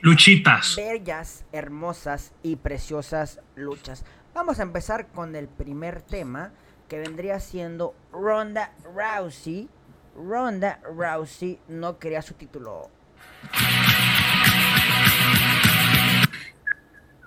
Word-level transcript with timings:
Luchitas. 0.00 0.76
Bellas, 0.76 1.44
hermosas 1.52 2.32
y 2.42 2.56
preciosas 2.56 3.40
luchas. 3.54 4.04
Vamos 4.34 4.58
a 4.58 4.62
empezar 4.62 5.08
con 5.08 5.36
el 5.36 5.48
primer 5.48 6.02
tema 6.02 6.52
que 6.88 6.98
vendría 6.98 7.40
siendo 7.40 7.94
Ronda 8.12 8.72
Rousey. 8.94 9.68
Ronda 10.16 10.80
Rousey 10.84 11.58
no 11.68 11.98
quería 11.98 12.22
su 12.22 12.34
título. 12.34 12.90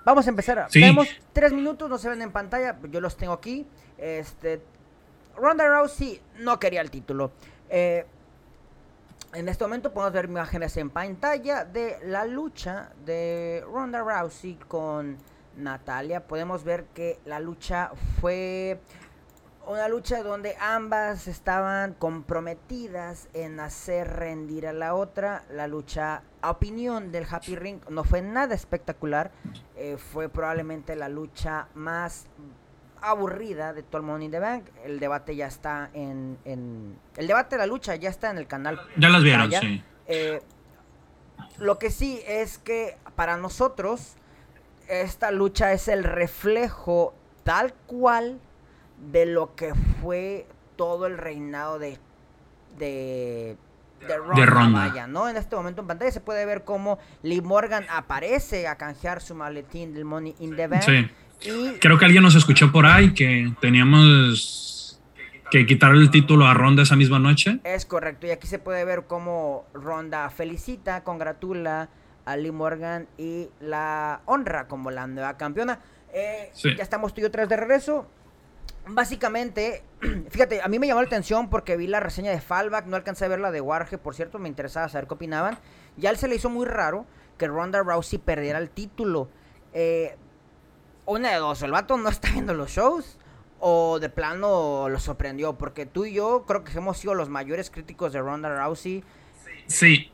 Vamos 0.04 0.26
a 0.26 0.30
empezar. 0.30 0.68
Tenemos 0.70 1.08
tres 1.32 1.52
minutos, 1.52 1.90
no 1.90 1.98
se 1.98 2.08
ven 2.08 2.22
en 2.22 2.32
pantalla, 2.32 2.78
yo 2.90 3.00
los 3.00 3.16
tengo 3.16 3.34
aquí. 3.34 3.66
Este, 3.98 4.62
Ronda 5.36 5.68
Rousey 5.68 6.20
no 6.38 6.58
quería 6.58 6.80
el 6.80 6.90
título. 6.90 7.32
Eh, 7.68 8.06
en 9.34 9.48
este 9.48 9.64
momento 9.64 9.92
podemos 9.92 10.12
ver 10.12 10.24
imágenes 10.26 10.76
en 10.76 10.90
pantalla 10.90 11.64
de 11.64 11.98
la 12.04 12.24
lucha 12.24 12.90
de 13.04 13.64
Ronda 13.70 14.00
Rousey 14.00 14.54
con 14.68 15.18
Natalia. 15.56 16.26
Podemos 16.26 16.64
ver 16.64 16.86
que 16.94 17.20
la 17.24 17.38
lucha 17.40 17.90
fue 18.20 18.80
una 19.66 19.86
lucha 19.88 20.22
donde 20.22 20.56
ambas 20.60 21.28
estaban 21.28 21.92
comprometidas 21.92 23.28
en 23.34 23.60
hacer 23.60 24.08
rendir 24.08 24.66
a 24.66 24.72
la 24.72 24.94
otra. 24.94 25.44
La 25.50 25.66
lucha, 25.66 26.22
a 26.40 26.50
opinión 26.50 27.12
del 27.12 27.26
Happy 27.30 27.54
Ring, 27.54 27.80
no 27.90 28.04
fue 28.04 28.22
nada 28.22 28.54
espectacular. 28.54 29.30
Eh, 29.76 29.98
fue 29.98 30.30
probablemente 30.30 30.96
la 30.96 31.10
lucha 31.10 31.68
más 31.74 32.26
aburrida 33.02 33.72
de 33.72 33.82
todo 33.82 34.00
el 34.00 34.06
Money 34.06 34.26
in 34.26 34.32
the 34.32 34.38
Bank. 34.38 34.64
El 34.84 35.00
debate 35.00 35.36
ya 35.36 35.46
está 35.46 35.90
en, 35.94 36.38
El 36.44 37.26
debate 37.26 37.56
de 37.56 37.60
la 37.60 37.66
lucha 37.66 37.94
ya 37.96 38.10
está 38.10 38.30
en 38.30 38.38
el 38.38 38.46
canal. 38.46 38.80
Ya 38.96 39.08
las 39.08 39.22
vieron, 39.22 39.50
sí. 39.50 39.82
Eh, 40.06 40.42
lo 41.58 41.78
que 41.78 41.90
sí 41.90 42.20
es 42.26 42.58
que 42.58 42.96
para 43.16 43.36
nosotros 43.36 44.14
esta 44.88 45.30
lucha 45.30 45.72
es 45.72 45.88
el 45.88 46.04
reflejo 46.04 47.14
tal 47.44 47.74
cual 47.86 48.40
de 49.10 49.26
lo 49.26 49.54
que 49.54 49.74
fue 50.00 50.46
todo 50.76 51.06
el 51.06 51.18
reinado 51.18 51.78
de 51.78 51.98
de, 52.78 53.56
de 54.06 54.46
Ronda, 54.46 55.06
¿no? 55.06 55.28
En 55.28 55.36
este 55.36 55.56
momento 55.56 55.82
en 55.82 55.88
pantalla 55.88 56.10
se 56.10 56.20
puede 56.20 56.44
ver 56.46 56.64
cómo 56.64 56.98
Lee 57.22 57.40
Morgan 57.40 57.84
aparece 57.90 58.68
a 58.68 58.76
canjear 58.76 59.20
su 59.20 59.34
maletín 59.34 59.92
del 59.92 60.04
Money 60.04 60.36
in 60.38 60.56
the 60.56 60.66
Bank. 60.66 60.82
Sí. 60.82 61.10
Creo 61.80 61.98
que 61.98 62.04
alguien 62.04 62.22
nos 62.22 62.34
escuchó 62.34 62.72
por 62.72 62.86
ahí 62.86 63.14
que 63.14 63.52
teníamos 63.60 65.00
que 65.50 65.66
quitar 65.66 65.92
el 65.92 66.10
título 66.10 66.46
a 66.46 66.54
Ronda 66.54 66.82
esa 66.82 66.96
misma 66.96 67.18
noche. 67.18 67.60
Es 67.64 67.86
correcto, 67.86 68.26
y 68.26 68.30
aquí 68.30 68.46
se 68.46 68.58
puede 68.58 68.84
ver 68.84 69.04
cómo 69.06 69.66
Ronda 69.72 70.28
felicita, 70.30 71.04
congratula 71.04 71.88
a 72.24 72.36
Lee 72.36 72.52
Morgan 72.52 73.08
y 73.16 73.48
la 73.60 74.20
honra 74.26 74.68
como 74.68 74.90
la 74.90 75.06
nueva 75.06 75.36
campeona. 75.36 75.80
Eh, 76.12 76.50
ya 76.54 76.82
estamos 76.82 77.14
tú 77.14 77.20
y 77.20 77.24
yo 77.24 77.30
tres 77.30 77.48
de 77.48 77.56
regreso 77.56 78.08
básicamente, 78.88 79.82
fíjate, 80.30 80.62
a 80.62 80.68
mí 80.68 80.78
me 80.78 80.86
llamó 80.86 81.00
la 81.00 81.06
atención 81.06 81.50
porque 81.50 81.76
vi 81.76 81.86
la 81.86 82.00
reseña 82.00 82.30
de 82.30 82.40
Fallback, 82.40 82.86
no 82.86 82.96
alcancé 82.96 83.24
a 83.24 83.28
ver 83.28 83.40
la 83.40 83.50
de 83.50 83.60
Warge, 83.60 83.98
por 83.98 84.14
cierto, 84.14 84.38
me 84.38 84.48
interesaba 84.48 84.88
saber 84.88 85.06
qué 85.06 85.14
opinaban. 85.14 85.58
Ya 85.96 86.10
él 86.10 86.16
se 86.16 86.28
le 86.28 86.36
hizo 86.36 86.50
muy 86.50 86.66
raro 86.66 87.06
que 87.36 87.46
Ronda 87.46 87.82
Rousey 87.82 88.18
perdiera 88.18 88.58
el 88.58 88.70
título. 88.70 89.28
Eh, 89.72 90.16
una 91.08 91.30
de 91.30 91.36
dos, 91.36 91.62
el 91.62 91.70
vato 91.70 91.96
no 91.96 92.08
está 92.08 92.30
viendo 92.32 92.54
los 92.54 92.70
shows 92.70 93.18
o 93.60 93.98
de 93.98 94.08
plano 94.08 94.88
lo 94.88 95.00
sorprendió, 95.00 95.58
porque 95.58 95.86
tú 95.86 96.04
y 96.04 96.14
yo 96.14 96.44
creo 96.46 96.62
que 96.62 96.76
hemos 96.76 96.98
sido 96.98 97.14
los 97.14 97.28
mayores 97.28 97.70
críticos 97.70 98.12
de 98.12 98.20
Ronda 98.20 98.48
Rousey. 98.48 99.02
Sí, 99.66 100.10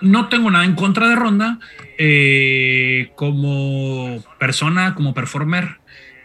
no 0.00 0.28
tengo 0.28 0.50
nada 0.50 0.64
en 0.64 0.74
contra 0.74 1.08
de 1.08 1.14
Ronda. 1.14 1.60
Eh, 1.98 3.12
como 3.14 4.22
persona, 4.38 4.94
como 4.94 5.14
performer, 5.14 5.78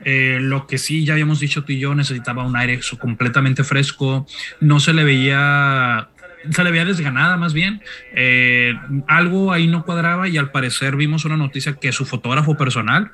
eh, 0.05 0.39
lo 0.42 0.66
que 0.66 0.77
sí 0.77 1.05
ya 1.05 1.14
habíamos 1.14 1.39
dicho 1.39 1.64
tú 1.64 1.73
y 1.73 1.80
yo, 1.80 1.94
necesitaba 1.94 2.45
un 2.45 2.55
aire 2.55 2.80
completamente 3.00 3.64
fresco, 3.64 4.26
no 4.60 4.80
se 4.80 4.93
le 4.93 5.04
veía 5.04 6.10
se 6.49 6.64
le 6.64 6.71
veía 6.71 6.86
desganada 6.86 7.37
más 7.37 7.54
bien. 7.54 7.81
Eh, 8.16 8.73
algo 9.08 9.52
ahí 9.52 9.67
no 9.67 9.83
cuadraba 9.83 10.27
y 10.27 10.37
al 10.37 10.52
parecer 10.52 10.95
vimos 10.95 11.26
una 11.26 11.37
noticia 11.37 11.73
que 11.73 11.92
su 11.92 12.05
fotógrafo 12.05 12.55
personal 12.55 13.11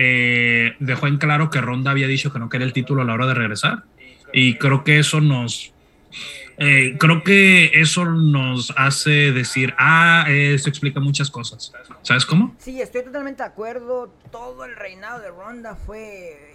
eh, 0.00 0.76
dejó 0.78 1.08
en 1.08 1.18
claro 1.18 1.50
que 1.50 1.60
Ronda 1.60 1.90
había 1.90 2.06
dicho 2.06 2.32
que 2.32 2.38
no 2.38 2.48
quería 2.48 2.66
el 2.66 2.72
título 2.72 3.02
a 3.02 3.04
la 3.04 3.14
hora 3.14 3.26
de 3.26 3.34
regresar. 3.34 3.82
Y 4.32 4.54
creo 4.54 4.84
que 4.84 5.00
eso 5.00 5.20
nos... 5.20 5.72
creo 6.56 7.24
que 7.24 7.72
eso 7.74 8.04
nos 8.04 8.72
hace 8.76 9.32
decir, 9.32 9.74
ah, 9.76 10.26
eso 10.28 10.68
explica 10.68 11.00
muchas 11.00 11.30
cosas. 11.30 11.72
¿Sabes 12.02 12.24
cómo? 12.24 12.54
Sí, 12.58 12.80
estoy 12.80 13.02
totalmente 13.02 13.42
de 13.42 13.48
acuerdo. 13.48 14.14
Todo 14.30 14.64
el 14.64 14.76
reinado 14.76 15.20
de 15.20 15.30
Ronda 15.30 15.74
fue 15.74 16.48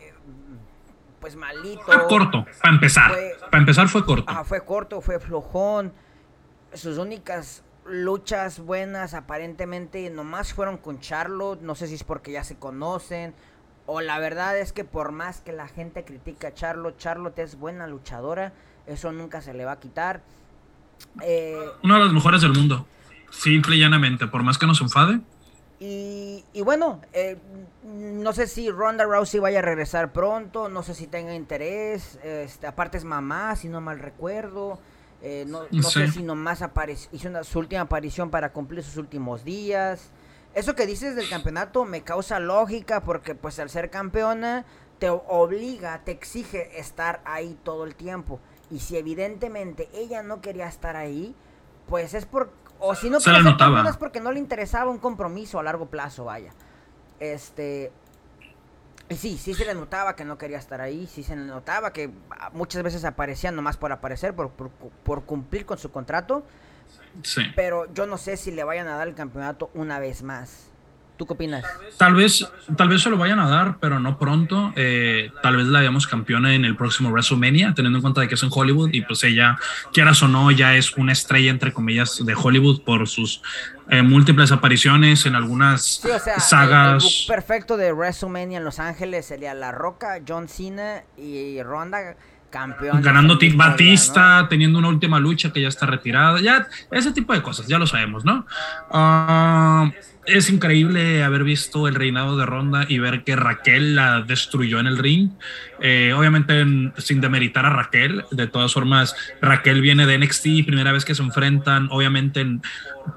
pues 1.19 1.35
malito. 1.35 1.83
Fue 1.83 2.07
corto, 2.07 2.45
para 2.61 2.73
empezar. 2.73 3.11
para 3.49 3.59
empezar 3.59 3.87
fue 3.87 4.05
corto. 4.05 4.25
Ah, 4.27 4.43
fue 4.43 4.63
corto, 4.65 4.99
fue 5.01 5.19
flojón. 5.19 5.93
Sus 6.73 6.97
únicas 6.97 7.63
luchas 7.85 8.59
buenas 8.59 9.13
aparentemente 9.13 10.09
nomás 10.09 10.53
fueron 10.53 10.77
con 10.77 10.99
Charlotte. 10.99 11.61
No 11.61 11.75
sé 11.75 11.87
si 11.87 11.95
es 11.95 12.03
porque 12.03 12.31
ya 12.31 12.43
se 12.43 12.57
conocen. 12.57 13.33
O 13.85 14.01
la 14.01 14.19
verdad 14.19 14.57
es 14.57 14.71
que 14.71 14.85
por 14.85 15.11
más 15.11 15.41
que 15.41 15.51
la 15.51 15.67
gente 15.67 16.05
critica 16.05 16.49
a 16.49 16.53
Charlotte, 16.53 16.97
Charlotte 16.97 17.39
es 17.39 17.57
buena 17.57 17.87
luchadora. 17.87 18.53
Eso 18.87 19.11
nunca 19.11 19.41
se 19.41 19.53
le 19.53 19.65
va 19.65 19.73
a 19.73 19.79
quitar. 19.79 20.21
Eh, 21.21 21.57
Una 21.83 21.97
de 21.97 22.05
las 22.05 22.13
mejores 22.13 22.41
del 22.41 22.53
mundo. 22.53 22.87
Simple 23.29 23.75
y 23.75 23.79
llanamente. 23.79 24.27
Por 24.27 24.43
más 24.43 24.57
que 24.57 24.67
nos 24.67 24.79
enfade, 24.81 25.21
y, 25.85 26.61
bueno, 26.63 27.01
eh, 27.11 27.37
no 27.83 28.31
sé 28.31 28.47
si 28.47 28.69
Ronda 28.71 29.03
Rousey 29.03 29.41
vaya 29.41 29.59
a 29.59 29.61
regresar 29.61 30.13
pronto, 30.13 30.69
no 30.69 30.81
sé 30.81 30.93
si 30.93 31.07
tenga 31.07 31.35
interés, 31.35 32.17
este, 32.23 32.67
aparte 32.67 32.97
es 32.97 33.03
mamá, 33.03 33.53
si 33.57 33.67
no 33.67 33.81
mal 33.81 33.99
recuerdo, 33.99 34.79
eh, 35.25 35.45
no, 35.47 35.65
sé 35.83 36.11
si 36.11 36.21
nomás 36.21 36.61
hizo 37.13 37.43
su 37.45 37.59
última 37.59 37.81
aparición 37.81 38.29
para 38.29 38.51
cumplir 38.51 38.83
sus 38.83 38.97
últimos 38.97 39.45
días. 39.45 40.11
Eso 40.53 40.75
que 40.75 40.85
dices 40.85 41.15
del 41.15 41.29
campeonato 41.29 41.85
me 41.85 42.01
causa 42.01 42.41
lógica 42.41 43.01
porque 43.01 43.33
pues 43.33 43.57
al 43.57 43.69
ser 43.69 43.89
campeona 43.89 44.65
te 44.99 45.09
obliga, 45.09 46.01
te 46.03 46.11
exige 46.11 46.77
estar 46.77 47.21
ahí 47.23 47.57
todo 47.63 47.85
el 47.85 47.95
tiempo. 47.95 48.41
Y 48.69 48.79
si 48.79 48.97
evidentemente 48.97 49.89
ella 49.93 50.23
no 50.23 50.41
quería 50.41 50.67
estar 50.67 50.97
ahí, 50.97 51.33
pues 51.87 52.13
es 52.13 52.25
por, 52.25 52.51
o 52.79 52.93
si 52.93 53.09
no 53.09 53.21
se 53.21 53.31
notaba. 53.31 53.89
es 53.89 53.97
porque 53.97 54.19
no 54.19 54.31
le 54.33 54.39
interesaba 54.39 54.91
un 54.91 54.99
compromiso 54.99 55.57
a 55.57 55.63
largo 55.63 55.85
plazo, 55.85 56.25
vaya. 56.25 56.51
Este. 57.21 57.93
Y 59.13 59.15
sí, 59.15 59.37
sí 59.37 59.53
se 59.53 59.63
le 59.63 59.75
notaba 59.75 60.15
que 60.15 60.25
no 60.25 60.39
quería 60.39 60.57
estar 60.57 60.81
ahí, 60.81 61.05
sí 61.05 61.21
se 61.21 61.35
le 61.35 61.43
notaba 61.43 61.93
que 61.93 62.09
muchas 62.51 62.81
veces 62.81 63.05
aparecía 63.05 63.51
nomás 63.51 63.77
por 63.77 63.91
aparecer, 63.91 64.33
por, 64.33 64.49
por 64.49 65.23
cumplir 65.25 65.67
con 65.67 65.77
su 65.77 65.91
contrato. 65.91 66.43
Sí. 67.21 67.43
Pero 67.55 67.93
yo 67.93 68.07
no 68.07 68.17
sé 68.17 68.37
si 68.37 68.49
le 68.49 68.63
vayan 68.63 68.87
a 68.87 68.95
dar 68.97 69.07
el 69.07 69.13
campeonato 69.13 69.69
una 69.75 69.99
vez 69.99 70.23
más. 70.23 70.72
¿Tú 71.23 71.27
qué 71.27 71.33
opinas? 71.35 71.63
Tal 71.95 72.15
vez, 72.15 72.45
tal 72.75 72.89
vez 72.89 73.01
se 73.01 73.09
lo 73.09 73.17
vayan 73.17 73.39
a 73.39 73.47
dar, 73.47 73.77
pero 73.79 73.97
no 73.97 74.17
pronto. 74.17 74.73
Eh, 74.75 75.31
tal 75.41 75.55
vez 75.55 75.67
la 75.67 75.79
veamos 75.79 76.05
campeona 76.05 76.53
en 76.53 76.65
el 76.65 76.75
próximo 76.75 77.11
WrestleMania, 77.11 77.73
teniendo 77.73 77.99
en 77.99 78.01
cuenta 78.01 78.19
de 78.19 78.27
que 78.27 78.35
es 78.35 78.43
en 78.43 78.49
Hollywood 78.51 78.89
y 78.91 79.03
pues 79.03 79.23
ella, 79.23 79.57
quieras 79.93 80.21
o 80.21 80.27
no, 80.27 80.51
ya 80.51 80.75
es 80.75 80.97
una 80.97 81.13
estrella 81.13 81.49
entre 81.49 81.71
comillas 81.71 82.19
de 82.25 82.35
Hollywood 82.35 82.81
por 82.81 83.07
sus 83.07 83.41
eh, 83.89 84.01
múltiples 84.01 84.51
apariciones 84.51 85.25
en 85.25 85.35
algunas 85.35 86.01
sagas. 86.39 87.05
El, 87.05 87.33
perfecto 87.33 87.77
de 87.77 87.93
WrestleMania 87.93 88.57
en 88.57 88.65
Los 88.65 88.79
Ángeles 88.79 89.25
sería 89.25 89.53
La 89.53 89.71
Roca, 89.71 90.19
John 90.27 90.49
Cena 90.49 91.03
y 91.15 91.63
Ronda 91.63 92.17
campeón. 92.49 93.01
Ganando 93.01 93.37
Tim 93.37 93.57
Batista, 93.57 94.45
teniendo 94.49 94.77
una 94.77 94.89
última 94.89 95.19
lucha 95.19 95.53
que 95.53 95.61
ya 95.61 95.69
está 95.69 95.85
retirada, 95.85 96.41
ya 96.41 96.67
ese 96.91 97.13
tipo 97.13 97.33
de 97.33 97.41
cosas, 97.41 97.65
ya 97.65 97.79
lo 97.79 97.87
sabemos, 97.87 98.25
¿no? 98.25 98.45
Ah, 98.91 99.89
es 100.25 100.49
increíble 100.49 101.23
haber 101.23 101.43
visto 101.43 101.87
el 101.87 101.95
reinado 101.95 102.37
de 102.37 102.45
Ronda 102.45 102.85
y 102.87 102.99
ver 102.99 103.23
que 103.23 103.35
Raquel 103.35 103.95
la 103.95 104.21
destruyó 104.21 104.79
en 104.79 104.87
el 104.87 104.97
ring. 104.97 105.31
Eh, 105.81 106.13
obviamente 106.15 106.63
sin 106.97 107.19
demeritar 107.19 107.65
a 107.65 107.69
Raquel, 107.69 108.23
de 108.31 108.47
todas 108.47 108.73
formas 108.73 109.15
Raquel 109.41 109.81
viene 109.81 110.05
de 110.05 110.17
NXT, 110.17 110.65
primera 110.65 110.91
vez 110.91 111.03
que 111.03 111.13
se 111.13 111.21
enfrentan, 111.21 111.89
obviamente 111.91 112.45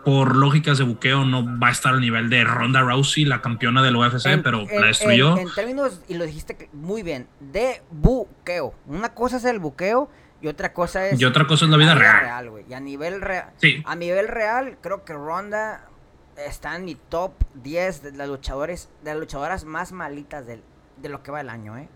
por 0.04 0.34
lógicas 0.34 0.78
de 0.78 0.84
buqueo 0.84 1.25
no 1.25 1.58
va 1.60 1.69
a 1.69 1.70
estar 1.70 1.94
al 1.94 2.00
nivel 2.00 2.28
de 2.28 2.42
Ronda 2.42 2.80
Rousey, 2.80 3.25
la 3.25 3.40
campeona 3.40 3.82
del 3.82 3.94
UFC, 3.94 4.42
pero 4.42 4.66
la 4.66 4.86
destruyó. 4.88 5.38
En, 5.38 5.52
términos, 5.54 6.00
y 6.08 6.14
lo 6.14 6.26
dijiste 6.26 6.69
muy 6.72 7.02
bien, 7.02 7.28
de 7.38 7.82
buqueo. 7.90 8.75
Una 8.86 9.10
cosa 9.10 9.36
es 9.36 9.44
el 9.44 9.60
buqueo 9.60 10.10
y 10.42 10.48
otra 10.48 10.72
cosa 10.72 11.06
es... 11.06 11.20
Y 11.20 11.25
otra 11.25 11.46
cosa 11.46 11.66
es 11.66 11.70
la 11.70 11.76
vida 11.76 11.94
real. 11.94 12.50
y 12.69 12.75
a 12.75 12.80
nivel 12.80 13.20
real... 13.20 13.50
A 13.84 13.94
nivel 13.94 14.26
real, 14.26 14.76
creo 14.82 15.04
que 15.04 15.12
Ronda 15.12 15.88
está 16.36 16.76
en 16.76 16.84
mi 16.84 16.94
top 16.94 17.32
10 17.54 18.02
de 18.02 18.12
las 18.12 18.28
luchadores, 18.28 18.88
de 19.02 19.10
las 19.10 19.20
luchadoras 19.20 19.64
más 19.64 19.92
malitas 19.92 20.46
de 20.46 21.08
lo 21.08 21.22
que 21.22 21.30
va 21.30 21.40
el 21.40 21.48
año, 21.48 21.76
¿eh? 21.76 21.88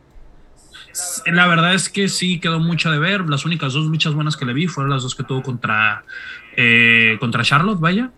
La 1.26 1.46
verdad 1.46 1.75
es 1.75 1.88
que 1.88 2.08
sí 2.08 2.40
quedó 2.40 2.58
mucho 2.58 2.90
de 2.90 2.98
ver. 2.98 3.22
Las 3.28 3.44
únicas 3.44 3.72
dos 3.72 3.87
luchas 3.87 4.14
buenas 4.14 4.37
que 4.37 4.44
le 4.44 4.52
vi 4.52 4.66
fueron 4.66 4.90
las 4.90 5.02
dos 5.02 5.14
que 5.14 5.22
tuvo 5.22 5.42
contra, 5.42 6.04
eh, 6.56 7.16
contra 7.20 7.44
Charlotte, 7.44 7.81
vaya. 7.81 8.10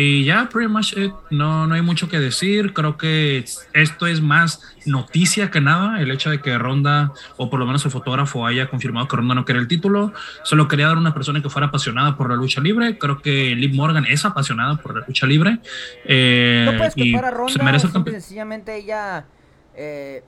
Y 0.00 0.24
ya, 0.24 0.48
pretty 0.48 0.68
much 0.68 0.94
No, 1.30 1.66
no 1.66 1.74
hay 1.74 1.82
mucho 1.82 2.08
que 2.08 2.20
decir. 2.20 2.72
Creo 2.72 2.96
que 2.96 3.44
esto 3.72 4.06
es 4.06 4.20
más 4.20 4.62
noticia 4.86 5.50
que 5.50 5.60
nada. 5.60 6.00
El 6.00 6.12
hecho 6.12 6.30
de 6.30 6.40
que 6.40 6.56
Ronda, 6.56 7.12
o 7.36 7.50
por 7.50 7.58
lo 7.58 7.66
menos 7.66 7.84
el 7.84 7.90
fotógrafo, 7.90 8.46
haya 8.46 8.70
confirmado 8.70 9.08
que 9.08 9.16
Ronda 9.16 9.34
no 9.34 9.44
quería 9.44 9.60
el 9.60 9.66
título. 9.66 10.12
Solo 10.44 10.68
quería 10.68 10.86
dar 10.86 10.98
una 10.98 11.12
persona 11.12 11.42
que 11.42 11.50
fuera 11.50 11.66
apasionada 11.66 12.16
por 12.16 12.30
la 12.30 12.36
lucha 12.36 12.60
libre. 12.60 12.96
Creo 12.96 13.20
que 13.20 13.56
Liv 13.56 13.74
Morgan 13.74 14.04
es 14.04 14.24
apasionada 14.24 14.76
por 14.76 15.00
la 15.00 15.04
lucha 15.04 15.26
libre. 15.26 15.58
Eh, 16.04 16.62
no 16.70 16.78
puedes 16.78 16.96
y 16.96 17.16
a 17.16 17.30
Ronda, 17.32 17.52
se 17.52 17.62
merece 17.64 17.88
Sencillamente 17.88 18.76
ella. 18.76 19.26
Eh, 19.74 20.22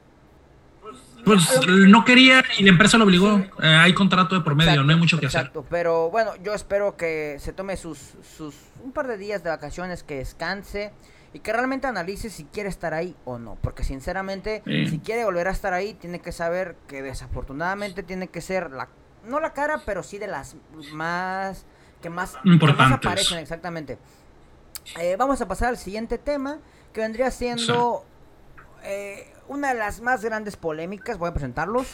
pues 1.24 1.66
no 1.66 2.04
quería 2.04 2.44
y 2.58 2.64
la 2.64 2.70
empresa 2.70 2.98
lo 2.98 3.04
obligó. 3.04 3.38
Eh, 3.62 3.66
hay 3.66 3.92
contrato 3.94 4.34
de 4.34 4.40
por 4.40 4.54
medio, 4.54 4.82
no 4.82 4.92
hay 4.92 4.98
mucho 4.98 5.18
que 5.18 5.26
exacto, 5.26 5.64
pero 5.68 6.10
bueno, 6.10 6.32
yo 6.42 6.54
espero 6.54 6.96
que 6.96 7.36
se 7.38 7.52
tome 7.52 7.76
sus, 7.76 7.98
sus 8.36 8.54
un 8.82 8.92
par 8.92 9.06
de 9.06 9.16
días 9.16 9.42
de 9.42 9.50
vacaciones, 9.50 10.02
que 10.02 10.16
descanse 10.16 10.92
y 11.32 11.40
que 11.40 11.52
realmente 11.52 11.86
analice 11.86 12.30
si 12.30 12.44
quiere 12.44 12.68
estar 12.68 12.94
ahí 12.94 13.14
o 13.24 13.38
no. 13.38 13.56
Porque 13.60 13.84
sinceramente, 13.84 14.62
si 14.64 14.98
quiere 14.98 15.24
volver 15.24 15.48
a 15.48 15.52
estar 15.52 15.72
ahí, 15.72 15.94
tiene 15.94 16.20
que 16.20 16.32
saber 16.32 16.76
que 16.88 17.02
desafortunadamente 17.02 18.02
tiene 18.02 18.28
que 18.28 18.40
ser 18.40 18.70
la 18.70 18.88
no 19.26 19.38
la 19.40 19.52
cara, 19.52 19.82
pero 19.84 20.02
sí 20.02 20.18
de 20.18 20.26
las 20.26 20.56
más 20.92 21.66
que 22.00 22.08
más, 22.08 22.38
Importantes. 22.44 22.96
aparecen 22.96 23.38
exactamente. 23.38 23.98
Eh, 24.98 25.16
vamos 25.18 25.40
a 25.40 25.48
pasar 25.48 25.68
al 25.68 25.76
siguiente 25.76 26.18
tema, 26.18 26.58
que 26.92 27.00
vendría 27.00 27.30
siendo 27.30 28.04
eh, 28.82 29.30
una 29.50 29.72
de 29.72 29.74
las 29.74 30.00
más 30.00 30.24
grandes 30.24 30.56
polémicas. 30.56 31.18
Voy 31.18 31.28
a 31.28 31.32
presentarlos. 31.32 31.88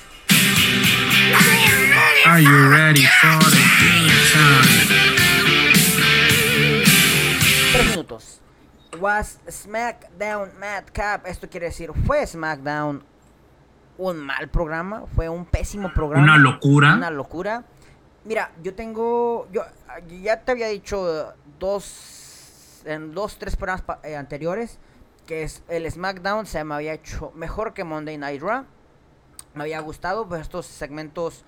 Are 2.27 2.43
you 2.43 2.69
ready 2.69 3.07
for 3.21 3.39
Tres 7.73 7.87
minutos. 7.87 8.41
Was 9.01 9.41
SmackDown 9.51 10.51
Madcap. 10.61 11.27
Esto 11.27 11.49
quiere 11.49 11.67
decir, 11.67 11.93
¿fue 12.07 12.27
SmackDown 12.27 13.03
un 13.97 14.19
mal 14.19 14.49
programa? 14.51 15.05
¿Fue 15.15 15.31
un 15.31 15.47
pésimo 15.47 15.91
programa? 15.95 16.25
Una 16.25 16.37
locura. 16.37 16.95
Una 16.95 17.11
locura. 17.11 17.65
Mira, 18.25 18.51
yo 18.63 18.75
tengo. 18.75 19.49
Yo 19.51 19.63
ya 20.23 20.43
te 20.43 20.53
había 20.53 20.69
dicho 20.69 21.33
dos. 21.59 22.83
En 22.85 23.15
dos, 23.15 23.39
tres 23.39 23.57
programas 23.57 23.99
eh, 24.05 24.15
anteriores 24.15 24.79
que 25.27 25.43
es 25.43 25.63
el 25.69 25.91
SmackDown 25.91 26.47
se 26.47 26.63
me 26.65 26.75
había 26.75 26.95
hecho 26.95 27.33
mejor 27.35 27.75
que 27.75 27.85
Monday 27.85 28.17
Night 28.17 28.41
Raw. 28.41 28.65
Me 29.55 29.65
había 29.65 29.81
gustado, 29.81 30.29
pues 30.29 30.43
estos 30.43 30.67
segmentos, 30.67 31.45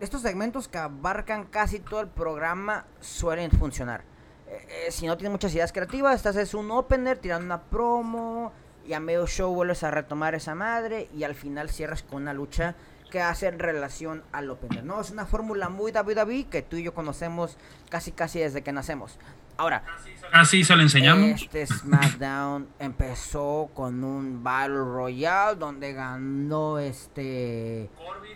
estos 0.00 0.22
segmentos 0.22 0.68
que 0.68 0.78
abarcan 0.78 1.44
casi 1.44 1.80
todo 1.80 2.00
el 2.00 2.08
programa 2.08 2.86
suelen 3.00 3.50
funcionar. 3.50 4.02
Eh, 4.48 4.86
eh, 4.86 4.90
si 4.90 5.06
no 5.06 5.16
tienes 5.16 5.32
muchas 5.32 5.54
ideas 5.54 5.72
creativas, 5.72 6.16
estás 6.16 6.36
es 6.36 6.54
un 6.54 6.70
opener 6.70 7.18
tirando 7.18 7.44
una 7.44 7.62
promo 7.62 8.52
y 8.86 8.92
a 8.92 9.00
medio 9.00 9.26
show 9.26 9.52
vuelves 9.52 9.82
a 9.82 9.90
retomar 9.90 10.34
esa 10.34 10.54
madre 10.54 11.08
y 11.14 11.24
al 11.24 11.34
final 11.34 11.70
cierras 11.70 12.02
con 12.02 12.22
una 12.22 12.34
lucha 12.34 12.74
que 13.10 13.20
hace 13.20 13.46
en 13.46 13.58
relación 13.58 14.24
al 14.32 14.50
opener. 14.50 14.84
No, 14.84 15.00
es 15.00 15.10
una 15.10 15.26
fórmula 15.26 15.68
muy 15.68 15.92
WWE 15.92 16.46
que 16.50 16.62
tú 16.62 16.76
y 16.76 16.82
yo 16.82 16.94
conocemos 16.94 17.56
casi 17.88 18.12
casi 18.12 18.40
desde 18.40 18.62
que 18.62 18.72
nacemos. 18.72 19.18
Ahora, 19.56 19.84
así 20.32 20.64
se 20.64 20.74
lo 20.74 20.82
enseñamos. 20.82 21.42
Este 21.42 21.66
SmackDown 21.66 22.68
empezó 22.78 23.70
con 23.74 24.02
un 24.02 24.42
Battle 24.42 24.76
Royale 24.76 25.56
donde 25.56 25.92
ganó 25.92 26.78
este 26.78 27.88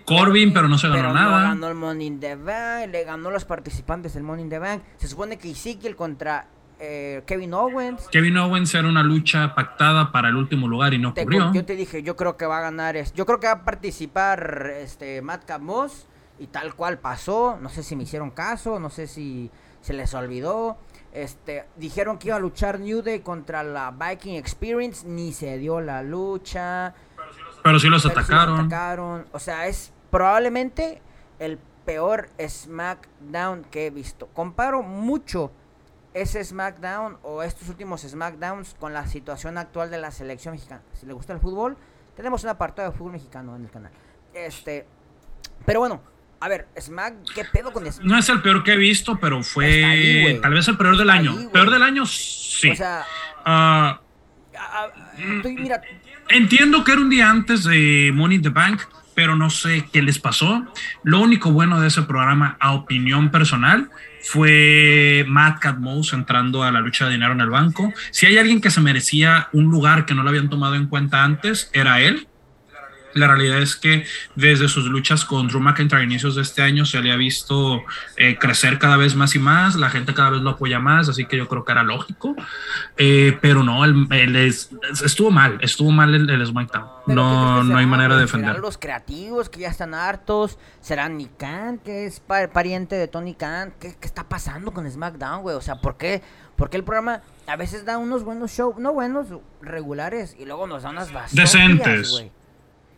Corbin, 0.04 0.52
pero 0.52 0.68
no 0.68 0.78
se 0.78 0.88
ganó 0.88 1.12
nada. 1.12 1.40
No 1.40 1.48
ganó 1.48 1.68
el 1.68 1.74
Money 1.74 2.06
in 2.06 2.20
the 2.20 2.36
Bank, 2.36 2.90
le 2.90 3.04
ganó 3.04 3.30
los 3.30 3.44
participantes 3.44 4.14
del 4.14 4.22
Money 4.22 4.44
in 4.44 4.50
the 4.50 4.58
Bank. 4.58 4.82
Se 4.96 5.08
supone 5.08 5.38
que 5.38 5.50
Ezekiel 5.50 5.96
contra 5.96 6.46
eh, 6.78 7.22
Kevin 7.26 7.54
Owens. 7.54 8.08
Kevin 8.08 8.36
Owens 8.36 8.74
era 8.74 8.88
una 8.88 9.02
lucha 9.02 9.54
pactada 9.54 10.12
para 10.12 10.28
el 10.28 10.36
último 10.36 10.68
lugar 10.68 10.94
y 10.94 10.98
no 10.98 11.10
ocurrió. 11.10 11.52
Yo 11.52 11.64
te 11.64 11.74
dije, 11.74 12.02
yo 12.02 12.16
creo 12.16 12.36
que 12.36 12.46
va 12.46 12.58
a 12.58 12.62
ganar, 12.62 12.96
yo 13.14 13.26
creo 13.26 13.40
que 13.40 13.46
va 13.48 13.54
a 13.54 13.64
participar 13.64 14.72
este 14.76 15.20
Matt 15.20 15.50
Moss 15.60 16.06
y 16.38 16.46
tal 16.46 16.74
cual 16.74 16.98
pasó. 16.98 17.58
No 17.60 17.68
sé 17.68 17.82
si 17.82 17.96
me 17.96 18.04
hicieron 18.04 18.30
caso, 18.30 18.78
no 18.78 18.90
sé 18.90 19.08
si 19.08 19.50
se 19.80 19.92
les 19.92 20.14
olvidó. 20.14 20.78
Este, 21.18 21.66
dijeron 21.74 22.16
que 22.16 22.28
iba 22.28 22.36
a 22.36 22.38
luchar 22.38 22.78
New 22.78 23.02
Day 23.02 23.20
contra 23.20 23.64
la 23.64 23.90
Viking 23.90 24.36
Experience, 24.36 25.04
ni 25.04 25.32
se 25.32 25.58
dio 25.58 25.80
la 25.80 26.04
lucha. 26.04 26.94
Pero 27.64 27.80
sí 27.80 27.88
los, 27.88 28.06
atacaron. 28.06 29.26
O 29.32 29.40
sea, 29.40 29.66
es 29.66 29.92
probablemente 30.12 31.02
el 31.40 31.58
peor 31.84 32.28
SmackDown 32.40 33.64
que 33.64 33.86
he 33.86 33.90
visto. 33.90 34.28
Comparo 34.28 34.84
mucho 34.84 35.50
ese 36.14 36.44
SmackDown 36.44 37.18
o 37.24 37.42
estos 37.42 37.68
últimos 37.68 38.02
SmackDowns 38.02 38.76
con 38.78 38.92
la 38.92 39.08
situación 39.08 39.58
actual 39.58 39.90
de 39.90 39.98
la 39.98 40.12
selección 40.12 40.52
mexicana. 40.52 40.82
Si 40.92 41.04
le 41.04 41.14
gusta 41.14 41.32
el 41.32 41.40
fútbol, 41.40 41.76
tenemos 42.14 42.44
un 42.44 42.50
apartado 42.50 42.92
de 42.92 42.96
fútbol 42.96 43.14
mexicano 43.14 43.56
en 43.56 43.64
el 43.64 43.70
canal. 43.72 43.90
Este, 44.32 44.86
pero 45.66 45.80
bueno, 45.80 46.00
a 46.40 46.48
ver, 46.48 46.68
Smack, 46.80 47.14
¿qué 47.34 47.44
pedo 47.44 47.72
con 47.72 47.90
Smack? 47.90 48.06
No 48.06 48.18
es 48.18 48.28
el 48.28 48.40
peor 48.42 48.62
que 48.62 48.72
he 48.72 48.76
visto, 48.76 49.18
pero 49.20 49.42
fue 49.42 50.38
tal 50.40 50.54
vez 50.54 50.68
el 50.68 50.76
peor 50.76 50.96
del 50.96 51.10
año. 51.10 51.50
peor 51.52 51.70
del 51.70 51.82
año, 51.82 52.06
sí. 52.06 52.70
O 52.70 52.76
sea, 52.76 53.04
ah, 53.44 54.00
mira, 55.44 55.80
entiendo 56.28 56.84
que 56.84 56.92
era 56.92 57.00
un 57.00 57.10
día 57.10 57.30
antes 57.30 57.64
de 57.64 58.12
Money 58.14 58.36
in 58.36 58.42
the 58.42 58.50
Bank, 58.50 58.82
pero 59.14 59.34
no 59.34 59.50
sé 59.50 59.88
qué 59.92 60.00
les 60.00 60.20
pasó. 60.20 60.64
Lo 61.02 61.20
único 61.20 61.50
bueno 61.50 61.80
de 61.80 61.88
ese 61.88 62.02
programa, 62.02 62.56
a 62.60 62.72
opinión 62.72 63.30
personal, 63.32 63.90
fue 64.22 65.24
Matt 65.26 65.58
Catmose 65.58 66.14
entrando 66.14 66.62
a 66.62 66.70
la 66.70 66.80
lucha 66.80 67.06
de 67.06 67.12
dinero 67.12 67.32
en 67.32 67.40
el 67.40 67.50
banco. 67.50 67.92
Si 68.12 68.26
hay 68.26 68.38
alguien 68.38 68.60
que 68.60 68.70
se 68.70 68.80
merecía 68.80 69.48
un 69.52 69.64
lugar 69.64 70.06
que 70.06 70.14
no 70.14 70.22
lo 70.22 70.28
habían 70.28 70.48
tomado 70.48 70.76
en 70.76 70.86
cuenta 70.86 71.24
antes, 71.24 71.68
era 71.72 72.00
él. 72.00 72.28
La 73.18 73.28
realidad 73.28 73.60
es 73.60 73.76
que 73.76 74.04
desde 74.34 74.68
sus 74.68 74.86
luchas 74.86 75.24
con 75.24 75.48
Drew 75.48 75.60
McIntyre 75.60 76.00
a 76.00 76.04
inicios 76.04 76.34
de 76.34 76.42
este 76.42 76.62
año 76.62 76.84
se 76.84 77.00
le 77.00 77.12
ha 77.12 77.16
visto 77.16 77.82
eh, 78.16 78.38
crecer 78.38 78.78
cada 78.78 78.96
vez 78.96 79.14
más 79.14 79.34
y 79.34 79.38
más, 79.38 79.76
la 79.76 79.90
gente 79.90 80.14
cada 80.14 80.30
vez 80.30 80.40
lo 80.40 80.50
apoya 80.50 80.78
más, 80.78 81.08
así 81.08 81.26
que 81.26 81.36
yo 81.36 81.48
creo 81.48 81.64
que 81.64 81.72
era 81.72 81.82
lógico, 81.82 82.34
eh, 82.96 83.36
pero 83.40 83.62
no, 83.62 83.84
estuvo 85.04 85.30
mal, 85.30 85.58
estuvo 85.60 85.90
mal 85.90 86.14
el, 86.14 86.46
SmackDown, 86.46 86.88
no, 87.06 87.64
no 87.64 87.78
hay 87.78 87.86
manera 87.86 88.14
de 88.14 88.22
defender. 88.22 88.58
Los 88.58 88.78
creativos 88.78 89.48
que 89.48 89.60
ya 89.60 89.68
están 89.68 89.94
hartos, 89.94 90.58
será 90.80 91.08
Nick 91.08 91.36
Khan, 91.38 91.78
que 91.78 92.06
es 92.06 92.20
pariente 92.20 92.96
de 92.96 93.08
Tony 93.08 93.34
Khan, 93.34 93.74
¿qué, 93.80 93.94
está 94.00 94.28
pasando 94.28 94.72
con 94.72 94.90
SmackDown, 94.90 95.42
güey? 95.42 95.56
O 95.56 95.60
sea, 95.60 95.76
¿por 95.76 95.96
qué? 95.96 96.22
Porque 96.56 96.76
el 96.76 96.84
programa 96.84 97.22
a 97.46 97.56
veces 97.56 97.84
da 97.84 97.98
unos 97.98 98.24
buenos 98.24 98.50
shows, 98.50 98.78
no 98.78 98.92
buenos, 98.92 99.28
regulares, 99.62 100.36
y 100.38 100.44
luego 100.44 100.66
nos 100.66 100.82
da 100.82 100.90
unas 100.90 101.12
bastantes 101.12 101.52
Decentes. 101.52 102.30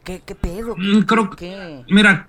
¿Qué, 0.04 0.20
pedo? 0.40 0.76
Mm, 0.76 1.02
creo 1.02 1.30
que, 1.30 1.84
mira, 1.88 2.26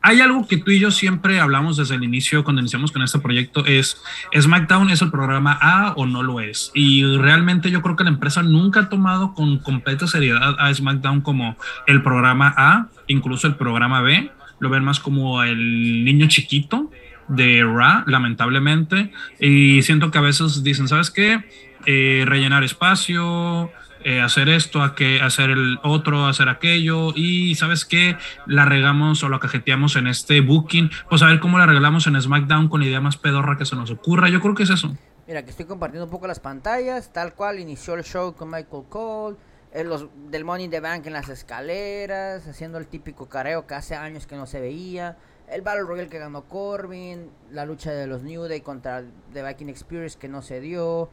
hay 0.00 0.20
algo 0.20 0.46
que 0.46 0.58
tú 0.58 0.70
y 0.70 0.78
yo 0.78 0.90
siempre 0.90 1.40
hablamos 1.40 1.76
desde 1.76 1.96
el 1.96 2.04
inicio, 2.04 2.44
cuando 2.44 2.60
iniciamos 2.60 2.92
con 2.92 3.02
este 3.02 3.18
proyecto, 3.18 3.66
es 3.66 4.00
SmackDown 4.38 4.90
es 4.90 5.02
el 5.02 5.10
programa 5.10 5.58
A 5.60 5.92
o 5.96 6.06
no 6.06 6.22
lo 6.22 6.40
es. 6.40 6.70
Y 6.74 7.04
realmente 7.16 7.70
yo 7.70 7.82
creo 7.82 7.96
que 7.96 8.04
la 8.04 8.10
empresa 8.10 8.42
nunca 8.42 8.80
ha 8.80 8.88
tomado 8.88 9.34
con 9.34 9.58
completa 9.58 10.06
seriedad 10.06 10.56
a 10.58 10.72
SmackDown 10.72 11.20
como 11.20 11.56
el 11.86 12.02
programa 12.02 12.54
A, 12.56 12.88
incluso 13.06 13.46
el 13.46 13.56
programa 13.56 14.00
B. 14.00 14.30
Lo 14.60 14.70
ven 14.70 14.84
más 14.84 15.00
como 15.00 15.42
el 15.42 16.04
niño 16.04 16.28
chiquito 16.28 16.90
de 17.28 17.64
Ra, 17.64 18.04
lamentablemente. 18.06 19.12
Y 19.40 19.82
siento 19.82 20.10
que 20.10 20.18
a 20.18 20.22
veces 20.22 20.62
dicen, 20.62 20.88
¿sabes 20.88 21.10
qué? 21.10 21.44
Eh, 21.86 22.24
rellenar 22.26 22.64
espacio, 22.64 23.70
eh, 24.04 24.20
hacer 24.20 24.48
esto, 24.48 24.82
a 24.82 24.94
que, 24.94 25.20
hacer 25.20 25.50
el 25.50 25.78
otro, 25.82 26.26
hacer 26.26 26.48
aquello, 26.48 27.12
y 27.14 27.54
sabes 27.54 27.84
qué, 27.84 28.16
la 28.46 28.64
regamos 28.64 29.22
o 29.22 29.28
la 29.28 29.38
cajeteamos 29.38 29.96
en 29.96 30.06
este 30.06 30.40
booking, 30.40 30.90
pues 31.08 31.22
a 31.22 31.26
ver 31.26 31.40
cómo 31.40 31.58
la 31.58 31.66
regalamos 31.66 32.06
en 32.06 32.20
SmackDown 32.20 32.68
con 32.68 32.80
la 32.80 32.86
idea 32.86 33.00
más 33.00 33.16
pedorra 33.16 33.56
que 33.56 33.64
se 33.64 33.76
nos 33.76 33.90
ocurra, 33.90 34.28
yo 34.28 34.40
creo 34.40 34.54
que 34.54 34.62
es 34.62 34.70
eso. 34.70 34.96
Mira, 35.26 35.44
que 35.44 35.50
estoy 35.50 35.66
compartiendo 35.66 36.06
un 36.06 36.10
poco 36.10 36.26
las 36.26 36.40
pantallas, 36.40 37.12
tal 37.12 37.34
cual 37.34 37.58
inició 37.58 37.94
el 37.94 38.04
show 38.04 38.34
con 38.34 38.48
Michael 38.50 38.84
Cole, 38.88 39.36
eh, 39.72 39.84
los 39.84 40.06
del 40.30 40.44
Money 40.44 40.64
in 40.64 40.70
the 40.70 40.80
Bank 40.80 41.06
en 41.06 41.12
las 41.12 41.28
escaleras, 41.28 42.46
haciendo 42.46 42.78
el 42.78 42.86
típico 42.86 43.28
careo 43.28 43.66
que 43.66 43.74
hace 43.74 43.94
años 43.94 44.26
que 44.26 44.36
no 44.36 44.46
se 44.46 44.60
veía, 44.60 45.18
el 45.50 45.60
Battle 45.62 45.82
Royale 45.82 46.08
que 46.08 46.18
ganó 46.18 46.44
Corbin, 46.44 47.30
la 47.50 47.66
lucha 47.66 47.92
de 47.92 48.06
los 48.06 48.22
New 48.22 48.44
Day 48.44 48.60
contra 48.60 49.04
The 49.32 49.42
Viking 49.42 49.68
Experience 49.68 50.18
que 50.18 50.28
no 50.28 50.40
se 50.40 50.60
dio, 50.60 51.10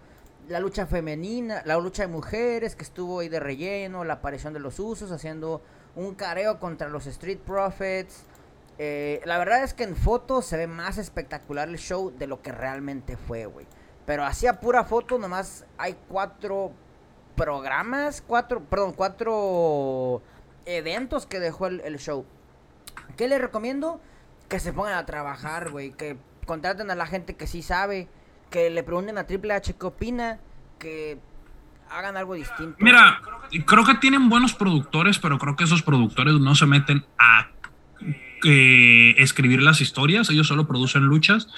la 0.48 0.60
lucha 0.60 0.86
femenina, 0.86 1.62
la 1.66 1.78
lucha 1.78 2.04
de 2.04 2.08
mujeres 2.08 2.76
que 2.76 2.84
estuvo 2.84 3.20
ahí 3.20 3.30
de 3.30 3.40
relleno, 3.40 4.04
la 4.04 4.16
aparición 4.16 4.54
de 4.54 4.60
los 4.60 4.80
usos, 4.80 5.12
haciendo 5.12 5.62
un 5.96 6.16
careo 6.16 6.60
contra 6.60 6.90
los 6.90 7.08
Street 7.08 7.40
Profits. 7.40 8.24
Eh, 8.78 9.22
la 9.26 9.38
verdad 9.38 9.64
es 9.64 9.74
que 9.74 9.84
en 9.84 9.96
fotos 9.96 10.46
se 10.46 10.58
ve 10.58 10.68
más 10.68 10.98
espectacular 10.98 11.70
el 11.70 11.78
show 11.78 12.12
de 12.12 12.28
lo 12.28 12.42
que 12.42 12.52
realmente 12.52 13.18
fue, 13.18 13.46
güey. 13.46 13.66
Pero 14.06 14.24
hacía 14.26 14.60
pura 14.60 14.84
foto, 14.84 15.18
nomás 15.18 15.66
hay 15.78 15.98
cuatro 16.08 16.72
programas, 17.36 18.22
cuatro, 18.22 18.62
perdón, 18.64 18.94
cuatro 18.94 20.22
eventos 20.66 21.26
que 21.26 21.40
dejó 21.40 21.68
el, 21.68 21.82
el 21.82 21.98
show. 21.98 22.26
¿Qué 23.18 23.28
les 23.28 23.42
recomiendo? 23.42 24.00
Que 24.48 24.60
se 24.60 24.74
pongan 24.74 24.94
a 24.94 25.06
trabajar, 25.06 25.72
güey. 25.72 25.92
Que 25.92 26.18
contraten 26.46 26.92
a 26.92 26.96
la 26.96 27.08
gente 27.08 27.36
que 27.36 27.48
sí 27.48 27.62
sabe 27.62 28.08
que 28.56 28.70
le 28.70 28.84
pregunten 28.84 29.18
a 29.18 29.28
Triple 29.28 29.54
H 29.54 29.76
qué 29.78 29.86
opina, 29.86 30.40
que 30.80 31.18
hagan 31.92 32.16
algo 32.16 32.36
distinto. 32.36 32.78
Mira, 32.80 33.20
creo 33.66 33.84
que 33.84 33.96
tienen 33.96 34.30
buenos 34.30 34.54
productores, 34.54 35.20
pero 35.20 35.38
creo 35.38 35.58
que 35.58 35.66
esos 35.66 35.82
productores 35.82 36.36
no 36.36 36.56
se 36.56 36.66
meten 36.66 37.06
a 37.18 37.50
eh, 38.46 39.14
escribir 39.18 39.62
las 39.62 39.82
historias, 39.82 40.30
ellos 40.30 40.48
solo 40.48 40.68
producen 40.68 41.04
luchas. 41.04 41.50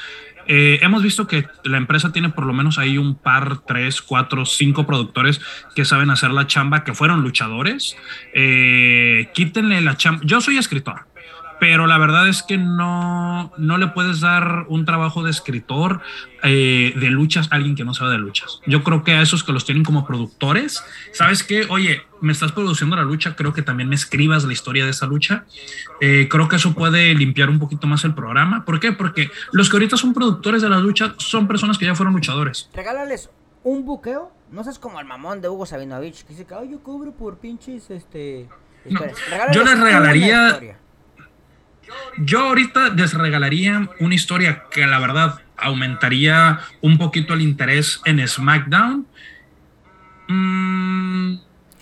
Eh, 0.47 0.79
hemos 0.81 1.03
visto 1.03 1.27
que 1.27 1.45
la 1.63 1.77
empresa 1.77 2.11
tiene 2.11 2.29
por 2.29 2.47
lo 2.47 2.53
menos 2.53 2.79
ahí 2.79 2.97
un 2.97 3.13
par, 3.13 3.59
tres, 3.59 4.01
cuatro, 4.01 4.47
cinco 4.47 4.87
productores 4.87 5.39
que 5.75 5.85
saben 5.85 6.09
hacer 6.09 6.31
la 6.31 6.47
chamba, 6.47 6.83
que 6.83 6.95
fueron 6.95 7.21
luchadores. 7.21 7.95
Eh, 8.33 9.29
quítenle 9.35 9.81
la 9.81 9.97
chamba. 9.97 10.21
Yo 10.25 10.41
soy 10.41 10.57
escritor 10.57 11.05
pero 11.59 11.87
la 11.87 11.97
verdad 11.97 12.27
es 12.27 12.43
que 12.43 12.57
no, 12.57 13.51
no 13.57 13.77
le 13.77 13.87
puedes 13.87 14.19
dar 14.19 14.65
un 14.67 14.85
trabajo 14.85 15.23
de 15.23 15.31
escritor 15.31 16.01
eh, 16.43 16.93
de 16.95 17.09
luchas 17.09 17.47
a 17.51 17.55
alguien 17.55 17.75
que 17.75 17.83
no 17.83 17.93
sabe 17.93 18.11
de 18.11 18.17
luchas. 18.19 18.61
Yo 18.67 18.83
creo 18.83 19.03
que 19.03 19.13
a 19.13 19.21
esos 19.21 19.43
que 19.43 19.51
los 19.51 19.65
tienen 19.65 19.83
como 19.83 20.05
productores, 20.05 20.83
¿sabes 21.13 21.43
qué? 21.43 21.65
Oye, 21.69 22.03
me 22.21 22.31
estás 22.31 22.51
produciendo 22.51 22.95
la 22.95 23.03
lucha, 23.03 23.35
creo 23.35 23.53
que 23.53 23.61
también 23.61 23.89
me 23.89 23.95
escribas 23.95 24.43
la 24.43 24.53
historia 24.53 24.85
de 24.85 24.91
esa 24.91 25.05
lucha. 25.05 25.45
Eh, 26.01 26.27
creo 26.29 26.47
que 26.47 26.57
eso 26.57 26.73
puede 26.73 27.13
limpiar 27.15 27.49
un 27.49 27.59
poquito 27.59 27.87
más 27.87 28.03
el 28.05 28.13
programa. 28.13 28.65
¿Por 28.65 28.79
qué? 28.79 28.91
Porque 28.91 29.29
los 29.51 29.69
que 29.69 29.77
ahorita 29.77 29.97
son 29.97 30.13
productores 30.13 30.61
de 30.61 30.69
la 30.69 30.79
lucha 30.79 31.15
son 31.17 31.47
personas 31.47 31.77
que 31.77 31.85
ya 31.85 31.95
fueron 31.95 32.13
luchadores. 32.13 32.69
Regálales 32.73 33.29
un 33.63 33.83
buqueo, 33.83 34.31
no 34.51 34.63
seas 34.63 34.79
como 34.79 34.99
el 34.99 35.05
mamón 35.05 35.41
de 35.41 35.49
Hugo 35.49 35.65
Sabinovich, 35.65 36.23
que 36.23 36.29
dice 36.29 36.45
que 36.45 36.55
yo 36.69 36.81
cobro 36.81 37.11
por 37.11 37.37
pinches, 37.37 37.89
este... 37.89 38.47
yo 39.53 39.63
les 39.63 39.79
regalaría 39.79 40.77
yo 42.17 42.39
ahorita 42.47 42.89
les 42.89 43.13
regalaría 43.13 43.89
una 43.99 44.15
historia 44.15 44.63
que 44.71 44.85
la 44.85 44.99
verdad 44.99 45.41
aumentaría 45.57 46.59
un 46.81 46.97
poquito 46.97 47.33
el 47.33 47.41
interés 47.41 48.01
en 48.05 48.25
SmackDown. 48.27 49.07
Mm. 50.27 51.35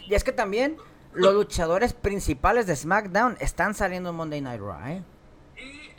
Y 0.08 0.14
es 0.14 0.24
que 0.24 0.32
también 0.32 0.78
los 1.14 1.34
luchadores 1.34 1.94
principales 1.94 2.68
de 2.68 2.76
SmackDown 2.76 3.38
están 3.40 3.74
saliendo 3.74 4.10
en 4.10 4.16
Monday 4.16 4.42
Night 4.42 4.60
Raw, 4.60 4.88
¿eh? 4.88 5.04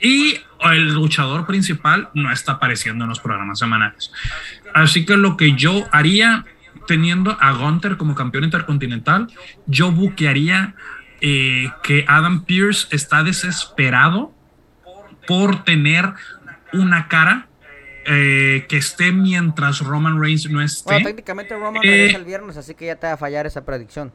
Y 0.01 0.39
el 0.61 0.93
luchador 0.93 1.47
principal 1.47 2.11
no 2.13 2.31
está 2.31 2.53
apareciendo 2.53 3.05
en 3.05 3.09
los 3.09 3.21
programas 3.21 3.59
semanales. 3.59 4.13
Así 4.75 5.07
que 5.07 5.17
lo 5.17 5.39
que 5.39 5.55
yo 5.55 5.87
haría, 5.91 6.45
teniendo 6.87 7.37
a 7.41 7.53
Gunter 7.53 7.97
como 7.97 8.15
campeón 8.15 8.45
intercontinental, 8.45 9.29
yo 9.67 9.91
buquearía 9.91 10.75
eh, 11.21 11.71
que 11.83 12.05
Adam 12.09 12.45
Pierce 12.45 12.89
está 12.91 13.23
desesperado 13.23 14.33
por 15.27 15.65
tener 15.65 16.13
una 16.73 17.09
cara 17.09 17.49
eh, 18.05 18.67
que 18.69 18.77
esté 18.77 19.11
mientras 19.13 19.81
Roman 19.81 20.21
Reigns 20.21 20.49
no 20.49 20.63
esté. 20.63 20.85
Bueno, 20.85 21.07
técnicamente 21.07 21.57
Roman 21.57 21.83
eh, 21.85 22.13
el 22.15 22.25
viernes, 22.25 22.57
así 22.57 22.75
que 22.75 22.87
ya 22.87 22.97
te 22.97 23.07
va 23.07 23.15
a 23.15 23.17
fallar 23.17 23.47
esa 23.47 23.65
predicción. 23.65 24.13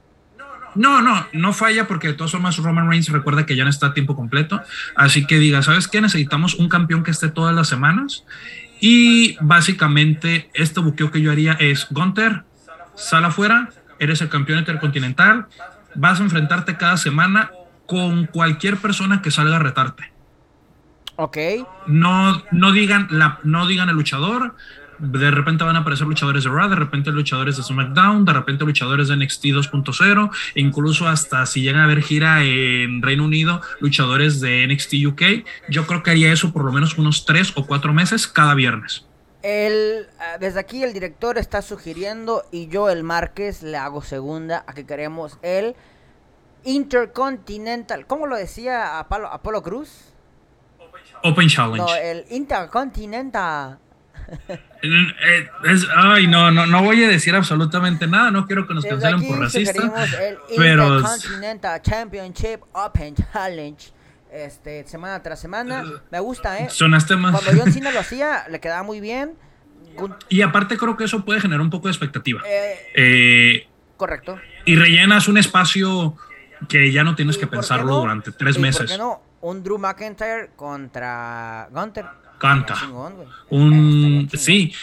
No, 0.76 1.02
no, 1.02 1.28
no 1.34 1.52
falla 1.52 1.86
porque 1.88 2.08
de 2.08 2.14
todas 2.14 2.32
formas 2.32 2.56
Roman 2.58 2.90
Reigns 2.90 3.10
recuerda 3.10 3.46
que 3.46 3.58
ya 3.58 3.66
no 3.66 3.70
está 3.70 3.88
a 3.88 3.94
tiempo 3.94 4.16
completo. 4.16 4.62
Así 4.96 5.28
que 5.28 5.38
diga, 5.38 5.62
¿sabes 5.62 5.90
qué? 5.90 6.00
Necesitamos 6.00 6.56
un 6.56 6.70
campeón 6.70 7.04
que 7.04 7.12
esté 7.12 7.28
todas 7.28 7.54
las 7.54 7.68
semanas. 7.68 8.24
Y 8.80 9.38
básicamente 9.42 10.50
este 10.54 10.80
buqueo 10.80 11.12
que 11.12 11.22
yo 11.22 11.32
haría 11.32 11.54
es, 11.60 11.88
Gunter, 11.90 12.44
sal 12.96 13.26
afuera, 13.26 13.70
eres 14.00 14.22
el 14.22 14.30
campeón 14.30 14.60
intercontinental, 14.60 15.48
vas 15.96 16.20
a 16.20 16.24
enfrentarte 16.24 16.78
cada 16.78 16.98
semana 16.98 17.52
con 17.86 18.26
cualquier 18.26 18.78
persona 18.78 19.22
que 19.22 19.32
salga 19.32 19.58
a 19.58 19.60
retarte. 19.60 20.12
Ok. 21.18 21.38
No, 21.88 22.42
no, 22.52 22.72
digan, 22.72 23.08
la, 23.12 23.40
no 23.44 23.68
digan 23.68 23.90
el 23.90 23.96
luchador. 23.96 24.56
De 24.98 25.32
repente 25.32 25.64
van 25.64 25.76
a 25.76 25.80
aparecer 25.80 26.06
luchadores 26.06 26.44
de 26.44 26.52
Raw, 26.52 26.70
de 26.70 26.76
repente 26.76 27.12
luchadores 27.12 27.58
de 27.58 27.64
SmackDown, 27.64 28.24
de 28.24 28.34
repente 28.34 28.66
luchadores 28.66 29.08
de 29.08 29.18
NXT 29.18 29.46
2.0, 29.46 30.30
incluso 30.56 31.08
hasta 31.08 31.46
si 31.48 31.62
llega 31.62 31.82
a 31.82 31.86
haber 31.86 32.04
gira 32.04 32.44
en 32.44 33.02
Reino 33.02 33.26
Unido, 33.26 33.62
luchadores 33.80 34.40
de 34.42 34.68
NXT 34.68 34.94
UK. 35.08 35.22
Yo 35.70 35.88
creo 35.88 36.04
que 36.04 36.12
haría 36.12 36.32
eso 36.32 36.54
por 36.54 36.64
lo 36.64 36.72
menos 36.72 36.98
unos 37.00 37.26
tres 37.26 37.52
o 37.56 37.66
cuatro 37.66 37.94
meses 37.94 38.28
cada 38.28 38.54
viernes. 38.54 39.06
El, 39.44 40.08
ah, 40.20 40.38
desde 40.40 40.60
aquí 40.60 40.84
el 40.84 40.94
director 40.94 41.38
está 41.38 41.62
sugiriendo 41.62 42.44
y 42.52 42.68
yo 42.68 42.90
el 42.90 43.04
Márquez 43.04 43.64
le 43.64 43.78
hago 43.78 44.02
segunda 44.02 44.64
a 44.68 44.74
que 44.74 44.86
queremos 44.86 45.40
el 45.42 45.76
Intercontinental. 46.64 48.06
¿Cómo 48.06 48.28
lo 48.28 48.36
decía 48.36 49.00
Apolo, 49.00 49.28
Apolo 49.28 49.64
Cruz? 49.64 50.14
Open 51.24 51.48
Challenge. 51.48 51.80
No, 51.80 51.96
el 51.96 52.26
Intercontinental. 52.30 53.80
Eh, 54.84 55.48
ay, 55.96 56.26
no, 56.26 56.50
no, 56.50 56.66
no 56.66 56.82
voy 56.82 57.04
a 57.04 57.08
decir 57.08 57.36
absolutamente 57.36 58.08
nada. 58.08 58.32
No 58.32 58.48
quiero 58.48 58.68
que 58.68 58.74
nos 58.74 58.84
cancelen 58.84 59.28
por 59.28 59.38
racista. 59.38 59.80
El 60.20 60.40
Intercontinental 60.50 61.82
Championship 61.84 62.62
Open 62.74 63.14
Challenge 63.14 63.92
este, 64.32 64.88
semana 64.88 65.22
tras 65.22 65.40
semana. 65.40 65.84
Me 66.10 66.20
gusta, 66.20 66.60
¿eh? 66.60 66.70
Sonaste 66.70 67.16
más. 67.16 67.32
Cuando 67.32 67.62
John 67.62 67.72
Cena 67.72 67.92
lo 67.92 68.00
hacía, 68.00 68.46
le 68.50 68.60
quedaba 68.60 68.84
muy 68.84 69.00
bien. 69.00 69.34
Y 70.30 70.42
aparte 70.42 70.78
creo 70.78 70.96
que 70.96 71.04
eso 71.04 71.26
puede 71.26 71.42
generar 71.42 71.62
un 71.62 71.70
poco 71.70 71.88
de 71.88 71.92
expectativa. 71.92 72.42
Eh, 72.46 72.76
eh, 72.96 73.68
correcto. 73.98 74.40
Y 74.66 74.76
rellenas 74.76 75.28
un 75.28 75.38
espacio 75.38 76.16
que 76.70 76.92
ya 76.92 77.04
no 77.04 77.16
tienes 77.16 77.38
que 77.38 77.48
pensarlo 77.48 78.00
durante 78.00 78.32
tres 78.32 78.58
meses. 78.58 78.82
¿Por 78.82 78.90
qué 78.90 78.98
no? 78.98 79.22
Un 79.42 79.64
Drew 79.64 79.78
McIntyre 79.78 80.52
contra 80.56 81.68
Gunter. 81.72 82.06
Canta. 82.40 82.76
un... 83.50 84.30
Sí. 84.34 84.74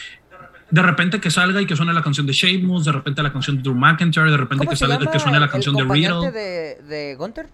De 0.71 0.83
repente 0.83 1.21
que 1.21 1.31
salga 1.31 1.63
y 1.63 1.67
que 1.67 1.75
suene 1.75 1.95
la 1.95 2.03
canción 2.03 2.27
de 2.27 2.35
Sheamus, 2.35 2.85
de 2.85 2.93
repente 2.93 3.23
la 3.23 3.33
canción 3.33 3.57
de 3.57 3.63
Drew 3.63 3.75
McIntyre, 3.75 4.31
de 4.31 4.37
repente 4.37 4.67
que, 4.67 4.77
salga, 4.77 4.99
que 5.11 5.19
suene 5.19 5.41
la 5.41 5.49
canción 5.49 5.75
de 5.75 5.85
Riddle. 5.85 6.31
de, 6.31 6.83
de 6.83 7.15
Gunter? 7.17 7.49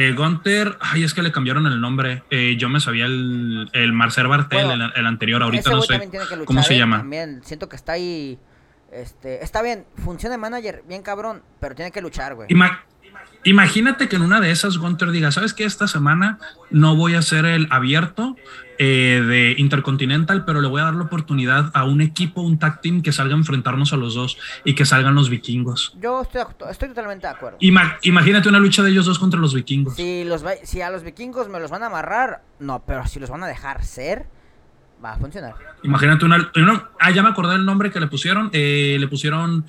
Eh, 0.00 0.12
Gunter, 0.12 0.78
ay, 0.80 1.02
es 1.02 1.12
que 1.12 1.22
le 1.22 1.32
cambiaron 1.32 1.66
el 1.66 1.80
nombre. 1.80 2.22
Eh, 2.30 2.54
yo 2.56 2.68
me 2.68 2.78
sabía 2.78 3.06
el, 3.06 3.68
el 3.72 3.92
Marcel 3.92 4.28
Bartel, 4.28 4.92
el, 4.94 5.06
anterior, 5.06 5.42
ahorita 5.42 5.70
no 5.72 5.82
sé 5.82 6.08
cómo 6.44 6.62
se 6.62 6.78
llama. 6.78 6.98
También 6.98 7.40
siento 7.42 7.68
que 7.68 7.74
está 7.74 7.94
ahí. 7.94 8.38
Este, 8.92 9.42
está 9.42 9.60
bien, 9.60 9.86
funciona 9.96 10.36
de 10.36 10.38
manager, 10.38 10.84
bien 10.86 11.02
cabrón, 11.02 11.42
pero 11.58 11.74
tiene 11.74 11.90
que 11.90 12.00
luchar, 12.00 12.36
güey. 12.36 12.46
Imagínate 13.48 14.08
que 14.08 14.16
en 14.16 14.22
una 14.22 14.40
de 14.40 14.50
esas 14.50 14.78
Gunter 14.78 15.10
diga, 15.10 15.32
¿sabes 15.32 15.54
qué? 15.54 15.64
Esta 15.64 15.88
semana 15.88 16.38
no 16.70 16.96
voy 16.96 17.14
a 17.14 17.18
hacer 17.18 17.44
el 17.44 17.66
abierto, 17.70 18.36
eh, 18.80 19.24
de 19.26 19.54
Intercontinental, 19.58 20.44
pero 20.44 20.60
le 20.60 20.68
voy 20.68 20.80
a 20.80 20.84
dar 20.84 20.94
la 20.94 21.02
oportunidad 21.02 21.72
a 21.74 21.84
un 21.84 22.00
equipo, 22.00 22.42
un 22.42 22.60
tag 22.60 22.80
team 22.80 23.02
que 23.02 23.10
salga 23.10 23.34
a 23.34 23.38
enfrentarnos 23.38 23.92
a 23.92 23.96
los 23.96 24.14
dos 24.14 24.38
y 24.64 24.76
que 24.76 24.86
salgan 24.86 25.16
los 25.16 25.28
vikingos. 25.30 25.96
Yo 26.00 26.22
estoy, 26.22 26.42
estoy 26.70 26.88
totalmente 26.90 27.26
de 27.26 27.32
acuerdo. 27.32 27.58
imagínate 27.60 28.48
una 28.48 28.60
lucha 28.60 28.84
de 28.84 28.90
ellos 28.90 29.04
dos 29.04 29.18
contra 29.18 29.40
los 29.40 29.52
vikingos. 29.52 29.96
Si, 29.96 30.22
los, 30.22 30.44
si 30.62 30.80
a 30.80 30.90
los 30.90 31.02
vikingos 31.02 31.48
me 31.48 31.58
los 31.58 31.72
van 31.72 31.82
a 31.82 31.86
amarrar, 31.86 32.42
no, 32.60 32.84
pero 32.86 33.04
si 33.08 33.18
los 33.18 33.30
van 33.30 33.42
a 33.42 33.48
dejar 33.48 33.84
ser, 33.84 34.26
va 35.04 35.12
a 35.12 35.16
funcionar. 35.18 35.54
Imagínate 35.82 36.24
una. 36.24 36.50
ah, 37.00 37.10
ya 37.10 37.22
me 37.22 37.28
acordé 37.28 37.54
el 37.54 37.64
nombre 37.64 37.90
que 37.90 38.00
le 38.00 38.06
pusieron. 38.06 38.50
Eh, 38.52 38.96
le 38.98 39.08
pusieron 39.08 39.64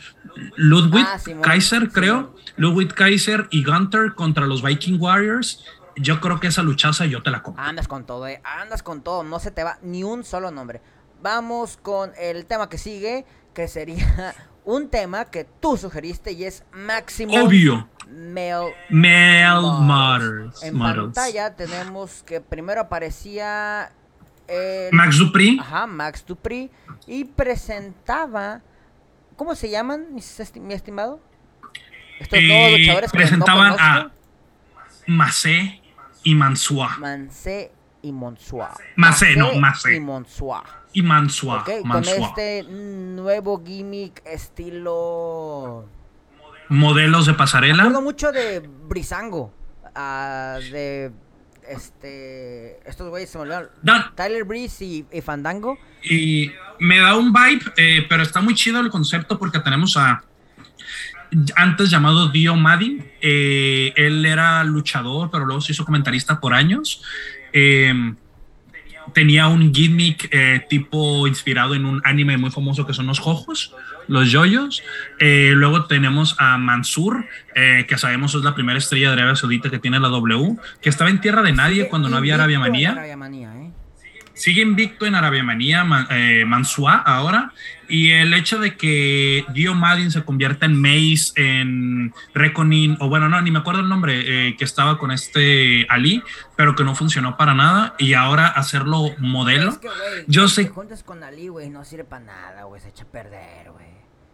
Ludwig 0.56 1.06
ah, 1.08 1.20
Kaiser, 1.42 1.90
creo. 1.90 2.36
Ludwig 2.58 2.94
Kaiser 2.94 3.48
y 3.52 3.64
Gunter 3.64 4.14
contra 4.16 4.46
los 4.46 4.62
Viking 4.64 4.98
Warriors 5.00 5.64
yo 6.02 6.22
creo 6.22 6.40
que 6.40 6.48
esa 6.48 6.64
luchaza 6.64 7.06
yo 7.06 7.22
te 7.22 7.30
la 7.30 7.44
compro. 7.44 7.64
Andas 7.64 7.88
con 7.88 8.06
todo, 8.06 8.28
eh. 8.28 8.42
Andas 8.44 8.84
con 8.84 9.02
todo. 9.02 9.24
No 9.24 9.40
se 9.40 9.52
te 9.52 9.64
va 9.64 9.78
ni 9.82 10.04
un 10.04 10.24
solo 10.24 10.52
nombre. 10.52 10.82
Vamos 11.22 11.78
con 11.82 12.12
el 12.18 12.46
tema 12.46 12.70
que 12.70 12.78
sigue, 12.78 13.26
que 13.54 13.68
sería 13.68 14.34
un 14.66 14.90
tema 14.90 15.26
que 15.26 15.44
tú 15.44 15.78
sugeriste 15.78 16.32
y 16.32 16.46
es 16.46 16.64
máximo. 16.72 17.34
Obvio. 17.44 17.88
Male, 18.10 18.74
Male 18.90 19.62
Models. 19.62 20.64
En 20.64 20.80
pantalla 20.80 21.56
tenemos 21.56 22.24
que 22.24 22.42
primero 22.42 22.82
aparecía. 22.82 23.92
Max 24.92 25.18
Dupri. 25.18 25.60
Ajá, 25.60 25.88
Max 25.88 26.26
Dupri. 26.26 26.70
Y 27.08 27.26
presentaba. 27.26 28.62
¿Cómo 29.36 29.56
se 29.56 29.70
llaman, 29.70 30.08
mi 30.14 30.74
estimado? 30.74 31.22
Estos 32.20 32.42
nuevos 32.42 32.70
eh, 32.70 32.78
luchadores 32.80 33.12
presentaban 33.12 33.76
a 33.80 34.12
Macé 35.08 35.82
y 36.24 36.36
Mansua. 36.36 36.98
Mancé 37.00 37.72
y 38.02 38.12
Monsua. 38.12 38.76
Macé, 38.96 39.36
no, 39.36 39.54
Macé. 39.56 39.96
Y 39.96 40.00
Monsua. 40.00 40.64
Y 40.94 41.02
Mansua. 41.02 41.64
con 41.64 42.04
este 42.04 42.64
nuevo 42.64 43.64
gimmick 43.64 44.22
estilo... 44.26 45.88
Modelos 46.70 47.26
de 47.26 47.34
pasarela. 47.34 47.78
Me 47.78 47.82
acuerdo 47.82 48.02
mucho 48.02 48.32
de 48.32 48.60
Brisango. 48.60 49.52
Uh, 49.96 50.60
de 50.72 51.12
este 51.70 52.80
estos 52.90 53.10
güeyes 53.10 53.30
se 53.30 53.38
me 53.38 53.44
olvidaron 53.44 53.70
Tyler 54.16 54.44
Breeze 54.44 54.86
y, 54.86 55.22
Fandango 55.22 55.78
y 56.04 56.52
me 56.80 57.00
da 57.00 57.16
un 57.16 57.32
vibe 57.32 57.72
eh, 57.78 58.06
pero 58.10 58.24
está 58.24 58.42
muy 58.42 58.56
chido 58.56 58.80
el 58.80 58.90
concepto 58.90 59.38
porque 59.38 59.60
tenemos 59.60 59.96
a 59.98 60.24
antes 61.56 61.90
llamado 61.90 62.30
Dio 62.30 62.56
Maddy. 62.56 63.02
Eh, 63.22 63.94
él 63.96 64.26
era 64.26 64.64
luchador, 64.64 65.30
pero 65.32 65.46
luego 65.46 65.62
se 65.62 65.74
hizo 65.74 65.86
comentarista 65.86 66.40
por 66.40 66.54
años. 66.54 67.04
Eh, 67.54 67.94
tenía 69.14 69.48
un 69.48 69.74
gimmick 69.74 70.30
eh, 70.32 70.66
tipo 70.70 71.28
inspirado 71.28 71.76
en 71.76 71.86
un 71.86 72.02
anime 72.04 72.38
muy 72.38 72.52
famoso 72.52 72.86
que 72.86 72.94
son 72.94 73.08
los 73.08 73.20
jojos, 73.20 73.74
los 74.08 74.32
yoyos. 74.32 74.84
Eh, 75.20 75.52
luego 75.56 75.86
tenemos 75.86 76.36
a 76.40 76.58
Mansur, 76.58 77.26
eh, 77.56 77.86
que 77.88 77.98
sabemos 77.98 78.36
es 78.36 78.44
la 78.44 78.56
primera 78.56 78.78
estrella 78.78 79.08
de 79.10 79.14
Arabia 79.14 79.36
Saudita 79.36 79.70
que 79.70 79.80
tiene 79.80 80.00
la 80.00 80.10
W, 80.10 80.58
que 80.82 80.90
estaba 80.90 81.10
en 81.10 81.22
tierra 81.22 81.42
de 81.42 81.54
nadie 81.54 81.88
cuando 81.90 82.10
no 82.10 82.18
había 82.18 82.36
Arabia 82.36 82.60
Manía. 82.60 82.96
Sigue 84.34 84.62
invicto 84.62 85.06
en 85.06 85.16
Arabia 85.16 85.44
Manía, 85.44 85.84
Mansua 85.84 86.96
ahora, 86.96 87.52
y 87.90 88.12
el 88.12 88.34
hecho 88.34 88.60
de 88.60 88.78
que 88.78 89.46
Dio 89.54 89.74
Madin 89.74 90.12
se 90.12 90.24
convierta 90.24 90.68
en 90.68 90.80
Mace, 90.80 91.34
en 91.36 92.14
Reconin, 92.34 92.98
o 93.00 93.10
bueno, 93.10 93.28
no, 93.28 93.42
ni 93.42 93.50
me 93.52 93.60
acuerdo 93.60 93.82
el 93.82 93.90
nombre, 93.90 94.48
eh, 94.48 94.56
que 94.56 94.64
estaba 94.64 95.00
con 95.00 95.12
este 95.12 95.88
Ali, 95.90 96.24
pero 96.56 96.76
que 96.76 96.84
no 96.84 96.96
funcionó 96.96 97.36
para 97.36 97.56
nada, 97.56 97.96
y 97.98 98.14
ahora 98.14 98.48
hacerlo 98.48 99.16
modelo. 99.18 99.72
Es 99.72 99.78
que, 99.80 99.90
yo 100.28 100.48
sé. 100.48 100.66
Te 100.66 100.70
juntas 100.70 101.04
con 101.04 101.24
Ali, 101.24 101.48
güey, 101.48 101.70
no 101.70 101.84
sirve 101.84 102.04
para 102.04 102.26
nada, 102.26 102.64
güey, 102.66 102.80
se 102.80 102.90
echa 102.90 103.04
a 103.04 103.08
perder, 103.08 103.72
güey. 103.72 103.90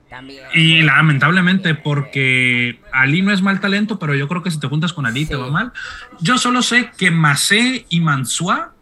También, 0.09 0.45
y 0.53 0.83
lamentablemente, 0.83 1.74
porque 1.74 2.79
Ali 2.91 3.24
no 3.24 3.31
es 3.31 3.41
mal 3.41 3.59
talento, 3.59 3.97
pero 3.97 4.13
yo 4.13 4.27
creo 4.27 4.43
que 4.43 4.51
si 4.51 4.59
te 4.59 4.67
juntas 4.67 4.93
con 4.93 5.07
Ali 5.07 5.25
te 5.25 5.35
va 5.35 5.50
mal. 5.50 5.74
Yo 6.19 6.38
solo 6.38 6.62
sé 6.62 6.91
que 6.95 7.09
Macé 7.09 7.88
y 7.89 8.01
Mansua 8.01 8.75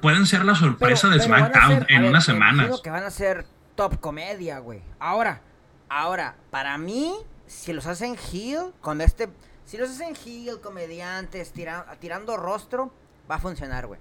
pueden 0.00 0.24
ser 0.26 0.44
la 0.44 0.54
sorpresa 0.54 1.08
de 1.08 1.20
SmackDown 1.20 1.86
en 1.88 2.04
unas 2.04 2.24
semanas. 2.24 2.80
que 2.82 2.90
van 2.90 3.04
a 3.04 3.10
ser 3.10 3.44
top 3.76 4.00
comedia, 4.00 4.58
güey. 4.58 4.80
Ahora, 4.98 5.40
ahora, 5.88 6.34
para 6.50 6.76
mí, 6.78 7.14
si 7.46 7.72
los 7.72 7.86
hacen 7.86 8.16
heel, 8.32 8.72
con 8.80 9.00
este. 9.00 9.28
Si 9.64 9.76
los 9.76 9.90
hacen 9.90 10.14
heel, 10.24 10.60
comediantes, 10.60 11.52
tirando 12.00 12.36
rostro, 12.36 12.92
va 13.30 13.36
a 13.36 13.38
funcionar, 13.38 13.86
güey. 13.86 14.00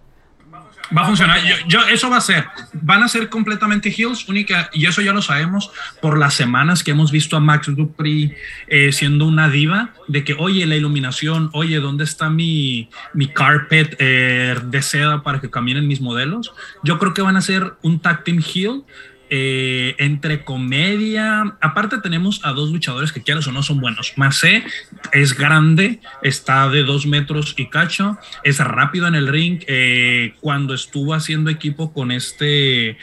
Va 0.95 1.01
a 1.01 1.05
funcionar. 1.05 1.39
Yo, 1.67 1.81
eso 1.87 2.09
va 2.09 2.17
a 2.17 2.21
ser. 2.21 2.45
Van 2.73 3.01
a 3.01 3.07
ser 3.07 3.29
completamente 3.29 3.89
heels, 3.89 4.29
única, 4.29 4.69
y 4.73 4.85
eso 4.85 5.01
ya 5.01 5.11
lo 5.11 5.21
sabemos 5.21 5.71
por 6.01 6.19
las 6.19 6.35
semanas 6.35 6.83
que 6.83 6.91
hemos 6.91 7.11
visto 7.11 7.35
a 7.35 7.39
Max 7.39 7.67
Dupri 7.75 8.35
eh, 8.67 8.91
siendo 8.91 9.25
una 9.25 9.49
diva, 9.49 9.93
de 10.07 10.23
que, 10.23 10.35
oye, 10.35 10.65
la 10.67 10.75
iluminación, 10.75 11.49
oye, 11.53 11.79
¿dónde 11.79 12.03
está 12.03 12.29
mi, 12.29 12.89
mi 13.13 13.27
carpet 13.27 13.95
eh, 13.97 14.55
de 14.63 14.81
seda 14.81 15.23
para 15.23 15.41
que 15.41 15.49
caminen 15.49 15.87
mis 15.87 15.99
modelos? 15.99 16.53
Yo 16.83 16.99
creo 16.99 17.13
que 17.13 17.23
van 17.23 17.37
a 17.37 17.41
ser 17.41 17.73
un 17.81 17.99
tag 17.99 18.23
team 18.23 18.39
heel 18.39 18.85
eh, 19.29 19.95
entre 19.97 20.43
comedia. 20.43 21.57
Aparte 21.61 21.97
tenemos 21.99 22.41
a 22.43 22.51
dos 22.51 22.71
luchadores 22.71 23.11
que 23.11 23.23
quieras 23.23 23.47
o 23.47 23.51
no 23.51 23.63
son 23.63 23.79
buenos. 23.79 24.13
Macé 24.17 24.63
es 25.11 25.37
grande, 25.37 25.99
está 26.21 26.69
de 26.69 26.83
dos 26.83 27.05
metros 27.05 27.55
y 27.57 27.69
cacho, 27.69 28.17
es 28.43 28.59
rápido 28.59 29.07
en 29.07 29.15
el 29.15 29.27
ring. 29.27 29.63
Eh, 29.67 30.35
cuando 30.41 30.73
estuvo 30.73 31.13
haciendo 31.13 31.49
equipo 31.49 31.93
con 31.93 32.11
este 32.11 32.97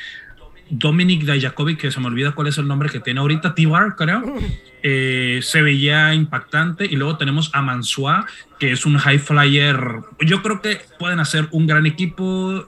Dominic 0.71 1.25
Dajakovic, 1.25 1.79
que 1.79 1.91
se 1.91 2.01
me 2.01 2.07
olvida 2.07 2.33
cuál 2.33 2.49
es 2.49 2.57
el 2.57 2.67
nombre 2.67 2.89
que 2.89 3.01
tiene 3.01 3.21
ahorita, 3.21 3.55
T-Bar, 3.55 3.95
creo. 3.97 4.23
Eh, 4.83 5.41
se 5.43 5.61
veía 5.61 6.15
impactante. 6.15 6.87
Y 6.87 6.97
luego 6.97 7.19
tenemos 7.19 7.51
a 7.53 7.63
Mansua, 7.63 8.27
que 8.59 8.73
es 8.73 8.87
un 8.87 8.97
high 8.97 9.19
flyer. 9.19 9.79
Yo 10.21 10.43
creo 10.43 10.63
que 10.63 10.81
pueden 10.99 11.21
hacer 11.21 11.49
un 11.51 11.67
gran 11.67 11.85
equipo. 11.85 12.67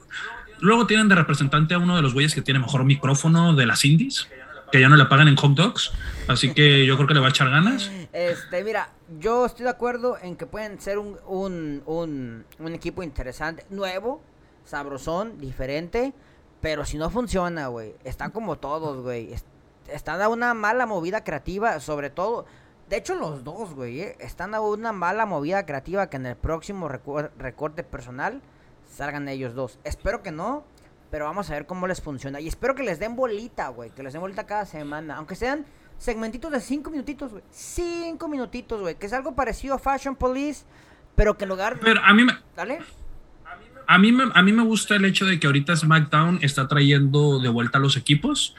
Luego 0.65 0.87
tienen 0.87 1.11
de 1.11 1.15
representante 1.15 1.75
a 1.75 1.79
uno 1.79 1.95
de 1.95 2.01
los 2.01 2.15
güeyes 2.15 2.35
que 2.35 2.41
tiene 2.41 2.59
mejor 2.59 2.85
micrófono 2.85 3.55
de 3.55 3.67
las 3.67 3.85
indies, 3.85 4.31
que 4.73 4.81
ya 4.81 4.89
no 4.89 4.97
le 4.97 5.05
pagan 5.05 5.29
en 5.29 5.37
hot 5.37 5.53
dogs. 5.53 5.93
Así 6.27 6.55
que 6.55 6.87
yo 6.87 6.97
creo 6.97 7.07
que 7.07 7.13
le 7.13 7.21
va 7.21 7.27
a 7.27 7.29
echar 7.29 7.51
ganas. 7.51 7.91
Este, 8.15 8.65
mira, 8.65 8.89
yo 9.21 9.45
estoy 9.45 9.65
de 9.65 9.71
acuerdo 9.71 10.17
en 10.23 10.37
que 10.37 10.47
pueden 10.47 10.81
ser 10.81 10.97
un, 10.97 11.19
un, 11.27 11.83
un, 11.85 12.47
un 12.59 12.75
equipo 12.75 13.03
interesante, 13.03 13.67
nuevo, 13.69 14.23
sabrosón, 14.65 15.39
diferente. 15.39 16.15
Pero 16.63 16.87
si 16.87 16.97
no 16.97 17.11
funciona, 17.11 17.67
güey, 17.67 17.95
están 18.03 18.31
como 18.31 18.57
todos, 18.57 19.03
güey. 19.03 19.35
Están 19.93 20.23
a 20.23 20.31
una 20.31 20.55
mala 20.55 20.87
movida 20.87 21.25
creativa, 21.25 21.79
sobre 21.79 22.09
todo. 22.09 22.47
De 22.89 22.97
hecho, 22.97 23.17
los 23.17 23.45
dos, 23.45 23.75
güey, 23.75 24.01
eh, 24.01 24.17
están 24.19 24.55
a 24.55 24.63
una 24.63 24.93
mala 24.93 25.27
movida 25.27 25.67
creativa 25.67 26.09
que 26.09 26.17
en 26.17 26.25
el 26.25 26.37
próximo 26.37 26.89
recorte 26.89 27.85
personal 27.85 28.41
salgan 28.95 29.29
ellos 29.29 29.55
dos. 29.55 29.79
Espero 29.85 30.23
que 30.23 30.31
no, 30.31 30.65
pero 31.11 31.27
vamos 31.27 31.51
a 31.51 31.55
ver 31.55 31.67
cómo 31.67 31.87
les 31.87 32.01
funciona. 32.01 32.41
Y 32.41 32.49
espero 32.49 32.75
que 32.75 32.83
les 32.83 32.99
den 32.99 33.17
bolita, 33.17 33.69
güey. 33.69 33.91
Que 33.91 34.03
les 34.03 34.13
den 34.13 34.21
bolita 34.21 34.47
cada 34.47 34.67
semana. 34.67 35.17
Aunque 35.17 35.35
sean 35.35 35.65
segmentitos 35.99 36.51
de 36.51 36.61
5 36.61 36.91
minutitos, 36.91 37.33
güey. 37.33 37.45
5 37.51 38.29
minutitos, 38.29 38.81
güey. 38.81 38.97
Que 38.97 39.07
es 39.07 39.13
algo 39.13 39.35
parecido 39.35 39.75
a 39.75 39.79
Fashion 39.79 40.17
Police, 40.17 40.65
pero 41.15 41.37
que 41.37 41.45
en 41.45 41.51
lugar... 41.51 41.79
Pero 41.81 42.01
a 42.03 42.13
mí 42.15 42.25
me... 42.25 42.33
¿Dale? 42.57 42.81
A 43.87 43.99
mí, 43.99 44.13
me, 44.13 44.25
a 44.35 44.43
mí 44.43 44.53
me 44.53 44.63
gusta 44.63 44.97
el 44.97 45.05
hecho 45.05 45.27
de 45.27 45.39
que 45.39 45.47
ahorita 45.47 45.77
SmackDown 45.77 46.39
está 46.43 46.69
trayendo 46.69 47.39
de 47.39 47.51
vuelta 47.51 47.79
a 47.79 47.81
los 47.81 47.97
equipos. 47.97 48.57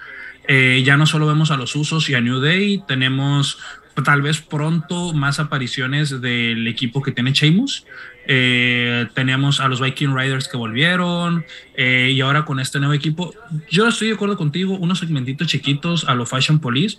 Eh, 0.47 0.83
ya 0.85 0.97
no 0.97 1.07
solo 1.07 1.25
vemos 1.25 1.49
a 1.51 1.57
los 1.57 1.75
Usos 1.75 2.09
y 2.09 2.15
a 2.15 2.21
New 2.21 2.39
Day, 2.39 2.83
tenemos 2.87 3.59
tal 4.03 4.21
vez 4.21 4.41
pronto 4.41 5.13
más 5.13 5.39
apariciones 5.39 6.21
del 6.21 6.67
equipo 6.67 7.01
que 7.01 7.11
tiene 7.11 7.31
Sheamus. 7.31 7.85
Eh, 8.27 9.07
tenemos 9.13 9.59
a 9.59 9.67
los 9.67 9.81
Viking 9.81 10.15
Riders 10.15 10.47
que 10.47 10.57
volvieron 10.57 11.45
eh, 11.75 12.11
y 12.11 12.21
ahora 12.21 12.45
con 12.45 12.59
este 12.59 12.79
nuevo 12.79 12.93
equipo, 12.93 13.33
yo 13.69 13.87
estoy 13.87 14.09
de 14.09 14.15
acuerdo 14.15 14.37
contigo, 14.37 14.75
unos 14.75 14.99
segmentitos 14.99 15.47
chiquitos 15.47 16.07
a 16.07 16.15
lo 16.15 16.25
Fashion 16.25 16.59
Police, 16.59 16.97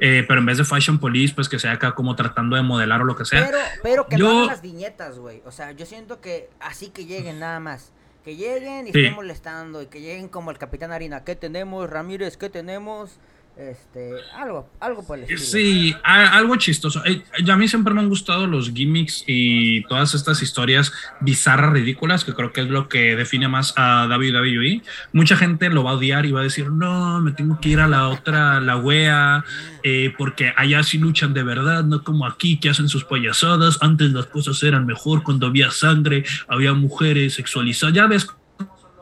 eh, 0.00 0.24
pero 0.26 0.40
en 0.40 0.46
vez 0.46 0.58
de 0.58 0.64
Fashion 0.64 0.98
Police, 0.98 1.34
pues 1.34 1.48
que 1.48 1.58
sea 1.58 1.72
acá 1.72 1.92
como 1.94 2.16
tratando 2.16 2.56
de 2.56 2.62
modelar 2.62 3.02
o 3.02 3.04
lo 3.04 3.16
que 3.16 3.24
sea. 3.24 3.44
Pero, 3.44 3.58
pero 3.82 4.06
que 4.06 4.16
no 4.18 4.46
las 4.46 4.62
viñetas, 4.62 5.18
güey. 5.18 5.42
O 5.44 5.50
sea, 5.50 5.72
yo 5.72 5.86
siento 5.86 6.20
que 6.20 6.48
así 6.60 6.88
que 6.88 7.04
lleguen 7.06 7.38
nada 7.38 7.60
más. 7.60 7.92
Que 8.24 8.36
lleguen 8.36 8.86
y 8.86 8.90
estén 8.90 9.14
molestando 9.14 9.82
y 9.82 9.86
que 9.86 10.00
lleguen 10.00 10.28
como 10.28 10.52
el 10.52 10.58
Capitán 10.58 10.92
Harina. 10.92 11.24
¿Qué 11.24 11.34
tenemos, 11.34 11.90
Ramírez? 11.90 12.36
¿Qué 12.36 12.48
tenemos? 12.48 13.18
Este, 13.54 14.14
algo, 14.34 14.66
algo 14.80 15.06
por. 15.06 15.18
Sí, 15.38 15.94
algo 16.02 16.56
chistoso. 16.56 17.04
Eh, 17.04 17.22
a 17.50 17.56
mí 17.56 17.68
siempre 17.68 17.92
me 17.92 18.00
han 18.00 18.08
gustado 18.08 18.46
los 18.46 18.72
gimmicks 18.72 19.24
y 19.26 19.82
todas 19.84 20.14
estas 20.14 20.42
historias 20.42 20.90
bizarras, 21.20 21.70
ridículas, 21.70 22.24
que 22.24 22.32
creo 22.32 22.50
que 22.52 22.62
es 22.62 22.68
lo 22.68 22.88
que 22.88 23.14
define 23.14 23.48
más 23.48 23.74
a 23.76 24.06
WWE. 24.08 24.80
Mucha 25.12 25.36
gente 25.36 25.68
lo 25.68 25.84
va 25.84 25.90
a 25.90 25.94
odiar 25.94 26.24
y 26.24 26.32
va 26.32 26.40
a 26.40 26.44
decir, 26.44 26.70
no, 26.70 27.20
me 27.20 27.32
tengo 27.32 27.60
que 27.60 27.68
ir 27.68 27.80
a 27.80 27.88
la 27.88 28.08
otra, 28.08 28.58
la 28.60 28.78
wea, 28.78 29.44
eh, 29.82 30.14
porque 30.16 30.54
allá 30.56 30.82
sí 30.82 30.96
luchan 30.96 31.34
de 31.34 31.42
verdad, 31.42 31.84
no 31.84 32.02
como 32.04 32.26
aquí 32.26 32.58
que 32.58 32.70
hacen 32.70 32.88
sus 32.88 33.04
payasadas. 33.04 33.78
Antes 33.82 34.12
las 34.12 34.26
cosas 34.26 34.62
eran 34.62 34.86
mejor 34.86 35.22
cuando 35.22 35.46
había 35.46 35.70
sangre, 35.70 36.24
había 36.48 36.72
mujeres 36.72 37.34
sexualizadas. 37.34 37.94
Ya 37.94 38.06
ves 38.06 38.26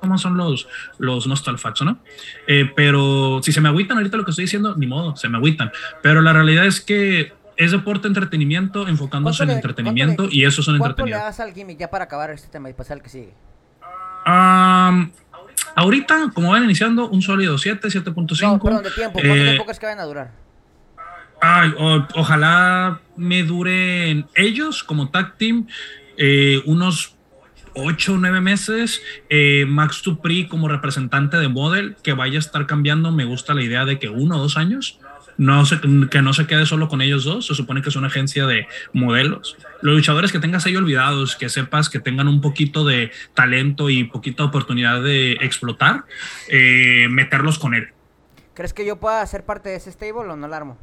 cómo 0.01 0.19
son 0.19 0.37
los, 0.37 0.67
los 0.99 1.27
nostalfacts, 1.27 1.83
¿no? 1.83 1.99
Eh, 2.47 2.71
pero 2.75 3.41
si 3.43 3.53
se 3.53 3.61
me 3.61 3.69
agüitan 3.69 3.99
ahorita 3.99 4.17
lo 4.17 4.25
que 4.25 4.31
estoy 4.31 4.47
diciendo, 4.47 4.75
ni 4.77 4.87
modo, 4.87 5.17
se 5.17 5.29
me 5.29 5.37
agüitan. 5.39 5.71
Pero 6.03 6.23
la 6.23 6.33
realidad 6.33 6.67
es 6.67 6.81
que 6.81 7.33
es 7.57 7.73
deporte 7.73 8.09
entretenimiento, 8.09 8.89
enfocándose 8.89 9.43
en 9.45 9.51
entretenimiento 9.51 10.29
y 10.31 10.45
eso 10.45 10.63
son 10.63 10.77
entretenimiento. 10.77 11.21
¿Cuánto 11.21 11.25
le 11.25 11.31
das 11.31 11.41
al 11.41 11.53
gimmick 11.53 11.79
ya 11.79 11.91
para 11.91 12.05
acabar 12.05 12.31
este 12.31 12.49
tema 12.49 12.71
y 12.71 12.73
pasar 12.73 12.97
al 12.97 13.03
que 13.03 13.11
sigue? 13.11 13.35
ahorita, 15.75 16.31
como 16.35 16.51
van 16.51 16.65
iniciando, 16.65 17.09
un 17.09 17.23
sólido 17.23 17.59
7, 17.59 17.89
7.5. 17.89 18.43
No, 18.43 18.61
perdón, 18.61 18.83
de 18.83 18.91
tiempo, 18.91 19.19
¿cuánto 19.19 19.35
eh, 19.35 19.51
tiempo 19.53 19.71
es 19.71 19.79
que 19.79 19.87
van 19.87 19.99
a 19.99 20.05
durar? 20.05 20.31
Ay, 21.41 21.73
ojalá 22.15 23.01
me 23.17 23.43
duren 23.43 24.27
ellos 24.35 24.85
como 24.85 25.11
tag 25.11 25.37
team 25.37 25.67
eh, 26.19 26.63
unos 26.67 27.17
8 27.75 28.15
o 28.15 28.17
9 28.17 28.41
meses. 28.41 29.03
Eh, 29.29 29.65
Max 29.69 30.03
Tupri 30.03 30.47
como 30.49 30.69
representante 30.69 31.37
de 31.37 31.49
Model, 31.49 31.97
que 32.03 32.13
vaya 32.13 32.37
a 32.37 32.41
estar 32.41 32.67
cambiando. 32.67 33.13
Me 33.13 33.25
gusta 33.25 33.55
la 33.55 33.63
idea 33.63 33.85
de 33.85 33.99
que 33.99 34.09
uno 34.09 34.37
o 34.37 34.41
dos 34.41 34.57
años, 34.57 34.99
no 35.39 35.65
se, 35.65 35.81
que 36.11 36.21
no 36.23 36.33
se 36.33 36.47
quede 36.47 36.67
solo 36.67 36.89
con 36.89 37.01
ellos 37.01 37.25
dos. 37.25 37.47
Se 37.47 37.55
supone 37.55 37.83
que 37.83 37.89
es 37.89 37.97
una 37.97 38.09
agencia 38.09 38.47
de 38.47 38.67
modelos. 38.93 39.57
Los 39.81 39.97
luchadores 39.97 40.33
que 40.33 40.39
tengas 40.39 40.67
ahí 40.67 40.77
olvidados, 40.77 41.37
que 41.37 41.49
sepas 41.49 41.89
que 41.89 41.99
tengan 41.99 42.29
un 42.29 42.41
poquito 42.41 42.85
de 42.85 43.11
talento 43.35 43.89
y 43.89 44.05
poquita 44.05 44.45
oportunidad 44.45 45.03
de 45.03 45.33
explotar, 45.41 46.05
eh, 46.49 47.07
meterlos 47.11 47.59
con 47.59 47.75
él. 47.75 47.89
¿Crees 48.55 48.75
que 48.75 48.85
yo 48.85 48.97
pueda 48.97 49.25
ser 49.27 49.45
parte 49.45 49.71
de 49.71 49.77
ese 49.77 49.91
stable 49.91 50.31
o 50.31 50.37
no 50.37 50.47
la 50.47 50.57
armo? 50.59 50.79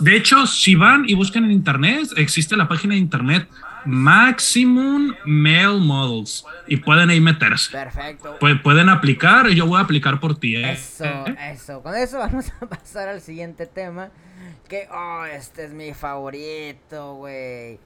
De 0.00 0.16
hecho, 0.16 0.46
si 0.46 0.74
van 0.74 1.08
y 1.08 1.14
buscan 1.14 1.44
en 1.44 1.50
internet, 1.50 2.08
existe 2.16 2.56
la 2.56 2.68
página 2.68 2.94
de 2.94 3.00
internet 3.00 3.48
Maximum 3.86 5.14
Male 5.24 5.78
Models 5.80 6.44
y 6.66 6.76
pueden 6.78 7.10
ahí 7.10 7.20
meterse. 7.20 7.70
Perfecto. 7.70 8.38
pueden 8.62 8.88
aplicar 8.88 9.48
y 9.48 9.54
yo 9.54 9.66
voy 9.66 9.78
a 9.78 9.82
aplicar 9.82 10.20
por 10.20 10.38
ti. 10.38 10.56
¿eh? 10.56 10.72
Eso, 10.72 11.04
eso. 11.52 11.82
Con 11.82 11.94
eso 11.94 12.18
vamos 12.20 12.52
a 12.60 12.66
pasar 12.66 13.08
al 13.08 13.20
siguiente 13.20 13.66
tema. 13.66 14.10
Que, 14.68 14.88
oh, 14.90 15.24
este 15.24 15.64
es 15.64 15.72
mi 15.72 15.94
favorito, 15.94 17.14
güey. 17.14 17.78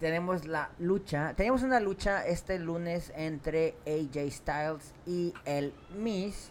Tenemos 0.00 0.46
la 0.46 0.70
lucha. 0.78 1.34
Tenemos 1.36 1.62
una 1.62 1.80
lucha 1.80 2.26
este 2.26 2.58
lunes 2.58 3.12
entre 3.16 3.74
AJ 3.86 4.30
Styles 4.30 4.94
y 5.06 5.34
el 5.44 5.74
Miss. 5.98 6.50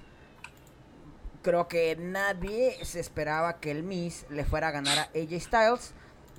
Creo 1.42 1.68
que 1.68 1.96
nadie 1.96 2.78
se 2.84 3.00
esperaba 3.00 3.60
que 3.60 3.72
el 3.72 3.84
Miss 3.84 4.26
le 4.30 4.46
fuera 4.46 4.70
a 4.70 4.72
ganar 4.72 4.98
a 4.98 5.10
AJ 5.16 5.42
Styles. 5.42 5.94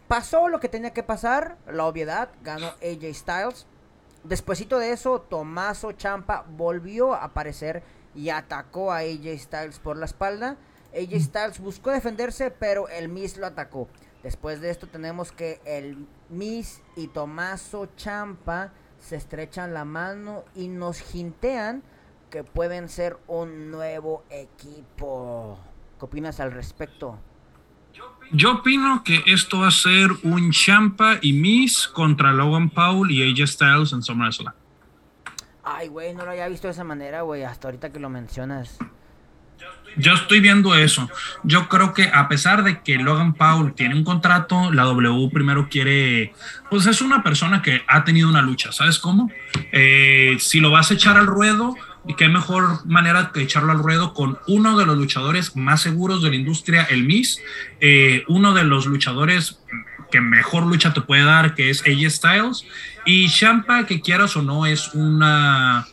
Pasó 0.08 0.48
lo 0.48 0.60
que 0.60 0.68
tenía 0.68 0.92
que 0.92 1.02
pasar, 1.02 1.56
la 1.66 1.84
obviedad, 1.84 2.28
ganó 2.42 2.68
AJ 2.80 3.12
Styles. 3.12 3.66
Despuésito 4.22 4.78
de 4.78 4.92
eso, 4.92 5.20
Tomaso 5.20 5.92
Champa 5.92 6.44
volvió 6.48 7.14
a 7.14 7.24
aparecer 7.24 7.82
y 8.14 8.30
atacó 8.30 8.92
a 8.92 8.98
AJ 8.98 9.38
Styles 9.38 9.78
por 9.80 9.96
la 9.96 10.06
espalda. 10.06 10.56
AJ 10.94 11.16
mm. 11.16 11.20
Styles 11.20 11.58
buscó 11.60 11.90
defenderse, 11.90 12.52
pero 12.52 12.88
el 12.88 13.08
Miz 13.08 13.36
lo 13.36 13.46
atacó. 13.46 13.88
Después 14.22 14.60
de 14.60 14.70
esto 14.70 14.86
tenemos 14.86 15.32
que 15.32 15.60
el 15.64 16.06
Miz 16.28 16.82
y 16.94 17.08
Tomaso 17.08 17.86
Champa 17.96 18.72
se 19.00 19.16
estrechan 19.16 19.74
la 19.74 19.84
mano 19.84 20.44
y 20.54 20.68
nos 20.68 21.00
jintean 21.00 21.82
que 22.30 22.44
pueden 22.44 22.88
ser 22.88 23.18
un 23.26 23.70
nuevo 23.70 24.24
equipo. 24.30 25.58
¿Qué 25.98 26.04
opinas 26.04 26.40
al 26.40 26.52
respecto? 26.52 27.18
Yo 28.32 28.54
opino 28.54 29.04
que 29.04 29.22
esto 29.26 29.60
va 29.60 29.68
a 29.68 29.70
ser 29.70 30.10
un 30.22 30.50
Champa 30.50 31.18
y 31.22 31.32
Miss 31.32 31.86
contra 31.86 32.32
Logan 32.32 32.70
Paul 32.70 33.10
y 33.10 33.22
AJ 33.22 33.46
Styles 33.46 33.92
en 33.92 34.02
SummerSlam. 34.02 34.52
Ay, 35.62 35.88
güey, 35.88 36.14
no 36.14 36.24
lo 36.24 36.30
había 36.30 36.48
visto 36.48 36.66
de 36.66 36.72
esa 36.72 36.84
manera, 36.84 37.22
güey, 37.22 37.44
hasta 37.44 37.68
ahorita 37.68 37.92
que 37.92 38.00
lo 38.00 38.08
mencionas. 38.08 38.78
Yo 39.96 40.12
estoy 40.12 40.40
viendo 40.40 40.74
eso. 40.74 41.08
Yo 41.42 41.68
creo 41.68 41.94
que 41.94 42.10
a 42.12 42.28
pesar 42.28 42.62
de 42.64 42.82
que 42.82 42.96
Logan 42.98 43.32
Paul 43.34 43.74
tiene 43.74 43.94
un 43.94 44.04
contrato, 44.04 44.70
la 44.70 44.82
W 44.82 45.30
primero 45.32 45.68
quiere, 45.70 46.34
pues 46.68 46.86
es 46.86 47.00
una 47.00 47.22
persona 47.22 47.62
que 47.62 47.82
ha 47.88 48.04
tenido 48.04 48.28
una 48.28 48.42
lucha, 48.42 48.72
¿sabes 48.72 48.98
cómo? 48.98 49.30
Eh, 49.72 50.36
si 50.38 50.60
lo 50.60 50.70
vas 50.70 50.90
a 50.90 50.94
echar 50.94 51.16
al 51.16 51.26
ruedo, 51.26 51.74
y 52.06 52.14
qué 52.14 52.28
mejor 52.28 52.86
manera 52.86 53.30
que 53.32 53.42
echarlo 53.42 53.72
al 53.72 53.78
ruedo 53.78 54.14
con 54.14 54.38
uno 54.46 54.78
de 54.78 54.86
los 54.86 54.96
luchadores 54.96 55.56
más 55.56 55.82
seguros 55.82 56.22
de 56.22 56.30
la 56.30 56.36
industria, 56.36 56.84
el 56.84 57.04
Miss, 57.04 57.40
eh, 57.80 58.24
uno 58.28 58.54
de 58.54 58.64
los 58.64 58.86
luchadores 58.86 59.60
que 60.10 60.20
mejor 60.20 60.66
lucha 60.66 60.94
te 60.94 61.00
puede 61.00 61.24
dar, 61.24 61.54
que 61.54 61.70
es 61.70 61.82
AJ 61.82 62.10
Styles, 62.10 62.64
y 63.04 63.28
Champa, 63.28 63.86
que 63.86 64.00
quieras 64.00 64.36
o 64.36 64.42
no, 64.42 64.66
es 64.66 64.94
una, 64.94 65.86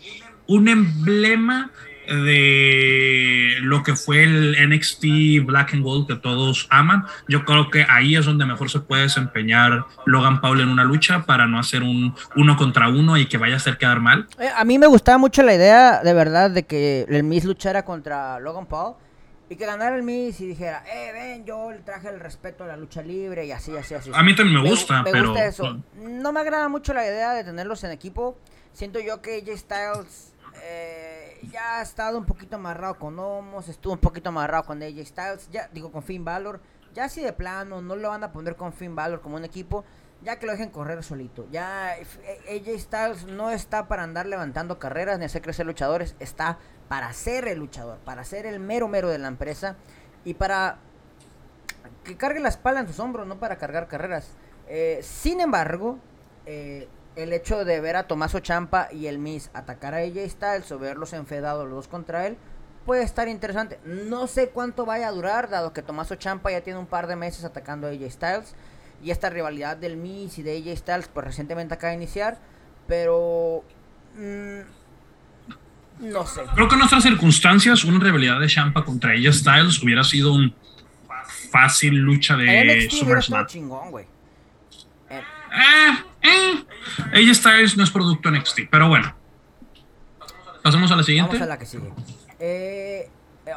un 0.45 0.67
emblema 0.67 1.71
de 2.08 3.58
lo 3.62 3.84
que 3.84 3.96
fue 3.96 4.24
el 4.24 4.56
NXT 4.70 5.46
Black 5.46 5.74
and 5.74 5.84
Gold 5.84 6.08
que 6.08 6.16
todos 6.16 6.68
aman. 6.70 7.06
Yo 7.28 7.46
creo 7.46 7.70
que 7.70 7.86
ahí 7.89 8.16
es 8.16 8.26
donde 8.26 8.46
mejor 8.46 8.70
se 8.70 8.80
puede 8.80 9.04
desempeñar 9.04 9.86
Logan 10.06 10.42
Paul 10.42 10.62
en 10.62 10.70
una 10.70 10.84
lucha 10.84 11.24
para 11.26 11.48
no 11.48 11.60
hacer 11.60 11.84
un 11.84 12.13
uno 12.36 12.58
contra 12.58 12.89
uno 12.89 13.18
y 13.18 13.28
que 13.28 13.38
vaya 13.38 13.56
a 13.56 13.58
hacer 13.58 13.78
quedar 13.78 14.00
mal. 14.00 14.28
Eh, 14.39 14.50
a 14.56 14.63
mí 14.66 14.80
me 14.80 14.88
gustaba 14.88 15.18
mucho 15.18 15.44
la 15.44 15.54
idea 15.54 16.02
de 16.04 16.13
verdad 16.13 16.52
de 16.52 16.63
que 16.63 17.06
el 17.10 17.24
Miz 17.24 17.46
luchara 17.46 17.84
contra 17.86 18.39
Logan 18.39 18.66
Paul 18.66 18.96
y 19.50 19.56
que 19.56 19.66
ganara 19.66 19.96
el 19.96 20.04
Miz 20.04 20.39
y 20.42 20.48
dijera, 20.48 20.84
eh, 20.92 21.12
ven, 21.13 21.46
yo 21.46 21.72
le 21.72 21.80
traje 21.80 22.10
el 22.10 22.20
respeto 22.20 22.63
a 22.63 22.68
la 22.68 22.78
lucha 22.78 23.02
libre 23.02 23.46
y 23.46 23.52
así, 23.52 23.76
así, 23.78 23.94
así. 23.94 24.12
A 24.13 24.24
mí 24.24 24.36
también 24.36 24.62
me 24.62 24.70
gusta, 24.70 25.04
pero... 25.12 25.36
eso. 25.36 25.80
No 25.96 26.32
me 26.32 26.39
agrada 26.39 26.70
mucho 26.70 26.94
la 26.94 27.06
idea 27.06 27.34
de 27.34 27.44
tenerlos 27.44 27.84
en 27.84 27.92
equipo. 27.92 28.38
Siento 28.74 29.00
yo 29.00 29.22
que 29.22 29.38
AJ 29.38 29.58
Styles... 29.58 30.34
Eh, 30.66 31.12
ya 31.52 31.80
ha 31.80 31.82
estado 31.82 32.18
un 32.18 32.26
poquito 32.26 32.56
amarrado 32.56 32.96
con 32.96 33.18
Homos, 33.20 33.68
estuvo 33.70 33.94
un 33.94 34.00
poquito 34.00 34.30
amarrado 34.30 34.64
con 34.64 34.82
AJ 34.82 35.06
Styles, 35.06 35.50
ya 35.52 35.70
digo 35.74 35.92
con 35.92 36.04
Finn 36.04 36.26
Balor. 36.26 36.62
Ya 36.94 37.10
si 37.10 37.22
de 37.22 37.34
plano 37.34 37.82
no 37.82 37.96
lo 37.96 38.10
van 38.10 38.24
a 38.24 38.32
poner 38.32 38.56
con 38.56 38.72
Finn 38.72 38.96
Balor 38.96 39.22
como 39.22 39.36
un 39.36 39.46
equipo, 39.46 39.84
ya 40.22 40.38
que 40.38 40.46
lo 40.46 40.52
dejen 40.52 40.70
correr 40.70 41.04
solito. 41.04 41.48
Ya 41.52 41.92
AJ 41.92 42.80
Styles 42.80 43.26
no 43.26 43.50
está 43.50 43.88
para 43.88 44.04
andar 44.04 44.26
levantando 44.26 44.80
carreras 44.80 45.20
ni 45.20 45.26
hacer 45.26 45.42
crecer 45.42 45.66
luchadores, 45.66 46.16
está 46.20 46.60
para 46.88 47.12
ser 47.14 47.48
el 47.48 47.60
luchador, 47.60 47.98
para 48.00 48.24
ser 48.24 48.46
el 48.46 48.60
mero 48.60 48.88
mero 48.88 49.10
de 49.10 49.18
la 49.18 49.28
empresa 49.28 49.76
y 50.24 50.36
para 50.36 50.78
que 52.04 52.18
cargue 52.18 52.40
la 52.40 52.50
espalda 52.50 52.82
en 52.82 52.88
sus 52.88 53.00
hombros, 53.00 53.28
no 53.28 53.40
para 53.40 53.58
cargar 53.58 53.88
carreras. 53.88 54.30
Eh, 54.68 55.00
sin 55.02 55.42
embargo, 55.42 55.98
eh, 56.46 56.88
el 57.15 57.34
hecho 57.34 57.65
de 57.65 57.80
ver 57.80 57.95
a 57.95 58.08
Tomaso 58.08 58.39
Champa 58.39 58.89
y 58.91 59.08
el 59.08 59.19
Miss 59.19 59.49
atacar 59.54 59.93
a 59.93 59.97
AJ 59.97 60.30
Styles 60.30 60.71
o 60.71 60.80
verlos 60.80 61.13
enfedados 61.13 61.65
los 61.65 61.76
dos 61.76 61.88
contra 61.88 62.28
él 62.28 62.38
puede 62.86 63.04
estar 63.04 63.28
interesante. 63.28 63.80
No 63.86 64.28
sé 64.28 64.49
cuánto 64.49 64.86
vaya 64.86 65.08
a 65.08 65.12
durar, 65.12 65.49
dado 65.49 65.73
que 65.73 65.82
Tomaso 65.82 66.15
Champa 66.15 66.52
ya 66.52 66.62
tiene 66.62 66.80
un 66.80 66.88
par 66.88 67.08
de 67.08 67.15
meses 67.15 67.43
atacando 67.43 67.88
a 67.88 67.91
AJ 67.91 68.12
Styles 68.12 68.56
y 69.04 69.12
esta 69.12 69.30
rivalidad 69.30 69.78
del 69.78 69.97
Miss 69.97 70.38
y 70.38 70.43
de 70.43 70.58
AJ 70.58 70.78
Styles 70.78 71.08
pues 71.08 71.26
recientemente 71.26 71.73
acaba 71.73 71.91
de 71.91 71.97
iniciar, 71.97 72.39
pero 72.88 73.63
mm, 74.17 74.60
no 75.99 76.26
sé. 76.26 76.41
Creo 76.56 76.67
que 76.67 76.76
en 76.76 76.80
nuestras 76.80 77.04
circunstancias 77.04 77.84
una 77.84 78.04
rivalidad 78.04 78.39
de 78.39 78.47
Champa 78.47 78.84
contra 78.84 79.12
AJ 79.12 79.34
Styles 79.34 79.82
hubiera 79.84 80.04
sido 80.04 80.34
un 80.34 80.54
fácil 81.52 81.95
lucha 81.95 82.36
de 82.36 82.88
chingón, 83.47 83.91
güey. 83.91 84.06
Eh, 85.10 85.21
eh. 87.00 87.04
Ella 87.14 87.34
Styles 87.34 87.78
no 87.78 87.84
es 87.84 87.92
producto 87.92 88.32
NXT, 88.32 88.62
pero 88.70 88.88
bueno. 88.88 89.16
Pasamos 90.62 90.92
a 90.92 90.96
la 90.96 91.04
siguiente. 91.04 91.34
Vamos 91.34 91.46
a 91.46 91.50
la 91.50 91.60
que 91.60 91.66
sigue. 91.66 91.92
Eh, 92.40 93.10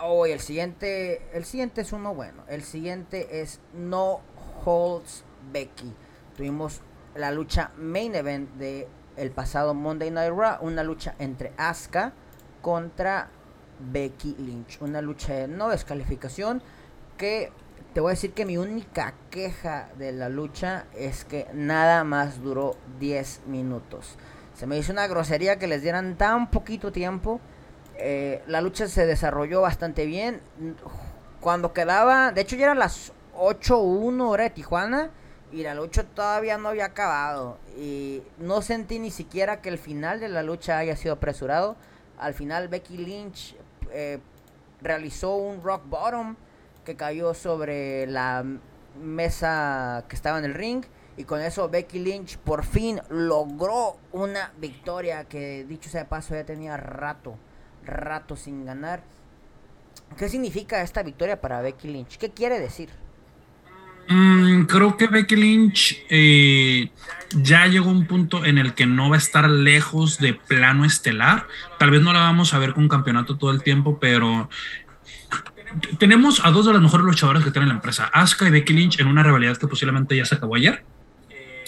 oh, 0.03 0.27
el 0.27 0.41
siguiente, 0.41 1.23
el 1.33 1.45
siguiente 1.45 1.83
es 1.83 1.93
uno 1.93 2.15
bueno. 2.15 2.43
El 2.49 2.63
siguiente 2.63 3.41
es 3.41 3.61
No 3.75 4.21
Holds 4.65 5.25
Becky. 5.53 5.93
Tuvimos 6.37 6.81
la 7.15 7.31
lucha 7.31 7.71
main 7.79 8.15
event 8.15 8.51
de 8.55 8.89
el 9.17 9.31
pasado 9.31 9.73
Monday 9.75 10.11
Night 10.11 10.33
Raw, 10.37 10.59
una 10.61 10.83
lucha 10.83 11.15
entre 11.19 11.53
Asuka 11.57 12.13
contra 12.61 13.31
Becky 13.79 14.37
Lynch, 14.39 14.79
una 14.81 15.01
lucha 15.01 15.33
de 15.35 15.49
no 15.49 15.69
descalificación 15.69 16.63
que 17.17 17.51
te 17.97 18.01
voy 18.01 18.11
a 18.11 18.13
decir 18.13 18.35
que 18.35 18.45
mi 18.45 18.59
única 18.59 19.15
queja 19.31 19.89
de 19.97 20.13
la 20.13 20.29
lucha 20.29 20.85
es 20.95 21.25
que 21.25 21.47
nada 21.55 22.05
más 22.05 22.43
duró 22.43 22.77
10 23.01 23.47
minutos. 23.47 24.19
Se 24.53 24.67
me 24.67 24.77
hizo 24.77 24.93
una 24.93 25.07
grosería 25.07 25.59
que 25.59 25.67
les 25.67 25.81
dieran 25.81 26.19
tan 26.19 26.51
poquito 26.51 26.93
tiempo. 26.93 27.41
Eh, 27.97 28.43
la 28.49 28.61
lucha 28.61 28.87
se 28.87 29.07
desarrolló 29.07 29.63
bastante 29.63 30.05
bien. 30.05 30.43
Cuando 31.41 31.73
quedaba, 31.73 32.33
de 32.33 32.43
hecho 32.43 32.57
ya 32.57 32.67
eran 32.67 32.81
las 32.81 33.15
8.1 33.35 34.29
hora 34.29 34.45
de 34.45 34.51
Tijuana 34.51 35.09
y 35.51 35.63
la 35.63 35.75
lucha 35.75 36.05
todavía 36.05 36.59
no 36.59 36.69
había 36.69 36.85
acabado. 36.85 37.57
Y 37.79 38.23
no 38.37 38.61
sentí 38.61 38.99
ni 38.99 39.11
siquiera 39.11 39.63
que 39.63 39.71
el 39.71 39.79
final 39.79 40.21
de 40.21 40.29
la 40.29 40.43
lucha 40.43 40.77
haya 40.77 40.97
sido 40.97 41.15
apresurado. 41.15 41.77
Al 42.19 42.35
final 42.35 42.69
Becky 42.69 42.99
Lynch 42.99 43.57
eh, 43.91 44.19
realizó 44.83 45.37
un 45.37 45.63
rock 45.63 45.81
bottom 45.89 46.37
que 46.87 46.97
cayó 46.97 47.35
sobre 47.35 48.07
la 48.07 48.43
mesa 49.03 50.05
que 50.09 50.17
estaba 50.17 50.39
en 50.39 50.47
el 50.47 50.55
ring. 50.55 50.85
Y 51.19 51.25
con 51.25 51.41
eso 51.43 51.69
Becky 51.69 51.99
Lynch 51.99 52.39
por 52.39 52.65
fin 52.65 53.01
logró 53.11 53.99
una 54.13 54.53
victoria 54.59 55.25
que 55.25 55.67
dicho 55.69 55.91
sea 55.91 56.03
de 56.03 56.09
paso 56.09 56.35
ya 56.35 56.45
tenía 56.45 56.77
rato, 56.77 57.37
rato 57.85 58.37
sin 58.37 58.65
ganar. 58.65 59.03
¿Qué 60.17 60.29
significa 60.29 60.83
esta 60.83 61.03
victoria 61.03 61.41
para 61.41 61.61
Becky 61.61 61.89
Lynch? 61.89 62.17
¿Qué 62.17 62.31
quiere 62.31 62.61
decir? 62.61 62.91
Mm, 64.09 64.67
creo 64.67 64.97
que 64.97 65.09
Becky 65.09 65.35
Lynch 65.35 66.05
eh, 66.09 66.91
ya 67.35 67.67
llegó 67.67 67.89
a 67.89 67.93
un 67.93 68.07
punto 68.07 68.45
en 68.45 68.59
el 68.59 68.75
que 68.75 68.87
no 68.87 69.11
va 69.11 69.17
a 69.17 69.19
estar 69.19 69.51
lejos 69.51 70.19
de 70.19 70.35
plano 70.35 70.85
estelar. 70.85 71.49
Tal 71.79 71.91
vez 71.91 72.03
no 72.03 72.13
la 72.13 72.21
vamos 72.21 72.55
a 72.55 72.59
ver 72.59 72.73
con 72.73 72.89
campeonato 72.89 73.37
todo 73.37 73.51
el 73.51 73.63
tiempo, 73.63 73.99
pero 73.99 74.49
tenemos 75.99 76.45
a 76.45 76.51
dos 76.51 76.67
de 76.67 76.73
las 76.73 76.83
mejores 76.83 77.07
luchadoras 77.07 77.45
que 77.45 77.51
tiene 77.51 77.67
la 77.67 77.75
empresa, 77.75 78.07
Asuka 78.13 78.49
y 78.49 78.51
Becky 78.51 78.73
Lynch, 78.73 79.01
en 79.01 79.09
una 79.09 79.23
rivalidad 79.23 79.57
que 79.57 79.67
posiblemente 79.67 80.17
ya 80.17 80.25
se 80.25 80.37
acabó 80.37 80.57
ayer. 80.57 80.85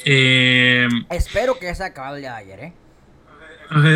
Eh, 0.05 0.89
Espero 1.11 1.59
que 1.59 1.67
ya 1.67 1.75
se 1.75 1.83
haya 1.83 1.91
acabado 1.91 2.19
ya 2.19 2.37
ayer, 2.37 2.61
¿eh? 2.61 2.73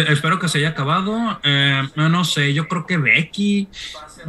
Espero 0.08 0.38
que 0.38 0.48
se 0.48 0.58
haya 0.58 0.70
acabado. 0.70 1.40
Eh, 1.42 1.82
no, 1.94 2.24
sé, 2.24 2.52
yo 2.52 2.68
creo 2.68 2.86
que 2.86 2.98
Becky 2.98 3.68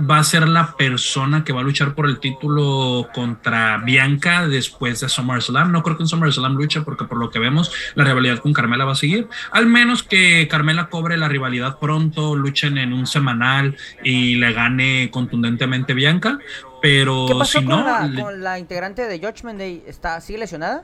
va 0.10 0.20
a 0.20 0.24
ser 0.24 0.48
la 0.48 0.76
persona 0.76 1.44
que 1.44 1.54
va 1.54 1.62
a 1.62 1.64
luchar 1.64 1.96
por 1.96 2.08
el 2.08 2.20
título 2.20 3.10
contra 3.14 3.78
Bianca 3.78 4.48
después 4.48 5.02
de 5.02 5.10
SummerSlam. 5.10 5.72
No 5.72 5.84
creo 5.84 5.98
que 5.98 6.04
en 6.04 6.08
SummerSlam 6.08 6.56
luche 6.56 6.82
porque 6.82 7.06
por 7.06 7.18
lo 7.18 7.30
que 7.30 7.40
vemos 7.40 7.72
la 7.96 8.04
rivalidad 8.04 8.40
con 8.40 8.54
Carmela 8.54 8.86
va 8.86 8.94
a 8.94 8.96
seguir. 8.96 9.28
Al 9.52 9.66
menos 9.66 10.04
que 10.04 10.48
Carmela 10.48 10.88
cobre 10.88 11.18
la 11.18 11.28
rivalidad 11.28 11.80
pronto, 11.80 12.36
luchen 12.36 12.78
en 12.78 12.94
un 12.94 13.08
semanal 13.08 13.76
y 14.04 14.36
le 14.36 14.54
gane 14.54 15.10
contundentemente 15.12 15.94
Bianca. 15.94 16.40
Pero 16.82 17.26
¿Qué 17.28 17.36
pasó 17.36 17.60
si 17.60 17.66
con 17.66 17.80
no, 17.80 17.86
la, 17.86 18.22
con 18.22 18.44
la 18.44 18.60
integrante 18.60 19.04
de 19.04 19.20
Judgment 19.20 19.58
Day? 19.58 19.84
¿Está, 19.88 20.20
¿Sigue 20.20 20.40
lesionada? 20.40 20.84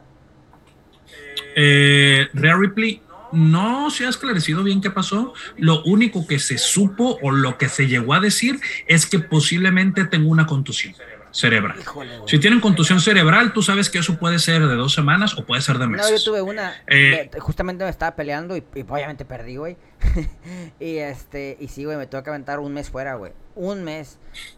Eh, 1.56 2.28
Rhea 2.34 2.56
Ripley 2.56 3.02
no 3.32 3.90
se 3.90 4.06
ha 4.06 4.10
esclarecido 4.10 4.64
bien 4.64 4.82
qué 4.82 4.92
pasó. 4.92 5.34
Lo 5.58 5.84
único 5.84 6.28
que 6.28 6.40
se 6.40 6.58
supo 6.58 7.18
o 7.22 7.32
lo 7.32 7.58
que 7.58 7.70
se 7.70 7.88
llegó 7.88 8.14
a 8.14 8.20
decir 8.20 8.60
es 8.88 9.06
que 9.06 9.20
posiblemente 9.20 10.06
tengo 10.06 10.30
una 10.30 10.46
contusión 10.46 10.96
cerebral. 11.32 11.78
si 12.26 12.40
tienen 12.40 12.60
contusión 12.60 13.00
cerebral, 13.00 13.54
tú 13.54 13.62
sabes 13.62 13.90
que 13.90 14.00
eso 14.00 14.18
puede 14.18 14.40
ser 14.40 14.66
de 14.68 14.76
dos 14.76 14.94
semanas 14.94 15.38
o 15.38 15.46
puede 15.46 15.62
ser 15.62 15.78
de 15.78 15.88
meses. 15.88 16.10
No, 16.10 16.18
yo 16.18 16.24
tuve 16.24 16.42
una. 16.42 16.82
Eh, 16.88 17.30
justamente 17.40 17.84
me 17.84 17.90
estaba 17.90 18.16
peleando 18.16 18.58
y, 18.58 18.64
obviamente 18.88 19.26
perdí, 19.26 19.58
güey. 19.58 19.78
y 20.80 20.98
este, 20.98 21.58
y 21.60 21.68
sí, 21.68 21.86
güey, 21.86 21.98
me 21.98 22.08
tuve 22.08 22.24
que 22.24 22.30
aventar 22.30 22.60
un 22.60 22.74
mes 22.74 22.90
fuera, 22.90 23.16
güey. 23.16 23.34
Un 23.56 23.84
mes. 23.84 24.18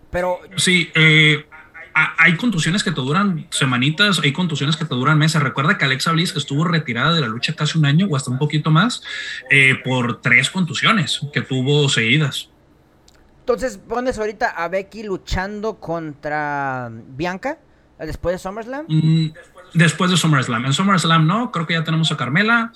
Pero. 0.09 0.39
Sí, 0.57 0.91
eh, 0.95 1.45
hay 1.93 2.37
contusiones 2.37 2.83
que 2.83 2.91
te 2.91 3.01
duran 3.01 3.47
semanitas, 3.49 4.19
hay 4.23 4.33
contusiones 4.33 4.77
que 4.77 4.85
te 4.85 4.95
duran 4.95 5.17
meses. 5.17 5.41
Recuerda 5.41 5.77
que 5.77 5.85
Alexa 5.85 6.11
Bliss 6.11 6.35
estuvo 6.35 6.63
retirada 6.63 7.13
de 7.13 7.21
la 7.21 7.27
lucha 7.27 7.53
casi 7.53 7.77
un 7.77 7.85
año 7.85 8.07
o 8.09 8.15
hasta 8.15 8.31
un 8.31 8.37
poquito 8.37 8.71
más 8.71 9.01
eh, 9.49 9.75
por 9.83 10.21
tres 10.21 10.49
contusiones 10.49 11.21
que 11.33 11.41
tuvo 11.41 11.89
seguidas. 11.89 12.49
Entonces, 13.39 13.77
pones 13.77 14.17
ahorita 14.17 14.49
a 14.49 14.67
Becky 14.67 15.03
luchando 15.03 15.79
contra 15.79 16.89
Bianca 16.91 17.57
después 17.99 18.33
de 18.33 18.39
SummerSlam. 18.39 18.85
Mm, 18.87 19.33
después 19.73 20.11
de 20.11 20.17
SummerSlam. 20.17 20.65
En 20.65 20.73
SummerSlam 20.73 21.27
no, 21.27 21.51
creo 21.51 21.67
que 21.67 21.73
ya 21.73 21.83
tenemos 21.83 22.11
a 22.11 22.17
Carmela. 22.17 22.71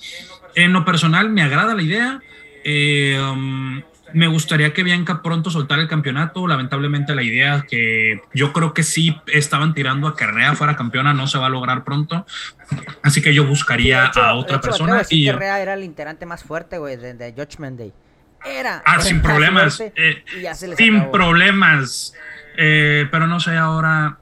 En 0.54 0.72
lo 0.72 0.84
personal, 0.84 1.30
me 1.30 1.42
agrada 1.42 1.74
la 1.74 1.82
idea. 1.82 2.20
Eh, 2.64 3.18
um, 3.20 3.82
me 4.12 4.26
gustaría 4.28 4.72
que 4.72 4.82
Bianca 4.82 5.22
pronto 5.22 5.50
soltara 5.50 5.82
el 5.82 5.88
campeonato. 5.88 6.46
Lamentablemente 6.46 7.14
la 7.14 7.22
idea 7.22 7.64
que 7.68 8.20
yo 8.34 8.52
creo 8.52 8.72
que 8.72 8.82
sí 8.82 9.20
estaban 9.26 9.74
tirando 9.74 10.08
a 10.08 10.16
que 10.16 10.26
Rea 10.26 10.54
fuera 10.54 10.76
campeona 10.76 11.12
no 11.12 11.26
se 11.26 11.38
va 11.38 11.46
a 11.46 11.50
lograr 11.50 11.84
pronto. 11.84 12.26
Así 13.02 13.20
que 13.22 13.34
yo 13.34 13.44
buscaría 13.44 14.06
a 14.06 14.34
otra 14.34 14.60
persona. 14.60 15.02
y 15.10 15.28
era 15.28 15.74
el 15.74 15.84
integrante 15.84 16.26
más 16.26 16.44
fuerte, 16.44 16.78
güey, 16.78 16.96
de, 16.96 17.14
de, 17.14 17.32
Judgment 17.32 17.78
Day. 17.78 17.92
Era. 18.44 18.82
Ah, 18.84 19.00
sin 19.00 19.20
problemas. 19.20 19.80
Eh, 19.80 20.24
sin 20.76 21.10
problemas. 21.10 22.14
Eh, 22.56 23.08
pero 23.10 23.26
no 23.26 23.40
sé, 23.40 23.56
ahora 23.56 24.18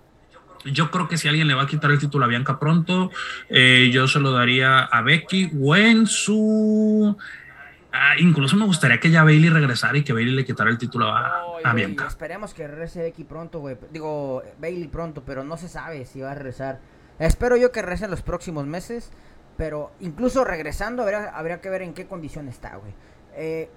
yo 0.65 0.91
creo 0.91 1.09
que 1.09 1.19
si 1.19 1.29
alguien 1.29 1.47
le 1.47 1.55
va 1.55 1.63
a 1.63 1.67
quitar 1.67 1.91
el 1.91 1.99
título 1.99 2.25
a 2.25 2.29
Bianca 2.29 2.59
pronto, 2.59 3.11
eh, 3.49 3.91
yo 3.93 4.09
se 4.09 4.19
lo 4.19 4.33
daría 4.33 4.79
a 4.81 5.03
Becky 5.03 5.51
o 5.61 5.77
en 5.77 6.07
su 6.07 7.17
Ah, 7.97 8.15
incluso 8.19 8.57
me 8.57 8.65
gustaría 8.67 8.99
que 8.99 9.09
ya 9.09 9.23
Bailey 9.23 9.51
regresara 9.51 9.97
y 9.97 10.03
que 10.03 10.13
Bailey 10.13 10.35
le 10.35 10.45
quitara 10.45 10.69
el 10.69 10.79
título 10.79 11.07
a, 11.07 11.73
Bianca. 11.75 12.09
Esperemos 12.09 12.53
que 12.53 12.67
regrese 12.67 13.03
Becky 13.03 13.23
pronto, 13.23 13.61
güey. 13.61 13.77
Digo, 13.93 14.43
Bailey 14.59 14.89
pronto, 14.89 15.23
pero 15.25 15.45
no 15.45 15.57
se 15.57 15.69
sabe 15.69 16.05
si 16.05 16.21
va 16.21 16.33
a 16.33 16.35
regresar. 16.35 16.81
Espero 17.21 17.57
yo 17.57 17.71
que 17.71 17.83
regrese 17.83 18.07
en 18.07 18.11
los 18.11 18.23
próximos 18.23 18.67
meses. 18.67 19.11
Pero 19.57 19.93
incluso 20.01 20.45
regresando, 20.45 21.05
habría, 21.05 21.61
que 21.61 21.71
ver 21.71 21.83
en 21.83 21.95
qué 21.95 22.07
condición 22.09 22.49
está, 22.49 22.75
güey. 22.77 22.93
Eh, 23.37 23.71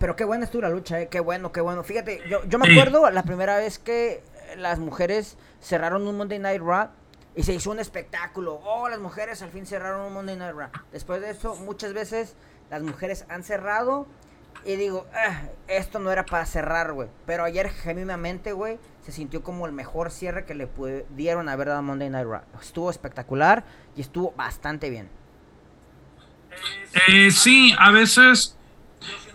pero 0.00 0.16
qué 0.16 0.24
buena 0.24 0.44
estuvo 0.44 0.62
la 0.62 0.68
lucha, 0.68 1.00
eh. 1.00 1.08
Qué 1.08 1.20
bueno, 1.20 1.52
qué 1.52 1.60
bueno. 1.60 1.84
Fíjate, 1.84 2.22
yo, 2.28 2.44
yo 2.48 2.58
me 2.58 2.72
acuerdo 2.72 3.08
la 3.12 3.22
primera 3.22 3.56
vez 3.56 3.78
que 3.78 4.24
las 4.56 4.80
mujeres 4.80 5.38
cerraron 5.60 6.08
un 6.08 6.16
Monday 6.16 6.40
Night 6.40 6.60
Raw 6.60 6.88
y 7.36 7.44
se 7.44 7.54
hizo 7.54 7.70
un 7.70 7.78
espectáculo. 7.78 8.60
Oh, 8.64 8.88
las 8.88 8.98
mujeres 8.98 9.42
al 9.42 9.50
fin 9.50 9.66
cerraron 9.66 10.06
un 10.06 10.14
Monday 10.14 10.36
Night 10.36 10.56
Raw. 10.56 10.70
Después 10.90 11.20
de 11.20 11.30
eso, 11.30 11.54
muchas 11.54 11.92
veces 11.92 12.34
las 12.70 12.82
mujeres 12.82 13.24
han 13.28 13.42
cerrado. 13.42 14.06
Y 14.64 14.76
digo, 14.76 15.06
ah, 15.14 15.42
esto 15.68 16.00
no 16.00 16.10
era 16.10 16.26
para 16.26 16.44
cerrar, 16.44 16.92
güey. 16.92 17.08
Pero 17.24 17.44
ayer, 17.44 17.70
genuinamente, 17.70 18.52
güey, 18.52 18.78
se 19.02 19.12
sintió 19.12 19.42
como 19.42 19.66
el 19.66 19.72
mejor 19.72 20.10
cierre 20.10 20.44
que 20.44 20.54
le 20.54 20.66
pudieron 20.66 21.48
haber 21.48 21.68
dado 21.68 21.82
Monday 21.82 22.10
Night 22.10 22.26
Raw. 22.26 22.42
Estuvo 22.60 22.90
espectacular 22.90 23.64
y 23.96 24.00
estuvo 24.00 24.32
bastante 24.36 24.90
bien. 24.90 25.08
Eh, 27.08 27.30
sí, 27.30 27.74
a 27.78 27.90
veces 27.92 28.56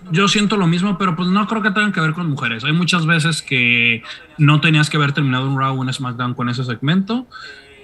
yo 0.10 0.28
siento 0.28 0.58
lo 0.58 0.68
mismo, 0.68 0.98
pero 0.98 1.16
pues 1.16 1.30
no 1.30 1.48
creo 1.48 1.62
que 1.62 1.72
tengan 1.72 1.94
que 1.94 2.02
ver 2.02 2.14
con 2.14 2.30
mujeres. 2.30 2.64
Hay 2.64 2.74
muchas 2.74 3.06
veces 3.06 3.42
que 3.42 4.04
no 4.38 4.60
tenías 4.60 4.90
que 4.90 4.98
haber 4.98 5.14
terminado 5.14 5.48
un 5.48 5.58
Raw 5.58 5.78
o 5.78 5.82
un 5.82 5.94
SmackDown 5.94 6.34
con 6.34 6.50
ese 6.50 6.64
segmento. 6.64 7.28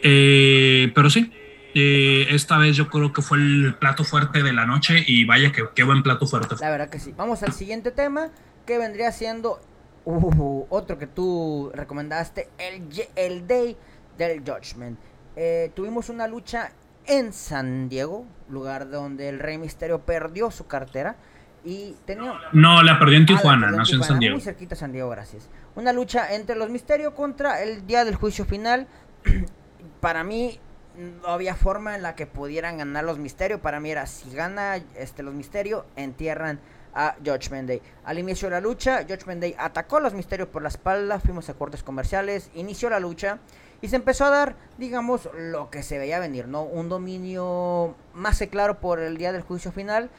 Eh, 0.04 0.92
pero 0.94 1.10
sí, 1.10 1.32
eh, 1.80 2.28
esta 2.32 2.58
vez 2.58 2.76
yo 2.76 2.90
creo 2.90 3.14
que 3.14 3.22
fue 3.22 3.38
el 3.38 3.76
plato 3.80 4.04
fuerte 4.04 4.42
de 4.42 4.52
la 4.52 4.66
noche 4.66 5.04
y 5.06 5.26
vaya 5.26 5.52
que 5.52 5.64
qué 5.76 5.84
buen 5.84 6.02
plato 6.02 6.26
fuerte. 6.26 6.56
La 6.60 6.72
verdad 6.72 6.90
que 6.90 6.98
sí. 6.98 7.14
Vamos 7.16 7.44
al 7.44 7.54
siguiente 7.54 7.92
tema 7.92 8.32
que 8.66 8.80
vendría 8.80 9.12
siendo 9.12 9.62
uh, 10.06 10.66
otro 10.70 10.98
que 10.98 11.06
tú 11.06 11.72
recomendaste, 11.74 12.50
el, 12.58 12.90
el 13.16 13.48
Day 13.48 13.78
del 14.18 14.40
Judgment. 14.40 14.98
Eh, 15.36 15.72
tuvimos 15.76 16.10
una 16.10 16.28
lucha 16.28 16.72
en 17.06 17.32
San 17.32 17.90
Diego, 17.90 18.26
lugar 18.50 18.90
donde 18.90 19.30
el 19.30 19.38
Rey 19.38 19.60
Misterio 19.60 20.00
perdió 20.02 20.50
su 20.50 20.66
cartera. 20.66 21.16
Y 21.64 21.96
tenía... 22.06 22.34
No, 22.54 22.82
la 22.82 22.98
perdió 22.98 23.18
en 23.18 23.24
ah, 23.24 23.28
Tijuana, 23.28 23.72
no 23.72 23.80
en 23.80 24.04
San 24.04 24.20
Diego. 24.20 24.36
Muy 24.36 24.44
cerquita 24.44 24.76
San 24.76 24.92
Diego, 24.92 25.10
gracias. 25.10 25.50
Una 25.76 25.94
lucha 25.94 26.34
entre 26.34 26.56
los 26.56 26.70
Misterios 26.70 27.14
contra 27.14 27.62
el 27.62 27.86
día 27.86 28.04
del 28.04 28.16
juicio 28.16 28.46
final. 28.46 28.88
Para 30.02 30.24
mí, 30.24 30.60
no 30.98 31.28
había 31.28 31.56
forma 31.56 31.96
en 31.96 32.02
la 32.02 32.16
que 32.16 32.26
pudieran 32.26 32.78
ganar 32.78 33.04
los 33.04 33.20
misterios. 33.20 33.60
Para 33.60 33.80
mí 33.80 33.92
era 33.92 34.06
si 34.06 34.32
gana 34.32 34.78
este, 34.96 35.24
los 35.24 35.34
misterios, 35.34 35.86
entierran 35.96 36.60
a 36.94 37.16
Judgment 37.24 37.68
Day. 37.68 37.82
Al 38.06 38.18
inicio 38.18 38.48
de 38.48 38.56
la 38.56 38.62
lucha, 38.62 39.06
Judgment 39.08 39.42
Day 39.42 39.56
atacó 39.58 39.98
a 39.98 40.00
los 40.00 40.14
misterios 40.14 40.50
por 40.50 40.64
la 40.64 40.70
espalda, 40.70 41.20
fuimos 41.20 41.48
a 41.50 41.54
cortes 41.54 41.84
comerciales, 41.84 42.50
inició 42.56 42.90
la 42.90 43.00
lucha 43.00 43.38
y 43.82 43.90
se 43.90 43.96
empezó 43.96 44.26
a 44.26 44.32
dar, 44.32 44.56
digamos, 44.80 45.30
lo 45.36 45.70
que 45.70 45.84
se 45.84 46.00
veía 46.00 46.20
venir, 46.20 46.48
¿no? 46.48 46.64
Un 46.64 46.90
dominio 46.90 47.96
más 48.14 48.42
claro 48.50 48.80
por 48.80 49.00
el 49.00 49.18
día 49.18 49.32
del 49.32 49.44
juicio 49.44 49.72
final. 49.72 50.10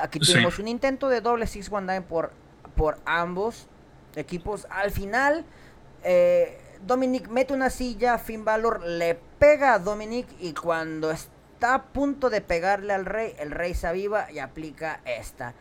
Aquí 0.00 0.18
tuvimos 0.18 0.58
un 0.58 0.68
intento 0.68 1.08
de 1.08 1.22
doble 1.22 1.46
Six 1.46 1.72
One 1.72 1.86
Nine 1.86 2.02
por, 2.02 2.32
por 2.76 2.98
ambos 3.06 3.66
equipos. 4.14 4.66
Al 4.68 4.90
final, 4.90 5.46
eh, 6.04 6.58
Dominic 6.84 7.28
mete 7.28 7.54
una 7.54 7.70
silla, 7.70 8.18
Finn 8.18 8.44
Balor 8.44 8.84
le 8.84 9.14
pega 9.38 9.74
a 9.74 9.78
Dominic 9.78 10.26
y 10.40 10.52
cuando 10.52 11.10
está 11.10 11.74
a 11.74 11.82
punto 11.84 12.30
de 12.30 12.40
pegarle 12.40 12.92
al 12.92 13.06
rey, 13.06 13.34
el 13.38 13.50
rey 13.50 13.74
se 13.74 13.86
aviva 13.86 14.30
y 14.30 14.38
aplica 14.38 15.00
esta. 15.04 15.54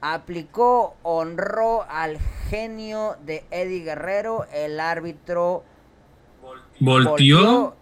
Aplicó, 0.00 0.96
honró 1.02 1.84
al 1.88 2.18
genio 2.48 3.16
de 3.24 3.44
Eddie 3.50 3.84
Guerrero, 3.84 4.46
el 4.52 4.80
árbitro 4.80 5.64
volteó 6.80 7.76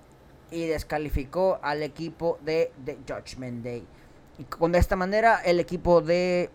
y 0.51 0.67
descalificó 0.67 1.59
al 1.63 1.83
equipo 1.83 2.39
de, 2.43 2.73
de 2.85 2.99
Judgment 3.09 3.65
Day. 3.65 3.87
Y 4.39 4.45
con 4.45 4.73
de 4.73 4.79
esta 4.79 4.97
manera 4.97 5.41
el 5.45 5.61
equipo 5.61 6.01
de 6.01 6.51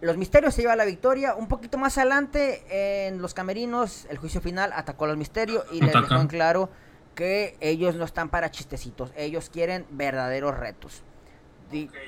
los 0.00 0.16
Misterios 0.16 0.54
se 0.54 0.62
lleva 0.62 0.76
la 0.76 0.84
victoria. 0.84 1.34
Un 1.34 1.48
poquito 1.48 1.78
más 1.78 1.98
adelante, 1.98 3.06
en 3.08 3.20
los 3.20 3.34
camerinos, 3.34 4.06
el 4.10 4.18
juicio 4.18 4.40
final 4.40 4.72
atacó 4.74 5.04
a 5.04 5.08
los 5.08 5.16
Misterios 5.16 5.64
y 5.72 5.80
les 5.80 5.92
dejó 5.92 6.16
en 6.16 6.28
claro 6.28 6.70
que 7.14 7.56
ellos 7.60 7.94
no 7.96 8.04
están 8.04 8.30
para 8.30 8.50
chistecitos. 8.50 9.12
Ellos 9.16 9.50
quieren 9.50 9.86
verdaderos 9.90 10.56
retos. 10.56 11.02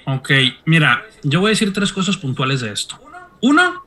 Ok, 0.07 0.31
mira, 0.65 1.05
yo 1.23 1.41
voy 1.41 1.49
a 1.49 1.51
decir 1.51 1.73
tres 1.73 1.93
cosas 1.93 2.17
puntuales 2.17 2.61
de 2.61 2.73
esto. 2.73 2.99
Uno, 3.41 3.85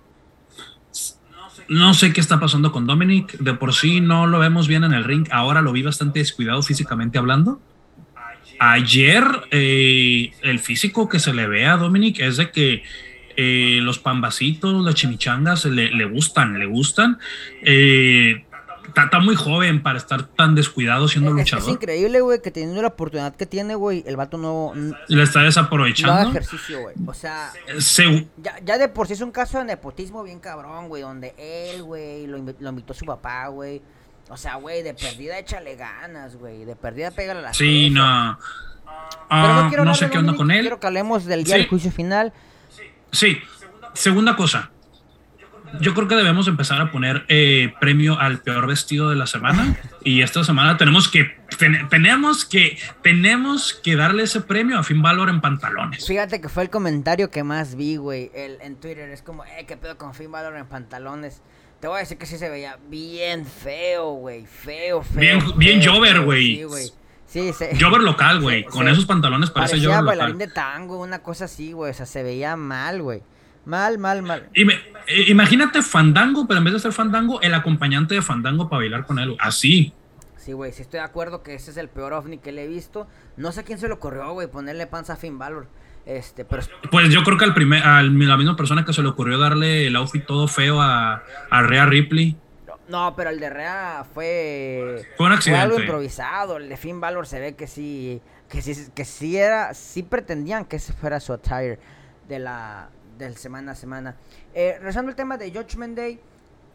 no 1.67 1.93
sé 1.93 2.13
qué 2.13 2.21
está 2.21 2.39
pasando 2.39 2.71
con 2.71 2.85
Dominic. 2.85 3.37
De 3.39 3.53
por 3.53 3.73
sí 3.73 4.01
no 4.01 4.27
lo 4.27 4.39
vemos 4.39 4.67
bien 4.67 4.83
en 4.83 4.93
el 4.93 5.03
ring. 5.03 5.27
Ahora 5.31 5.61
lo 5.61 5.71
vi 5.71 5.83
bastante 5.83 6.19
descuidado 6.19 6.61
físicamente 6.61 7.17
hablando. 7.17 7.59
Ayer, 8.59 9.25
eh, 9.51 10.31
el 10.41 10.59
físico 10.59 11.09
que 11.09 11.19
se 11.19 11.33
le 11.33 11.47
ve 11.47 11.65
a 11.65 11.75
Dominic 11.75 12.19
es 12.19 12.37
de 12.37 12.51
que 12.51 12.83
eh, 13.37 13.79
los 13.81 13.99
pambacitos, 13.99 14.83
las 14.83 14.95
chimichangas 14.95 15.65
le, 15.65 15.91
le 15.91 16.05
gustan, 16.05 16.57
le 16.59 16.65
gustan. 16.65 17.19
Eh, 17.61 18.45
está, 18.87 19.19
muy 19.19 19.35
joven 19.35 19.81
para 19.83 19.97
estar 19.97 20.23
tan 20.23 20.55
descuidado 20.55 21.07
siendo 21.07 21.31
luchador. 21.31 21.69
Es 21.69 21.75
increíble, 21.75 22.21
güey, 22.21 22.41
que 22.41 22.51
teniendo 22.51 22.81
la 22.81 22.89
oportunidad 22.89 23.35
que 23.35 23.45
tiene, 23.45 23.75
güey, 23.75 24.03
el 24.07 24.15
vato 24.15 24.37
no... 24.37 24.73
Le 25.07 25.23
está 25.23 25.41
desaprovechando. 25.41 26.23
No 26.23 26.29
ejercicio, 26.29 26.81
güey. 26.81 26.95
O 27.05 27.13
sea... 27.13 27.51
ya, 28.37 28.59
ya, 28.63 28.77
de 28.77 28.87
por 28.87 29.07
sí 29.07 29.13
es 29.13 29.21
un 29.21 29.31
caso 29.31 29.57
de 29.57 29.65
nepotismo 29.65 30.23
bien 30.23 30.39
cabrón, 30.39 30.87
güey, 30.87 31.01
donde 31.01 31.33
él, 31.37 31.83
güey, 31.83 32.27
lo, 32.27 32.37
lo 32.37 32.69
invitó 32.69 32.93
su 32.93 33.05
papá, 33.05 33.47
güey. 33.47 33.81
O 34.29 34.37
sea, 34.37 34.55
güey, 34.55 34.81
de 34.81 34.93
perdida 34.93 35.37
échale 35.37 35.75
ganas, 35.75 36.35
güey. 36.35 36.65
De 36.65 36.75
perdida 36.75 37.11
pégale 37.11 37.39
a 37.39 37.43
la 37.43 37.53
Sí, 37.53 37.89
no. 37.91 38.31
no, 38.31 39.67
quiero 39.69 39.85
no 39.85 39.93
sé 39.93 40.09
qué 40.09 40.17
onda 40.17 40.35
con 40.35 40.49
él. 40.49 40.61
Quiero 40.61 40.79
que 40.79 40.87
hablemos 40.87 41.25
del 41.25 41.43
día 41.43 41.57
del 41.57 41.67
juicio 41.67 41.91
final. 41.91 42.33
Sí, 43.11 43.37
segunda 43.93 44.35
cosa. 44.35 44.71
Yo 45.81 45.93
creo 45.93 46.07
que 46.07 46.15
debemos 46.15 46.47
empezar 46.47 46.79
a 46.79 46.91
poner 46.91 47.25
eh, 47.27 47.73
premio 47.79 48.19
al 48.19 48.39
peor 48.39 48.67
vestido 48.67 49.09
de 49.09 49.15
la 49.15 49.27
semana 49.27 49.75
y 50.03 50.21
esta 50.21 50.43
semana 50.43 50.77
tenemos 50.77 51.09
que 51.09 51.35
tenemos 51.89 52.45
que 52.45 52.77
tenemos 53.01 53.73
que 53.73 53.95
darle 53.95 54.23
ese 54.23 54.41
premio 54.41 54.77
a 54.77 54.83
Finn 54.83 55.01
Balor 55.01 55.29
en 55.29 55.41
pantalones. 55.41 56.05
Fíjate 56.05 56.39
que 56.39 56.49
fue 56.49 56.63
el 56.63 56.69
comentario 56.69 57.29
que 57.29 57.43
más 57.43 57.75
vi, 57.75 57.97
güey, 57.97 58.31
en 58.33 58.75
Twitter 58.77 59.09
es 59.09 59.21
como, 59.21 59.43
eh, 59.43 59.65
qué 59.67 59.75
pedo 59.75 59.97
con 59.97 60.13
Finn 60.13 60.31
Balor 60.31 60.55
en 60.55 60.67
pantalones. 60.67 61.41
Te 61.79 61.87
voy 61.87 61.97
a 61.97 61.99
decir 61.99 62.17
que 62.17 62.25
sí 62.25 62.37
se 62.37 62.49
veía 62.49 62.77
bien 62.89 63.45
feo, 63.45 64.11
güey, 64.13 64.45
feo, 64.45 65.03
feo. 65.03 65.19
Bien, 65.19 65.39
bien 65.57 65.85
Jover, 65.85 66.21
güey. 66.21 66.55
Sí, 66.55 66.91
güey. 67.33 67.53
Sí, 67.53 67.65
Jover 67.79 68.01
local, 68.01 68.41
güey. 68.41 68.63
Con 68.63 68.87
esos 68.87 69.05
pantalones 69.05 69.49
parece 69.49 69.77
Jover 69.77 70.01
local. 70.01 70.05
bailarín 70.05 70.37
de 70.37 70.47
tango, 70.47 71.01
una 71.01 71.19
cosa 71.19 71.45
así, 71.45 71.71
güey. 71.73 71.91
O 71.91 71.93
sea, 71.93 72.05
se 72.05 72.23
veía 72.23 72.55
mal, 72.55 73.01
güey. 73.01 73.21
Mal, 73.65 73.97
mal, 73.97 74.21
mal. 74.21 74.49
Y 74.53 74.69
eh, 74.71 75.25
imagínate 75.27 75.81
Fandango, 75.81 76.47
pero 76.47 76.59
en 76.59 76.65
vez 76.65 76.73
de 76.73 76.79
ser 76.79 76.93
Fandango, 76.93 77.41
el 77.41 77.53
acompañante 77.53 78.13
de 78.15 78.21
Fandango 78.21 78.69
para 78.69 78.81
bailar 78.81 79.05
con 79.05 79.17
él. 79.19 79.35
Así. 79.39 79.93
Sí, 80.37 80.53
güey, 80.53 80.71
sí 80.71 80.83
estoy 80.83 80.99
de 80.99 81.05
acuerdo 81.05 81.41
que 81.41 81.55
ese 81.55 81.71
es 81.71 81.77
el 81.77 81.89
peor 81.89 82.13
ovni 82.13 82.37
que 82.37 82.51
le 82.51 82.65
he 82.65 82.67
visto. 82.67 83.07
No 83.35 83.51
sé 83.51 83.63
quién 83.63 83.79
se 83.79 83.87
le 83.87 83.95
ocurrió, 83.95 84.31
güey, 84.33 84.47
ponerle 84.47 84.85
panza 84.85 85.13
a 85.13 85.15
Finn 85.15 85.39
Balor. 85.39 85.67
Este, 86.05 86.45
pero... 86.45 86.61
Pues 86.91 87.09
yo 87.09 87.23
creo 87.23 87.39
que 87.39 87.45
al 87.45 87.55
primer, 87.55 87.81
a 87.81 88.03
la 88.03 88.37
misma 88.37 88.55
persona 88.55 88.85
que 88.85 88.93
se 88.93 89.01
le 89.01 89.07
ocurrió 89.07 89.39
darle 89.39 89.87
el 89.87 89.95
outfit 89.95 90.23
todo 90.23 90.47
feo 90.47 90.79
a, 90.79 91.23
a 91.49 91.61
Rhea 91.63 91.87
Ripley. 91.87 92.37
No, 92.87 93.15
pero 93.15 93.29
el 93.29 93.39
de 93.39 93.49
Rea 93.49 94.05
fue. 94.13 95.05
Fue 95.17 95.25
un 95.25 95.33
accidente. 95.33 95.61
algo 95.61 95.79
improvisado. 95.79 96.57
El 96.57 96.69
de 96.69 96.77
Finn 96.77 97.01
Balor 97.01 97.27
se 97.27 97.39
ve 97.39 97.55
que 97.55 97.67
sí. 97.67 98.21
Que 98.49 98.61
sí, 98.61 98.89
que 98.93 99.05
sí 99.05 99.37
era. 99.37 99.73
Sí 99.73 100.03
pretendían 100.03 100.65
que 100.65 100.75
ese 100.75 100.93
fuera 100.93 101.19
su 101.19 101.33
attire 101.33 101.79
de 102.27 102.39
la. 102.39 102.89
Del 103.17 103.37
semana 103.37 103.71
a 103.71 103.75
semana. 103.75 104.17
Eh, 104.53 104.75
regresando 104.77 105.09
al 105.09 105.15
tema 105.15 105.37
de 105.37 105.51
Judgment 105.51 105.95
Day. 105.95 106.19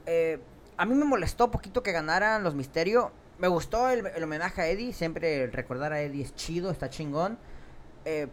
Eh, 0.07 0.41
a 0.77 0.87
mí 0.87 0.95
me 0.95 1.05
molestó 1.05 1.51
poquito 1.51 1.83
que 1.83 1.93
ganaran 1.93 2.43
los 2.43 2.55
Misterios. 2.55 3.11
Me 3.39 3.49
gustó 3.49 3.89
el, 3.89 4.07
homenaje 4.23 4.63
a 4.63 4.67
Eddie. 4.69 4.93
Siempre 4.93 5.47
recordar 5.49 5.93
a 5.93 6.01
Eddie 6.01 6.25
es 6.25 6.35
chido, 6.35 6.71
está 6.71 6.89
chingón. 6.89 7.39
Eh, 8.05 8.29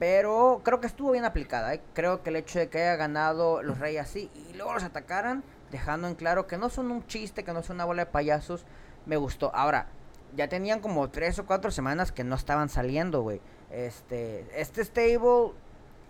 pero 0.00 0.62
creo 0.64 0.80
que 0.80 0.86
estuvo 0.86 1.12
bien 1.12 1.24
aplicada. 1.24 1.74
¿eh? 1.74 1.82
Creo 1.92 2.22
que 2.22 2.30
el 2.30 2.36
hecho 2.36 2.58
de 2.58 2.68
que 2.68 2.78
haya 2.78 2.96
ganado 2.96 3.62
los 3.62 3.78
Reyes 3.78 4.02
así 4.02 4.30
y 4.48 4.54
luego 4.54 4.72
los 4.72 4.82
atacaran, 4.82 5.44
dejando 5.70 6.08
en 6.08 6.14
claro 6.14 6.46
que 6.46 6.58
no 6.58 6.68
son 6.68 6.90
un 6.90 7.06
chiste, 7.06 7.44
que 7.44 7.52
no 7.52 7.62
son 7.62 7.76
una 7.76 7.84
bola 7.84 8.04
de 8.04 8.10
payasos, 8.10 8.64
me 9.06 9.16
gustó. 9.16 9.54
Ahora, 9.54 9.88
ya 10.36 10.48
tenían 10.48 10.80
como 10.80 11.08
tres 11.10 11.38
o 11.38 11.46
cuatro 11.46 11.70
semanas 11.70 12.12
que 12.12 12.24
no 12.24 12.34
estaban 12.34 12.68
saliendo, 12.68 13.22
güey. 13.22 13.40
Este, 13.70 14.46
este 14.56 14.84
stable, 14.84 15.52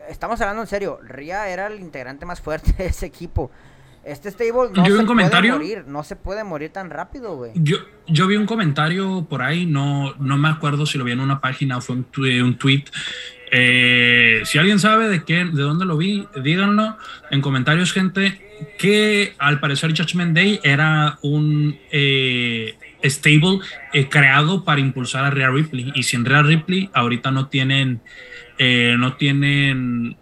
estamos 0.08 0.40
hablando 0.40 0.62
en 0.62 0.68
serio, 0.68 0.98
Ria 1.02 1.48
era 1.48 1.66
el 1.66 1.80
integrante 1.80 2.26
más 2.26 2.40
fuerte 2.40 2.72
de 2.78 2.86
ese 2.86 3.06
equipo. 3.06 3.50
Este 4.02 4.30
stable 4.30 4.70
no 4.74 4.84
se 4.86 5.04
puede 5.04 5.52
morir, 5.52 5.84
no 5.86 6.02
se 6.02 6.16
puede 6.16 6.42
morir 6.42 6.72
tan 6.72 6.88
rápido, 6.88 7.36
güey. 7.36 7.52
Yo, 7.54 7.76
yo 8.06 8.26
vi 8.26 8.36
un 8.36 8.46
comentario 8.46 9.26
por 9.28 9.42
ahí, 9.42 9.66
no, 9.66 10.14
no 10.14 10.38
me 10.38 10.48
acuerdo 10.48 10.86
si 10.86 10.96
lo 10.96 11.04
vi 11.04 11.12
en 11.12 11.20
una 11.20 11.42
página 11.42 11.76
o 11.76 11.80
fue 11.82 11.96
un, 11.96 12.06
un 12.42 12.58
tweet 12.58 12.84
eh, 13.50 14.42
si 14.44 14.58
alguien 14.58 14.78
sabe 14.78 15.08
de 15.08 15.24
qué, 15.24 15.44
de 15.44 15.62
dónde 15.62 15.84
lo 15.84 15.96
vi, 15.96 16.26
díganlo 16.42 16.96
en 17.30 17.40
comentarios, 17.40 17.92
gente. 17.92 18.46
Que 18.78 19.34
al 19.38 19.58
parecer 19.58 19.96
Judgment 19.96 20.34
Day 20.34 20.60
era 20.62 21.18
un 21.22 21.78
eh, 21.90 22.76
stable 23.02 23.60
eh, 23.92 24.08
creado 24.08 24.64
para 24.64 24.80
impulsar 24.80 25.24
a 25.24 25.30
Rhea 25.30 25.50
Ripley. 25.50 25.92
Y 25.94 26.02
sin 26.02 26.24
Rhea 26.24 26.42
Ripley, 26.42 26.90
ahorita 26.92 27.30
no 27.30 27.48
tienen, 27.48 28.02
no 28.58 29.16
tienen 29.16 30.16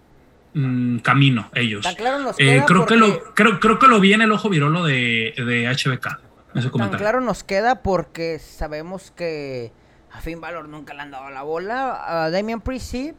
mm, 0.55 0.99
camino 0.99 1.51
ellos. 1.55 1.85
creo, 1.97 2.87
que 2.87 2.97
lo, 2.97 3.35
creo, 3.35 3.59
creo 3.59 3.79
que 3.79 3.89
lo 3.89 4.01
vi 4.01 4.13
en 4.13 4.23
el 4.23 4.33
ojo 4.33 4.49
virolo 4.49 4.85
de, 4.85 5.35
de 5.37 5.67
HBK. 5.67 6.21
Ese 6.55 6.71
Tan 6.71 6.91
claro 6.91 7.21
nos 7.21 7.45
queda 7.45 7.83
porque 7.83 8.39
sabemos 8.39 9.11
que 9.11 9.73
a 10.19 10.21
Finn 10.21 10.41
Balor 10.41 10.69
nunca 10.69 10.95
le 10.95 11.03
han 11.03 11.11
dado 11.13 11.31
la 11.31 11.43
bola. 11.43 12.25
A 12.25 12.31
Damian 12.31 12.61
Priest 12.61 12.91
sí. 12.91 13.15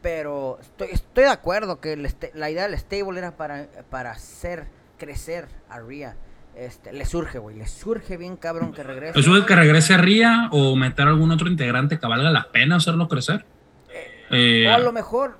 Pero 0.00 0.58
estoy, 0.60 0.88
estoy 0.90 1.24
de 1.24 1.30
acuerdo 1.30 1.78
que 1.80 1.96
la 2.34 2.50
idea 2.50 2.66
del 2.66 2.76
stable 2.76 3.20
era 3.20 3.36
para, 3.36 3.68
para 3.88 4.10
hacer 4.10 4.66
crecer 4.98 5.46
a 5.68 5.78
Rhea. 5.78 6.16
Este, 6.56 6.92
le 6.92 7.04
surge, 7.06 7.38
güey, 7.38 7.56
le 7.56 7.68
surge 7.68 8.16
bien 8.16 8.36
cabrón 8.36 8.72
que 8.72 8.82
regrese. 8.82 9.16
¿Le 9.16 9.22
surge 9.22 9.46
que 9.46 9.54
regrese 9.54 9.94
a 9.94 10.48
o 10.50 10.74
meter 10.74 11.06
algún 11.06 11.30
otro 11.30 11.48
integrante 11.48 12.00
que 12.00 12.06
valga 12.06 12.30
la 12.30 12.50
pena 12.50 12.76
hacerlo 12.76 13.06
crecer? 13.08 13.44
Eh, 14.30 14.66
o 14.68 14.74
a 14.74 14.78
lo 14.78 14.92
mejor, 14.92 15.38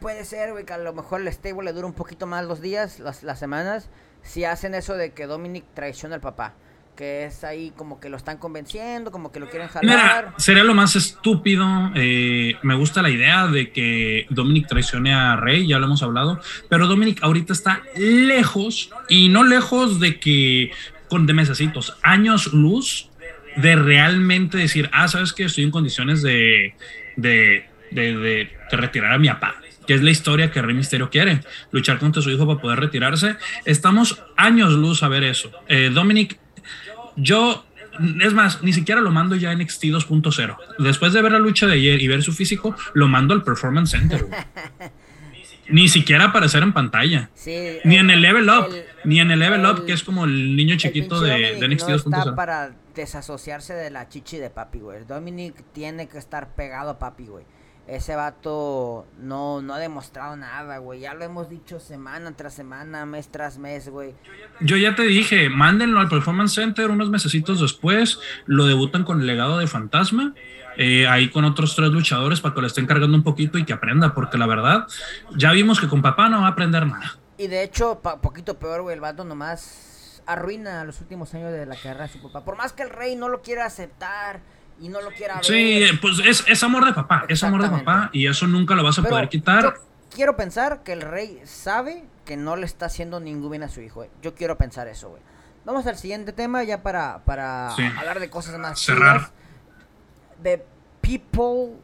puede 0.00 0.24
ser, 0.24 0.52
güey, 0.52 0.64
que 0.64 0.72
a 0.72 0.78
lo 0.78 0.94
mejor 0.94 1.20
el 1.20 1.28
stable 1.28 1.64
le 1.64 1.72
dura 1.72 1.86
un 1.86 1.92
poquito 1.92 2.26
más 2.26 2.46
los 2.46 2.60
días, 2.60 3.00
las, 3.00 3.22
las 3.22 3.38
semanas, 3.38 3.90
si 4.22 4.44
hacen 4.44 4.74
eso 4.74 4.94
de 4.94 5.12
que 5.12 5.26
Dominic 5.26 5.64
traiciona 5.74 6.14
al 6.14 6.20
papá 6.20 6.54
que 7.00 7.24
es 7.24 7.44
ahí 7.44 7.72
como 7.74 7.98
que 7.98 8.10
lo 8.10 8.18
están 8.18 8.36
convenciendo, 8.36 9.10
como 9.10 9.32
que 9.32 9.40
lo 9.40 9.48
quieren 9.48 9.68
jalar. 9.68 10.34
sería 10.36 10.64
lo 10.64 10.74
más 10.74 10.96
estúpido. 10.96 11.66
Eh, 11.94 12.56
me 12.62 12.74
gusta 12.74 13.00
la 13.00 13.08
idea 13.08 13.46
de 13.46 13.72
que 13.72 14.26
Dominic 14.28 14.68
traicione 14.68 15.14
a 15.14 15.34
Rey, 15.36 15.66
ya 15.66 15.78
lo 15.78 15.86
hemos 15.86 16.02
hablado, 16.02 16.42
pero 16.68 16.86
Dominic 16.88 17.22
ahorita 17.22 17.54
está 17.54 17.82
lejos 17.96 18.90
y 19.08 19.30
no 19.30 19.44
lejos 19.44 19.98
de 19.98 20.20
que 20.20 20.72
con 21.08 21.24
de 21.24 21.32
mesecitos, 21.32 21.96
años 22.02 22.52
luz 22.52 23.08
de 23.56 23.76
realmente 23.76 24.58
decir, 24.58 24.90
ah, 24.92 25.08
sabes 25.08 25.32
que 25.32 25.44
estoy 25.44 25.64
en 25.64 25.70
condiciones 25.70 26.20
de, 26.20 26.74
de, 27.16 27.64
de, 27.92 28.50
retirar 28.72 29.14
a 29.14 29.18
mi 29.18 29.28
papá 29.28 29.54
que 29.86 29.94
es 29.94 30.02
la 30.02 30.10
historia 30.10 30.52
que 30.52 30.62
Rey 30.62 30.76
Misterio 30.76 31.10
quiere, 31.10 31.40
luchar 31.72 31.98
contra 31.98 32.22
su 32.22 32.30
hijo 32.30 32.46
para 32.46 32.60
poder 32.60 32.78
retirarse. 32.78 33.36
Estamos 33.64 34.22
años 34.36 34.74
luz 34.74 35.02
a 35.02 35.08
ver 35.08 35.24
eso. 35.24 35.50
Eh, 35.66 35.90
Dominic 35.92 36.38
yo, 37.20 37.64
es 38.20 38.32
más, 38.32 38.62
ni 38.62 38.72
siquiera 38.72 39.00
lo 39.00 39.10
mando 39.10 39.36
ya 39.36 39.52
en 39.52 39.58
NXT 39.60 39.84
2.0. 39.84 40.56
Después 40.78 41.12
de 41.12 41.22
ver 41.22 41.32
la 41.32 41.38
lucha 41.38 41.66
de 41.66 41.74
ayer 41.74 42.00
y 42.00 42.08
ver 42.08 42.22
su 42.22 42.32
físico, 42.32 42.74
lo 42.94 43.08
mando 43.08 43.34
al 43.34 43.42
Performance 43.42 43.90
Center. 43.90 44.26
ni 45.68 45.88
siquiera 45.88 46.26
aparecer 46.26 46.62
en 46.62 46.72
pantalla. 46.72 47.30
ni 47.84 47.96
en 47.96 48.10
el 48.10 48.20
Level 48.20 48.48
Up. 48.48 48.74
ni 49.04 49.20
en 49.20 49.30
el 49.30 49.38
Level 49.38 49.64
Up, 49.64 49.86
que 49.86 49.92
es 49.92 50.02
como 50.02 50.24
el 50.24 50.56
niño 50.56 50.76
chiquito 50.76 51.20
de, 51.20 51.56
de, 51.56 51.68
NXT 51.68 51.88
2.0. 51.88 52.18
está 52.18 52.34
para 52.34 52.72
desasociarse 52.94 53.74
de 53.74 53.90
la 53.90 54.08
chichi 54.08 54.38
de 54.38 54.50
papi, 54.50 54.80
güey. 54.80 55.04
Dominic 55.04 55.64
tiene 55.72 56.08
que 56.08 56.18
estar 56.18 56.54
pegado 56.54 56.90
a 56.90 56.98
papi, 56.98 57.26
güey. 57.26 57.44
Ese 57.90 58.14
vato 58.14 59.04
no, 59.18 59.62
no 59.62 59.74
ha 59.74 59.80
demostrado 59.80 60.36
nada, 60.36 60.78
güey. 60.78 61.00
Ya 61.00 61.12
lo 61.14 61.24
hemos 61.24 61.50
dicho 61.50 61.80
semana 61.80 62.30
tras 62.36 62.54
semana, 62.54 63.04
mes 63.04 63.28
tras 63.32 63.58
mes, 63.58 63.88
güey. 63.88 64.14
Yo 64.60 64.76
ya 64.76 64.94
te 64.94 65.02
dije, 65.02 65.50
mándenlo 65.50 65.98
al 65.98 66.08
Performance 66.08 66.54
Center 66.54 66.88
unos 66.88 67.10
mesecitos 67.10 67.60
después. 67.60 68.20
Lo 68.46 68.66
debutan 68.66 69.02
con 69.02 69.20
el 69.20 69.26
legado 69.26 69.58
de 69.58 69.66
Fantasma. 69.66 70.34
Eh, 70.76 71.08
ahí 71.08 71.30
con 71.30 71.44
otros 71.44 71.74
tres 71.74 71.90
luchadores 71.90 72.40
para 72.40 72.54
que 72.54 72.60
lo 72.60 72.68
estén 72.68 72.86
cargando 72.86 73.16
un 73.16 73.24
poquito 73.24 73.58
y 73.58 73.64
que 73.64 73.72
aprenda, 73.72 74.14
porque 74.14 74.38
la 74.38 74.46
verdad, 74.46 74.86
ya 75.36 75.50
vimos 75.50 75.80
que 75.80 75.88
con 75.88 76.00
papá 76.00 76.28
no 76.28 76.42
va 76.42 76.46
a 76.46 76.50
aprender 76.50 76.86
nada. 76.86 77.18
Y 77.38 77.48
de 77.48 77.64
hecho, 77.64 78.00
poquito 78.22 78.56
peor, 78.56 78.82
güey, 78.82 78.94
el 78.94 79.00
vato 79.00 79.24
nomás 79.24 80.22
arruina 80.26 80.84
los 80.84 81.00
últimos 81.00 81.34
años 81.34 81.50
de 81.50 81.66
la 81.66 81.74
carrera 81.74 82.06
de 82.06 82.12
su 82.12 82.22
papá. 82.22 82.44
Por 82.44 82.56
más 82.56 82.72
que 82.72 82.84
el 82.84 82.90
rey 82.90 83.16
no 83.16 83.28
lo 83.28 83.42
quiera 83.42 83.66
aceptar 83.66 84.42
y 84.80 84.88
no 84.88 85.00
lo 85.00 85.10
quiera 85.10 85.36
ver. 85.36 85.44
Sí, 85.44 85.84
pues 86.00 86.44
es, 86.46 86.62
amor 86.62 86.86
de 86.86 86.92
papá, 86.92 87.26
es 87.28 87.42
amor 87.44 87.62
de 87.62 87.68
papá 87.68 88.10
y 88.12 88.26
eso 88.26 88.46
nunca 88.46 88.74
lo 88.74 88.82
vas 88.82 88.98
a 88.98 89.02
poder 89.02 89.28
quitar. 89.28 89.74
quiero 90.14 90.36
pensar 90.36 90.82
que 90.82 90.92
el 90.92 91.02
rey 91.02 91.40
sabe 91.44 92.04
que 92.24 92.36
no 92.36 92.56
le 92.56 92.66
está 92.66 92.86
haciendo 92.86 93.20
ningún 93.20 93.50
bien 93.50 93.62
a 93.62 93.68
su 93.68 93.80
hijo, 93.80 94.06
Yo 94.22 94.34
quiero 94.34 94.56
pensar 94.56 94.88
eso, 94.88 95.10
güey. 95.10 95.22
Vamos 95.64 95.86
al 95.86 95.96
siguiente 95.96 96.32
tema 96.32 96.64
ya 96.64 96.82
para, 96.82 97.22
para 97.24 97.72
hablar 97.72 98.18
de 98.18 98.30
cosas 98.30 98.58
más 98.58 98.80
cerrar. 98.80 99.30
De 100.42 100.64
People 101.02 101.76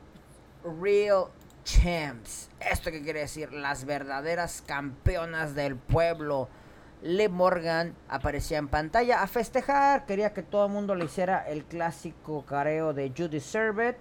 Real 0.81 1.27
Champs. 1.65 2.49
¿Esto 2.59 2.91
qué 2.91 3.03
quiere 3.03 3.21
decir? 3.21 3.53
Las 3.53 3.85
verdaderas 3.85 4.63
campeonas 4.67 5.55
del 5.55 5.77
pueblo 5.77 6.49
Liv 7.03 7.31
Morgan 7.31 7.95
aparecía 8.09 8.59
en 8.59 8.69
pantalla 8.69 9.23
a 9.23 9.27
festejar, 9.27 10.07
quería 10.07 10.33
que 10.33 10.43
todo 10.43 10.67
el 10.67 10.73
mundo 10.73 10.95
le 10.95 11.05
hiciera 11.05 11.47
el 11.47 11.65
clásico 11.65 12.45
careo 12.47 12.93
de 12.93 13.11
You 13.13 13.29
Deserve 13.29 13.91
It. 13.91 13.97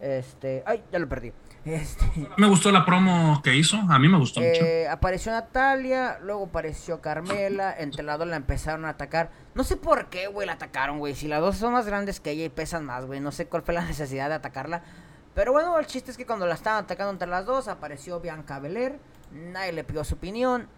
Este, 0.00 0.64
ay, 0.66 0.82
ya 0.90 0.98
lo 0.98 1.08
perdí. 1.08 1.32
Este, 1.64 2.04
me 2.36 2.48
gustó 2.48 2.72
la 2.72 2.84
promo 2.84 3.40
que 3.40 3.54
hizo, 3.54 3.76
a 3.76 3.98
mí 4.00 4.08
me 4.08 4.18
gustó 4.18 4.40
mucho. 4.40 4.64
Eh, 4.64 4.88
apareció 4.88 5.30
Natalia, 5.30 6.18
luego 6.20 6.46
apareció 6.46 7.00
Carmela, 7.00 7.72
entre 7.78 8.02
las 8.02 8.18
dos 8.18 8.26
la 8.26 8.34
empezaron 8.34 8.84
a 8.84 8.90
atacar. 8.90 9.30
No 9.54 9.62
sé 9.62 9.76
por 9.76 10.06
qué, 10.06 10.26
güey, 10.26 10.44
la 10.46 10.54
atacaron, 10.54 10.98
güey. 10.98 11.14
Si 11.14 11.28
las 11.28 11.40
dos 11.40 11.56
son 11.56 11.74
más 11.74 11.86
grandes 11.86 12.18
que 12.18 12.32
ella 12.32 12.44
y 12.44 12.48
pesan 12.48 12.84
más, 12.84 13.06
güey. 13.06 13.20
No 13.20 13.30
sé 13.30 13.46
cuál 13.46 13.62
fue 13.62 13.74
la 13.74 13.84
necesidad 13.86 14.28
de 14.28 14.34
atacarla. 14.34 14.82
Pero 15.34 15.52
bueno, 15.52 15.78
el 15.78 15.86
chiste 15.86 16.10
es 16.10 16.16
que 16.16 16.26
cuando 16.26 16.46
la 16.46 16.54
estaban 16.54 16.82
atacando 16.82 17.12
entre 17.12 17.28
las 17.28 17.46
dos, 17.46 17.68
apareció 17.68 18.18
Bianca 18.18 18.58
Belair. 18.58 18.98
Nadie 19.30 19.72
le 19.72 19.84
pidió 19.84 20.02
su 20.02 20.16
opinión. 20.16 20.68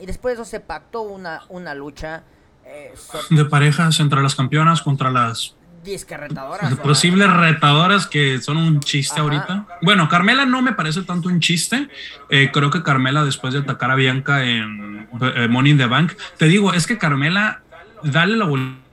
Y 0.00 0.06
después 0.06 0.36
de 0.36 0.42
eso 0.42 0.50
se 0.50 0.60
pactó 0.60 1.02
una, 1.02 1.42
una 1.48 1.74
lucha. 1.74 2.22
Eh, 2.66 2.94
de 3.30 3.44
parejas 3.44 4.00
entre 4.00 4.22
las 4.22 4.34
campeonas 4.34 4.82
contra 4.82 5.10
las 5.10 5.54
disque 5.84 6.16
retadoras. 6.16 6.74
Posibles 6.76 7.30
retadoras 7.30 8.06
que 8.06 8.40
son 8.40 8.56
un 8.56 8.80
chiste 8.80 9.20
ahorita. 9.20 9.66
Bueno, 9.82 10.08
Carmela 10.08 10.46
no 10.46 10.62
me 10.62 10.72
parece 10.72 11.02
tanto 11.02 11.28
un 11.28 11.40
chiste. 11.40 11.88
Eh, 12.30 12.50
creo 12.52 12.70
que 12.70 12.82
Carmela, 12.82 13.24
después 13.24 13.52
de 13.52 13.60
atacar 13.60 13.90
a 13.90 13.94
Bianca 13.94 14.44
en 14.44 15.08
eh, 15.20 15.48
Money 15.48 15.72
in 15.72 15.78
the 15.78 15.86
Bank, 15.86 16.14
te 16.38 16.46
digo, 16.46 16.72
es 16.72 16.86
que 16.86 16.98
Carmela, 16.98 17.60
dale 18.02 18.36
la 18.36 18.46
vuelta 18.46 18.83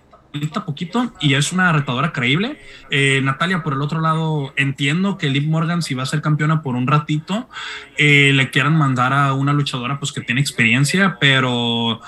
poquito 0.65 1.13
y 1.19 1.33
es 1.33 1.51
una 1.51 1.71
retadora 1.71 2.11
creíble. 2.13 2.59
Eh, 2.89 3.21
Natalia, 3.23 3.63
por 3.63 3.73
el 3.73 3.81
otro 3.81 4.01
lado, 4.01 4.53
entiendo 4.55 5.17
que 5.17 5.29
Liv 5.29 5.47
Morgan, 5.47 5.81
si 5.81 5.93
va 5.93 6.03
a 6.03 6.05
ser 6.05 6.21
campeona 6.21 6.61
por 6.61 6.75
un 6.75 6.87
ratito, 6.87 7.49
eh, 7.97 8.31
le 8.33 8.49
quieran 8.49 8.77
mandar 8.77 9.13
a 9.13 9.33
una 9.33 9.53
luchadora 9.53 9.99
pues 9.99 10.11
que 10.11 10.21
tiene 10.21 10.41
experiencia, 10.41 11.17
pero 11.19 12.01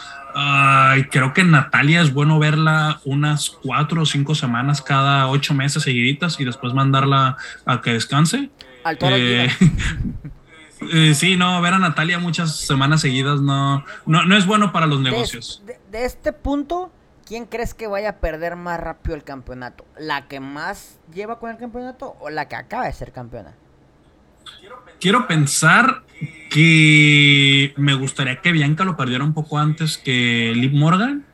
creo 1.11 1.32
que 1.34 1.43
Natalia 1.43 2.01
es 2.01 2.11
bueno 2.11 2.39
verla 2.39 2.99
unas 3.05 3.51
cuatro 3.51 4.01
o 4.01 4.05
cinco 4.05 4.34
semanas 4.34 4.82
cada 4.82 5.28
ocho 5.28 5.53
meses 5.53 5.84
seguiditas 5.84 6.39
y 6.39 6.43
después 6.43 6.74
mandarla 6.74 7.38
a 7.65 7.82
que 7.82 7.93
descanse. 7.93 8.49
Al 8.84 8.97
toro 8.97 9.15
eh, 9.15 9.49
sí, 11.13 11.36
no, 11.38 11.61
ver 11.61 11.74
a 11.74 11.80
Natalia 11.80 12.19
muchas 12.19 12.57
semanas 12.57 13.01
seguidas 13.01 13.41
no, 13.41 13.86
no, 14.05 14.36
es 14.36 14.45
bueno 14.45 14.71
para 14.71 14.88
los 14.88 14.99
negocios. 15.01 15.61
de 15.91 16.05
este 16.05 16.34
punto, 16.34 16.91
¿Quién 17.26 17.45
crees 17.45 17.74
que 17.74 17.88
vaya 17.88 18.09
a 18.09 18.15
perder 18.17 18.55
más 18.55 18.80
rápido 18.80 19.15
el 19.15 19.24
campeonato? 19.24 19.86
¿La 19.97 20.28
que 20.28 20.39
más 20.39 20.99
lleva 21.13 21.39
con 21.39 21.51
el 21.51 21.57
campeonato 21.57 22.15
o 22.19 22.30
la 22.30 22.47
que 22.47 22.55
acaba 22.55 22.86
de 22.86 22.93
ser 22.93 23.11
campeona? 23.11 23.53
Quiero 24.99 25.28
pensar 25.28 26.03
que 26.49 27.74
me 27.78 27.93
gustaría 27.93 28.41
que 28.41 28.51
Bianca 28.51 28.84
lo 28.84 28.95
perdiera 28.95 29.24
un 29.24 29.34
poco 29.34 29.57
antes 29.57 29.97
que 29.97 30.53
Liv 30.55 30.74
Morgan. 30.74 31.26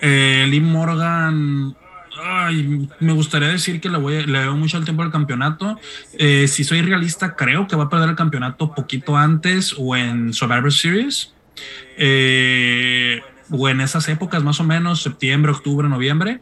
Eh, 0.00 0.46
Lee 0.48 0.60
Morgan, 0.60 1.76
ay, 2.22 2.88
me 3.00 3.12
gustaría 3.12 3.48
decir 3.48 3.80
que 3.80 3.88
le, 3.88 3.98
voy, 3.98 4.24
veo 4.24 4.56
mucho 4.56 4.76
al 4.76 4.84
tiempo 4.84 5.02
del 5.02 5.12
campeonato. 5.12 5.78
Eh, 6.18 6.46
si 6.48 6.64
soy 6.64 6.82
realista, 6.82 7.34
creo 7.34 7.66
que 7.66 7.76
va 7.76 7.84
a 7.84 7.88
perder 7.88 8.10
el 8.10 8.16
campeonato 8.16 8.74
poquito 8.74 9.16
antes 9.16 9.74
o 9.76 9.96
en 9.96 10.32
Survivor 10.32 10.72
Series. 10.72 11.32
Eh, 11.96 13.20
o 13.50 13.68
en 13.68 13.80
esas 13.80 14.08
épocas, 14.08 14.42
más 14.42 14.60
o 14.60 14.64
menos, 14.64 15.02
septiembre, 15.02 15.52
octubre, 15.52 15.88
noviembre. 15.88 16.40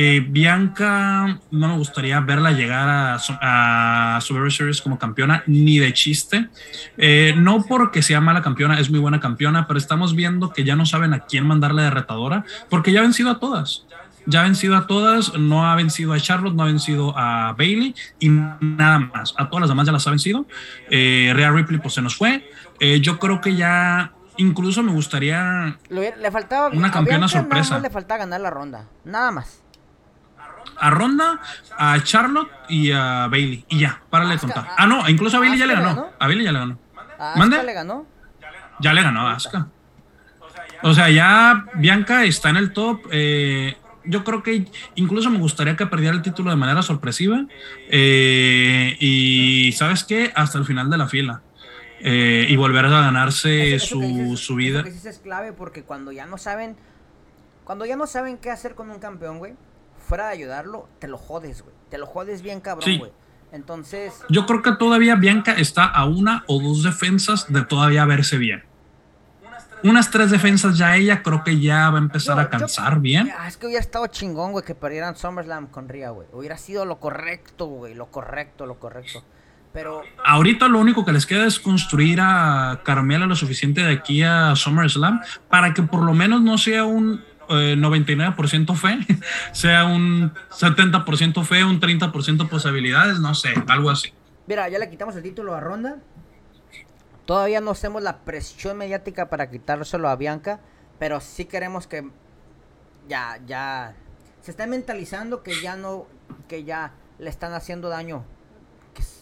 Eh, 0.00 0.24
Bianca, 0.28 1.40
no 1.50 1.68
me 1.68 1.76
gustaría 1.76 2.20
verla 2.20 2.52
llegar 2.52 2.88
a, 2.88 4.16
a 4.16 4.20
Survivor 4.20 4.52
Series 4.52 4.80
como 4.80 4.96
campeona, 4.96 5.42
ni 5.46 5.78
de 5.78 5.92
chiste. 5.92 6.48
Eh, 6.96 7.34
no 7.36 7.64
porque 7.64 8.00
sea 8.02 8.20
mala 8.20 8.40
campeona, 8.40 8.78
es 8.78 8.90
muy 8.90 9.00
buena 9.00 9.18
campeona, 9.18 9.66
pero 9.66 9.76
estamos 9.76 10.14
viendo 10.14 10.52
que 10.52 10.62
ya 10.62 10.76
no 10.76 10.86
saben 10.86 11.14
a 11.14 11.20
quién 11.20 11.46
mandarle 11.46 11.82
de 11.82 11.90
retadora, 11.90 12.44
porque 12.68 12.92
ya 12.92 13.00
ha 13.00 13.02
vencido 13.02 13.30
a 13.30 13.40
todas. 13.40 13.86
Ya 14.26 14.42
ha 14.42 14.44
vencido 14.44 14.76
a 14.76 14.86
todas, 14.86 15.36
no 15.36 15.68
ha 15.68 15.74
vencido 15.74 16.12
a 16.12 16.20
Charlotte, 16.20 16.54
no 16.54 16.62
ha 16.62 16.66
vencido 16.66 17.16
a 17.16 17.54
Bailey 17.58 17.94
y 18.20 18.28
nada 18.28 18.98
más. 18.98 19.34
A 19.36 19.48
todas 19.48 19.62
las 19.62 19.70
demás 19.70 19.86
ya 19.86 19.92
las 19.92 20.06
ha 20.06 20.10
vencido. 20.10 20.46
Eh, 20.90 21.32
Rhea 21.34 21.50
Ripley, 21.50 21.80
pues 21.80 21.94
se 21.94 22.02
nos 22.02 22.14
fue. 22.14 22.48
Eh, 22.78 23.00
yo 23.00 23.18
creo 23.18 23.40
que 23.40 23.56
ya 23.56 24.12
incluso 24.38 24.82
me 24.82 24.92
gustaría 24.92 25.78
le 25.90 26.30
faltaba 26.30 26.68
una 26.68 26.90
campeona 26.90 27.28
sorpresa. 27.28 27.78
le 27.78 27.90
faltaba 27.90 28.18
ganar 28.18 28.40
la 28.40 28.50
ronda, 28.50 28.86
nada 29.04 29.30
más 29.30 29.62
a 30.80 30.90
Ronda, 30.90 31.40
a 31.76 32.02
Charlotte 32.02 32.50
y 32.68 32.92
a 32.92 33.26
Bailey. 33.28 33.64
Y 33.68 33.80
ya, 33.80 34.02
para 34.10 34.26
de 34.26 34.38
contar. 34.38 34.68
Ah, 34.76 34.86
no, 34.86 35.08
incluso 35.08 35.36
a 35.36 35.40
Bailey 35.40 35.58
ya 35.58 35.66
le 35.66 35.74
ganó. 35.74 36.10
A 36.18 36.26
Bailey 36.26 36.44
ya 36.44 36.52
le 36.52 36.58
ganó. 36.58 36.78
¿A 37.18 37.34
¿Mande? 37.36 37.62
le 37.62 37.72
ganó? 37.72 38.06
Ya 38.80 38.92
le 38.92 39.02
ganó 39.02 39.26
a 39.26 39.32
Asuka. 39.32 39.68
O 40.82 40.94
sea, 40.94 41.10
ya 41.10 41.66
Bianca 41.74 42.24
está 42.24 42.50
en 42.50 42.56
el 42.56 42.72
top. 42.72 43.00
Eh, 43.10 43.76
yo 44.04 44.22
creo 44.22 44.42
que 44.42 44.66
incluso 44.94 45.28
me 45.30 45.38
gustaría 45.38 45.76
que 45.76 45.86
perdiera 45.86 46.14
el 46.14 46.22
título 46.22 46.50
de 46.50 46.56
manera 46.56 46.82
sorpresiva. 46.82 47.44
Eh, 47.90 48.96
y 49.00 49.72
sabes 49.72 50.04
qué, 50.04 50.32
hasta 50.34 50.58
el 50.58 50.64
final 50.64 50.88
de 50.90 50.96
la 50.96 51.08
fila. 51.08 51.42
Eh, 52.00 52.46
y 52.48 52.56
volver 52.56 52.84
a 52.84 52.90
ganarse 52.90 53.78
su, 53.80 54.36
su 54.36 54.54
vida. 54.54 54.80
Eso 54.86 55.08
es 55.08 55.18
clave 55.18 55.52
porque 55.52 55.82
cuando 55.82 56.12
ya 56.12 56.26
no 56.26 56.38
saben, 56.38 56.76
cuando 57.64 57.86
ya 57.86 57.96
no 57.96 58.06
saben 58.06 58.38
qué 58.38 58.50
hacer 58.50 58.74
con 58.74 58.90
un 58.90 58.98
campeón, 58.98 59.38
güey, 59.38 59.54
fuera 59.98 60.26
de 60.26 60.32
ayudarlo, 60.32 60.88
te 61.00 61.08
lo 61.08 61.18
jodes, 61.18 61.62
güey. 61.62 61.74
Te 61.90 61.98
lo 61.98 62.06
jodes 62.06 62.42
bien 62.42 62.60
cabrón, 62.60 62.98
güey. 62.98 63.12
Entonces. 63.50 64.14
Yo 64.28 64.46
creo 64.46 64.62
que 64.62 64.72
todavía 64.72 65.16
Bianca 65.16 65.52
está 65.52 65.86
a 65.86 66.04
una 66.04 66.44
o 66.46 66.60
dos 66.60 66.82
defensas 66.82 67.52
de 67.52 67.64
todavía 67.64 68.04
verse 68.04 68.38
bien. 68.38 68.62
Unas 69.84 70.10
tres 70.10 70.30
defensas 70.30 70.76
ya 70.76 70.96
ella 70.96 71.22
creo 71.22 71.44
que 71.44 71.60
ya 71.60 71.88
va 71.90 71.98
a 71.98 72.02
empezar 72.02 72.38
a 72.40 72.50
cansar 72.50 72.98
bien. 72.98 73.32
Es 73.46 73.56
que 73.56 73.66
hubiera 73.66 73.80
estado 73.80 74.06
chingón, 74.08 74.50
güey, 74.50 74.64
que 74.64 74.74
perdieran 74.74 75.16
SummerSlam 75.16 75.68
con 75.68 75.88
Ria, 75.88 76.10
güey. 76.10 76.26
Hubiera 76.32 76.58
sido 76.58 76.84
lo 76.84 76.98
correcto, 76.98 77.66
güey. 77.66 77.94
Lo 77.94 78.06
correcto, 78.06 78.66
lo 78.66 78.80
correcto. 78.80 79.22
Pero. 79.72 80.02
Ahorita 80.24 80.68
lo 80.68 80.78
único 80.78 81.04
que 81.04 81.12
les 81.12 81.26
queda 81.26 81.46
es 81.46 81.58
construir 81.60 82.20
a 82.20 82.80
Carmela 82.84 83.26
lo 83.26 83.36
suficiente 83.36 83.82
de 83.82 83.92
aquí 83.92 84.22
a 84.22 84.56
SummerSlam 84.56 85.20
para 85.48 85.74
que 85.74 85.82
por 85.82 86.02
lo 86.02 86.14
menos 86.14 86.42
no 86.42 86.58
sea 86.58 86.84
un 86.84 87.22
99% 87.48 88.74
fe, 88.76 88.98
sea 89.52 89.84
un 89.84 90.32
70% 90.50 91.44
fe, 91.44 91.64
un 91.64 91.80
30% 91.80 92.48
posibilidades, 92.48 93.20
no 93.20 93.34
sé, 93.34 93.54
algo 93.68 93.90
así. 93.90 94.12
Mira, 94.46 94.68
ya 94.68 94.78
le 94.78 94.88
quitamos 94.90 95.16
el 95.16 95.22
título 95.22 95.54
a 95.54 95.60
Ronda. 95.60 95.96
Todavía 97.26 97.60
no 97.60 97.72
hacemos 97.72 98.02
la 98.02 98.18
presión 98.20 98.78
mediática 98.78 99.28
para 99.28 99.50
quitárselo 99.50 100.08
a 100.08 100.16
Bianca, 100.16 100.60
pero 100.98 101.20
sí 101.20 101.44
queremos 101.44 101.86
que 101.86 102.08
ya, 103.08 103.38
ya 103.46 103.94
se 104.40 104.50
está 104.50 104.66
mentalizando 104.66 105.42
que 105.42 105.60
ya 105.60 105.76
no, 105.76 106.06
que 106.48 106.64
ya 106.64 106.92
le 107.18 107.28
están 107.28 107.52
haciendo 107.52 107.88
daño, 107.88 108.24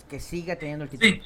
que, 0.09 0.21
siga 0.21 0.57
teniendo 0.57 0.85
el 0.85 0.91
título. 0.91 1.23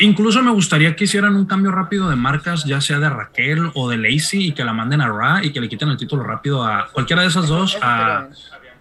Incluso 0.00 0.42
me 0.42 0.52
gustaría 0.52 0.94
que 0.94 1.04
hicieran 1.04 1.34
un 1.34 1.46
cambio 1.46 1.72
rápido 1.72 2.08
de 2.08 2.16
marcas, 2.16 2.64
ya 2.64 2.80
sea 2.80 2.98
de 2.98 3.08
Raquel 3.08 3.70
o 3.74 3.88
de 3.88 3.96
Lacey, 3.96 4.48
y 4.48 4.52
que 4.52 4.64
la 4.64 4.72
manden 4.72 5.00
a 5.00 5.08
Ra 5.08 5.44
y 5.44 5.52
que 5.52 5.60
le 5.60 5.68
quiten 5.68 5.88
el 5.88 5.96
título 5.96 6.22
rápido 6.22 6.64
a 6.64 6.88
cualquiera 6.92 7.22
de 7.22 7.28
esas 7.28 7.48
dos, 7.48 7.76
a, 7.82 8.28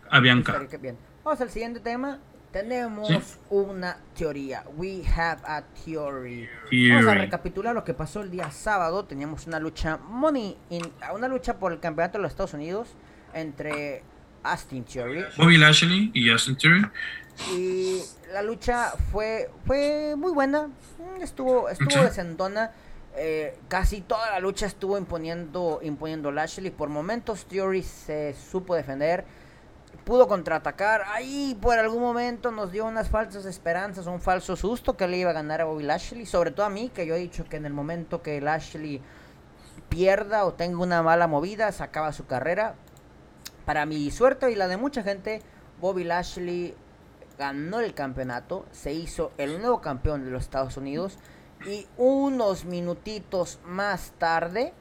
a, 0.10 0.20
Bianca. 0.20 0.62
Vamos 1.24 1.42
al 1.42 1.50
siguiente 1.50 1.80
tema. 1.80 2.20
Tenemos 2.52 3.40
una 3.50 3.98
teoría. 4.16 4.64
We 4.78 5.04
have 5.16 5.42
a 5.46 5.64
theory. 5.86 6.48
Vamos 6.90 7.08
a 7.08 7.14
recapitular 7.16 7.76
lo 7.76 7.84
que 7.84 7.94
pasó 7.94 8.22
el 8.22 8.32
día 8.32 8.52
sábado. 8.52 9.06
Teníamos 9.06 9.48
una 9.48 9.60
lucha 9.60 9.98
money 9.98 10.56
in, 10.70 10.82
una 11.14 11.28
lucha 11.28 11.58
por 11.60 11.72
el 11.72 11.80
campeonato 11.80 12.18
de 12.18 12.24
los 12.24 12.32
Estados 12.32 12.54
Unidos 12.54 12.96
entre 13.34 14.04
Austin 14.44 14.86
Theory, 14.86 15.26
Bobby 15.38 15.58
Lashley 15.58 16.12
y 16.14 16.30
Austin 16.30 16.56
Theory. 16.56 16.86
Y 17.52 18.02
la 18.34 18.42
lucha 18.42 18.94
fue 19.12 19.50
fue 19.66 20.16
muy 20.18 20.32
buena. 20.32 20.68
Mm, 20.68 21.22
estuvo 21.22 21.70
estuvo 21.70 22.04
desentona. 22.04 22.72
Eh, 23.16 23.58
casi 23.68 24.02
toda 24.02 24.30
la 24.30 24.40
lucha 24.40 24.68
estuvo 24.68 24.98
imponiendo 24.98 25.80
imponiendo 25.82 26.32
Lashley. 26.32 26.72
Por 26.72 26.90
momentos 26.90 27.46
Theory 27.46 27.84
se 27.84 28.34
supo 28.34 28.76
defender. 28.76 29.26
Pudo 30.04 30.28
contraatacar. 30.28 31.04
Ahí 31.08 31.58
por 31.62 31.78
algún 31.78 32.02
momento 32.02 32.52
nos 32.52 32.72
dio 32.72 32.86
unas 32.86 33.10
falsas 33.10 33.46
esperanzas, 33.46 34.08
un 34.08 34.22
falso 34.22 34.56
susto 34.56 34.96
que 34.96 35.08
le 35.08 35.18
iba 35.18 35.32
a 35.32 35.34
ganar 35.34 35.62
a 35.62 35.66
Bobby 35.66 35.84
Lashley. 35.84 36.26
Sobre 36.26 36.52
todo 36.52 36.66
a 36.66 36.70
mí, 36.70 36.90
que 36.90 37.06
yo 37.06 37.16
he 37.16 37.20
dicho 37.20 37.46
que 37.46 37.58
en 37.58 37.66
el 37.66 37.74
momento 37.74 38.22
que 38.22 38.40
Lashley 38.40 39.02
pierda 39.90 40.46
o 40.46 40.54
tenga 40.54 40.80
una 40.80 41.02
mala 41.04 41.28
movida, 41.28 41.72
se 41.72 41.84
acaba 41.84 42.14
su 42.14 42.26
carrera. 42.26 42.76
Para 43.66 43.86
mi 43.86 44.10
suerte 44.12 44.50
y 44.52 44.56
la 44.56 44.68
de 44.68 44.78
mucha 44.78 45.04
gente, 45.04 45.42
Bobby 45.82 46.04
Lashley 46.04 46.74
ganó 47.38 47.80
el 47.80 47.94
campeonato, 47.94 48.66
se 48.72 48.94
hizo 48.94 49.32
el 49.38 49.60
nuevo 49.60 49.82
campeón 49.82 50.26
de 50.26 50.32
los 50.32 50.44
Estados 50.44 50.78
Unidos 50.78 51.18
y 51.66 51.86
unos 51.98 52.66
minutitos 52.66 53.60
más 53.66 54.14
tarde... 54.18 54.74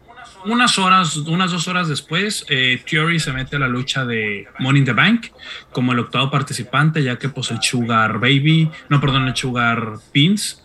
Unas 0.44 0.78
horas, 0.78 1.16
unas 1.18 1.52
dos 1.52 1.68
horas 1.68 1.88
después, 1.88 2.44
eh, 2.48 2.82
Theory 2.88 3.20
se 3.20 3.32
mete 3.32 3.56
a 3.56 3.58
la 3.58 3.68
lucha 3.68 4.04
de 4.04 4.46
Money 4.58 4.80
in 4.80 4.84
the 4.84 4.92
Bank 4.92 5.26
como 5.72 5.92
el 5.92 5.98
octavo 5.98 6.30
participante, 6.30 7.02
ya 7.02 7.18
que 7.18 7.28
pues 7.28 7.50
el 7.50 7.62
Sugar 7.62 8.18
Baby, 8.18 8.70
no 8.88 9.00
perdón, 9.00 9.28
el 9.28 9.36
Sugar 9.36 9.94
Pins, 10.12 10.62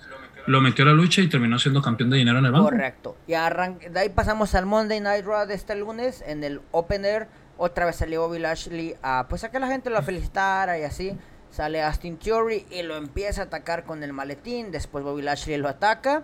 lo 0.47 0.61
metió 0.61 0.83
a 0.85 0.87
la 0.87 0.93
lucha 0.93 1.21
y 1.21 1.27
terminó 1.27 1.59
siendo 1.59 1.81
campeón 1.81 2.09
de 2.09 2.17
dinero 2.17 2.39
en 2.39 2.45
el 2.45 2.51
banco. 2.51 2.65
Correcto. 2.65 3.17
Y 3.27 3.33
de 3.33 3.99
ahí 3.99 4.09
pasamos 4.09 4.55
al 4.55 4.65
Monday 4.65 4.99
Night 4.99 5.25
Raw 5.25 5.45
de 5.45 5.53
este 5.53 5.75
lunes 5.75 6.23
en 6.25 6.43
el 6.43 6.61
Opener 6.71 7.27
otra 7.63 7.85
vez 7.85 7.95
salió 7.97 8.27
Bobby 8.27 8.39
Lashley 8.39 8.95
a, 9.03 9.27
pues 9.29 9.43
a 9.43 9.51
que 9.51 9.59
la 9.59 9.67
gente 9.67 9.91
lo 9.91 10.01
felicitara 10.01 10.79
y 10.79 10.83
así. 10.83 11.15
Sale 11.51 11.83
Austin 11.83 12.17
Theory 12.17 12.65
y 12.71 12.81
lo 12.81 12.95
empieza 12.95 13.41
a 13.41 13.45
atacar 13.45 13.83
con 13.83 14.03
el 14.03 14.13
maletín. 14.13 14.71
Después 14.71 15.03
Bobby 15.03 15.21
Lashley 15.21 15.57
lo 15.57 15.67
ataca. 15.67 16.23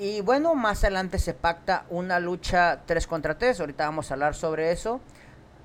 Y 0.00 0.22
bueno, 0.22 0.54
más 0.54 0.84
adelante 0.84 1.18
se 1.18 1.34
pacta 1.34 1.84
una 1.90 2.18
lucha 2.18 2.80
3 2.86 3.06
contra 3.06 3.36
3. 3.36 3.60
Ahorita 3.60 3.84
vamos 3.84 4.10
a 4.10 4.14
hablar 4.14 4.34
sobre 4.34 4.72
eso. 4.72 5.00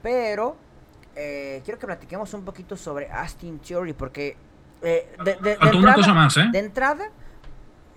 Pero 0.02 0.58
eh, 1.16 1.62
quiero 1.64 1.80
que 1.80 1.86
platiquemos 1.86 2.34
un 2.34 2.44
poquito 2.44 2.76
sobre 2.76 3.10
Austin 3.10 3.60
Theory. 3.60 3.94
Porque 3.94 4.36
eh, 4.82 5.16
de, 5.24 5.36
de, 5.36 5.56
Faltó 5.56 5.78
una 5.78 5.94
cosa 5.94 6.14
más, 6.14 6.36
¿eh? 6.38 6.50
De 6.52 6.60
entrada, 6.60 7.06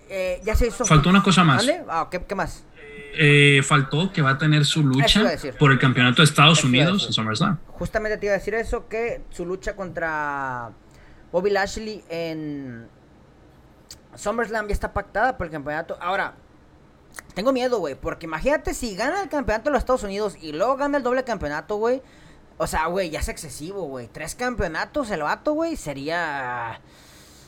eh, 0.08 0.40
ya 0.44 0.54
se 0.54 0.68
hizo. 0.68 0.84
Faltó 0.84 1.10
una 1.10 1.22
cosa 1.22 1.42
más. 1.42 1.66
¿Vale? 1.66 1.84
Ah, 1.88 2.06
¿qué, 2.08 2.22
¿qué, 2.24 2.34
más? 2.36 2.64
Eh, 3.18 3.62
faltó 3.62 4.12
que 4.12 4.20
va 4.20 4.30
a 4.30 4.38
tener 4.38 4.66
su 4.66 4.82
lucha 4.82 5.22
por 5.58 5.72
el 5.72 5.78
campeonato 5.78 6.20
de 6.20 6.24
Estados 6.24 6.62
Unidos 6.64 7.06
en 7.06 7.12
SummerSlam. 7.14 7.58
Justamente 7.68 8.18
te 8.18 8.26
iba 8.26 8.34
a 8.34 8.38
decir 8.38 8.54
eso, 8.54 8.88
que 8.88 9.22
su 9.30 9.46
lucha 9.46 9.74
contra 9.74 10.72
Bobby 11.32 11.50
Lashley 11.50 12.04
en 12.10 12.88
SummerSlam 14.14 14.68
ya 14.68 14.74
está 14.74 14.92
pactada 14.92 15.38
por 15.38 15.46
el 15.46 15.52
campeonato. 15.52 15.96
Ahora, 16.00 16.34
tengo 17.34 17.52
miedo, 17.52 17.78
güey, 17.78 17.94
porque 17.94 18.26
imagínate 18.26 18.74
si 18.74 18.94
gana 18.96 19.22
el 19.22 19.28
campeonato 19.30 19.70
de 19.70 19.72
los 19.72 19.80
Estados 19.80 20.02
Unidos 20.02 20.36
y 20.40 20.52
luego 20.52 20.76
gana 20.76 20.98
el 20.98 21.02
doble 21.02 21.24
campeonato, 21.24 21.76
güey. 21.76 22.02
O 22.58 22.66
sea, 22.66 22.86
güey, 22.86 23.10
ya 23.10 23.20
es 23.20 23.28
excesivo, 23.28 23.82
güey. 23.84 24.08
Tres 24.08 24.34
campeonatos 24.34 25.10
el 25.10 25.22
vato, 25.22 25.52
güey, 25.52 25.76
sería... 25.76 26.80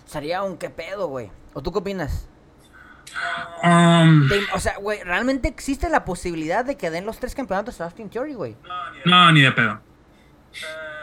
Sería 0.06 0.42
un 0.42 0.56
qué 0.56 0.70
pedo, 0.70 1.08
güey. 1.08 1.30
¿O 1.52 1.62
tú 1.62 1.72
qué 1.72 1.78
opinas? 1.80 2.26
Um, 3.62 4.28
o 4.54 4.60
sea, 4.60 4.76
güey, 4.78 5.02
¿realmente 5.02 5.48
existe 5.48 5.88
la 5.88 6.04
posibilidad 6.04 6.64
de 6.64 6.76
que 6.76 6.90
den 6.90 7.06
los 7.06 7.18
tres 7.18 7.34
campeonatos 7.34 7.80
a 7.80 7.84
Austin 7.84 8.08
Theory, 8.08 8.34
güey? 8.34 8.56
No, 9.04 9.30
ni 9.32 9.40
de 9.40 9.52
pedo. 9.52 9.80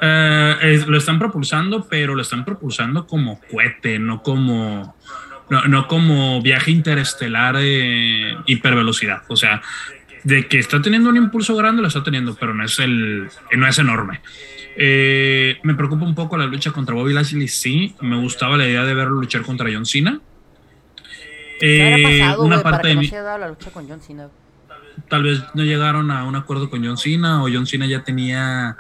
Eh, 0.02 0.84
lo 0.88 0.98
están 0.98 1.20
propulsando, 1.20 1.88
pero 1.88 2.16
lo 2.16 2.22
están 2.22 2.46
propulsando 2.46 3.08
como 3.08 3.40
cohete, 3.52 4.00
no 4.00 4.22
como 4.22 4.96
no, 5.50 5.88
como 5.88 6.42
viaje 6.42 6.72
interestelar 6.72 7.58
de 7.58 8.38
hipervelocidad. 8.48 9.24
O 9.28 9.36
sea, 9.36 9.62
de 10.24 10.48
que 10.48 10.60
está 10.60 10.82
teniendo 10.82 11.10
un 11.10 11.18
impulso 11.18 11.56
grande, 11.56 11.82
lo 11.82 11.88
está 11.88 12.04
teniendo, 12.04 12.36
pero 12.36 12.54
no 12.54 12.66
es 12.66 12.80
el 12.80 13.30
no 13.56 13.68
es 13.68 13.80
enorme. 13.80 14.22
Eh, 14.78 15.58
me 15.64 15.76
preocupa 15.76 16.04
un 16.04 16.16
poco 16.16 16.38
la 16.38 16.48
lucha 16.48 16.72
contra 16.72 16.96
Bobby 16.96 17.14
Lashley, 17.14 17.48
sí. 17.48 17.96
Me 18.02 18.18
gustaba 18.18 18.58
la 18.58 18.68
idea 18.68 18.84
de 18.84 18.94
verlo 18.94 19.16
luchar 19.16 19.44
contra 19.44 19.70
John 19.72 19.86
Cena 19.86 20.20
eh, 21.62 22.20
pasado, 22.22 22.44
una 22.44 22.62
parte 22.62 22.90
de 22.90 22.96
mí... 22.96 23.10
la 23.10 23.48
lucha 23.48 23.72
con 23.72 23.88
John 23.88 24.02
Cena? 24.02 24.30
tal 25.10 25.24
vez 25.24 25.44
no 25.54 25.64
llegaron 25.64 26.12
a 26.12 26.24
un 26.24 26.36
acuerdo 26.36 26.70
con 26.70 26.84
John 26.84 26.98
Cena 26.98 27.44
o 27.44 27.50
John 27.52 27.66
Cena 27.66 27.86
ya 27.86 28.04
tenía... 28.04 28.78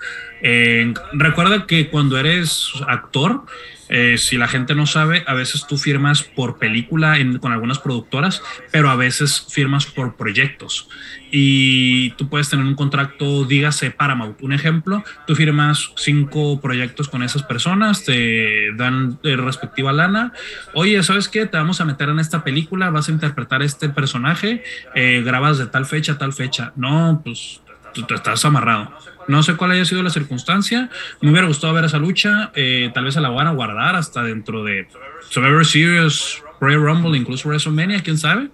Eh, 0.47 0.93
recuerda 1.13 1.65
que 1.65 1.89
cuando 1.89 2.19
eres 2.19 2.71
actor, 2.87 3.45
eh, 3.89 4.19
si 4.19 4.37
la 4.37 4.47
gente 4.47 4.75
no 4.75 4.85
sabe, 4.85 5.23
a 5.25 5.33
veces 5.33 5.65
tú 5.67 5.77
firmas 5.79 6.21
por 6.21 6.59
película 6.59 7.17
con 7.39 7.51
algunas 7.51 7.79
productoras, 7.79 8.43
pero 8.71 8.91
a 8.91 8.95
veces 8.95 9.47
firmas 9.49 9.87
por 9.87 10.15
proyectos. 10.15 10.87
Y 11.31 12.11
tú 12.11 12.29
puedes 12.29 12.47
tener 12.47 12.63
un 12.63 12.75
contrato, 12.75 13.45
dígase 13.45 13.89
Paramount, 13.89 14.39
un 14.43 14.53
ejemplo, 14.53 15.03
tú 15.25 15.35
firmas 15.35 15.91
cinco 15.95 16.61
proyectos 16.61 17.09
con 17.09 17.23
esas 17.23 17.41
personas, 17.41 18.05
te 18.05 18.71
dan 18.75 19.17
respectiva 19.23 19.93
lana. 19.93 20.31
Oye, 20.75 21.01
¿sabes 21.01 21.27
qué? 21.27 21.47
Te 21.47 21.57
vamos 21.57 21.81
a 21.81 21.85
meter 21.85 22.09
en 22.09 22.19
esta 22.19 22.43
película, 22.43 22.91
vas 22.91 23.09
a 23.09 23.11
interpretar 23.11 23.63
este 23.63 23.89
personaje, 23.89 24.63
eh, 24.93 25.23
grabas 25.25 25.57
de 25.57 25.65
tal 25.65 25.87
fecha 25.87 26.19
tal 26.19 26.33
fecha. 26.33 26.71
No, 26.75 27.21
pues 27.23 27.61
tú 28.03 28.13
estás 28.13 28.43
amarrado. 28.45 28.91
No 29.27 29.41
sé 29.43 29.55
cuál 29.55 29.71
haya 29.71 29.85
sido 29.85 30.03
la 30.03 30.09
circunstancia. 30.09 30.89
Me 31.21 31.31
hubiera 31.31 31.47
gustado 31.47 31.73
ver 31.73 31.85
esa 31.85 31.97
lucha. 31.97 32.51
Eh, 32.55 32.91
tal 32.93 33.05
vez 33.05 33.15
se 33.15 33.21
la 33.21 33.29
van 33.29 33.47
a 33.47 33.53
guardar 33.53 33.95
hasta 33.95 34.23
dentro 34.23 34.63
de 34.63 34.87
Survivor 35.29 35.65
Series, 35.65 36.43
Royal 36.59 36.81
Rumble, 36.81 37.17
incluso 37.17 37.49
WrestleMania, 37.49 38.01
quién 38.03 38.17
sabe. 38.17 38.49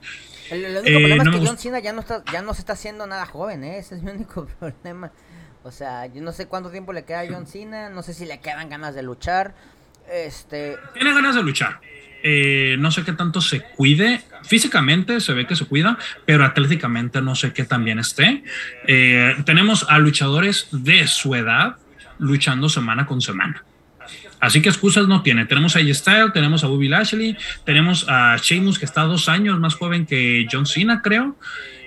El, 0.49 0.77
único 0.77 0.83
problema 0.83 1.23
eh, 1.23 1.27
es 1.27 1.39
que 1.39 1.47
John 1.47 1.57
Cena 1.57 1.79
ya 1.79 1.93
no, 1.93 2.01
está, 2.01 2.23
ya 2.31 2.41
no 2.41 2.53
se 2.53 2.61
está 2.61 2.73
haciendo 2.73 3.07
nada 3.07 3.25
joven, 3.25 3.63
¿eh? 3.63 3.77
ese 3.77 3.95
es 3.95 4.03
mi 4.03 4.11
único 4.11 4.45
problema. 4.59 5.11
O 5.63 5.71
sea, 5.71 6.07
yo 6.07 6.21
no 6.21 6.31
sé 6.31 6.47
cuánto 6.47 6.71
tiempo 6.71 6.91
le 6.91 7.05
queda 7.05 7.21
a 7.21 7.27
John 7.29 7.47
Cena, 7.47 7.89
no 7.89 8.03
sé 8.03 8.13
si 8.13 8.25
le 8.25 8.39
quedan 8.39 8.69
ganas 8.69 8.95
de 8.95 9.03
luchar. 9.03 9.53
Este... 10.11 10.77
Tiene 10.93 11.13
ganas 11.13 11.35
de 11.35 11.43
luchar. 11.43 11.79
Eh, 12.23 12.75
no 12.79 12.91
sé 12.91 13.03
qué 13.03 13.13
tanto 13.13 13.41
se 13.41 13.61
cuide. 13.61 14.21
Físicamente 14.43 15.19
se 15.19 15.33
ve 15.33 15.45
que 15.45 15.55
se 15.55 15.65
cuida, 15.65 15.97
pero 16.25 16.45
atléticamente 16.45 17.21
no 17.21 17.35
sé 17.35 17.53
qué 17.53 17.63
también 17.63 17.99
esté. 17.99 18.43
Eh, 18.87 19.35
tenemos 19.45 19.85
a 19.89 19.99
luchadores 19.99 20.67
de 20.71 21.07
su 21.07 21.35
edad 21.35 21.77
luchando 22.17 22.69
semana 22.69 23.05
con 23.05 23.21
semana. 23.21 23.63
Así 24.39 24.61
que 24.61 24.69
excusas 24.69 25.07
no 25.07 25.21
tiene. 25.21 25.45
Tenemos 25.45 25.75
a 25.75 25.79
A-Style, 25.79 26.31
tenemos 26.33 26.63
a 26.63 26.67
Bobby 26.67 26.87
Lashley, 26.87 27.37
tenemos 27.63 28.07
a 28.09 28.37
Sheamus 28.37 28.79
que 28.79 28.85
está 28.85 29.03
dos 29.03 29.29
años 29.29 29.59
más 29.59 29.75
joven 29.75 30.05
que 30.05 30.47
John 30.51 30.65
Cena, 30.65 31.01
creo. 31.03 31.37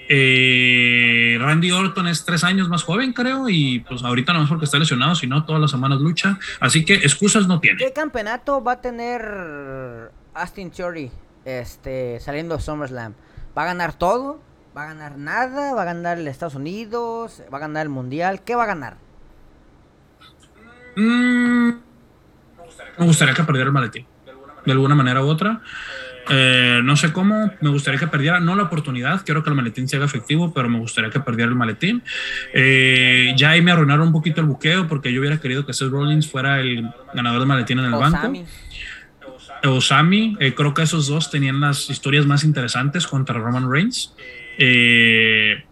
Eh, 0.09 1.37
Randy 1.41 1.73
Orton 1.73 2.07
es 2.09 2.25
tres 2.25 2.45
años 2.45 2.69
más 2.69 2.83
joven, 2.83 3.13
creo, 3.13 3.49
y 3.49 3.81
pues 3.81 4.03
ahorita 4.03 4.33
no 4.33 4.43
es 4.43 4.49
porque 4.49 4.67
está 4.67 4.79
lesionado, 4.79 5.15
sino 5.15 5.45
todas 5.45 5.61
las 5.61 5.71
semanas 5.71 6.01
lucha. 6.01 6.39
Así 6.61 6.85
que 6.85 6.95
excusas 6.95 7.49
no 7.49 7.59
tiene. 7.59 7.79
¿Qué 7.79 7.93
campeonato 7.93 8.63
va 8.63 8.73
a 8.73 8.81
tener 8.81 10.13
Austin 10.35 10.71
Theory 10.71 11.11
este, 11.45 12.21
saliendo 12.21 12.57
de 12.57 12.63
SummerSlam. 12.63 13.15
¿Va 13.57 13.63
a 13.63 13.67
ganar 13.67 13.95
todo? 13.95 14.41
¿Va 14.77 14.85
a 14.85 14.87
ganar 14.87 15.17
nada? 15.19 15.75
¿Va 15.75 15.83
a 15.83 15.85
ganar 15.85 16.19
el 16.19 16.27
Estados 16.27 16.57
Unidos? 16.57 17.43
¿Va 17.53 17.59
a 17.59 17.61
ganar 17.61 17.85
el 17.85 17.91
Mundial? 17.91 18.43
¿Qué 18.43 18.57
va 18.57 18.65
a 18.65 18.67
ganar? 18.67 18.97
Mm, 20.97 21.69
me 22.99 23.07
gustaría 23.07 23.35
que 23.35 23.45
perdiera 23.45 23.69
el 23.69 23.73
maletín. 23.73 24.07
De 24.65 24.73
alguna 24.73 24.95
manera 24.95 25.23
u 25.23 25.29
otra. 25.29 25.61
Eh, 26.31 26.81
no 26.83 26.97
sé 26.97 27.13
cómo, 27.13 27.53
me 27.61 27.69
gustaría 27.69 28.01
que 28.01 28.07
perdiera, 28.07 28.41
no 28.41 28.57
la 28.57 28.63
oportunidad, 28.63 29.23
quiero 29.25 29.43
que 29.43 29.51
el 29.51 29.57
maletín 29.57 29.89
sea 29.89 30.03
efectivo, 30.03 30.55
pero 30.55 30.71
me 30.71 30.79
gustaría 30.79 31.11
que 31.11 31.21
perdiera 31.21 31.51
el 31.51 31.57
maletín. 31.57 32.03
Eh, 32.55 33.35
ya 33.37 33.51
ahí 33.51 33.61
me 33.61 33.73
arruinaron 33.73 34.07
un 34.07 34.13
poquito 34.13 34.41
el 34.41 34.47
buqueo 34.47 34.89
porque 34.89 35.13
yo 35.13 35.21
hubiera 35.21 35.39
querido 35.39 35.67
que 35.67 35.75
Seth 35.75 35.91
Rollins 35.91 36.31
fuera 36.31 36.61
el 36.61 36.91
ganador 37.13 37.41
del 37.41 37.49
maletín 37.49 37.79
en 37.79 37.87
el 37.87 37.93
banco. 37.93 38.33
Osami, 39.65 40.37
eh, 40.41 40.55
creo 40.55 40.75
que 40.75 40.83
esos 40.83 41.07
dos 41.07 41.31
tenían 41.31 41.61
las 41.61 41.91
historias 41.91 42.27
más 42.27 42.45
interesantes 42.45 43.07
contra 43.07 43.39
Roman 43.39 43.71
Reigns. 43.71 44.15
Eh, 44.59 45.65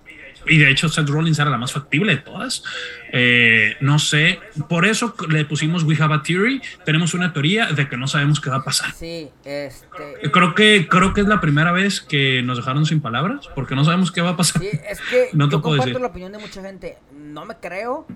y 0.47 0.59
de 0.59 0.71
hecho, 0.71 0.89
Seth 0.89 1.09
Rollins 1.09 1.39
era 1.39 1.51
la 1.51 1.57
más 1.57 1.73
factible 1.73 2.17
de 2.17 2.23
todas. 2.23 2.65
Eh, 3.13 3.77
no 3.81 3.99
sé, 3.99 4.41
por 4.69 4.87
eso 4.87 5.15
le 5.29 5.45
pusimos 5.45 5.85
We 5.85 5.97
Have 6.01 6.15
a 6.15 6.23
Theory. 6.23 6.61
Tenemos 6.85 7.15
una 7.15 7.33
teoría 7.33 7.67
de 7.67 7.89
que 7.89 7.97
no 7.97 8.09
sabemos 8.09 8.41
qué 8.41 8.51
va 8.51 8.57
a 8.57 8.65
pasar. 8.65 8.93
Sí, 8.93 9.31
este. 9.45 10.31
Creo 10.33 10.55
que, 10.55 10.89
creo 10.89 11.15
que 11.15 11.21
es 11.21 11.29
la 11.29 11.41
primera 11.41 11.71
vez 11.73 12.01
que 12.01 12.43
nos 12.43 12.57
dejaron 12.57 12.87
sin 12.87 13.01
palabras, 13.01 13.49
porque 13.55 13.77
no 13.77 13.85
sabemos 13.85 14.11
qué 14.11 14.21
va 14.21 14.31
a 14.31 14.37
pasar. 14.37 14.61
Sí, 14.61 14.71
es 14.89 15.01
que 15.03 15.29
no 15.33 15.49
yo 15.49 15.63
comparto 15.63 15.99
la 15.99 16.09
opinión 16.09 16.33
de 16.33 16.39
mucha 16.39 16.61
gente. 16.63 16.99
No 17.17 17.45
me 17.45 17.57
creo 17.57 18.07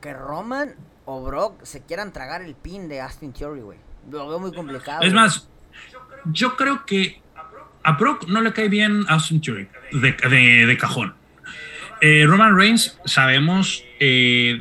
que 0.00 0.14
Roman 0.14 0.74
o 1.04 1.22
Brock 1.22 1.62
se 1.64 1.82
quieran 1.82 2.12
tragar 2.12 2.42
el 2.42 2.54
pin 2.54 2.88
de 2.88 3.00
Austin 3.00 3.32
Theory, 3.32 3.60
güey. 3.60 3.78
Es 5.02 5.12
más, 5.12 5.48
yo 6.24 6.56
creo 6.56 6.84
que 6.86 7.20
a 7.82 7.92
Brock 7.92 8.28
no 8.28 8.40
le 8.40 8.52
cae 8.52 8.68
bien 8.68 9.04
Austin 9.08 9.40
Theory 9.40 9.68
de, 9.92 10.66
de, 10.66 10.76
cajón. 10.78 11.14
Eh, 12.00 12.24
Roman 12.26 12.56
Reigns, 12.56 12.98
sabemos 13.04 13.84
eh, 14.00 14.60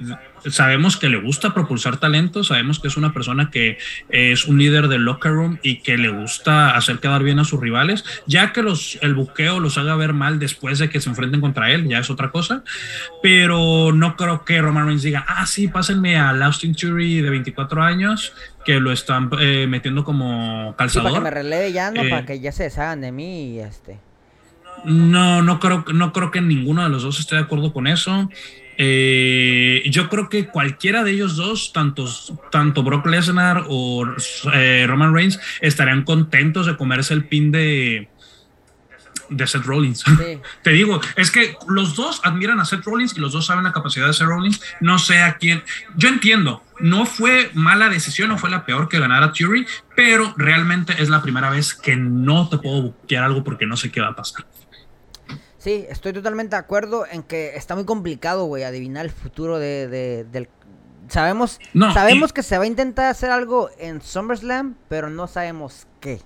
sabemos 0.50 0.98
que 0.98 1.10
le 1.10 1.18
gusta 1.18 1.54
propulsar 1.54 1.98
talento, 1.98 2.44
sabemos 2.44 2.80
que 2.80 2.88
es 2.88 2.98
una 2.98 3.14
persona 3.14 3.52
que 3.52 3.78
es 4.10 4.46
un 4.46 4.58
líder 4.58 4.88
del 4.88 5.04
locker 5.04 5.32
room 5.32 5.60
y 5.62 5.78
que 5.80 5.98
le 5.98 6.10
gusta 6.10 6.76
hacer 6.76 7.00
quedar 7.00 7.24
bien 7.24 7.40
a 7.40 7.44
sus 7.44 7.60
rivales, 7.60 8.04
ya 8.26 8.54
que 8.54 8.64
los, 8.64 8.98
el 9.02 9.14
buqueo 9.14 9.60
los 9.60 9.78
haga 9.78 9.96
ver 9.96 10.14
mal 10.14 10.40
después 10.40 10.80
de 10.80 10.90
que 10.90 11.00
se 11.00 11.10
enfrenten 11.10 11.42
contra 11.42 11.72
él, 11.72 11.88
ya 11.88 12.00
es 12.00 12.10
otra 12.10 12.32
cosa, 12.32 12.64
pero 13.22 13.92
no 13.94 14.16
creo 14.16 14.44
que 14.44 14.62
Roman 14.62 14.86
Reigns 14.86 15.04
diga, 15.04 15.26
ah, 15.28 15.46
sí, 15.46 15.68
pásenme 15.68 16.18
a 16.18 16.30
Austin 16.30 16.74
Theory 16.74 17.22
de 17.22 17.30
24 17.30 17.84
años, 17.84 18.34
que 18.66 18.80
lo 18.80 18.92
están 18.92 19.30
eh, 19.40 19.66
metiendo 19.68 20.04
como 20.04 20.76
calzador. 20.78 21.12
para 21.12 21.20
que 21.20 21.24
me 21.24 21.32
releve 21.32 21.72
ya, 21.72 21.92
¿no? 21.92 22.02
para 22.04 22.20
eh, 22.20 22.26
que 22.26 22.40
ya 22.40 22.52
se 22.52 22.64
deshagan 22.64 23.02
de 23.02 23.12
mí 23.12 23.56
y 23.56 23.60
este... 23.60 24.00
No, 24.84 25.44
no 25.44 25.60
creo, 25.60 25.86
no 25.94 26.12
creo 26.12 26.32
que 26.32 26.42
ninguno 26.42 26.84
de 26.84 26.90
los 26.90 27.04
dos 27.04 27.20
esté 27.20 27.36
de 27.36 27.42
acuerdo 27.42 27.72
con 27.72 27.86
eso. 27.86 28.30
Eh, 28.78 29.84
yo 29.86 30.10
creo 30.10 30.28
que 30.28 30.48
cualquiera 30.48 31.04
de 31.04 31.12
ellos 31.12 31.36
dos, 31.36 31.72
tanto, 31.72 32.08
tanto 32.52 32.82
Brock 32.82 33.06
Lesnar 33.06 33.66
o 33.68 34.06
Roman 34.88 35.14
Reigns, 35.14 35.40
estarían 35.62 36.04
contentos 36.04 36.66
de 36.66 36.78
comerse 36.78 37.14
el 37.14 37.26
pin 37.26 37.52
de, 37.52 38.08
de 39.32 39.48
Seth 39.48 39.64
Rollins. 39.64 40.04
Te 40.64 40.70
digo, 40.72 41.02
es 41.16 41.32
que 41.32 41.58
los 41.68 41.96
dos 41.96 42.22
admiran 42.24 42.60
a 42.60 42.66
Seth 42.66 42.84
Rollins 42.84 43.18
y 43.18 43.20
los 43.20 43.32
dos 43.32 43.48
saben 43.48 43.64
la 43.64 43.72
capacidad 43.72 44.06
de 44.06 44.14
Seth 44.14 44.28
Rollins. 44.28 44.62
No 44.80 45.00
sé 45.00 45.22
a 45.22 45.38
quién. 45.38 45.64
Yo 45.96 46.10
entiendo, 46.10 46.62
no 46.80 47.06
fue 47.06 47.50
mala 47.54 47.90
decisión, 47.90 48.30
no 48.30 48.38
fue 48.38 48.50
la 48.50 48.66
peor 48.66 48.90
que 48.90 49.00
ganara 49.00 49.34
Fury, 49.34 49.66
pero 49.96 50.34
realmente 50.38 50.94
es 51.00 51.10
la 51.10 51.22
primera 51.22 51.50
vez 51.50 51.74
que 51.74 51.96
no 51.96 52.50
te 52.50 52.58
puedo 52.58 52.82
buquear 52.82 53.24
algo 53.24 53.44
porque 53.44 53.66
no 53.66 53.78
sé 53.78 53.92
qué 53.92 54.02
va 54.02 54.10
a 54.10 54.16
pasar. 54.16 54.46
Sí, 55.58 55.86
estoy 55.90 56.12
totalmente 56.12 56.56
de 56.56 56.60
acuerdo 56.60 57.06
en 57.10 57.22
que 57.22 57.56
está 57.56 57.76
muy 57.76 57.86
complicado, 57.86 58.46
güey, 58.46 58.64
adivinar 58.64 59.06
el 59.06 59.12
futuro 59.12 59.60
de, 59.60 60.26
del... 60.32 60.50
Sabemos, 61.08 61.60
sabemos 61.94 62.34
que 62.34 62.42
se 62.42 62.58
va 62.58 62.64
a 62.64 62.68
intentar 62.68 63.08
hacer 63.08 63.32
algo 63.32 63.70
en 63.78 64.02
SummerSlam, 64.02 64.76
pero 64.88 65.10
no 65.10 65.28
sabemos 65.28 65.86
qué. 66.00 66.22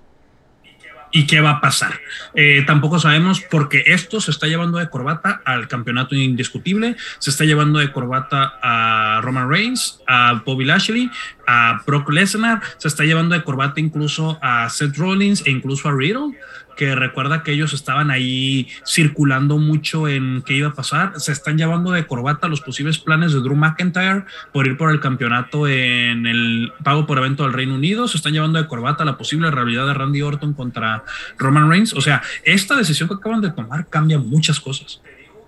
¿Y 1.16 1.26
qué 1.26 1.40
va 1.40 1.48
a 1.52 1.60
pasar? 1.62 1.98
Eh, 2.34 2.62
tampoco 2.66 2.98
sabemos 2.98 3.40
porque 3.40 3.84
esto 3.86 4.20
se 4.20 4.30
está 4.30 4.48
llevando 4.48 4.76
de 4.76 4.90
corbata 4.90 5.40
al 5.46 5.66
campeonato 5.66 6.14
indiscutible, 6.14 6.94
se 7.20 7.30
está 7.30 7.46
llevando 7.46 7.78
de 7.78 7.90
corbata 7.90 8.58
a 8.62 9.22
Roman 9.22 9.48
Reigns, 9.48 9.98
a 10.06 10.42
Bobby 10.44 10.66
Lashley, 10.66 11.10
a 11.46 11.80
Brock 11.86 12.10
Lesnar, 12.10 12.60
se 12.76 12.88
está 12.88 13.04
llevando 13.04 13.34
de 13.34 13.42
corbata 13.42 13.80
incluso 13.80 14.38
a 14.42 14.68
Seth 14.68 14.98
Rollins 14.98 15.42
e 15.46 15.52
incluso 15.52 15.88
a 15.88 15.92
Riddle 15.92 16.36
que 16.76 16.94
recuerda 16.94 17.42
que 17.42 17.52
ellos 17.52 17.72
estaban 17.72 18.10
ahí 18.10 18.68
circulando 18.84 19.58
mucho 19.58 20.08
en 20.08 20.42
qué 20.42 20.54
iba 20.54 20.68
a 20.68 20.74
pasar. 20.74 21.18
Se 21.18 21.32
están 21.32 21.56
llevando 21.56 21.90
de 21.90 22.06
corbata 22.06 22.48
los 22.48 22.60
posibles 22.60 22.98
planes 22.98 23.32
de 23.32 23.40
Drew 23.40 23.56
McIntyre 23.56 24.24
por 24.52 24.66
ir 24.66 24.76
por 24.76 24.90
el 24.90 25.00
campeonato 25.00 25.66
en 25.66 26.26
el 26.26 26.72
pago 26.84 27.06
por 27.06 27.18
evento 27.18 27.44
del 27.44 27.54
Reino 27.54 27.74
Unido. 27.74 28.06
Se 28.08 28.18
están 28.18 28.34
llevando 28.34 28.60
de 28.60 28.68
corbata 28.68 29.04
la 29.04 29.16
posible 29.16 29.50
realidad 29.50 29.86
de 29.86 29.94
Randy 29.94 30.22
Orton 30.22 30.52
contra 30.52 31.04
Roman 31.38 31.70
Reigns. 31.70 31.94
O 31.94 32.00
sea, 32.00 32.22
esta 32.44 32.76
decisión 32.76 33.08
que 33.08 33.14
acaban 33.14 33.40
de 33.40 33.50
tomar 33.50 33.88
cambia 33.88 34.18
muchas 34.18 34.60
cosas. 34.60 35.00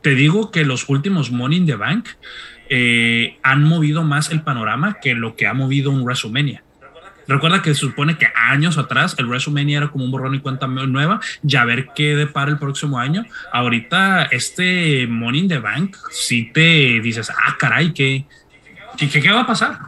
Te 0.03 0.15
digo 0.15 0.51
que 0.51 0.65
los 0.65 0.89
últimos 0.89 1.31
Money 1.31 1.59
in 1.59 1.67
the 1.67 1.77
Bank 1.77 2.07
eh, 2.71 3.39
han 3.43 3.65
movido 3.65 4.05
más 4.05 4.31
el 4.31 4.43
panorama 4.43 4.99
que 5.01 5.15
lo 5.15 5.37
que 5.37 5.47
ha 5.47 5.55
movido 5.55 5.91
un 5.91 6.03
WrestleMania. 6.03 6.63
Recuerda 7.29 7.61
que 7.61 7.75
se 7.75 7.81
supone 7.81 8.17
que 8.17 8.27
años 8.35 8.79
atrás 8.79 9.15
el 9.19 9.27
WrestleMania 9.27 9.79
era 9.79 9.89
como 9.89 10.05
un 10.05 10.11
borrón 10.11 10.35
y 10.35 10.41
cuenta 10.41 10.67
nueva, 10.67 11.21
ya 11.43 11.65
ver 11.67 11.91
qué 11.95 12.17
depara 12.17 12.51
el 12.51 12.59
próximo 12.59 12.99
año. 12.99 13.25
Ahorita 13.53 14.25
este 14.25 15.07
Money 15.07 15.43
in 15.43 15.49
the 15.49 15.59
Bank, 15.59 15.97
si 16.11 16.51
te 16.51 17.01
dices, 17.01 17.31
ah, 17.31 17.57
caray, 17.59 17.93
¿qué, 17.93 18.25
qué, 18.97 19.31
va 19.31 19.43
a 19.43 19.47
pasar? 19.47 19.79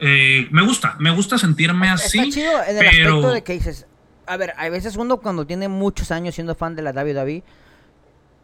Eh, 0.00 0.48
me 0.50 0.62
gusta, 0.62 0.96
me 0.98 1.10
gusta 1.10 1.38
sentirme 1.38 1.88
así. 1.88 2.18
Está 2.18 2.30
chido 2.30 2.62
en 2.64 2.76
el 2.76 2.86
aspecto 2.86 3.32
de 3.32 3.42
que 3.42 3.54
dices, 3.54 3.86
a 4.26 4.36
ver, 4.36 4.52
a 4.58 4.68
veces 4.68 4.96
uno 4.96 5.16
cuando 5.16 5.46
tiene 5.46 5.68
muchos 5.68 6.10
años 6.10 6.34
siendo 6.34 6.54
fan 6.54 6.76
de 6.76 6.82
la 6.82 6.90
WWE, 6.90 7.42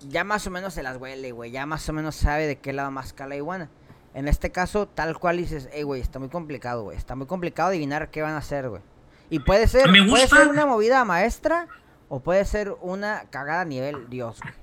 ya 0.09 0.24
más 0.24 0.46
o 0.46 0.51
menos 0.51 0.72
se 0.72 0.82
las 0.82 0.96
huele, 0.96 1.32
güey, 1.32 1.51
ya 1.51 1.66
más 1.66 1.86
o 1.88 1.92
menos 1.92 2.16
sabe 2.16 2.46
de 2.46 2.57
qué 2.57 2.72
lado 2.72 2.90
más 2.90 3.12
cala 3.12 3.36
iguana. 3.36 3.68
En 4.14 4.26
este 4.26 4.50
caso, 4.50 4.88
tal 4.88 5.18
cual 5.18 5.36
dices, 5.36 5.68
hey, 5.72 5.82
güey, 5.82 6.00
está 6.00 6.18
muy 6.18 6.28
complicado, 6.28 6.82
güey. 6.82 6.96
Está 6.96 7.14
muy 7.14 7.26
complicado 7.26 7.68
adivinar 7.68 8.11
qué 8.11 8.22
van 8.22 8.34
a 8.34 8.38
hacer, 8.38 8.68
güey. 8.68 8.82
Y 9.30 9.40
puede 9.40 9.68
ser, 9.68 9.90
puede 10.09 10.26
ser 10.26 10.48
una 10.48 10.66
movida 10.66 11.04
maestra 11.04 11.68
o 12.09 12.20
puede 12.20 12.44
ser 12.44 12.74
una 12.80 13.24
cagada 13.30 13.61
a 13.62 13.64
nivel 13.64 14.09
Dios, 14.09 14.40
güey. 14.40 14.54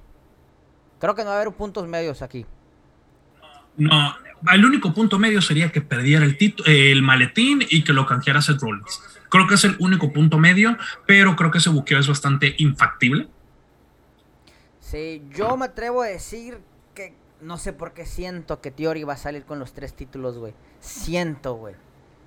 Creo 1.00 1.14
que 1.14 1.24
no 1.24 1.30
va 1.30 1.38
a 1.38 1.42
haber 1.42 1.54
puntos 1.54 1.88
medios 1.88 2.22
aquí. 2.22 2.46
No, 3.78 4.16
el 4.52 4.66
único 4.66 4.94
punto 4.94 5.20
medio 5.20 5.42
sería 5.42 5.72
que 5.72 5.82
perdiera 5.82 6.26
el, 6.26 6.38
el 6.66 7.02
maletín 7.02 7.64
y 7.70 7.84
que 7.84 7.94
lo 7.94 8.06
canjeara 8.06 8.42
Seth 8.42 8.62
Rollins. 8.62 9.02
Creo 9.30 9.48
que 9.48 9.56
es 9.56 9.64
el 9.66 9.76
único 9.80 10.14
punto 10.14 10.38
medio, 10.38 10.78
pero 11.06 11.36
creo 11.36 11.52
que 11.52 11.58
ese 11.58 11.70
buqueo 11.70 12.00
es 12.00 12.08
bastante 12.08 12.56
infactible. 12.58 13.28
Sí, 14.80 15.24
yo 15.32 15.58
me 15.58 15.66
atrevo 15.66 16.04
a 16.04 16.08
decir 16.08 16.60
que 16.94 17.14
no 17.42 17.58
sé 17.58 17.74
por 17.74 17.94
qué 17.94 18.06
siento 18.06 18.62
que 18.62 18.72
Theory 18.72 19.04
va 19.04 19.14
a 19.14 19.18
salir 19.18 19.44
con 19.44 19.60
los 19.60 19.74
tres 19.74 19.96
títulos, 19.96 20.38
güey. 20.38 20.54
Siento, 20.80 21.56
güey. 21.56 21.76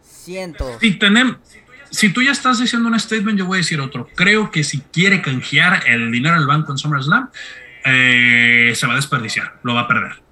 Siento. 0.02 0.78
Si, 0.80 0.98
tenemos, 0.98 1.36
si 1.90 2.12
tú 2.12 2.22
ya 2.22 2.32
estás 2.32 2.58
diciendo 2.58 2.88
un 2.88 2.98
statement, 2.98 3.38
yo 3.38 3.46
voy 3.46 3.56
a 3.56 3.58
decir 3.58 3.80
otro. 3.80 4.08
Creo 4.14 4.50
que 4.50 4.64
si 4.64 4.80
quiere 4.80 5.22
canjear 5.22 5.82
el 5.86 6.10
dinero 6.10 6.36
en 6.36 6.42
el 6.42 6.46
banco 6.46 6.72
en 6.72 6.78
SummerSlam, 6.78 7.30
eh, 7.84 8.72
se 8.74 8.86
va 8.86 8.94
a 8.94 8.96
desperdiciar, 8.96 9.58
lo 9.62 9.74
va 9.74 9.82
a 9.82 9.88
perder. 9.88 10.22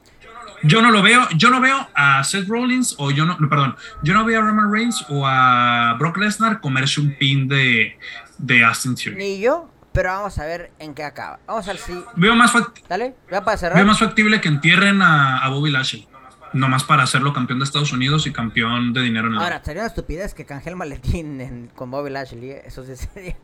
Yo 0.63 0.83
no 0.83 0.91
lo 0.91 1.03
veo, 1.03 1.29
yo 1.37 1.51
no 1.51 1.61
veo 1.61 1.89
a 1.95 2.25
Seth 2.25 2.49
Rollins 2.49 2.95
o 2.99 3.11
yo 3.11 3.25
no, 3.25 3.37
perdón, 3.49 3.77
yo 4.03 4.15
no 4.15 4.25
veo 4.25 4.41
a 4.41 4.45
Roman 4.45 4.73
Reigns 4.73 5.05
o 5.09 5.27
a 5.27 5.95
Brock 5.99 6.17
Lesnar 6.17 6.61
comerse 6.61 7.01
un 7.01 7.15
pin 7.19 7.47
de, 7.47 7.99
de 8.39 8.65
Austin 8.65 8.95
Theory. 8.95 9.17
Ni 9.17 9.41
yo, 9.41 9.71
pero 9.97 10.11
vamos 10.11 10.39
a 10.39 10.45
ver 10.45 10.71
en 10.79 10.95
qué 10.95 11.05
acaba. 11.05 11.39
Vamos 11.47 11.67
a 11.67 11.73
ver 11.73 11.81
si. 11.81 12.05
Veo 12.17 12.35
más, 12.35 12.53
Dale, 12.87 13.15
para 13.31 13.57
cerrar. 13.57 13.77
Veo 13.79 13.87
más 13.87 13.99
factible 13.99 14.43
que 14.43 14.49
entierren 14.49 15.01
a, 15.01 15.49
Bobby 15.49 15.71
Lashley. 15.71 16.07
Nomás 16.53 16.85
para 16.85 17.05
hacerlo 17.05 17.33
campeón 17.33 17.61
de 17.61 17.65
Estados 17.65 17.95
Unidos 17.95 18.27
y 18.27 18.33
campeón 18.33 18.93
de 18.93 19.01
dinero 19.01 19.29
en 19.29 19.35
el 19.35 19.41
Ahora, 19.41 19.63
sería 19.65 19.83
una 19.83 19.89
estupidez 19.89 20.35
que 20.35 20.45
canje 20.45 20.69
el 20.69 20.77
maletín 20.77 21.71
con 21.75 21.91
Bobby 21.91 22.11
Lashley. 22.11 22.51
¿eh? 22.51 22.63
Eso 22.67 22.85
sí 22.85 22.95
sería. 23.15 23.37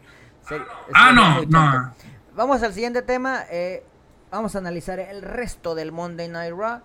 ah, 0.92 1.12
no, 1.12 1.42
no. 1.46 1.94
Vamos 2.36 2.62
al 2.62 2.74
siguiente 2.74 3.00
tema. 3.00 3.44
Eh, 3.50 3.82
vamos 4.30 4.54
a 4.54 4.58
analizar 4.58 5.00
el 5.00 5.22
resto 5.22 5.74
del 5.74 5.90
Monday 5.90 6.28
Night 6.28 6.52
Raw. 6.54 6.80
4th 6.80 6.84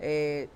eh, 0.00 0.48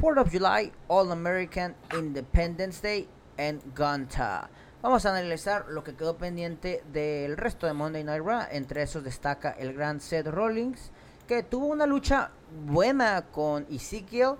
of 0.00 0.32
July, 0.32 0.72
All 0.88 1.12
American 1.12 1.74
Independence 1.94 2.80
Day 2.80 3.06
en 3.36 3.60
Gunta. 3.76 4.48
Vamos 4.84 5.06
a 5.06 5.16
analizar 5.16 5.64
lo 5.70 5.82
que 5.82 5.94
quedó 5.94 6.18
pendiente 6.18 6.84
del 6.92 7.38
resto 7.38 7.66
de 7.66 7.72
Monday 7.72 8.04
Night 8.04 8.22
Raw. 8.22 8.42
Entre 8.50 8.82
esos 8.82 9.02
destaca 9.02 9.50
el 9.52 9.72
gran 9.72 9.98
Seth 9.98 10.26
Rollins, 10.26 10.90
que 11.26 11.42
tuvo 11.42 11.68
una 11.68 11.86
lucha 11.86 12.32
buena 12.66 13.22
con 13.32 13.66
Ezekiel. 13.70 14.32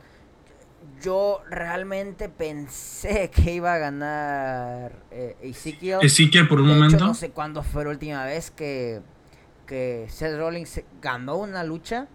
Yo 1.00 1.40
realmente 1.48 2.28
pensé 2.28 3.30
que 3.30 3.54
iba 3.54 3.72
a 3.72 3.78
ganar 3.78 4.92
eh, 5.10 5.34
Ezekiel. 5.40 6.00
Ezekiel 6.02 6.46
por 6.46 6.60
un 6.60 6.68
momento. 6.68 7.06
no 7.06 7.14
sé 7.14 7.30
cuándo 7.30 7.62
fue 7.62 7.84
la 7.84 7.90
última 7.92 8.26
vez 8.26 8.50
que, 8.50 9.00
que 9.66 10.04
Seth 10.10 10.36
Rollins 10.36 10.82
ganó 11.00 11.38
una 11.38 11.64
lucha 11.64 12.06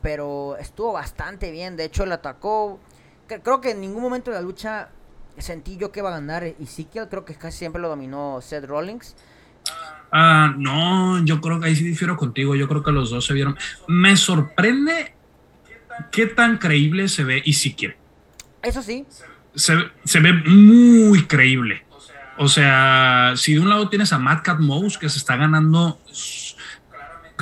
pero 0.00 0.56
estuvo 0.56 0.94
bastante 0.94 1.50
bien. 1.50 1.76
De 1.76 1.84
hecho, 1.84 2.06
le 2.06 2.14
atacó. 2.14 2.80
Creo 3.26 3.60
que 3.60 3.72
en 3.72 3.82
ningún 3.82 4.02
momento 4.02 4.30
de 4.30 4.38
la 4.38 4.42
lucha 4.42 4.88
sentí 5.38 5.76
yo 5.76 5.92
que 5.92 6.00
iba 6.00 6.10
a 6.10 6.12
ganar 6.12 6.44
Ezekiel. 6.44 7.08
Creo 7.08 7.24
que 7.24 7.34
casi 7.34 7.58
siempre 7.58 7.80
lo 7.80 7.88
dominó 7.88 8.40
Seth 8.40 8.64
Rollins. 8.64 9.16
Ah, 10.10 10.54
no, 10.56 11.24
yo 11.24 11.40
creo 11.40 11.58
que 11.58 11.66
ahí 11.66 11.76
sí 11.76 11.84
difiero 11.84 12.16
contigo. 12.16 12.54
Yo 12.54 12.68
creo 12.68 12.82
que 12.82 12.92
los 12.92 13.10
dos 13.10 13.24
se 13.24 13.34
vieron. 13.34 13.56
Me 13.88 14.16
sorprende 14.16 15.14
qué 16.10 16.26
tan 16.26 16.58
creíble 16.58 17.08
se 17.08 17.24
ve 17.24 17.42
Ezekiel. 17.46 17.96
Eso 18.62 18.82
sí. 18.82 19.06
Se, 19.54 19.74
se 20.04 20.20
ve 20.20 20.32
muy 20.32 21.24
creíble. 21.26 21.84
O 22.38 22.48
sea, 22.48 23.34
si 23.36 23.54
de 23.54 23.60
un 23.60 23.68
lado 23.68 23.88
tienes 23.88 24.12
a 24.12 24.18
Matt 24.18 24.42
Cat 24.42 24.58
Mouse 24.58 24.98
que 24.98 25.08
se 25.08 25.18
está 25.18 25.36
ganando 25.36 26.00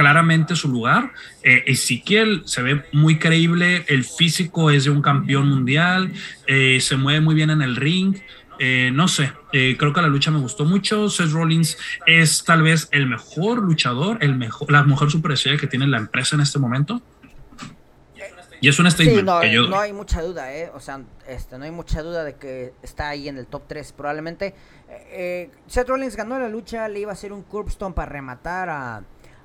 claramente 0.01 0.57
su 0.57 0.69
lugar. 0.69 1.13
Eh, 1.43 1.65
Ezequiel 1.67 2.41
se 2.47 2.63
ve 2.63 2.85
muy 2.91 3.19
creíble, 3.19 3.85
el 3.87 4.05
físico 4.05 4.71
es 4.71 4.85
de 4.85 4.91
un 4.91 5.03
campeón 5.03 5.47
mundial, 5.47 6.11
eh, 6.47 6.79
se 6.81 6.97
mueve 6.97 7.21
muy 7.21 7.35
bien 7.35 7.51
en 7.51 7.61
el 7.61 7.77
ring. 7.77 8.17
Eh, 8.59 8.91
no 8.95 9.09
sé, 9.09 9.31
creo 9.53 9.93
que 9.93 10.01
la 10.01 10.09
lucha 10.09 10.31
me 10.31 10.39
gustó 10.39 10.65
mucho. 10.65 11.11
Seth 11.11 11.33
Rollins 11.33 11.77
es 12.07 12.45
tal 12.45 12.63
vez 12.63 12.89
el 12.93 13.09
mejor 13.09 13.63
luchador, 13.63 14.17
el 14.23 14.37
mejor, 14.37 14.73
la 14.73 14.83
mejor 14.85 15.11
superestrella 15.11 15.59
que 15.59 15.67
tiene 15.67 15.87
la 15.87 15.99
empresa 15.99 16.35
en 16.35 16.41
este 16.41 16.59
momento. 16.59 17.03
Y 18.63 18.69
es 18.69 18.79
un 18.79 18.91
statement 18.91 19.25
no, 19.25 19.41
que 19.41 19.53
yo 19.53 19.69
no 19.69 19.81
hay 19.81 19.93
mucha 19.93 20.23
duda, 20.23 20.55
¿eh? 20.55 20.71
O 20.75 20.81
sea, 20.81 21.03
este, 21.29 21.59
no 21.59 21.65
hay 21.65 21.71
mucha 21.71 22.03
duda 22.03 22.25
de 22.25 22.37
que 22.37 22.73
está 22.83 23.11
ahí 23.11 23.29
en 23.29 23.37
el 23.37 23.47
top 23.47 23.65
3. 23.67 23.93
Probablemente 23.93 24.55
Seth 25.67 25.89
Rollins 25.89 26.17
ganó 26.17 26.39
la 26.39 26.49
lucha, 26.49 26.89
le 26.89 27.01
iba 27.01 27.11
a 27.11 27.15
hacer 27.15 27.35
un 27.35 27.43
curbstone 27.43 27.95
para 27.95 28.11
rematar 28.11 28.71
a, 28.71 29.03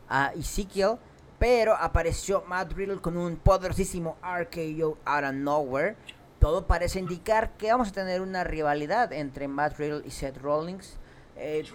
a 0.10 0.32
Ezekiel, 0.34 0.98
pero 1.40 1.76
apareció 1.76 2.44
Matt 2.48 2.74
Riddle 2.74 3.02
con 3.02 3.18
un 3.18 3.36
poderosísimo 3.38 4.18
RKO 4.24 4.98
out 5.06 5.24
of 5.24 5.34
nowhere. 5.34 5.96
Todo 6.40 6.68
parece 6.68 7.00
indicar 7.00 7.52
que 7.58 7.72
vamos 7.72 7.90
a 7.90 7.92
tener 7.92 8.22
una 8.22 8.44
rivalidad 8.44 9.12
entre 9.14 9.48
Matt 9.48 9.78
Riddle 9.78 10.04
y 10.06 10.12
Seth 10.12 10.38
Rollins. 10.38 10.98
Eh, 11.38 11.66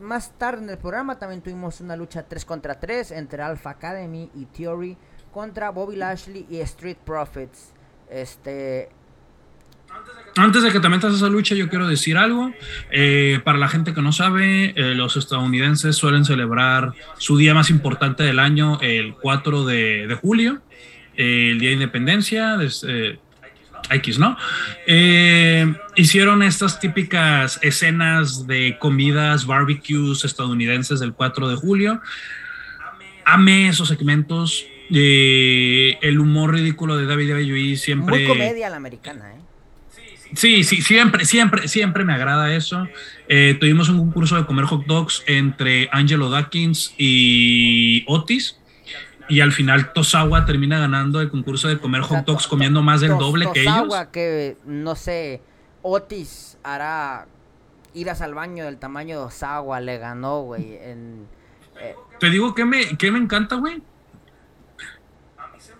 más, 0.00 0.30
tarde 0.38 0.62
en 0.62 0.70
el 0.70 0.78
programa 0.78 1.18
también 1.18 1.42
tuvimos 1.42 1.80
una 1.80 1.96
lucha 1.96 2.22
3 2.22 2.44
contra 2.44 2.80
3 2.80 3.10
entre 3.10 3.42
Alpha 3.42 3.70
Academy 3.70 4.30
y 4.34 4.46
Theory 4.46 4.96
contra 5.32 5.70
Bobby 5.70 5.96
Lashley 5.96 6.46
y 6.48 6.60
Street 6.60 6.96
Profits. 7.04 7.72
Este, 8.08 8.90
antes 10.36 10.64
de 10.64 10.72
que 10.72 10.80
te 10.80 10.88
metas 10.88 11.12
a 11.12 11.16
esa 11.16 11.28
lucha, 11.28 11.54
yo 11.54 11.68
quiero 11.68 11.86
decir 11.86 12.16
algo. 12.16 12.52
Eh, 12.90 13.40
para 13.44 13.56
la 13.58 13.68
gente 13.68 13.94
que 13.94 14.02
no 14.02 14.12
sabe, 14.12 14.72
eh, 14.74 14.94
los 14.94 15.16
estadounidenses 15.16 15.94
suelen 15.96 16.24
celebrar 16.24 16.92
su 17.18 17.36
día 17.36 17.54
más 17.54 17.70
importante 17.70 18.24
del 18.24 18.40
año 18.40 18.80
el 18.80 19.14
4 19.14 19.64
de, 19.64 20.18
julio, 20.20 20.60
eh, 21.16 21.50
el 21.52 21.60
Día 21.60 21.68
de 21.70 21.74
Independencia. 21.74 22.58
X, 23.90 24.18
¿no? 24.18 24.34
hicieron 25.94 26.42
estas 26.42 26.80
típicas 26.80 27.58
escenas 27.60 28.46
de 28.46 28.78
comidas, 28.78 29.44
barbecues 29.44 30.24
estadounidenses 30.24 31.00
del 31.00 31.12
4 31.12 31.48
de 31.48 31.56
julio. 31.56 32.00
Amé 33.26 33.68
esos 33.68 33.88
segmentos. 33.88 34.64
el 34.90 36.18
humor 36.18 36.54
ridículo 36.54 36.96
de 36.96 37.04
David 37.04 37.34
WWE 37.34 37.76
siempre. 37.76 38.16
Muy 38.16 38.26
comedia 38.26 38.70
la 38.70 38.76
americana, 38.76 39.34
¿eh? 39.34 39.43
Sí, 40.36 40.64
sí, 40.64 40.82
siempre, 40.82 41.24
siempre, 41.24 41.68
siempre 41.68 42.04
me 42.04 42.14
agrada 42.14 42.54
eso. 42.54 42.86
Eh, 43.28 43.56
tuvimos 43.60 43.88
un 43.88 43.98
concurso 43.98 44.36
de 44.36 44.46
comer 44.46 44.64
hot 44.64 44.86
dogs 44.86 45.22
entre 45.26 45.88
Angelo 45.92 46.30
Dawkins 46.30 46.94
y 46.98 48.04
Otis. 48.06 48.58
Y 49.28 49.40
al 49.40 49.52
final 49.52 49.92
Tosawa 49.94 50.44
termina 50.44 50.78
ganando 50.78 51.20
el 51.20 51.30
concurso 51.30 51.68
de 51.68 51.78
comer 51.78 52.02
hot 52.02 52.26
dogs 52.26 52.46
comiendo 52.46 52.82
más 52.82 53.00
del 53.00 53.16
doble 53.16 53.48
que 53.52 53.62
ellos. 53.62 53.74
Tosawa 53.74 54.10
que, 54.10 54.56
no 54.66 54.94
sé, 54.94 55.40
Otis 55.82 56.58
hará 56.62 57.26
iras 57.94 58.20
al 58.20 58.34
baño 58.34 58.64
del 58.64 58.76
tamaño 58.76 59.18
de 59.18 59.24
Osawa, 59.24 59.80
le 59.80 59.98
ganó, 59.98 60.42
güey. 60.42 60.74
Eh. 60.74 61.14
Te 62.20 62.30
digo 62.30 62.54
que 62.54 62.64
me, 62.64 62.98
que 62.98 63.10
me 63.10 63.18
encanta, 63.18 63.56
güey 63.56 63.82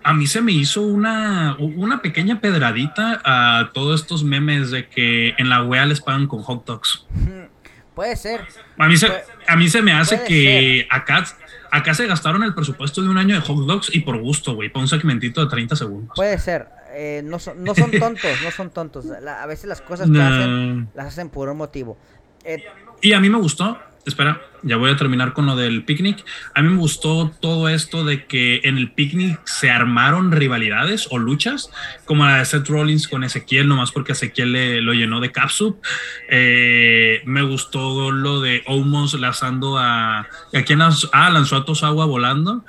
a 0.05 0.12
mí 0.12 0.26
se 0.26 0.42
me 0.42 0.52
hizo 0.52 0.82
una, 0.82 1.57
una 1.59 2.02
pequeña 2.02 2.40
pedradita 2.40 3.20
a 3.24 3.70
todos 3.72 4.02
estos 4.02 4.22
memes 4.22 4.70
de 4.70 4.88
que 4.88 5.34
en 5.38 5.48
la 5.48 5.64
wea 5.64 5.86
les 5.86 6.00
pagan 6.00 6.26
con 6.26 6.42
hot 6.42 6.66
dogs. 6.66 7.07
Puede 7.94 8.16
ser. 8.16 8.42
A 8.76 8.86
mí 8.88 8.96
se, 8.96 9.09
a 9.46 9.57
mí 9.57 9.68
se 9.68 9.80
me 9.80 9.92
hace 9.92 10.24
que 10.24 10.86
acá, 10.90 11.24
acá 11.70 11.94
se 11.94 12.07
gastaron 12.07 12.42
el 12.42 12.52
presupuesto 12.52 13.02
de 13.02 13.09
un 13.09 13.16
año 13.16 13.36
de 13.36 13.40
hot 13.40 13.66
dogs 13.66 13.94
y 13.94 14.00
por 14.00 14.20
gusto, 14.20 14.55
güey, 14.55 14.68
para 14.68 14.82
un 14.82 14.88
segmentito 14.88 15.42
de 15.42 15.50
30 15.50 15.76
segundos. 15.76 16.12
Puede 16.14 16.38
ser. 16.38 16.68
Eh, 16.92 17.22
no, 17.24 17.38
son, 17.38 17.62
no 17.64 17.74
son 17.74 17.90
tontos, 17.92 18.42
no 18.42 18.50
son 18.50 18.70
tontos. 18.70 19.07
a 19.11 19.46
veces 19.46 19.66
las 19.66 19.80
cosas 19.80 20.11
que 20.11 20.20
hacen 20.20 20.88
las 20.94 21.07
hacen 21.07 21.30
por 21.30 21.48
un 21.48 21.57
motivo. 21.57 21.96
Eh, 22.44 22.64
y 23.00 23.12
a 23.12 23.20
mí 23.20 23.30
me 23.30 23.38
gustó 23.38 23.78
espera, 24.07 24.40
ya 24.62 24.76
voy 24.76 24.90
a 24.90 24.96
terminar 24.96 25.32
con 25.32 25.46
lo 25.46 25.57
del 25.57 25.84
picnic. 25.84 26.24
A 26.55 26.62
mí 26.62 26.68
me 26.68 26.76
gustó 26.76 27.32
todo 27.40 27.68
esto 27.68 28.05
de 28.05 28.26
que 28.26 28.61
en 28.64 28.78
el 28.78 28.90
picnic 28.90 29.40
se 29.44 29.70
armaron 29.70 30.32
rivalidades 30.32 31.09
o 31.11 31.18
luchas, 31.18 31.70
como 32.05 32.26
la 32.26 32.38
de 32.38 32.44
Seth 32.44 32.68
Rollins 32.68 33.09
con 33.09 33.24
Ezequiel, 33.24 33.68
nomás 33.68 33.92
porque 33.92 34.12
Ezequiel 34.12 34.52
le, 34.52 34.80
lo 34.80 34.92
llenó 34.92 35.20
de 35.20 35.32
capsup. 35.32 35.82
Eh, 36.30 37.22
me 37.24 37.42
gustó 37.42 38.11
lo 38.11 38.40
de 38.40 38.62
Omos 38.66 39.14
lanzando 39.14 39.78
a. 39.78 40.20
¿A 40.20 40.62
quién 40.64 40.78
lanzó? 40.78 41.09
Ah, 41.12 41.30
lanzó 41.30 41.57
a 41.57 41.64
Tosawa 41.64 42.07
volando. 42.07 42.64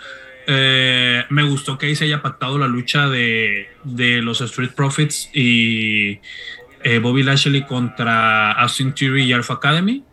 Eh, 0.47 1.23
me 1.29 1.43
gustó 1.43 1.77
que 1.77 1.87
ahí 1.87 1.95
se 1.95 2.05
haya 2.05 2.21
pactado 2.21 2.57
la 2.59 2.67
lucha 2.67 3.09
de, 3.09 3.69
de 3.83 4.21
los 4.21 4.41
Street 4.41 4.71
Profits 4.75 5.31
y 5.33 6.19
eh, 6.83 6.99
Bobby 6.99 7.23
Lashley 7.23 7.65
contra 7.65 8.51
Austin 8.51 8.93
Theory 8.93 9.23
y 9.23 9.33
Alpha 9.33 9.55
Academy. 9.55 10.03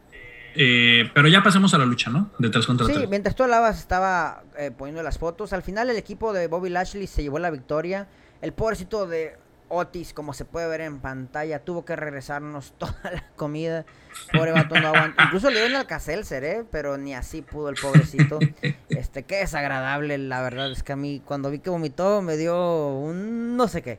Eh, 0.55 1.11
pero 1.15 1.29
ya 1.29 1.43
pasemos 1.43 1.73
a 1.75 1.79
la 1.79 1.85
lucha, 1.85 2.11
¿no? 2.11 2.31
De 2.39 2.51
tres 2.51 2.67
contra 2.67 2.87
sí, 2.87 3.07
mientras 3.09 3.35
tú 3.35 3.43
hablabas 3.43 3.79
estaba 3.79 4.43
eh, 4.59 4.71
poniendo 4.71 5.03
las 5.03 5.19
fotos. 5.19 5.53
Al 5.53 5.63
final 5.63 5.91
el 5.91 5.97
equipo 5.97 6.33
de 6.33 6.47
Bobby 6.47 6.69
Lashley 6.69 7.07
se 7.07 7.23
llevó 7.23 7.39
la 7.39 7.51
victoria. 7.51 8.09
El 8.41 8.53
pobrecito 8.53 9.07
de 9.07 9.37
Otis, 9.69 10.13
como 10.13 10.35
se 10.35 10.45
puede 10.45 10.69
ver 10.69 10.83
en 10.83 11.01
pantalla, 11.01 11.61
tuvo 11.61 11.85
que 11.85 11.97
regresarnos 11.97 12.73
toda 12.79 12.99
la 13.05 13.25
comida. 13.37 13.87
Pobre 14.33 14.53
vato 14.53 14.79
no 14.79 14.89
aguanta. 14.89 15.25
Incluso 15.27 15.49
le 15.49 15.61
dieron 15.61 15.77
al 15.77 15.87
Caselser, 15.87 16.45
¿eh? 16.45 16.65
Pero 16.71 16.99
ni 16.99 17.15
así 17.15 17.43
pudo 17.43 17.69
el 17.69 17.77
pobrecito. 17.77 18.39
Este, 18.89 19.23
qué 19.23 19.37
desagradable, 19.37 20.19
la 20.19 20.43
verdad. 20.43 20.71
Es 20.71 20.83
que 20.83 20.93
a 20.93 20.97
mí, 20.97 21.23
cuando 21.25 21.51
vi 21.51 21.61
que 21.61 21.71
vomitó, 21.71 22.21
me 22.21 22.37
dio 22.37 22.89
un 22.89 23.57
no 23.57 23.67
sé 23.67 23.81
qué. 23.81 23.99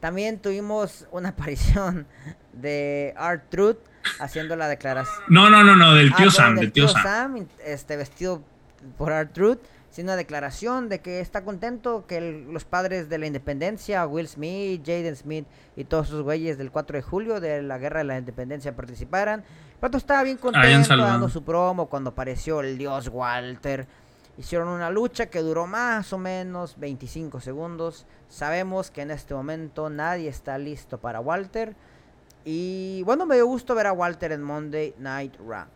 También 0.00 0.40
tuvimos 0.40 1.06
una 1.12 1.28
aparición 1.30 2.06
de 2.52 3.14
Art 3.16 3.44
Truth 3.50 3.78
haciendo 4.20 4.56
la 4.56 4.68
declaración. 4.68 5.24
No, 5.28 5.50
no, 5.50 5.64
no, 5.64 5.76
no, 5.76 5.94
del 5.94 6.14
tío 6.14 6.28
ah, 6.28 6.32
Sam, 6.32 6.56
del, 6.56 6.72
tío, 6.72 6.88
Sam. 6.88 7.46
Este, 7.64 7.96
vestido 7.96 8.42
por 8.96 9.12
Art 9.12 9.32
Truth 9.32 9.60
haciendo 9.96 10.12
una 10.12 10.18
declaración 10.18 10.90
de 10.90 10.98
que 10.98 11.20
está 11.20 11.42
contento 11.42 12.04
que 12.06 12.44
los 12.50 12.66
padres 12.66 13.08
de 13.08 13.16
la 13.16 13.24
independencia, 13.24 14.06
Will 14.06 14.28
Smith, 14.28 14.82
Jaden 14.84 15.16
Smith 15.16 15.46
y 15.74 15.84
todos 15.84 16.08
sus 16.08 16.20
güeyes 16.20 16.58
del 16.58 16.70
4 16.70 16.98
de 16.98 17.02
julio 17.02 17.40
de 17.40 17.62
la 17.62 17.78
guerra 17.78 18.00
de 18.00 18.04
la 18.04 18.18
independencia 18.18 18.76
participaran. 18.76 19.42
Pato 19.80 19.96
estaba 19.96 20.22
bien 20.22 20.36
contento 20.36 20.98
dando 20.98 21.30
su 21.30 21.42
promo 21.42 21.86
cuando 21.86 22.10
apareció 22.10 22.60
el 22.60 22.76
dios 22.76 23.08
Walter. 23.08 23.86
Hicieron 24.36 24.68
una 24.68 24.90
lucha 24.90 25.30
que 25.30 25.40
duró 25.40 25.66
más 25.66 26.12
o 26.12 26.18
menos 26.18 26.78
25 26.78 27.40
segundos. 27.40 28.04
Sabemos 28.28 28.90
que 28.90 29.00
en 29.00 29.10
este 29.10 29.32
momento 29.32 29.88
nadie 29.88 30.28
está 30.28 30.58
listo 30.58 30.98
para 30.98 31.20
Walter. 31.20 31.74
Y 32.48 33.02
bueno, 33.02 33.26
me 33.26 33.34
dio 33.34 33.44
gusto 33.44 33.74
ver 33.74 33.88
a 33.88 33.92
Walter 33.92 34.30
en 34.30 34.40
Monday 34.40 34.94
Night 34.98 35.34
Raw. 35.44 35.66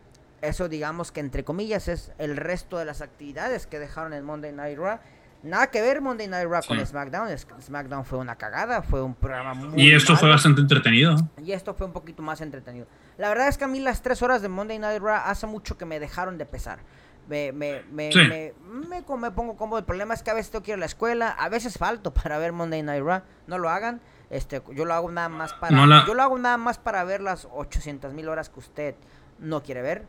Eso 0.41 0.69
digamos 0.69 1.11
que 1.11 1.19
entre 1.19 1.43
comillas 1.43 1.89
es 1.89 2.13
el 2.17 2.37
resto 2.37 2.77
de 2.77 2.85
las 2.85 3.01
actividades 3.01 3.67
que 3.67 3.77
dejaron 3.77 4.13
en 4.13 4.23
Monday 4.23 4.53
Night 4.53 4.77
Raw. 4.77 4.97
Nada 5.43 5.67
que 5.67 5.81
ver 5.81 5.99
Monday 5.99 6.29
Night 6.29 6.47
Raw 6.47 6.61
con 6.65 6.83
SmackDown. 6.85 7.27
SmackDown 7.37 8.05
fue 8.05 8.19
una 8.19 8.37
cagada, 8.37 8.81
fue 8.83 9.01
un 9.01 9.15
programa 9.15 9.53
muy... 9.53 9.81
Y 9.81 9.91
esto 9.91 10.15
fue 10.15 10.29
bastante 10.29 10.61
entretenido. 10.61 11.17
Y 11.43 11.51
esto 11.51 11.73
fue 11.73 11.87
un 11.87 11.93
poquito 11.93 12.23
más 12.23 12.39
entretenido. 12.39 12.87
La 13.17 13.27
verdad 13.27 13.49
es 13.49 13.57
que 13.57 13.65
a 13.65 13.67
mí 13.67 13.81
las 13.81 14.01
tres 14.01 14.21
horas 14.21 14.41
de 14.41 14.47
Monday 14.47 14.79
Night 14.79 15.01
Raw 15.01 15.23
hace 15.25 15.47
mucho 15.47 15.77
que 15.77 15.83
me 15.83 15.99
dejaron 15.99 16.37
de 16.37 16.45
pesar. 16.45 16.79
Me, 17.27 17.51
me, 17.51 17.83
me, 17.91 18.11
me, 18.13 18.53
me, 18.87 19.31
pongo 19.31 19.57
cómodo. 19.57 19.79
El 19.79 19.85
problema 19.85 20.13
es 20.13 20.23
que 20.23 20.31
a 20.31 20.35
veces 20.35 20.51
tengo 20.51 20.63
que 20.63 20.71
ir 20.71 20.75
a 20.75 20.79
la 20.79 20.85
escuela, 20.85 21.31
a 21.31 21.49
veces 21.49 21.77
falto 21.77 22.13
para 22.13 22.37
ver 22.37 22.53
Monday 22.53 22.81
Night 22.81 23.03
Raw. 23.03 23.23
No 23.47 23.57
lo 23.57 23.69
hagan. 23.69 23.99
Este, 24.31 24.63
yo 24.73 24.85
lo 24.85 24.93
hago 24.93 25.11
nada 25.11 25.27
más 25.27 25.53
para... 25.53 26.05
Yo 26.07 26.13
lo 26.13 26.23
hago 26.23 26.39
nada 26.39 26.57
más 26.57 26.77
para 26.77 27.03
ver 27.03 27.21
las 27.21 27.47
800 27.51 28.13
mil 28.13 28.29
horas 28.29 28.49
que 28.49 28.59
usted 28.59 28.95
no 29.39 29.61
quiere 29.61 29.81
ver. 29.81 30.07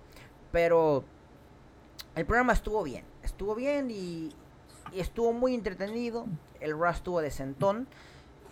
Pero 0.53 1.05
el 2.15 2.25
programa 2.25 2.53
estuvo 2.53 2.85
bien. 2.85 3.05
Estuvo 3.25 3.57
bien 3.57 3.91
y, 3.91 4.31
estuvo 4.95 5.33
muy 5.33 5.55
entretenido. 5.55 6.27
El 6.61 6.79
Raw 6.79 6.93
estuvo 6.93 7.21
de 7.21 7.33
sentón. 7.33 7.89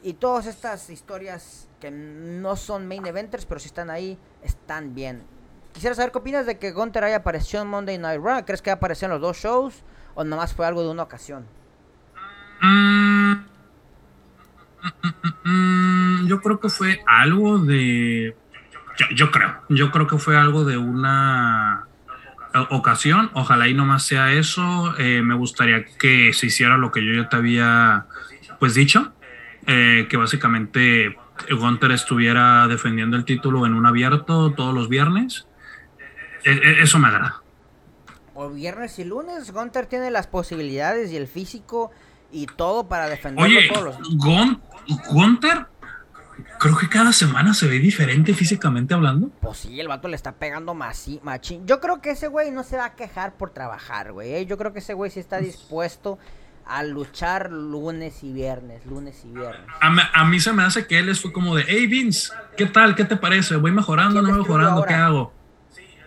Y 0.02 0.14
todas 0.14 0.46
estas 0.46 0.90
historias 0.90 1.68
que 1.78 1.92
no 1.92 2.56
son 2.56 2.88
main 2.88 3.06
eventers, 3.06 3.46
pero 3.46 3.60
si 3.60 3.66
están 3.66 3.90
ahí, 3.90 4.18
están 4.42 4.94
bien. 4.94 5.22
Quisiera 5.72 5.94
saber 5.94 6.10
qué 6.10 6.18
opinas 6.18 6.46
de 6.46 6.58
que 6.58 6.72
Gunter 6.72 7.04
haya 7.04 7.16
aparecido 7.16 7.62
en 7.62 7.68
Monday 7.68 7.96
Night 7.96 8.20
Raw. 8.20 8.44
¿Crees 8.44 8.60
que 8.60 8.72
apareció 8.72 9.06
en 9.06 9.12
los 9.12 9.20
dos 9.20 9.36
shows? 9.36 9.84
¿O 10.16 10.24
nomás 10.24 10.52
fue 10.52 10.66
algo 10.66 10.82
de 10.82 10.88
una 10.88 11.04
ocasión? 11.04 11.46
Mm, 12.62 12.99
mm, 15.44 16.26
yo 16.26 16.40
creo 16.40 16.60
que 16.60 16.68
fue 16.68 17.00
algo 17.06 17.58
de. 17.58 18.34
yo, 19.14 19.30
creo. 19.30 19.60
Yo 19.68 19.90
creo 19.90 20.06
que 20.06 20.18
fue 20.18 20.36
algo 20.36 20.64
de 20.64 20.76
una 20.76 21.86
ocasión. 22.70 23.30
Ojalá 23.34 23.68
y 23.68 23.74
no 23.74 23.84
más 23.84 24.04
sea 24.04 24.32
eso. 24.32 24.94
Eh, 24.98 25.22
me 25.22 25.34
gustaría 25.34 25.84
que 25.98 26.32
se 26.32 26.46
hiciera 26.46 26.76
lo 26.76 26.90
que 26.90 27.04
yo 27.04 27.12
ya 27.14 27.28
te 27.28 27.36
había 27.36 28.06
pues 28.58 28.74
dicho, 28.74 29.12
eh, 29.66 30.06
que 30.08 30.16
básicamente 30.16 31.16
Gunter 31.50 31.92
estuviera 31.92 32.66
defendiendo 32.68 33.16
el 33.16 33.24
título 33.24 33.66
en 33.66 33.74
un 33.74 33.86
abierto 33.86 34.52
todos 34.52 34.74
los 34.74 34.88
viernes. 34.88 35.46
E, 36.44 36.52
e, 36.52 36.82
eso 36.82 36.98
me 36.98 37.08
agrada. 37.08 37.42
O 38.34 38.50
viernes 38.50 38.98
y 38.98 39.04
lunes, 39.04 39.50
Gunter 39.50 39.86
tiene 39.86 40.10
las 40.10 40.26
posibilidades 40.26 41.10
y 41.12 41.16
el 41.16 41.26
físico 41.26 41.90
y 42.32 42.46
todo 42.46 42.88
para 42.88 43.08
defenderlo 43.08 43.58
todos 43.72 43.84
los... 43.84 44.18
Gunter 45.08 45.66
creo 46.58 46.76
que 46.76 46.88
cada 46.88 47.12
semana 47.12 47.54
se 47.54 47.66
ve 47.66 47.78
diferente 47.78 48.34
físicamente 48.34 48.94
hablando. 48.94 49.30
Pues 49.40 49.58
sí, 49.58 49.80
el 49.80 49.88
vato 49.88 50.08
le 50.08 50.16
está 50.16 50.32
pegando 50.32 50.74
machín. 50.74 51.66
Yo 51.66 51.80
creo 51.80 52.00
que 52.00 52.10
ese 52.10 52.28
güey 52.28 52.50
no 52.50 52.62
se 52.62 52.76
va 52.76 52.86
a 52.86 52.94
quejar 52.94 53.36
por 53.36 53.50
trabajar, 53.50 54.12
güey. 54.12 54.34
¿eh? 54.34 54.46
Yo 54.46 54.58
creo 54.58 54.72
que 54.72 54.80
ese 54.80 54.94
güey 54.94 55.10
sí 55.10 55.20
está 55.20 55.38
dispuesto 55.38 56.18
a 56.66 56.84
luchar 56.84 57.50
lunes 57.50 58.22
y 58.22 58.32
viernes, 58.32 58.86
lunes 58.86 59.22
y 59.24 59.32
viernes. 59.32 59.66
A, 59.80 60.24
mí 60.24 60.38
se 60.38 60.52
me 60.52 60.62
hace 60.62 60.86
que 60.86 60.98
él 60.98 61.14
fue 61.16 61.32
como 61.32 61.56
de, 61.56 61.64
hey 61.66 61.86
Vince, 61.86 62.32
¿qué 62.56 62.66
tal? 62.66 62.94
¿Qué 62.94 63.04
te 63.04 63.16
parece? 63.16 63.56
¿Voy 63.56 63.72
mejorando? 63.72 64.22
¿No 64.22 64.32
mejorando? 64.32 64.84
¿Qué 64.84 64.94
hago? 64.94 65.32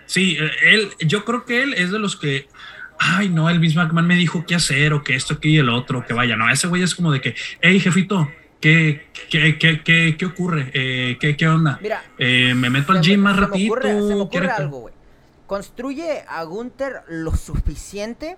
Sí, 0.06 0.38
eh, 0.40 0.52
él, 0.64 0.92
yo 1.00 1.26
creo 1.26 1.46
que 1.46 1.64
él 1.64 1.74
es 1.74 1.92
de 1.92 2.00
los 2.00 2.16
que 2.16 2.48
ay, 3.00 3.28
no, 3.30 3.50
el 3.50 3.60
Vince 3.60 3.78
McMahon 3.78 4.08
me 4.08 4.16
dijo 4.16 4.46
qué 4.46 4.56
hacer, 4.56 4.94
o 4.94 5.04
que 5.04 5.16
esto, 5.16 5.40
que 5.40 5.50
y 5.50 5.58
el 5.58 5.70
otro, 5.70 6.06
que 6.06 6.14
vaya. 6.14 6.38
No, 6.38 6.50
ese 6.50 6.68
güey 6.68 6.84
es 6.84 6.96
como 6.96 7.12
de 7.12 7.20
que, 7.20 7.36
hey, 7.62 7.80
jefito, 7.80 8.30
¿Qué, 8.64 9.02
qué, 9.30 9.60
qué, 9.60 10.16
qué, 10.18 10.26
ocurre? 10.26 10.72
Eh, 10.74 11.18
¿qué, 11.20 11.36
¿Qué 11.36 11.50
onda? 11.50 11.78
Mira, 11.82 12.02
eh, 12.18 12.54
me 12.56 12.70
meto 12.70 12.94
al 12.94 13.02
gym 13.02 13.20
más 13.20 13.36
ratito. 13.36 13.76
se 13.82 14.16
me 14.16 14.22
ocurre 14.22 14.50
algo, 14.50 14.80
güey. 14.80 14.94
Construye 15.48 16.24
a 16.30 16.42
Gunther 16.46 17.04
lo 17.10 17.36
suficiente 17.36 18.38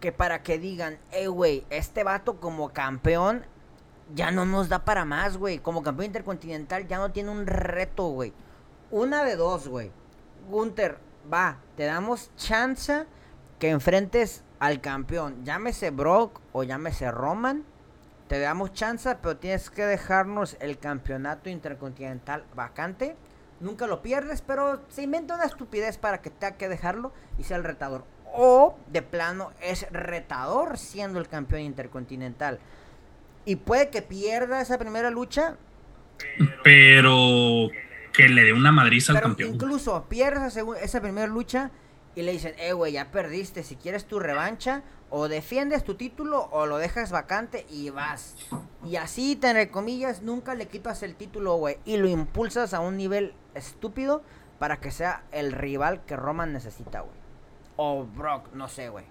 que 0.00 0.10
para 0.10 0.42
que 0.42 0.58
digan, 0.58 0.96
hey, 1.10 1.26
güey, 1.26 1.66
este 1.68 2.02
vato 2.02 2.40
como 2.40 2.70
campeón 2.72 3.44
ya 4.14 4.30
no 4.30 4.46
nos 4.46 4.70
da 4.70 4.86
para 4.86 5.04
más, 5.04 5.36
güey. 5.36 5.58
Como 5.58 5.82
campeón 5.82 6.06
intercontinental 6.06 6.88
ya 6.88 6.96
no 6.96 7.10
tiene 7.10 7.28
un 7.28 7.46
reto, 7.46 8.04
güey. 8.04 8.32
Una 8.90 9.22
de 9.22 9.36
dos, 9.36 9.68
güey. 9.68 9.90
Gunther, 10.48 10.96
va, 11.30 11.58
te 11.76 11.84
damos 11.84 12.30
chance 12.36 13.04
que 13.58 13.68
enfrentes 13.68 14.44
al 14.60 14.80
campeón. 14.80 15.44
Llámese 15.44 15.90
Brock 15.90 16.40
o 16.52 16.62
llámese 16.62 17.10
Roman 17.10 17.66
te 18.28 18.38
damos 18.38 18.72
chance, 18.72 19.16
pero 19.22 19.36
tienes 19.36 19.70
que 19.70 19.84
dejarnos 19.84 20.56
el 20.60 20.78
campeonato 20.78 21.48
intercontinental 21.48 22.44
vacante. 22.54 23.16
Nunca 23.60 23.86
lo 23.86 24.02
pierdes, 24.02 24.42
pero 24.42 24.82
se 24.88 25.02
inventa 25.02 25.34
una 25.34 25.44
estupidez 25.44 25.98
para 25.98 26.20
que 26.20 26.30
tenga 26.30 26.56
que 26.56 26.68
dejarlo 26.68 27.12
y 27.38 27.44
sea 27.44 27.56
el 27.56 27.64
retador. 27.64 28.04
O 28.34 28.78
de 28.88 29.02
plano 29.02 29.52
es 29.60 29.90
retador 29.90 30.78
siendo 30.78 31.18
el 31.18 31.28
campeón 31.28 31.62
intercontinental. 31.62 32.60
Y 33.44 33.56
puede 33.56 33.88
que 33.88 34.02
pierda 34.02 34.60
esa 34.60 34.78
primera 34.78 35.10
lucha. 35.10 35.56
Pero 36.62 37.68
que 38.12 38.28
le 38.28 38.44
dé 38.44 38.52
una 38.52 38.70
madriza 38.70 39.12
al 39.12 39.20
campeón. 39.20 39.54
Incluso 39.54 40.04
pierdes 40.08 40.56
esa 40.82 41.00
primera 41.00 41.26
lucha 41.26 41.70
y 42.14 42.22
le 42.22 42.32
dicen, 42.32 42.54
eh, 42.58 42.72
güey, 42.72 42.92
ya 42.92 43.10
perdiste. 43.10 43.62
Si 43.62 43.76
quieres 43.76 44.04
tu 44.04 44.18
revancha, 44.18 44.82
o 45.10 45.28
defiendes 45.28 45.84
tu 45.84 45.94
título 45.94 46.48
o 46.50 46.66
lo 46.66 46.78
dejas 46.78 47.10
vacante 47.10 47.66
y 47.70 47.90
vas. 47.90 48.36
Y 48.86 48.96
así, 48.96 49.32
entre 49.32 49.70
comillas, 49.70 50.22
nunca 50.22 50.54
le 50.54 50.68
quitas 50.68 51.02
el 51.02 51.14
título, 51.14 51.54
güey. 51.54 51.78
Y 51.84 51.96
lo 51.96 52.08
impulsas 52.08 52.74
a 52.74 52.80
un 52.80 52.96
nivel 52.96 53.34
estúpido 53.54 54.22
para 54.58 54.80
que 54.80 54.90
sea 54.90 55.22
el 55.32 55.52
rival 55.52 56.02
que 56.06 56.16
Roman 56.16 56.52
necesita, 56.52 57.00
güey. 57.00 57.16
O 57.76 58.04
Brock, 58.04 58.52
no 58.54 58.68
sé, 58.68 58.88
güey. 58.88 59.04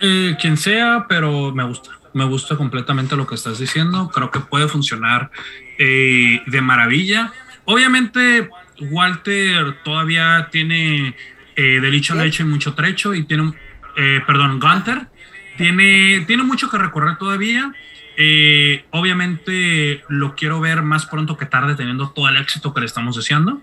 Eh, 0.00 0.36
quien 0.40 0.56
sea, 0.56 1.06
pero 1.08 1.52
me 1.52 1.64
gusta. 1.64 1.90
Me 2.14 2.26
gusta 2.26 2.56
completamente 2.56 3.16
lo 3.16 3.26
que 3.26 3.34
estás 3.34 3.58
diciendo. 3.58 4.10
Creo 4.10 4.30
que 4.30 4.40
puede 4.40 4.68
funcionar 4.68 5.30
eh, 5.78 6.40
de 6.46 6.60
maravilla. 6.60 7.32
Obviamente, 7.64 8.50
Walter 8.90 9.82
todavía 9.82 10.48
tiene 10.50 11.16
eh, 11.56 11.80
de 11.80 11.90
dicho 11.90 12.14
leche 12.14 12.44
mucho 12.44 12.74
trecho 12.74 13.14
y 13.14 13.24
tiene 13.24 13.44
un 13.44 13.56
eh, 13.96 14.20
perdón, 14.26 14.60
Gunter, 14.60 15.08
tiene, 15.56 16.24
tiene 16.26 16.42
mucho 16.42 16.70
que 16.70 16.78
recorrer 16.78 17.18
todavía. 17.18 17.72
Eh, 18.16 18.84
obviamente 18.90 20.04
lo 20.08 20.34
quiero 20.34 20.60
ver 20.60 20.82
más 20.82 21.06
pronto 21.06 21.36
que 21.36 21.46
tarde, 21.46 21.74
teniendo 21.74 22.10
todo 22.10 22.28
el 22.28 22.36
éxito 22.36 22.74
que 22.74 22.80
le 22.80 22.86
estamos 22.86 23.16
deseando. 23.16 23.62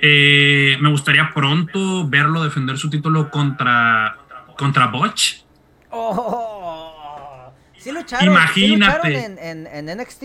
Eh, 0.00 0.78
me 0.80 0.90
gustaría 0.90 1.32
pronto 1.34 2.08
verlo 2.08 2.44
defender 2.44 2.78
su 2.78 2.88
título 2.88 3.30
contra, 3.30 4.16
contra 4.56 4.86
Botch. 4.86 5.42
Oh, 5.90 7.52
¿sí 7.76 7.90
lucharon, 7.90 8.28
Imagínate. 8.28 9.24
en, 9.24 9.66
en, 9.66 9.98
NXT? 9.98 10.24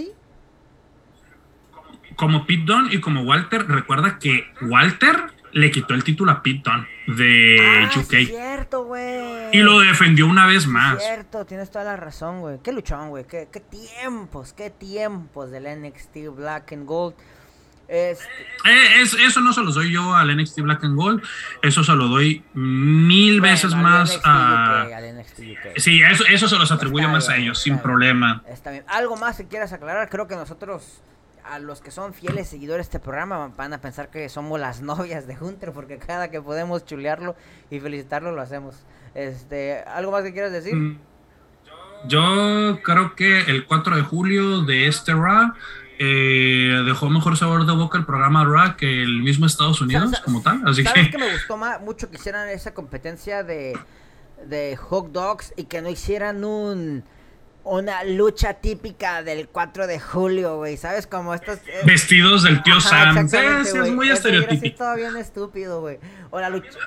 Como 2.15 2.45
Pete 2.45 2.63
Dunne 2.65 2.93
y 2.93 2.99
como 3.01 3.23
Walter, 3.23 3.67
recuerda 3.67 4.19
que 4.19 4.47
Walter 4.61 5.33
le 5.55 5.71
quitó 5.71 5.93
el 5.93 6.03
título 6.03 6.33
a 6.33 6.43
Pete 6.43 6.63
Dunne 6.65 6.85
de 7.07 7.57
ah, 7.61 7.89
UK. 7.97 8.27
cierto, 8.27 8.83
güey. 8.83 9.51
Y 9.53 9.59
lo 9.59 9.79
defendió 9.79 10.27
una 10.27 10.45
vez 10.45 10.67
más. 10.67 11.01
cierto, 11.01 11.45
tienes 11.45 11.71
toda 11.71 11.85
la 11.85 11.95
razón, 11.95 12.41
güey. 12.41 12.59
Qué 12.61 12.73
luchón, 12.73 13.07
güey. 13.07 13.25
Qué, 13.25 13.45
tiempos, 13.45 14.51
qué 14.51 14.69
tiempos 14.69 15.51
del 15.51 15.63
NXT 15.63 16.35
Black 16.35 16.73
and 16.73 16.85
Gold. 16.85 17.15
Este 17.87 18.25
eh, 18.65 19.01
eso 19.01 19.39
no 19.39 19.53
se 19.53 19.61
lo 19.61 19.71
doy 19.71 19.93
yo 19.93 20.13
al 20.13 20.35
NXT 20.35 20.59
Black 20.61 20.83
and 20.83 20.97
Gold, 20.97 21.23
eso 21.61 21.83
se 21.83 21.93
lo 21.93 22.07
doy 22.07 22.43
mil 22.55 23.39
veces 23.41 23.75
más 23.75 24.19
a... 24.25 24.87
Sí, 25.77 26.01
eso, 26.01 26.25
eso 26.25 26.49
se 26.49 26.57
los 26.57 26.71
atribuyo 26.71 27.07
más 27.07 27.29
a 27.29 27.37
ellos, 27.37 27.59
sin 27.59 27.77
problema. 27.77 28.43
Está 28.49 28.71
bien. 28.71 28.83
¿Algo 28.87 29.15
más 29.15 29.37
que 29.37 29.47
quieras 29.47 29.71
aclarar? 29.71 30.09
Creo 30.09 30.27
que 30.27 30.35
nosotros 30.35 31.03
a 31.49 31.59
los 31.59 31.81
que 31.81 31.91
son 31.91 32.13
fieles 32.13 32.47
seguidores 32.47 32.87
de 32.87 32.97
este 32.97 32.99
programa 32.99 33.51
van 33.55 33.73
a 33.73 33.79
pensar 33.79 34.09
que 34.09 34.27
somos 34.29 34.59
las 34.59 34.81
novias 34.81 35.27
de 35.27 35.37
Hunter 35.39 35.71
porque 35.71 35.97
cada 35.97 36.29
que 36.29 36.41
podemos 36.41 36.85
chulearlo 36.85 37.35
y 37.69 37.79
felicitarlo 37.79 38.31
lo 38.31 38.41
hacemos. 38.41 38.75
Este, 39.13 39.79
¿algo 39.81 40.11
más 40.11 40.23
que 40.23 40.33
quieras 40.33 40.51
decir? 40.51 40.75
Mm, 40.75 40.99
yo 42.07 42.79
creo 42.83 43.15
que 43.15 43.41
el 43.41 43.65
4 43.65 43.95
de 43.95 44.01
julio 44.01 44.61
de 44.61 44.87
este 44.87 45.13
Raw 45.13 45.53
eh, 45.97 46.83
dejó 46.85 47.09
mejor 47.09 47.37
sabor 47.37 47.65
de 47.65 47.73
boca 47.73 47.97
el 47.97 48.05
programa 48.05 48.43
Raw 48.43 48.75
que 48.75 49.01
el 49.01 49.21
mismo 49.21 49.45
Estados 49.45 49.81
Unidos 49.81 50.19
como 50.23 50.41
tal. 50.41 50.61
Así 50.65 50.83
¿sabes 50.83 51.09
que... 51.09 51.17
me 51.17 51.31
gustó 51.31 51.57
mucho 51.81 52.09
que 52.09 52.17
hicieran 52.17 52.49
esa 52.49 52.73
competencia 52.73 53.43
de, 53.43 53.77
de 54.47 54.75
hot 54.77 55.11
dogs 55.11 55.53
y 55.55 55.65
que 55.65 55.81
no 55.81 55.89
hicieran 55.89 56.43
un 56.43 57.03
una 57.65 58.03
lucha 58.03 58.53
típica 58.53 59.23
del 59.23 59.49
4 59.49 59.87
de 59.87 59.99
julio, 59.99 60.57
güey, 60.57 60.77
¿sabes? 60.77 61.07
Como 61.07 61.33
estos... 61.33 61.57
Eh, 61.67 61.81
Vestidos 61.83 62.43
del 62.43 62.61
tío 62.63 62.79
Sam. 62.79 63.27
Sí, 63.27 63.37
es 63.37 63.91
muy 63.91 64.09
estereotípico. 64.09 64.77
todo 64.77 64.95
bien 64.95 65.17
estúpido, 65.17 65.81
güey. 65.81 65.99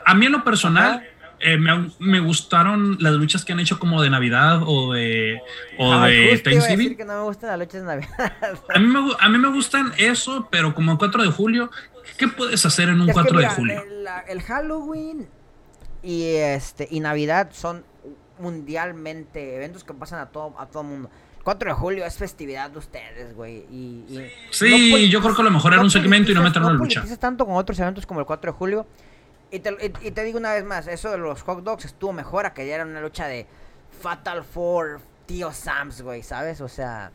A 0.06 0.14
mí 0.14 0.26
en 0.26 0.32
lo 0.32 0.44
personal... 0.44 1.06
Eh, 1.40 1.56
me, 1.56 2.18
gustaron 2.18 2.96
las 2.98 3.12
luchas 3.12 3.44
que 3.44 3.52
han 3.52 3.60
hecho 3.60 3.78
como 3.78 4.02
de 4.02 4.10
Navidad 4.10 4.60
o 4.66 4.92
de, 4.92 5.40
o 5.78 6.00
de 6.00 6.36
Thanksgiving. 6.42 6.96
que 6.96 7.04
no 7.04 7.14
me 7.14 7.22
gustan 7.22 7.50
las 7.50 7.60
luchas 7.60 7.82
de 7.82 7.86
Navidad. 7.86 8.32
A 8.74 8.78
mí, 8.80 8.86
me, 8.88 9.12
a 9.20 9.28
mí 9.28 9.38
me 9.38 9.46
gustan 9.46 9.92
eso, 9.98 10.48
pero 10.50 10.74
como 10.74 10.90
el 10.90 10.98
4 10.98 11.22
de 11.22 11.28
julio, 11.28 11.70
¿qué 12.16 12.26
puedes 12.26 12.66
hacer 12.66 12.88
en 12.88 13.00
un 13.00 13.12
4 13.12 13.38
de 13.38 13.48
julio? 13.50 13.80
El, 13.80 14.08
el, 14.26 14.42
Halloween 14.42 15.28
y, 16.02 16.24
este, 16.24 16.88
y 16.90 16.98
Navidad 16.98 17.50
son 17.52 17.84
mundialmente, 18.38 19.56
eventos 19.56 19.84
que 19.84 19.94
pasan 19.94 20.20
a 20.20 20.26
todo, 20.26 20.54
a 20.58 20.66
todo 20.66 20.82
mundo. 20.82 21.10
4 21.44 21.70
de 21.70 21.74
julio 21.74 22.04
es 22.04 22.18
festividad 22.18 22.70
de 22.70 22.78
ustedes, 22.78 23.34
güey. 23.34 23.64
Y, 23.70 24.30
sí, 24.50 25.08
yo 25.08 25.22
creo 25.22 25.34
que 25.34 25.40
a 25.40 25.44
lo 25.44 25.50
mejor 25.50 25.72
era 25.72 25.82
un 25.82 25.90
segmento 25.90 26.30
y 26.30 26.34
no 26.34 26.42
meterlo 26.42 26.68
en 26.68 26.74
la 26.74 26.78
lucha. 26.78 27.02
tanto 27.18 27.46
con 27.46 27.56
otros 27.56 27.78
eventos 27.78 28.04
como 28.04 28.20
el 28.20 28.26
4 28.26 28.52
de 28.52 28.58
julio. 28.58 28.86
Y 29.50 29.60
te, 29.60 29.74
y, 30.02 30.10
te, 30.10 30.24
digo 30.24 30.38
una 30.38 30.52
vez 30.52 30.64
más, 30.64 30.86
eso 30.88 31.10
de 31.10 31.16
los 31.16 31.40
hot 31.42 31.64
dogs 31.64 31.86
estuvo 31.86 32.12
mejor 32.12 32.44
a 32.44 32.52
que 32.52 32.66
ya 32.66 32.74
era 32.74 32.84
una 32.84 33.00
lucha 33.00 33.26
de 33.26 33.46
Fatal 34.02 34.44
Four, 34.44 35.00
tío 35.24 35.50
Sams, 35.50 36.02
güey, 36.02 36.22
¿sabes? 36.22 36.60
O 36.60 36.68
sea... 36.68 37.12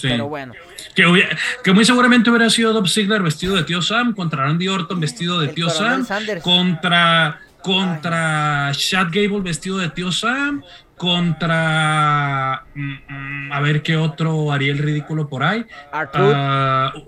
Pero 0.00 0.28
bueno. 0.28 0.52
Que, 0.94 1.28
que, 1.64 1.72
muy 1.72 1.84
seguramente 1.84 2.30
hubiera 2.30 2.48
sido 2.50 2.72
Dob 2.72 2.86
Ziggler 2.86 3.20
vestido 3.20 3.56
de 3.56 3.64
tío 3.64 3.82
Sam 3.82 4.14
contra 4.14 4.44
Randy 4.44 4.68
Orton 4.68 5.00
vestido 5.00 5.40
de 5.40 5.48
tío 5.48 5.68
Sam 5.68 6.06
contra 6.40 7.40
contra 7.62 8.70
Chad 8.72 9.08
Gable 9.10 9.40
vestido 9.40 9.78
de 9.78 9.90
tío 9.90 10.12
Sam, 10.12 10.62
contra 10.96 12.66
mm, 12.74 12.94
mm, 13.08 13.52
a 13.52 13.60
ver 13.60 13.82
qué 13.82 13.96
otro 13.96 14.52
haría 14.52 14.72
el 14.72 14.78
ridículo 14.78 15.28
por 15.28 15.42
ahí. 15.42 15.64
Uh, 15.92 17.00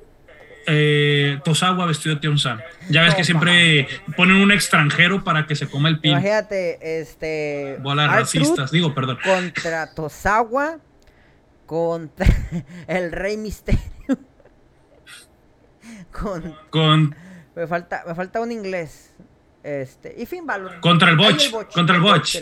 eh, 0.67 1.41
Tosawa 1.45 1.87
vestido 1.87 2.15
de 2.15 2.21
tío 2.21 2.37
Sam. 2.39 2.61
Ya 2.89 3.03
ves 3.03 3.15
que 3.15 3.25
siempre 3.25 3.89
ponen 4.17 4.37
un 4.37 4.53
extranjero 4.53 5.25
para 5.25 5.47
que 5.47 5.57
se 5.57 5.69
coma 5.69 5.89
el 5.89 6.01
pin. 6.01 6.13
Imagínate, 6.13 7.01
este. 7.01 7.79
Bolas 7.81 8.11
racistas, 8.11 8.71
digo, 8.71 8.95
perdón. 8.95 9.19
Contra 9.25 9.93
Tosawa, 9.95 10.79
contra 11.67 12.27
el 12.87 13.13
Rey 13.13 13.37
Misterio. 13.37 13.81
con, 16.13 16.55
con. 16.71 17.17
Me 17.57 17.67
falta, 17.67 18.05
me 18.07 18.15
falta 18.15 18.41
un 18.41 18.53
inglés. 18.53 19.10
Este, 19.63 20.15
y 20.17 20.25
fin 20.25 20.47
Balor. 20.47 20.81
Contra 20.81 21.11
el 21.11 21.17
Botch. 21.17 21.51
contra 21.73 21.97
el 21.97 22.01
Botch. 22.01 22.37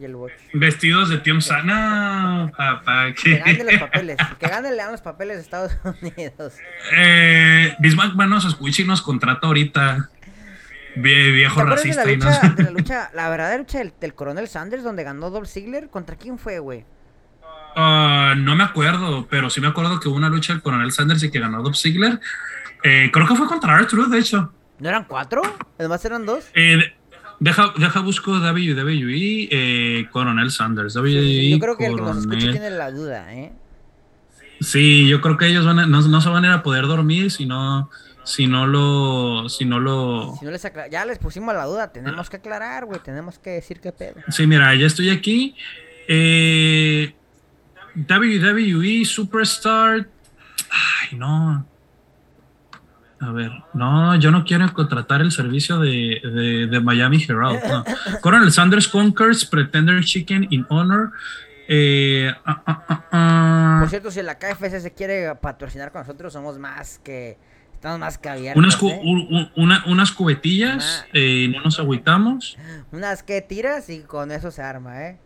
y 0.00 0.04
el 0.04 0.16
Vestidos 0.54 1.10
de 1.10 1.18
Tío 1.18 1.38
Sana. 1.40 2.50
Papá, 2.56 3.12
que 3.12 3.36
gane 3.36 3.64
los 3.64 3.80
papeles. 3.80 4.16
Que 4.38 4.46
gane 4.46 4.70
le 4.70 4.76
dan 4.76 4.92
los 4.92 5.02
papeles 5.02 5.36
de 5.36 5.42
Estados 5.42 5.76
Unidos. 6.02 6.54
Eh, 6.96 7.74
Bismarck 7.80 8.14
Manos 8.14 8.46
escucha 8.46 8.82
y 8.82 8.86
nos 8.86 9.02
contrata 9.02 9.46
ahorita. 9.46 10.08
viejo 10.96 11.62
racista. 11.64 12.04
La, 12.06 12.12
lucha, 12.12 12.54
de 12.56 12.62
la, 12.62 12.70
lucha, 12.70 13.10
la 13.12 13.28
verdadera 13.28 13.58
lucha 13.58 13.78
del, 14.00 14.14
Coronel 14.14 14.48
Sanders, 14.48 14.82
donde 14.82 15.04
ganó 15.04 15.28
Dolph 15.28 15.48
Ziggler. 15.48 15.90
¿Contra 15.90 16.16
quién 16.16 16.38
fue, 16.38 16.60
güey? 16.60 16.86
Uh, 17.76 18.36
no 18.36 18.54
me 18.54 18.64
acuerdo, 18.64 19.26
pero 19.28 19.50
sí 19.50 19.60
me 19.60 19.66
acuerdo 19.66 20.00
que 20.00 20.08
hubo 20.08 20.16
una 20.16 20.30
lucha 20.30 20.54
del 20.54 20.62
Coronel 20.62 20.92
Sanders 20.92 21.24
y 21.24 21.30
que 21.30 21.40
ganó 21.40 21.62
Dolph 21.62 21.76
Ziggler. 21.76 22.20
Eh, 22.84 23.10
creo 23.12 23.26
que 23.26 23.34
fue 23.34 23.46
contra 23.46 23.76
Arthur, 23.76 24.08
de 24.08 24.18
hecho. 24.18 24.50
¿No 24.78 24.88
eran 24.88 25.04
cuatro? 25.04 25.42
¿Además 25.78 26.04
eran 26.04 26.26
dos? 26.26 26.44
Eh, 26.54 26.78
deja, 27.40 27.72
deja 27.78 28.00
busco 28.00 28.32
WWE, 28.32 29.48
eh, 29.50 30.08
Coronel 30.10 30.50
Sanders. 30.50 30.96
WWE, 30.96 31.50
yo 31.50 31.58
creo 31.58 31.76
que 31.76 31.86
el 31.86 31.96
que 31.96 32.02
nos 32.02 32.18
escucha 32.18 32.50
tiene 32.50 32.70
la 32.70 32.90
duda, 32.90 33.32
¿eh? 33.34 33.52
Sí, 34.60 35.08
yo 35.08 35.20
creo 35.20 35.36
que 35.36 35.46
ellos 35.46 35.66
van 35.66 35.90
no, 35.90 36.20
se 36.20 36.28
van 36.28 36.44
a 36.44 36.46
ir 36.48 36.52
a 36.52 36.62
poder 36.62 36.86
dormir 36.86 37.30
si 37.30 37.44
no, 37.44 37.90
si 38.24 38.46
no 38.46 38.66
lo, 38.66 39.48
si 39.48 39.64
no 39.64 39.78
lo. 39.78 40.34
Si 40.38 40.44
no 40.44 40.50
les 40.50 40.62
ya 40.90 41.04
les 41.04 41.18
pusimos 41.18 41.54
la 41.54 41.64
duda, 41.64 41.92
tenemos 41.92 42.30
que 42.30 42.36
aclarar, 42.36 42.86
güey, 42.86 43.00
tenemos 43.00 43.38
que 43.38 43.50
decir 43.50 43.80
qué 43.80 43.92
pedo. 43.92 44.14
Sí, 44.28 44.46
mira, 44.46 44.74
ya 44.74 44.86
estoy 44.86 45.10
aquí. 45.10 45.54
Eh, 46.08 47.14
WWE 47.94 49.04
Superstar. 49.04 50.08
Ay, 50.70 51.18
no. 51.18 51.66
A 53.24 53.32
ver, 53.32 53.50
no, 53.72 54.14
yo 54.16 54.30
no 54.30 54.44
quiero 54.44 54.70
contratar 54.74 55.22
el 55.22 55.32
servicio 55.32 55.78
de, 55.78 56.68
de, 56.70 56.80
Miami 56.80 57.24
Herald. 57.26 57.60
No. 57.66 57.84
Coronel 58.20 58.52
Sanders 58.52 58.86
Conquers, 58.86 59.46
Pretender 59.46 60.04
Chicken 60.04 60.48
in 60.50 60.66
Honor. 60.68 61.12
Eh, 61.66 62.30
ah, 62.44 62.62
ah, 62.66 63.04
ah, 63.12 63.76
Por 63.80 63.88
cierto, 63.88 64.10
si 64.10 64.22
la 64.22 64.38
KFC 64.38 64.80
se 64.80 64.92
quiere 64.92 65.34
patrocinar 65.36 65.90
con 65.90 66.02
nosotros, 66.02 66.32
somos 66.32 66.58
más 66.58 67.00
que. 67.02 67.38
Estamos 67.72 67.98
más 67.98 68.18
que 68.18 68.28
abiertos. 68.28 68.82
Unas, 69.56 69.80
¿eh? 69.80 69.82
unas 69.86 70.12
cubetillas, 70.12 71.06
eh, 71.12 71.48
no 71.50 71.62
nos 71.62 71.78
agüitamos. 71.78 72.58
Unas 72.92 73.22
que 73.22 73.40
tiras 73.40 73.88
y 73.90 74.00
con 74.00 74.32
eso 74.32 74.50
se 74.50 74.62
arma, 74.62 75.02
¿eh? 75.06 75.18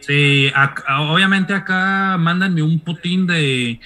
Sí, 0.00 0.52
obviamente 0.88 1.54
acá 1.54 2.16
mándanme 2.18 2.62
un 2.62 2.78
putín 2.80 3.26
de, 3.26 3.80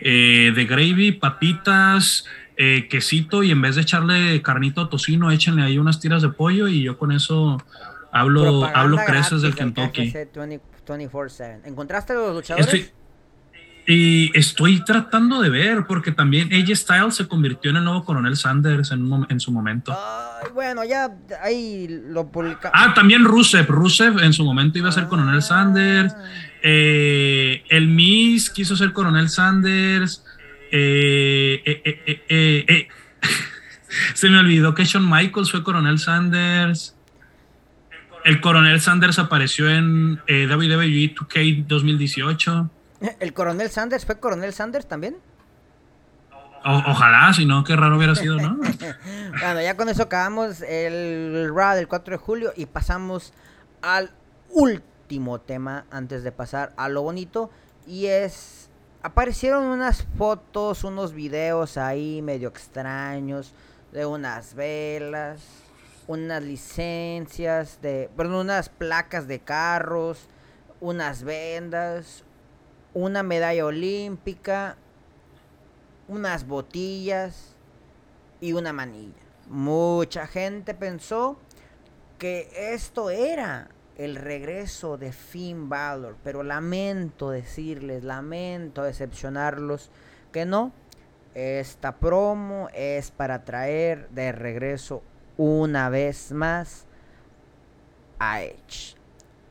de 0.00 0.66
gravy, 0.68 1.12
papitas, 1.12 2.24
eh, 2.56 2.88
quesito 2.88 3.42
y 3.42 3.50
en 3.50 3.60
vez 3.60 3.76
de 3.76 3.82
echarle 3.82 4.42
carnito 4.42 4.88
tocino, 4.88 5.30
échenle 5.30 5.62
ahí 5.62 5.78
unas 5.78 6.00
tiras 6.00 6.22
de 6.22 6.30
pollo 6.30 6.68
y 6.68 6.82
yo 6.82 6.98
con 6.98 7.12
eso 7.12 7.62
hablo, 8.12 8.64
hablo 8.64 8.96
creces 9.06 9.42
del 9.42 9.54
Kentucky. 9.54 10.12
¿Encontraste 11.64 12.14
los 12.14 12.34
luchadores? 12.34 12.92
y 13.88 14.36
estoy 14.36 14.84
tratando 14.84 15.40
de 15.40 15.48
ver, 15.48 15.86
porque 15.86 16.10
también 16.10 16.52
AJ 16.52 16.74
Styles 16.76 17.14
se 17.14 17.28
convirtió 17.28 17.70
en 17.70 17.76
el 17.76 17.84
nuevo 17.84 18.04
Coronel 18.04 18.36
Sanders 18.36 18.90
en, 18.90 19.08
en 19.28 19.38
su 19.38 19.52
momento. 19.52 19.96
bueno, 20.54 20.82
ya 20.84 21.16
ahí 21.40 21.86
lo 22.08 22.26
publicamos. 22.26 22.72
Ah, 22.74 22.94
también 22.94 23.24
Rusev. 23.24 23.66
Rusev 23.68 24.18
en 24.18 24.32
su 24.32 24.44
momento 24.44 24.78
iba 24.78 24.88
a 24.88 24.92
ser 24.92 25.06
Coronel 25.06 25.40
Sanders. 25.40 26.14
Ah. 26.16 26.24
Eh, 26.62 27.62
el 27.68 27.86
Miss 27.86 28.50
quiso 28.50 28.74
ser 28.74 28.92
Coronel 28.92 29.28
Sanders. 29.28 30.24
Eh, 30.78 31.62
eh, 31.64 32.24
eh, 32.28 32.88
se 34.14 34.28
me 34.28 34.38
olvidó 34.38 34.74
que 34.74 34.84
Shawn 34.84 35.08
Michaels 35.08 35.50
fue 35.50 35.64
Coronel 35.64 35.98
Sanders. 35.98 36.94
El 38.24 38.40
Coronel 38.42 38.80
Sanders 38.80 39.18
apareció 39.18 39.70
en 39.70 40.20
WWE 40.28 41.14
2K 41.14 41.66
2018. 41.66 42.70
¿El 43.20 43.32
Coronel 43.32 43.70
Sanders 43.70 44.04
fue 44.04 44.18
Coronel 44.18 44.52
Sanders 44.52 44.86
también? 44.86 45.16
ojalá, 46.68 47.32
si 47.32 47.46
no, 47.46 47.62
qué 47.62 47.76
raro 47.76 47.96
hubiera 47.96 48.16
sido, 48.16 48.38
¿no? 48.38 48.56
bueno, 49.40 49.62
ya 49.62 49.76
con 49.76 49.88
eso 49.88 50.02
acabamos 50.02 50.62
el 50.62 51.48
Raw 51.54 51.76
del 51.76 51.86
4 51.86 52.16
de 52.16 52.18
julio 52.18 52.52
y 52.56 52.66
pasamos 52.66 53.32
al 53.82 54.10
último 54.50 55.40
tema 55.40 55.84
antes 55.92 56.24
de 56.24 56.32
pasar 56.32 56.72
a 56.76 56.88
lo 56.88 57.02
bonito 57.02 57.52
y 57.86 58.06
es 58.06 58.65
aparecieron 59.06 59.62
unas 59.66 60.02
fotos, 60.18 60.82
unos 60.82 61.12
videos 61.12 61.76
ahí 61.76 62.20
medio 62.22 62.48
extraños 62.48 63.54
de 63.92 64.04
unas 64.04 64.54
velas, 64.54 65.44
unas 66.08 66.42
licencias 66.42 67.78
de, 67.80 68.10
perdón, 68.16 68.46
unas 68.46 68.68
placas 68.68 69.28
de 69.28 69.38
carros, 69.38 70.28
unas 70.80 71.22
vendas, 71.22 72.24
una 72.94 73.22
medalla 73.22 73.64
olímpica, 73.64 74.76
unas 76.08 76.44
botillas 76.44 77.54
y 78.40 78.54
una 78.54 78.72
manilla. 78.72 79.22
Mucha 79.48 80.26
gente 80.26 80.74
pensó 80.74 81.38
que 82.18 82.50
esto 82.74 83.10
era 83.10 83.68
el 83.96 84.16
regreso 84.16 84.98
de 84.98 85.12
Finn 85.12 85.68
Balor, 85.68 86.16
pero 86.22 86.42
lamento 86.42 87.30
decirles, 87.30 88.04
lamento 88.04 88.82
decepcionarlos 88.82 89.90
que 90.32 90.44
no. 90.44 90.72
Esta 91.34 91.96
promo 91.96 92.68
es 92.74 93.10
para 93.10 93.44
traer 93.44 94.08
de 94.10 94.32
regreso 94.32 95.02
una 95.36 95.88
vez 95.88 96.32
más 96.32 96.86
a 98.18 98.42
Edge. 98.42 98.96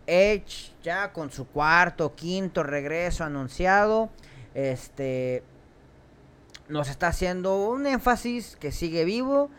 Edge 0.07 0.73
ya 0.83 1.11
con 1.11 1.31
su 1.31 1.47
cuarto, 1.47 2.15
quinto 2.15 2.63
regreso 2.63 3.23
anunciado. 3.23 4.09
Este 4.53 5.43
nos 6.67 6.89
está 6.89 7.07
haciendo 7.07 7.67
un 7.67 7.85
énfasis 7.85 8.55
que 8.55 8.71
sigue 8.71 9.05
vivo 9.05 9.51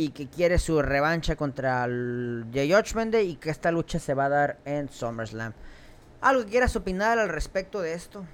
y 0.00 0.08
que 0.08 0.28
quiere 0.28 0.58
su 0.58 0.80
revancha 0.80 1.36
contra 1.36 1.84
el 1.84 2.46
Judgment 2.54 3.12
Day 3.12 3.32
y 3.32 3.36
que 3.36 3.50
esta 3.50 3.70
lucha 3.70 3.98
se 3.98 4.14
va 4.14 4.24
a 4.24 4.28
dar 4.30 4.58
en 4.64 4.88
SummerSlam. 4.88 5.52
¿Algo 6.22 6.44
que 6.44 6.52
quieras 6.52 6.74
opinar 6.74 7.18
al 7.18 7.28
respecto 7.28 7.82
de 7.82 7.92
esto? 7.92 8.24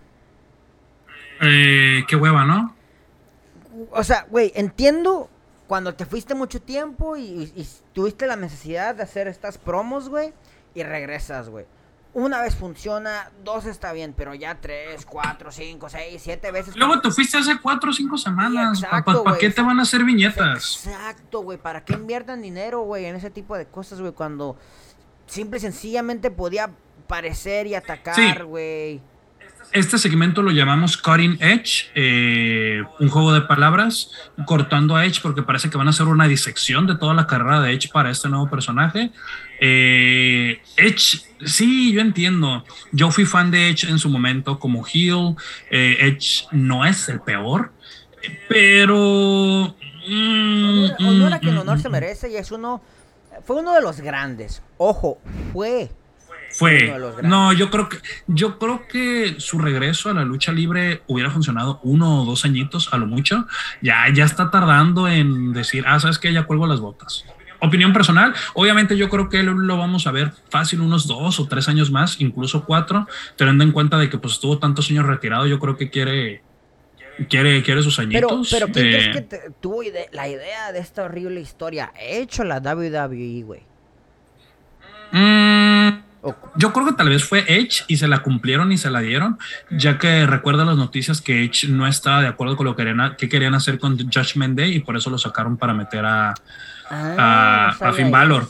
Eh, 1.43 2.05
qué 2.07 2.15
hueva, 2.15 2.45
¿no? 2.45 2.77
O 3.91 4.05
sea, 4.05 4.27
güey, 4.31 4.53
entiendo 4.55 5.29
cuando 5.67 5.93
te 5.95 6.07
fuiste 6.07 6.37
mucho 6.37 6.63
tiempo 6.63 7.17
y, 7.17 7.53
tuviste 7.93 8.29
la 8.29 8.37
necesidad 8.37 8.95
de 8.95 9.03
hacer 9.03 9.27
estas 9.27 9.59
promos, 9.59 10.09
güey, 10.09 10.33
y 10.73 10.85
regresas, 10.85 11.49
güey. 11.49 11.67
Una 12.17 12.41
vez 12.41 12.55
funciona, 12.57 13.31
dos 13.45 13.67
está 13.67 13.93
bien, 13.93 14.15
pero 14.17 14.35
ya 14.35 14.59
tres, 14.59 15.05
cuatro, 15.05 15.53
cinco, 15.53 15.91
seis, 15.91 16.23
siete 16.25 16.51
veces. 16.51 16.75
Luego 16.75 16.99
te 17.03 17.11
fuiste 17.11 17.37
hace 17.37 17.61
cuatro 17.61 17.91
o 17.91 17.93
cinco 17.93 18.17
semanas. 18.17 18.81
¿Para 18.81 19.37
qué 19.39 19.51
te 19.51 19.61
van 19.61 19.79
a 19.79 19.83
hacer 19.83 20.03
viñetas? 20.03 20.87
Exacto, 20.87 21.41
güey. 21.43 21.59
¿Para 21.59 21.85
qué 21.85 21.93
inviertan 21.93 22.41
dinero, 22.41 22.81
güey, 22.81 23.05
en 23.05 23.17
ese 23.17 23.29
tipo 23.29 23.55
de 23.55 23.67
cosas, 23.67 24.01
güey? 24.01 24.15
Cuando 24.15 24.57
simple 25.27 25.59
y 25.59 25.61
sencillamente 25.61 26.31
podía 26.31 26.71
aparecer 27.05 27.67
y 27.67 27.75
atacar, 27.75 28.47
güey. 28.47 29.03
Este 29.73 29.99
segmento 29.99 30.43
lo 30.43 30.51
llamamos 30.51 30.97
Cutting 30.97 31.39
Edge, 31.41 31.91
eh, 31.95 32.83
un 32.99 33.09
juego 33.09 33.33
de 33.33 33.43
palabras, 33.43 34.11
cortando 34.47 34.97
a 34.97 35.05
Edge 35.05 35.21
porque 35.21 35.43
parece 35.43 35.69
que 35.69 35.77
van 35.77 35.87
a 35.87 35.91
hacer 35.91 36.07
una 36.07 36.27
disección 36.27 36.87
de 36.87 36.97
toda 36.97 37.13
la 37.15 37.27
carrera 37.27 37.61
de 37.61 37.73
Edge 37.73 37.91
para 37.93 38.11
este 38.11 38.29
nuevo 38.29 38.49
personaje. 38.49 39.11
Eh, 39.61 40.63
Edge, 40.77 41.21
sí, 41.45 41.93
yo 41.93 42.01
entiendo. 42.01 42.65
Yo 42.93 43.11
fui 43.11 43.27
fan 43.27 43.51
de 43.51 43.69
Edge 43.69 43.89
en 43.89 43.99
su 43.99 44.09
momento 44.09 44.59
como 44.59 44.85
heel. 44.87 45.37
Eh, 45.71 45.97
Edge 46.01 46.47
no 46.53 46.85
es 46.85 47.09
el 47.09 47.21
peor, 47.21 47.73
pero... 48.49 49.77
Mm, 50.09 50.87
honor, 51.05 51.41
que 51.41 51.49
el 51.49 51.57
mm, 51.57 51.59
honor 51.59 51.81
se 51.81 51.89
mm. 51.89 51.93
merece 51.93 52.31
y 52.31 52.37
es 52.37 52.51
uno... 52.51 52.81
Fue 53.45 53.57
uno 53.57 53.75
de 53.75 53.83
los 53.83 54.01
grandes. 54.01 54.63
Ojo, 54.79 55.19
fue 55.53 55.91
fue. 56.57 56.91
No, 57.23 57.53
yo 57.53 57.71
creo 57.71 57.89
que 57.91 57.99
yo 58.27 58.59
creo 58.59 58.89
que 58.89 59.35
su 59.39 59.59
regreso 59.59 60.09
a 60.09 60.15
la 60.15 60.25
lucha 60.25 60.53
libre 60.53 61.03
hubiera 61.07 61.31
funcionado 61.31 61.81
uno 61.83 62.23
o 62.23 62.25
dos 62.25 62.47
añitos 62.47 62.93
a 62.93 62.97
lo 62.97 63.07
mucho. 63.07 63.47
Ya, 63.83 64.07
ya 64.13 64.25
está 64.25 64.51
tardando 64.51 65.07
en 65.07 65.53
decir, 65.53 65.85
ah, 65.87 66.01
sabes 66.01 66.19
que 66.19 66.33
ya 66.33 66.45
cuelgo 66.45 66.67
las 66.67 66.81
botas. 66.81 67.27
Opinión 67.61 67.93
personal, 67.93 68.35
obviamente 68.55 68.97
yo 68.97 69.11
creo 69.11 69.29
que 69.29 69.43
lo 69.43 69.77
vamos 69.77 70.07
a 70.07 70.13
ver 70.13 70.33
fácil 70.49 70.81
unos 70.81 71.07
dos 71.07 71.41
o 71.41 71.47
tres 71.47 71.69
años 71.69 71.91
más, 71.91 72.21
incluso 72.21 72.65
cuatro, 72.65 73.07
teniendo 73.37 73.65
en 73.65 73.73
cuenta 73.73 73.99
de 73.99 74.09
que 74.09 74.19
pues 74.19 74.35
estuvo 74.35 74.59
tantos 74.59 74.91
años 74.91 75.05
retirado, 75.05 75.47
yo 75.47 75.59
creo 75.59 75.77
que 75.77 75.91
quiere 75.91 76.43
quiere, 77.29 77.63
quiere 77.63 77.83
sus 77.83 77.99
añitos. 77.99 78.49
Pero, 78.51 78.67
pero 78.67 78.73
¿quién 78.73 78.91
crees 78.91 79.17
eh, 79.17 79.27
que 79.29 79.51
tuvo 79.61 79.83
la 80.13 80.29
idea 80.29 80.73
de 80.73 80.79
esta 80.79 81.05
horrible 81.05 81.41
historia? 81.41 81.93
He 81.99 82.21
hecho 82.21 82.45
la 82.45 82.61
WWE, 82.61 83.43
güey. 83.43 83.63
Mmm 85.13 86.06
yo 86.57 86.73
creo 86.73 86.87
que 86.87 86.93
tal 86.93 87.09
vez 87.09 87.25
fue 87.25 87.45
Edge 87.47 87.85
y 87.87 87.97
se 87.97 88.09
la 88.09 88.23
cumplieron 88.23 88.73
y 88.73 88.79
se 88.79 88.91
la 88.91 89.01
dieron, 89.01 89.39
ya 89.71 89.99
que 89.99 90.27
recuerda 90.27 90.65
las 90.65 90.77
noticias 90.77 91.21
que 91.21 91.45
Edge 91.45 91.69
no 91.69 91.87
estaba 91.87 92.23
de 92.23 92.29
acuerdo 92.29 92.57
con 92.57 92.67
lo 92.67 92.77
que 92.77 92.85
querían, 92.85 93.17
que 93.17 93.29
querían 93.29 93.55
hacer 93.55 93.79
con 93.79 93.99
Judgment 93.99 94.59
Day 94.59 94.77
y 94.77 94.81
por 94.81 94.97
eso 94.97 95.11
lo 95.11 95.19
sacaron 95.19 95.57
para 95.57 95.75
meter 95.75 96.05
a, 96.05 96.35
ah, 96.91 97.77
a, 97.81 97.93
Finn 97.93 98.11
Balor. 98.11 98.49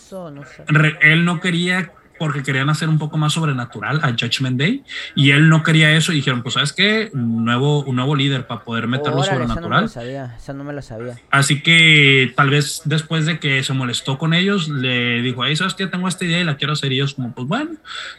él 1.00 1.24
no 1.24 1.40
quería 1.40 1.92
porque 2.18 2.42
querían 2.42 2.70
hacer 2.70 2.88
un 2.88 2.98
poco 2.98 3.16
más 3.18 3.32
sobrenatural 3.32 4.00
a 4.02 4.10
Judgment 4.10 4.58
Day 4.58 4.84
y 5.14 5.30
él 5.30 5.48
no 5.48 5.62
quería 5.62 5.92
eso 5.96 6.12
y 6.12 6.16
dijeron, 6.16 6.42
pues 6.42 6.54
sabes 6.54 6.72
qué, 6.72 7.10
un 7.12 7.44
nuevo, 7.44 7.84
un 7.84 7.96
nuevo 7.96 8.14
líder 8.14 8.46
para 8.46 8.64
poder 8.64 8.86
meterlo 8.86 9.22
sobrenatural. 9.22 9.56
Eso 9.56 9.60
no 9.60 9.68
me 9.68 9.82
lo 9.82 9.88
sabía, 9.88 10.36
eso 10.36 10.52
no 10.52 10.64
me 10.64 10.72
lo 10.72 10.82
sabía. 10.82 11.18
Así 11.30 11.62
que 11.62 12.32
tal 12.36 12.50
vez 12.50 12.82
después 12.84 13.26
de 13.26 13.38
que 13.38 13.62
se 13.62 13.72
molestó 13.72 14.18
con 14.18 14.34
ellos, 14.34 14.68
le 14.68 15.22
dijo, 15.22 15.42
ahí 15.42 15.56
sabes 15.56 15.74
que 15.74 15.86
tengo 15.86 16.08
esta 16.08 16.24
idea 16.24 16.40
y 16.40 16.44
la 16.44 16.56
quiero 16.56 16.72
hacer 16.72 16.92
y 16.92 16.96
ellos 16.96 17.14
como, 17.14 17.32
pues 17.32 17.46
bueno, 17.46 17.72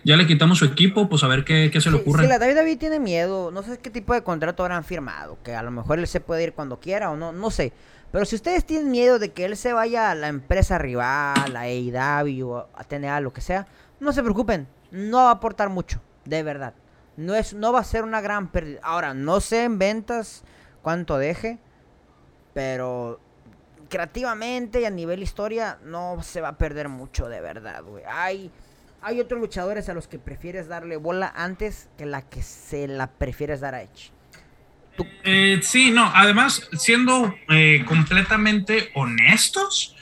ya 0.04 0.18
le 0.18 0.28
quitamos 0.28 0.60
su 0.60 0.66
equipo, 0.66 1.10
pues 1.10 1.24
a 1.24 1.28
ver 1.28 1.44
qué, 1.44 1.70
qué 1.72 1.82
se 1.82 1.92
le 1.92 1.98
ocurre. 1.98 2.24
Si 2.24 2.30
la 2.30 2.40
David 2.40 2.56
David 2.56 2.78
tiene 2.78 3.00
miedo, 3.00 3.52
no 3.52 3.64
sé 3.64 3.80
qué 3.80 3.90
tipo 3.90 4.14
de 4.14 4.24
contrato 4.24 4.64
habrán 4.64 4.84
firmado, 4.84 5.38
que 5.44 5.56
a 5.56 5.64
lo 5.64 5.72
mejor 5.72 6.00
él 6.00 6.08
se 6.08 6.20
puede 6.20 6.44
ir 6.44 6.54
cuando 6.54 6.80
quiera 6.80 7.12
o 7.12 7.18
no, 7.18 7.32
no 7.32 7.52
sé. 7.52 7.74
Pero 8.12 8.26
si 8.26 8.36
ustedes 8.36 8.66
tienen 8.66 8.90
miedo 8.90 9.20
de 9.20 9.32
que 9.32 9.46
él 9.46 9.58
se 9.58 9.74
vaya 9.74 10.12
a 10.12 10.16
la 10.16 10.30
empresa 10.30 10.78
rival, 10.78 11.56
a 11.56 11.62
AEW, 11.62 12.58
a 12.58 12.84
TNA, 12.88 13.20
lo 13.22 13.34
que 13.34 13.42
sea, 13.42 13.68
no 14.00 14.14
se 14.14 14.22
preocupen, 14.22 14.68
no 14.92 15.18
va 15.18 15.30
a 15.30 15.34
aportar 15.34 15.70
mucho, 15.70 16.02
de 16.26 16.44
verdad. 16.44 16.74
No, 17.16 17.36
es, 17.36 17.54
no 17.54 17.74
va 17.74 17.80
a 17.80 17.84
ser 17.84 18.04
una 18.04 18.22
gran 18.22 18.52
pérdida. 18.52 18.80
Ahora, 18.84 19.14
no 19.14 19.42
sé 19.42 19.64
en 19.64 19.80
ventas 19.80 20.44
cuánto 20.82 21.18
deje, 21.18 21.58
pero 22.54 23.20
creativamente 23.90 24.82
y 24.82 24.86
a 24.86 24.90
nivel 24.90 25.24
historia 25.24 25.80
no 25.84 26.22
se 26.22 26.42
va 26.42 26.50
a 26.50 26.58
perder 26.58 26.90
mucho, 26.90 27.28
de 27.30 27.42
verdad, 27.42 27.84
güey. 27.84 28.04
Hay, 28.08 28.52
hay 29.02 29.20
otros 29.20 29.40
luchadores 29.40 29.90
a 29.90 29.94
los 29.94 30.08
que 30.08 30.20
prefieres 30.20 30.68
darle 30.68 30.98
bola 30.98 31.32
antes 31.36 31.90
que 31.98 32.06
la 32.06 32.22
que 32.22 32.44
se 32.44 32.88
la 32.88 33.08
prefieres 33.08 33.62
dar 33.62 33.76
a 33.76 33.82
Edge. 33.82 34.12
Eh, 35.24 35.60
sí, 35.62 35.92
no, 35.92 36.12
además, 36.14 36.68
siendo 36.74 37.34
eh, 37.50 37.84
completamente 37.88 38.90
honestos, 38.96 39.96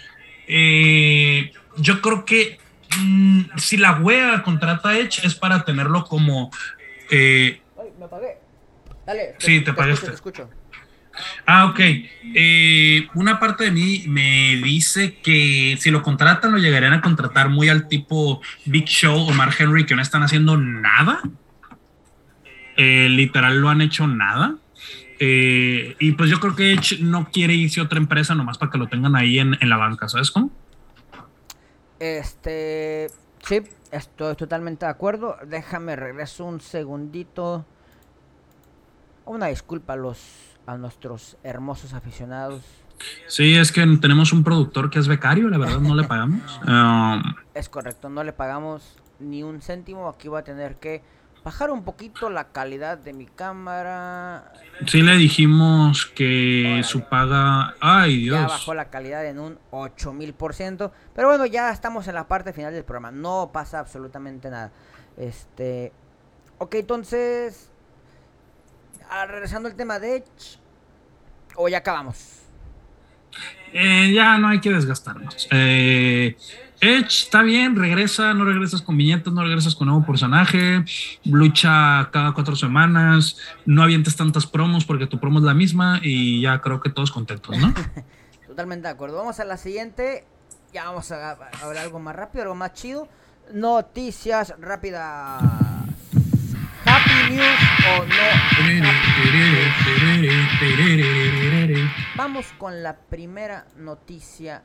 eh, 0.48 1.52
yo 1.78 2.02
creo 2.02 2.26
que 2.26 2.60
Mm, 3.02 3.42
si 3.58 3.78
la 3.78 3.94
wea 4.00 4.44
contrata 4.44 4.90
a 4.90 4.98
Edge 4.98 5.26
es 5.26 5.36
para 5.36 5.64
tenerlo 5.64 6.06
como. 6.06 6.52
Eh, 7.12 7.62
Ay, 7.78 7.90
me 7.98 8.06
apagué. 8.06 8.38
Dale. 9.06 9.36
sí, 9.38 9.62
te, 9.62 9.72
apagaste. 9.72 10.12
Ah, 11.46 11.66
ok. 11.66 11.80
Eh, 12.34 13.08
una 13.14 13.40
parte 13.40 13.66
de 13.66 13.72
mí 13.72 14.04
me 14.08 14.58
dice 14.64 15.18
que 15.22 15.78
si 15.80 15.92
lo 15.92 16.02
contratan, 16.02 16.52
lo 16.52 16.58
llegarían 16.58 16.94
a 16.94 17.02
contratar 17.02 17.50
muy 17.50 17.70
al 17.70 17.88
tipo 17.88 18.42
Big 18.66 18.86
Show 18.86 19.30
o 19.30 19.34
Mark 19.34 19.56
Henry, 19.58 19.86
que 19.86 19.96
no 19.96 20.02
están 20.02 20.24
haciendo 20.24 20.58
nada. 20.58 21.22
Eh, 22.78 23.08
literal, 23.10 23.60
lo 23.60 23.70
han 23.70 23.82
hecho 23.82 24.08
nada. 24.08 24.56
y 25.20 26.12
pues 26.14 26.30
yo 26.30 26.40
creo 26.40 26.56
que 26.56 26.74
Edge 26.74 27.00
no 27.00 27.30
quiere 27.32 27.54
irse 27.54 27.80
a 27.80 27.84
otra 27.84 28.00
empresa 28.00 28.36
nomás 28.36 28.58
para 28.58 28.72
que 28.72 28.78
lo 28.78 28.88
tengan 28.88 29.16
ahí 29.16 29.40
en, 29.40 29.58
en 29.62 29.70
la 29.70 29.78
banca, 29.78 30.10
¿sabes 30.10 30.30
cómo? 30.32 30.52
Este, 32.00 33.10
sí, 33.44 33.64
estoy 33.92 34.36
totalmente 34.36 34.86
de 34.86 34.92
acuerdo. 34.92 35.38
Déjame 35.46 35.96
regreso 35.96 36.46
un 36.46 36.62
segundito. 36.62 37.66
Una 39.26 39.48
disculpa 39.48 39.94
a 39.94 39.96
los 39.96 40.56
a 40.68 40.78
nuestros 40.78 41.38
hermosos 41.44 41.94
aficionados. 41.94 42.64
Sí, 43.28 43.56
es 43.56 43.72
que 43.72 43.86
tenemos 44.02 44.34
un 44.34 44.44
productor 44.44 44.90
que 44.90 45.00
es 45.00 45.08
becario, 45.08 45.50
la 45.50 45.58
verdad 45.58 45.80
no 45.80 45.96
le 45.96 46.06
pagamos. 46.06 46.60
Um, 46.68 47.22
es 47.54 47.70
correcto, 47.70 48.10
no 48.10 48.24
le 48.24 48.34
pagamos 48.34 48.98
ni 49.20 49.44
un 49.44 49.62
céntimo. 49.62 50.08
Aquí 50.08 50.28
voy 50.28 50.40
a 50.40 50.44
tener 50.44 50.78
que 50.78 51.04
bajar 51.46 51.70
un 51.70 51.84
poquito 51.84 52.32
la 52.32 52.48
calidad 52.48 52.98
de 52.98 53.14
mi 53.14 53.28
cámara. 53.28 54.52
Sí 54.88 55.04
le 55.04 55.16
dijimos 55.16 56.08
que 56.08 56.82
su 56.84 57.02
paga... 57.02 57.76
Ay, 57.80 58.24
Dios. 58.24 58.42
Ya 58.42 58.48
bajó 58.48 58.74
la 58.74 58.90
calidad 58.90 59.24
en 59.28 59.40
un 59.40 59.60
8000%. 59.70 60.92
Pero 61.14 61.28
bueno, 61.28 61.46
ya 61.46 61.70
estamos 61.70 62.08
en 62.08 62.16
la 62.16 62.28
parte 62.28 62.52
final 62.52 62.74
del 62.74 62.84
programa. 62.84 63.12
No 63.12 63.52
pasa 63.54 63.78
absolutamente 63.80 64.50
nada. 64.50 64.72
Este... 65.18 65.94
Ok, 66.58 66.76
entonces... 66.76 67.70
Ah, 69.08 69.28
regresando 69.28 69.70
al 69.70 69.76
tema 69.76 70.00
de 70.00 70.18
Edge. 70.18 70.58
¿O 71.58 71.70
ya 71.70 71.78
acabamos? 71.78 72.40
Eh, 73.72 74.12
ya 74.16 74.40
no 74.40 74.48
hay 74.48 74.60
que 74.60 74.72
desgastarnos. 74.72 75.48
Eh, 75.52 76.36
Edge 76.86 77.24
está 77.24 77.42
bien, 77.42 77.76
regresa, 77.76 78.34
no 78.34 78.46
regresas 78.46 78.82
con 78.82 78.96
viñetas, 78.96 79.34
no 79.34 79.44
regresas 79.44 79.76
con 79.76 79.88
nuevo 79.88 80.06
personaje, 80.06 80.86
lucha 81.26 82.10
cada 82.12 82.34
cuatro 82.34 82.56
semanas, 82.56 83.38
no 83.66 83.82
avientes 83.82 84.16
tantas 84.16 84.46
promos 84.46 84.86
porque 84.86 85.08
tu 85.08 85.20
promo 85.20 85.40
es 85.40 85.46
la 85.46 85.56
misma 85.56 86.00
y 86.04 86.42
ya 86.42 86.62
creo 86.62 86.80
que 86.82 86.90
todos 86.90 87.12
contentos, 87.12 87.58
¿no? 87.58 87.74
Totalmente 88.48 88.88
de 88.88 88.94
acuerdo. 88.94 89.18
Vamos 89.18 89.40
a 89.40 89.46
la 89.46 89.58
siguiente. 89.58 90.24
Ya 90.74 90.86
vamos 90.86 91.12
a 91.12 91.32
hablar 91.62 91.84
algo 91.84 92.00
más 92.00 92.16
rápido, 92.16 92.44
algo 92.44 92.56
más 92.56 92.74
chido. 92.74 93.10
Noticias 93.52 94.54
rápidas. 94.60 95.42
Happy 96.86 97.34
News 97.34 97.60
o 97.90 98.06
no. 98.06 98.16
Vamos 102.16 102.46
con 102.58 102.84
la 102.84 102.96
primera 102.96 103.66
noticia. 103.76 104.64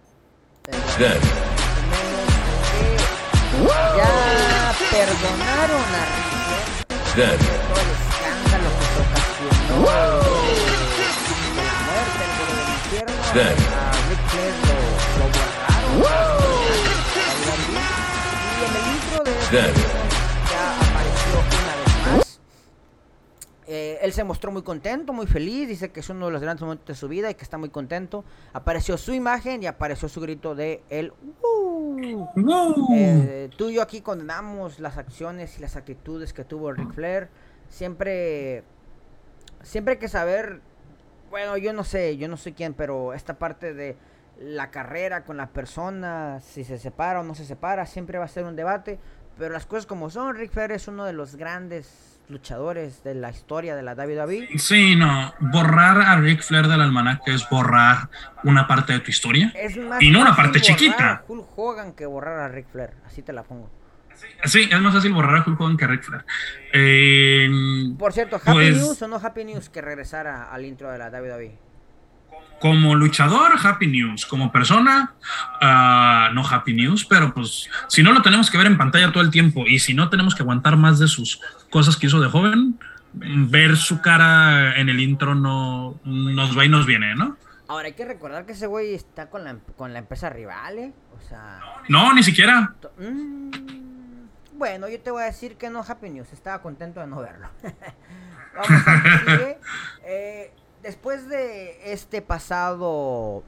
Ya 3.96 4.72
perdonaron 4.90 5.84
a 5.94 6.20
River 7.14 7.60
todo 7.68 7.80
el 7.80 7.90
escándalo 7.90 8.68
que 8.78 8.84
se 8.84 8.98
ocasionó 9.00 9.50
Y 18.56 18.62
en 18.64 18.72
el 18.76 18.86
intro 18.94 19.24
de 19.24 19.32
este 19.32 19.58
ya 20.50 20.64
apareció 20.80 21.34
una 21.38 21.74
vez 21.76 21.90
más. 22.16 22.40
Eh, 23.66 23.98
él 24.02 24.12
se 24.12 24.24
mostró 24.24 24.50
muy 24.50 24.62
contento, 24.62 25.12
muy 25.12 25.26
feliz, 25.26 25.68
dice 25.68 25.90
que 25.92 26.00
es 26.00 26.08
uno 26.08 26.26
de 26.26 26.32
los 26.32 26.42
grandes 26.42 26.62
momentos 26.62 26.88
de 26.88 26.94
su 26.94 27.06
vida 27.06 27.30
y 27.30 27.34
que 27.34 27.44
está 27.44 27.56
muy 27.56 27.68
contento. 27.70 28.24
Apareció 28.52 28.98
su 28.98 29.12
imagen 29.12 29.62
y 29.62 29.66
apareció 29.66 30.08
su 30.08 30.20
grito 30.20 30.56
de 30.56 30.82
el 30.90 31.12
eh, 32.94 33.50
tú 33.56 33.70
y 33.70 33.74
yo 33.74 33.82
aquí 33.82 34.00
condenamos 34.00 34.78
las 34.78 34.98
acciones 34.98 35.58
y 35.58 35.60
las 35.60 35.76
actitudes 35.76 36.32
que 36.32 36.44
tuvo 36.44 36.72
Ric 36.72 36.92
Flair. 36.92 37.28
Siempre, 37.68 38.64
siempre 39.62 39.92
hay 39.92 39.98
que 39.98 40.08
saber, 40.08 40.60
bueno, 41.30 41.56
yo 41.56 41.72
no 41.72 41.84
sé, 41.84 42.16
yo 42.16 42.28
no 42.28 42.36
sé 42.36 42.52
quién, 42.52 42.74
pero 42.74 43.12
esta 43.12 43.38
parte 43.38 43.74
de 43.74 43.96
la 44.40 44.70
carrera 44.70 45.24
con 45.24 45.36
la 45.36 45.48
persona, 45.50 46.40
si 46.40 46.64
se 46.64 46.78
separa 46.78 47.20
o 47.20 47.22
no 47.22 47.34
se 47.34 47.44
separa, 47.44 47.86
siempre 47.86 48.18
va 48.18 48.24
a 48.24 48.28
ser 48.28 48.44
un 48.44 48.56
debate. 48.56 48.98
Pero 49.38 49.52
las 49.52 49.66
cosas 49.66 49.86
como 49.86 50.10
son, 50.10 50.34
Ric 50.36 50.50
Flair 50.50 50.72
es 50.72 50.88
uno 50.88 51.04
de 51.04 51.12
los 51.12 51.36
grandes 51.36 52.09
luchadores 52.30 53.02
de 53.04 53.14
la 53.14 53.30
historia 53.30 53.74
de 53.74 53.82
la 53.82 53.94
WWE. 53.94 54.58
Sí, 54.58 54.96
no, 54.96 55.34
borrar 55.40 56.00
a 56.00 56.16
Ric 56.16 56.42
Flair 56.42 56.68
del 56.68 56.80
almanaque 56.80 57.34
es 57.34 57.48
borrar 57.48 58.08
una 58.44 58.66
parte 58.66 58.92
de 58.92 59.00
tu 59.00 59.10
historia 59.10 59.52
y 60.00 60.10
no 60.10 60.20
una 60.20 60.34
parte 60.34 60.60
chiquita. 60.60 61.24
Hulk 61.26 61.46
Hogan 61.56 61.92
que 61.92 62.06
borrar 62.06 62.38
a 62.40 62.48
Ric 62.48 62.68
Flair, 62.70 62.90
así 63.06 63.22
te 63.22 63.32
la 63.32 63.42
pongo. 63.42 63.70
Sí, 64.44 64.68
es 64.70 64.80
más 64.80 64.94
fácil 64.94 65.12
borrar 65.12 65.36
a 65.36 65.44
Hulk 65.46 65.60
Hogan 65.60 65.76
que 65.76 65.84
a 65.84 65.88
Ric 65.88 66.02
Flair. 66.02 66.24
Eh, 66.72 67.48
Por 67.98 68.12
cierto, 68.12 68.36
Happy 68.36 68.52
pues 68.52 68.76
News 68.76 69.02
o 69.02 69.08
no 69.08 69.16
Happy 69.16 69.44
News 69.44 69.68
que 69.68 69.80
regresara 69.80 70.44
al 70.50 70.64
intro 70.64 70.90
de 70.90 70.98
la 70.98 71.08
WWE 71.10 71.69
como 72.60 72.94
luchador, 72.94 73.52
Happy 73.62 73.86
News. 73.86 74.26
Como 74.26 74.52
persona, 74.52 75.14
uh, 75.60 76.34
no 76.34 76.46
Happy 76.46 76.74
News, 76.74 77.04
pero 77.04 77.32
pues 77.34 77.68
si 77.88 78.02
no 78.02 78.12
lo 78.12 78.22
tenemos 78.22 78.50
que 78.50 78.58
ver 78.58 78.66
en 78.66 78.78
pantalla 78.78 79.12
todo 79.12 79.22
el 79.22 79.30
tiempo 79.30 79.66
y 79.66 79.78
si 79.78 79.94
no 79.94 80.08
tenemos 80.10 80.34
que 80.34 80.42
aguantar 80.42 80.76
más 80.76 80.98
de 80.98 81.08
sus 81.08 81.40
cosas 81.70 81.96
que 81.96 82.06
hizo 82.06 82.20
de 82.20 82.28
joven, 82.28 82.78
ver 83.12 83.76
su 83.76 84.00
cara 84.00 84.76
en 84.78 84.88
el 84.88 85.00
intro 85.00 85.34
no 85.34 85.98
nos 86.04 86.56
va 86.56 86.64
y 86.64 86.68
nos 86.68 86.86
viene, 86.86 87.14
¿no? 87.14 87.36
Ahora 87.70 87.86
hay 87.86 87.92
que 87.92 88.04
recordar 88.04 88.46
que 88.46 88.52
ese 88.52 88.66
güey 88.66 88.94
está 88.94 89.30
con 89.30 89.44
la, 89.44 89.56
con 89.76 89.92
la 89.92 90.00
empresa 90.00 90.28
rival, 90.28 90.78
¿eh? 90.78 90.92
O 91.16 91.28
sea... 91.28 91.60
No, 91.88 92.12
ni 92.12 92.24
siquiera. 92.24 92.74
Mm, 92.98 93.50
bueno, 94.54 94.88
yo 94.88 95.00
te 95.00 95.12
voy 95.12 95.22
a 95.22 95.26
decir 95.26 95.56
que 95.56 95.70
no 95.70 95.84
Happy 95.86 96.10
News. 96.10 96.32
Estaba 96.32 96.60
contento 96.62 96.98
de 96.98 97.06
no 97.06 97.20
verlo. 97.20 97.48
Vamos 98.56 98.88
a 98.88 99.02
ver, 99.36 99.60
eh, 100.04 100.52
después 100.82 101.28
de 101.28 101.92
este 101.92 102.22
pasado 102.22 103.42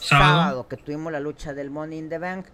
sábado. 0.00 0.68
que 0.68 0.76
tuvimos 0.76 1.12
la 1.12 1.20
lucha 1.20 1.54
del 1.54 1.70
Money 1.70 1.98
in 1.98 2.08
the 2.08 2.18
Bank, 2.18 2.46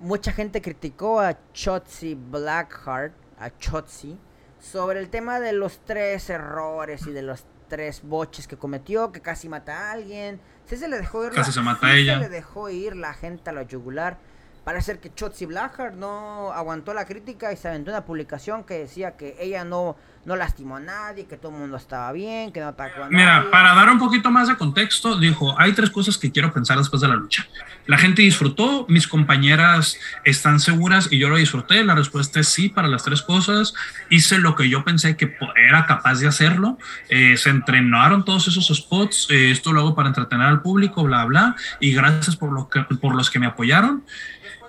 mucha 0.00 0.32
gente 0.32 0.60
criticó 0.62 1.20
a 1.20 1.36
Chotzi 1.52 2.14
Blackheart, 2.14 3.14
a 3.38 3.50
Chotzi, 3.58 4.18
sobre 4.60 5.00
el 5.00 5.10
tema 5.10 5.40
de 5.40 5.52
los 5.52 5.80
tres 5.84 6.30
errores 6.30 7.06
y 7.06 7.12
de 7.12 7.22
los 7.22 7.44
tres 7.68 8.02
boches 8.02 8.46
que 8.46 8.56
cometió, 8.56 9.12
que 9.12 9.20
casi 9.20 9.48
mata 9.48 9.88
a 9.88 9.92
alguien. 9.92 10.40
Sí 10.66 10.76
se 10.76 10.88
le 10.88 10.98
dejó 10.98 11.24
ir, 11.24 11.32
casi 11.32 11.52
se 11.52 11.60
mata 11.60 11.94
ella. 11.94 12.14
Se 12.14 12.20
le 12.20 12.28
dejó 12.28 12.68
ir 12.70 12.96
la 12.96 13.14
gente 13.14 13.50
a 13.50 13.52
la 13.52 13.62
yugular. 13.62 14.18
Parece 14.64 14.98
que 14.98 15.14
Chotzi 15.14 15.46
Blackheart 15.46 15.94
no 15.94 16.50
aguantó 16.52 16.92
la 16.92 17.04
crítica 17.04 17.52
y 17.52 17.56
se 17.56 17.68
aventó 17.68 17.92
una 17.92 18.04
publicación 18.04 18.64
que 18.64 18.78
decía 18.78 19.16
que 19.16 19.36
ella 19.38 19.64
no 19.64 19.96
no 20.26 20.34
lastimó 20.34 20.76
a 20.76 20.80
nadie, 20.80 21.26
que 21.26 21.36
todo 21.36 21.52
el 21.52 21.58
mundo 21.58 21.76
estaba 21.76 22.10
bien, 22.10 22.52
que 22.52 22.58
no 22.60 22.66
atacó 22.66 23.04
a 23.04 23.04
nadie. 23.04 23.16
Mira, 23.16 23.48
para 23.48 23.74
dar 23.74 23.88
un 23.88 23.98
poquito 24.00 24.28
más 24.32 24.48
de 24.48 24.56
contexto, 24.56 25.16
dijo, 25.16 25.54
hay 25.58 25.72
tres 25.72 25.88
cosas 25.90 26.18
que 26.18 26.32
quiero 26.32 26.52
pensar 26.52 26.76
después 26.76 27.00
de 27.00 27.06
la 27.06 27.14
lucha. 27.14 27.46
La 27.86 27.96
gente 27.96 28.22
disfrutó, 28.22 28.86
mis 28.88 29.06
compañeras 29.06 29.96
están 30.24 30.58
seguras 30.58 31.08
y 31.12 31.18
yo 31.18 31.28
lo 31.28 31.36
disfruté. 31.36 31.84
La 31.84 31.94
respuesta 31.94 32.40
es 32.40 32.48
sí 32.48 32.68
para 32.68 32.88
las 32.88 33.04
tres 33.04 33.22
cosas. 33.22 33.72
Hice 34.10 34.38
lo 34.38 34.56
que 34.56 34.68
yo 34.68 34.84
pensé 34.84 35.16
que 35.16 35.36
era 35.68 35.86
capaz 35.86 36.18
de 36.18 36.26
hacerlo. 36.26 36.76
Eh, 37.08 37.36
se 37.36 37.50
entrenaron 37.50 38.24
todos 38.24 38.48
esos 38.48 38.66
spots. 38.76 39.28
Eh, 39.30 39.52
esto 39.52 39.72
lo 39.72 39.82
hago 39.82 39.94
para 39.94 40.08
entretener 40.08 40.48
al 40.48 40.60
público, 40.60 41.04
bla, 41.04 41.24
bla. 41.24 41.54
Y 41.78 41.92
gracias 41.92 42.34
por, 42.34 42.52
lo 42.52 42.68
que, 42.68 42.82
por 42.82 43.14
los 43.14 43.30
que 43.30 43.38
me 43.38 43.46
apoyaron. 43.46 44.02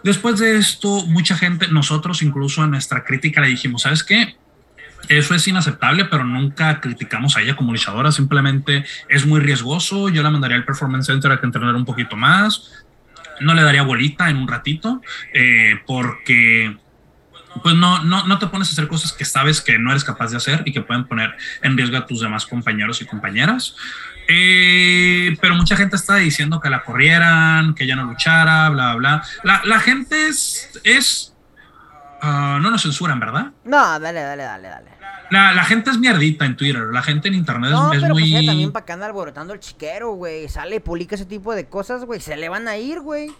Después 0.04 0.38
de 0.38 0.58
esto, 0.58 1.04
mucha 1.08 1.36
gente, 1.36 1.68
nosotros 1.70 2.22
incluso 2.22 2.64
en 2.64 2.70
nuestra 2.70 3.04
crítica 3.04 3.42
le 3.42 3.48
dijimos, 3.48 3.82
¿sabes 3.82 4.04
qué? 4.04 4.38
Eso 5.10 5.34
es 5.36 5.48
inaceptable, 5.48 6.06
pero 6.06 6.24
nunca 6.24 6.82
criticamos 6.82 7.38
a 7.38 7.42
ella 7.42 7.56
como 7.56 7.72
luchadora, 7.72 8.12
simplemente 8.12 8.86
es 9.08 9.26
muy 9.26 9.40
riesgoso. 9.40 10.10
Yo 10.10 10.22
la 10.22 10.30
mandaría 10.30 10.58
al 10.58 10.66
Performance 10.66 11.08
Center 11.08 11.32
a 11.32 11.40
que 11.40 11.46
entrenara 11.46 11.78
un 11.78 11.86
poquito 11.86 12.16
más. 12.16 12.72
No 13.40 13.54
le 13.54 13.62
daría 13.62 13.84
bolita 13.84 14.30
en 14.30 14.38
un 14.38 14.48
ratito, 14.48 15.02
eh, 15.34 15.80
porque 15.86 16.76
pues 17.64 17.76
no, 17.76 18.04
no, 18.04 18.26
no 18.28 18.40
te 18.40 18.48
pones 18.48 18.70
a 18.70 18.72
hacer 18.72 18.88
cosas 18.88 19.14
que 19.14 19.26
sabes 19.26 19.62
que 19.62 19.80
no 19.80 19.92
eres 19.92 20.04
capaz 20.04 20.32
de 20.32 20.38
hacer 20.38 20.64
y 20.66 20.72
que 20.72 20.82
pueden 20.82 21.06
poner 21.06 21.36
en 21.62 21.78
riesgo 21.78 21.98
a 21.98 22.06
tus 22.06 22.22
demás 22.22 22.46
compañeros 22.46 23.02
y 23.02 23.06
compañeras. 23.06 23.76
Eh, 24.28 25.38
pero 25.40 25.56
mucha 25.56 25.78
gente 25.78 25.96
está 25.96 26.16
diciendo 26.16 26.60
que 26.60 26.70
la 26.70 26.84
corrieran, 26.84 27.74
que 27.74 27.86
ella 27.86 27.96
no 27.96 28.06
luchara, 28.06 28.70
bla, 28.70 28.96
bla. 28.96 29.24
La, 29.44 29.62
la 29.64 29.80
gente 29.80 30.28
es, 30.28 30.70
es 30.84 31.34
Ah, 32.22 32.60
no 32.62 32.72
nos 32.72 32.82
censuran, 32.82 33.20
¿verdad? 33.20 33.52
No, 33.64 34.00
dale, 34.00 34.22
dale, 34.22 34.44
dale, 34.44 34.68
dale. 34.68 34.98
La, 35.30 35.64
gente 35.64 35.90
es 35.90 36.00
mierdita 36.00 36.46
en 36.46 36.56
Twitter, 36.56 36.84
la 36.92 37.02
gente 37.02 37.28
en 37.28 37.34
internet 37.34 37.72
no, 37.72 37.92
es, 37.92 38.02
pero 38.02 38.14
muy. 38.14 38.32
Pues 38.32 38.46
también 38.46 38.72
para 38.72 38.86
que 38.86 38.94
anda 38.94 39.06
alborotando 39.06 39.54
el 39.54 39.60
chiquero, 39.60 40.12
güey. 40.14 40.48
Sale, 40.48 40.80
publica 40.80 41.16
ese 41.16 41.26
tipo 41.26 41.54
de 41.54 41.68
cosas, 41.68 42.06
güey. 42.06 42.22
Se 42.22 42.38
le 42.38 42.50
van 42.50 42.68
a 42.68 42.78
ir, 42.78 43.02
güey. 43.02 43.32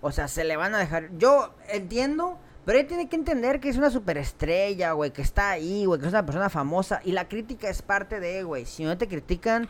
O 0.00 0.12
sea, 0.12 0.28
se 0.28 0.44
le 0.44 0.56
van 0.56 0.74
a 0.74 0.78
dejar. 0.78 1.10
Yo 1.18 1.54
entiendo, 1.68 2.38
pero 2.64 2.78
él 2.78 2.86
tiene 2.86 3.08
que 3.08 3.16
entender 3.16 3.60
que 3.60 3.68
es 3.68 3.76
una 3.76 3.90
superestrella, 3.90 4.92
güey. 4.92 5.12
Que 5.12 5.22
está 5.22 5.50
ahí, 5.50 5.84
güey. 5.84 6.00
Que 6.00 6.06
es 6.06 6.12
una 6.12 6.24
persona 6.24 6.48
famosa. 6.48 7.00
Y 7.04 7.12
la 7.12 7.28
crítica 7.28 7.68
es 7.68 7.82
parte 7.82 8.18
de, 8.18 8.42
güey. 8.42 8.64
Si 8.64 8.84
no 8.84 8.96
te 8.96 9.06
critican, 9.06 9.68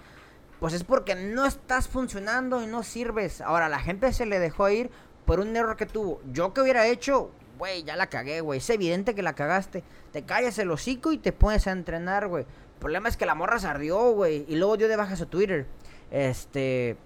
pues 0.60 0.72
es 0.72 0.84
porque 0.84 1.14
no 1.16 1.46
estás 1.46 1.88
funcionando 1.88 2.62
y 2.62 2.66
no 2.66 2.84
sirves. 2.84 3.40
Ahora, 3.40 3.68
la 3.68 3.80
gente 3.80 4.12
se 4.12 4.24
le 4.24 4.38
dejó 4.38 4.68
ir 4.68 4.90
por 5.24 5.40
un 5.40 5.54
error 5.56 5.76
que 5.76 5.86
tuvo. 5.86 6.20
Yo 6.32 6.54
que 6.54 6.60
hubiera 6.60 6.86
hecho, 6.86 7.32
güey, 7.56 7.84
ya 7.84 7.96
la 7.96 8.08
cagué, 8.08 8.40
güey. 8.40 8.58
Es 8.58 8.70
evidente 8.70 9.14
que 9.14 9.22
la 9.22 9.34
cagaste. 9.34 9.82
Te 10.12 10.24
callas 10.24 10.58
el 10.58 10.70
hocico 10.70 11.12
y 11.12 11.18
te 11.18 11.32
pones 11.32 11.66
a 11.66 11.72
entrenar, 11.72 12.28
güey. 12.28 12.44
El 12.44 12.80
problema 12.80 13.08
es 13.08 13.16
que 13.16 13.26
la 13.26 13.34
morra 13.34 13.58
se 13.58 13.66
ardió, 13.66 14.12
güey. 14.12 14.44
Y 14.48 14.56
luego 14.56 14.76
dio 14.76 14.88
de 14.88 14.96
baja 14.96 15.16
su 15.16 15.26
Twitter. 15.26 15.66
Este. 16.10 16.96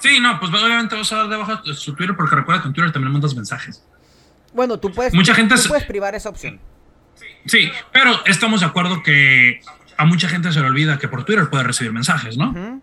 Sí, 0.00 0.20
no, 0.20 0.38
pues 0.38 0.52
obviamente 0.52 0.94
vas 0.94 1.12
a 1.12 1.16
dar 1.16 1.28
de 1.28 1.36
baja 1.36 1.62
su 1.64 1.94
Twitter 1.94 2.14
porque 2.16 2.36
recuerda 2.36 2.62
que 2.62 2.68
en 2.68 2.74
Twitter 2.74 2.92
también 2.92 3.12
mandas 3.12 3.34
mensajes. 3.34 3.84
Bueno, 4.52 4.78
tú 4.78 4.92
puedes, 4.92 5.12
mucha 5.14 5.34
gente 5.34 5.56
tú 5.56 5.68
puedes 5.68 5.84
privar 5.84 6.14
esa 6.14 6.28
opción. 6.28 6.60
Sí, 7.44 7.70
pero 7.92 8.24
estamos 8.26 8.60
de 8.60 8.66
acuerdo 8.66 9.02
que 9.02 9.60
a 9.96 10.04
mucha 10.04 10.28
gente 10.28 10.52
se 10.52 10.60
le 10.60 10.66
olvida 10.66 10.98
que 10.98 11.08
por 11.08 11.24
Twitter 11.24 11.50
puede 11.50 11.64
recibir 11.64 11.92
mensajes, 11.92 12.36
¿no? 12.36 12.80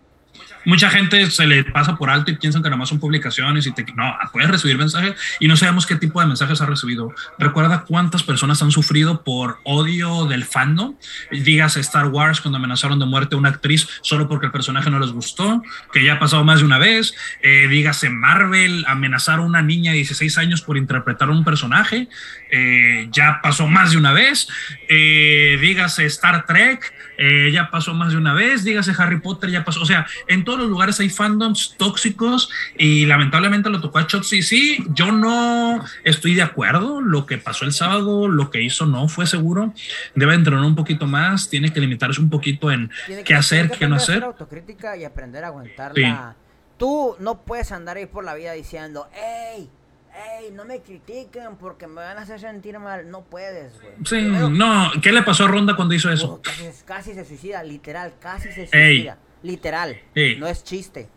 Mucha 0.64 0.90
gente 0.90 1.30
se 1.30 1.46
le 1.46 1.64
pasa 1.64 1.96
por 1.96 2.10
alto 2.10 2.30
y 2.30 2.36
piensan 2.36 2.62
que 2.62 2.68
nada 2.68 2.78
más 2.78 2.88
son 2.88 3.00
publicaciones 3.00 3.66
y 3.66 3.72
te, 3.72 3.84
no, 3.94 4.16
puedes 4.32 4.50
recibir 4.50 4.78
mensajes 4.78 5.14
y 5.40 5.48
no 5.48 5.56
sabemos 5.56 5.86
qué 5.86 5.96
tipo 5.96 6.20
de 6.20 6.26
mensajes 6.26 6.60
ha 6.60 6.66
recibido. 6.66 7.12
Recuerda 7.38 7.84
cuántas 7.86 8.22
personas 8.22 8.62
han 8.62 8.70
sufrido 8.70 9.22
por 9.22 9.58
odio 9.64 10.26
del 10.26 10.44
fandom. 10.44 10.96
Digas 11.30 11.76
Star 11.76 12.06
Wars 12.06 12.40
cuando 12.40 12.58
amenazaron 12.58 12.98
de 12.98 13.06
muerte 13.06 13.34
a 13.34 13.38
una 13.38 13.48
actriz 13.48 13.88
solo 14.02 14.28
porque 14.28 14.46
el 14.46 14.52
personaje 14.52 14.90
no 14.90 14.98
les 14.98 15.12
gustó, 15.12 15.62
que 15.92 16.04
ya 16.04 16.14
ha 16.14 16.18
pasado 16.18 16.44
más 16.44 16.60
de 16.60 16.66
una 16.66 16.78
vez. 16.78 17.14
Eh, 17.42 17.66
dígase 17.68 18.10
Marvel 18.10 18.84
amenazar 18.86 19.38
a 19.38 19.42
una 19.42 19.62
niña 19.62 19.92
de 19.92 19.98
16 19.98 20.38
años 20.38 20.62
por 20.62 20.76
interpretar 20.76 21.30
un 21.30 21.44
personaje, 21.44 22.08
eh, 22.50 23.08
ya 23.10 23.40
pasó 23.42 23.66
más 23.66 23.92
de 23.92 23.96
una 23.96 24.12
vez. 24.12 24.48
Eh, 24.88 25.58
dígase 25.60 26.04
Star 26.06 26.46
Trek 26.46 26.92
eh, 27.18 27.50
ya 27.52 27.70
pasó 27.70 27.94
más 27.94 28.12
de 28.12 28.18
una 28.18 28.34
vez, 28.34 28.64
dígase 28.64 28.92
Harry 28.96 29.20
Potter, 29.20 29.50
ya 29.50 29.64
pasó, 29.64 29.82
o 29.82 29.86
sea, 29.86 30.06
en 30.28 30.44
todos 30.44 30.60
los 30.60 30.68
lugares 30.68 30.98
hay 31.00 31.10
fandoms 31.10 31.74
tóxicos 31.76 32.50
y 32.76 33.06
lamentablemente 33.06 33.70
lo 33.70 33.80
tocó 33.80 33.98
a 33.98 34.06
Chotzi. 34.06 34.42
Sí, 34.42 34.84
yo 34.90 35.12
no 35.12 35.84
estoy 36.04 36.34
de 36.34 36.42
acuerdo, 36.42 37.00
lo 37.00 37.26
que 37.26 37.38
pasó 37.38 37.64
el 37.64 37.72
sábado, 37.72 38.28
lo 38.28 38.50
que 38.50 38.62
hizo 38.62 38.86
no 38.86 39.08
fue 39.08 39.26
seguro, 39.26 39.74
debe 40.14 40.34
entrenar 40.34 40.64
un 40.64 40.74
poquito 40.74 41.06
más, 41.06 41.48
tiene 41.48 41.72
que 41.72 41.80
limitarse 41.80 42.20
un 42.20 42.30
poquito 42.30 42.70
en 42.70 42.90
qué 43.24 43.34
hacer, 43.34 43.70
qué 43.70 43.88
no 43.88 43.96
hacer. 43.96 44.22
autocrítica 44.24 44.96
y 44.96 45.04
aprender 45.04 45.44
a 45.44 45.48
aguantarla. 45.48 46.36
Tú 46.78 47.14
no 47.20 47.42
puedes 47.42 47.70
andar 47.70 47.96
ahí 47.96 48.06
por 48.06 48.24
la 48.24 48.34
vida 48.34 48.52
diciendo, 48.52 49.08
hey, 49.12 49.70
Ey, 50.14 50.50
no 50.50 50.64
me 50.64 50.80
critiquen 50.80 51.56
porque 51.58 51.86
me 51.86 51.96
van 51.96 52.18
a 52.18 52.22
hacer 52.22 52.38
sentir 52.38 52.78
mal. 52.78 53.10
No 53.10 53.22
puedes, 53.22 53.80
güey. 53.80 53.94
Sí, 54.04 54.20
no. 54.20 54.90
¿Qué 55.00 55.10
le 55.10 55.22
pasó 55.22 55.44
a 55.44 55.48
Ronda 55.48 55.74
cuando 55.74 55.94
hizo 55.94 56.10
eso? 56.10 56.34
Oh, 56.34 56.42
casi, 56.84 57.14
se 57.14 57.24
suicida, 57.24 57.62
literal, 57.62 58.12
casi 58.20 58.52
se 58.52 58.66
suicida. 58.66 59.16
Literal. 59.42 59.96
No 60.38 60.46
es 60.46 60.64
chiste. 60.64 61.08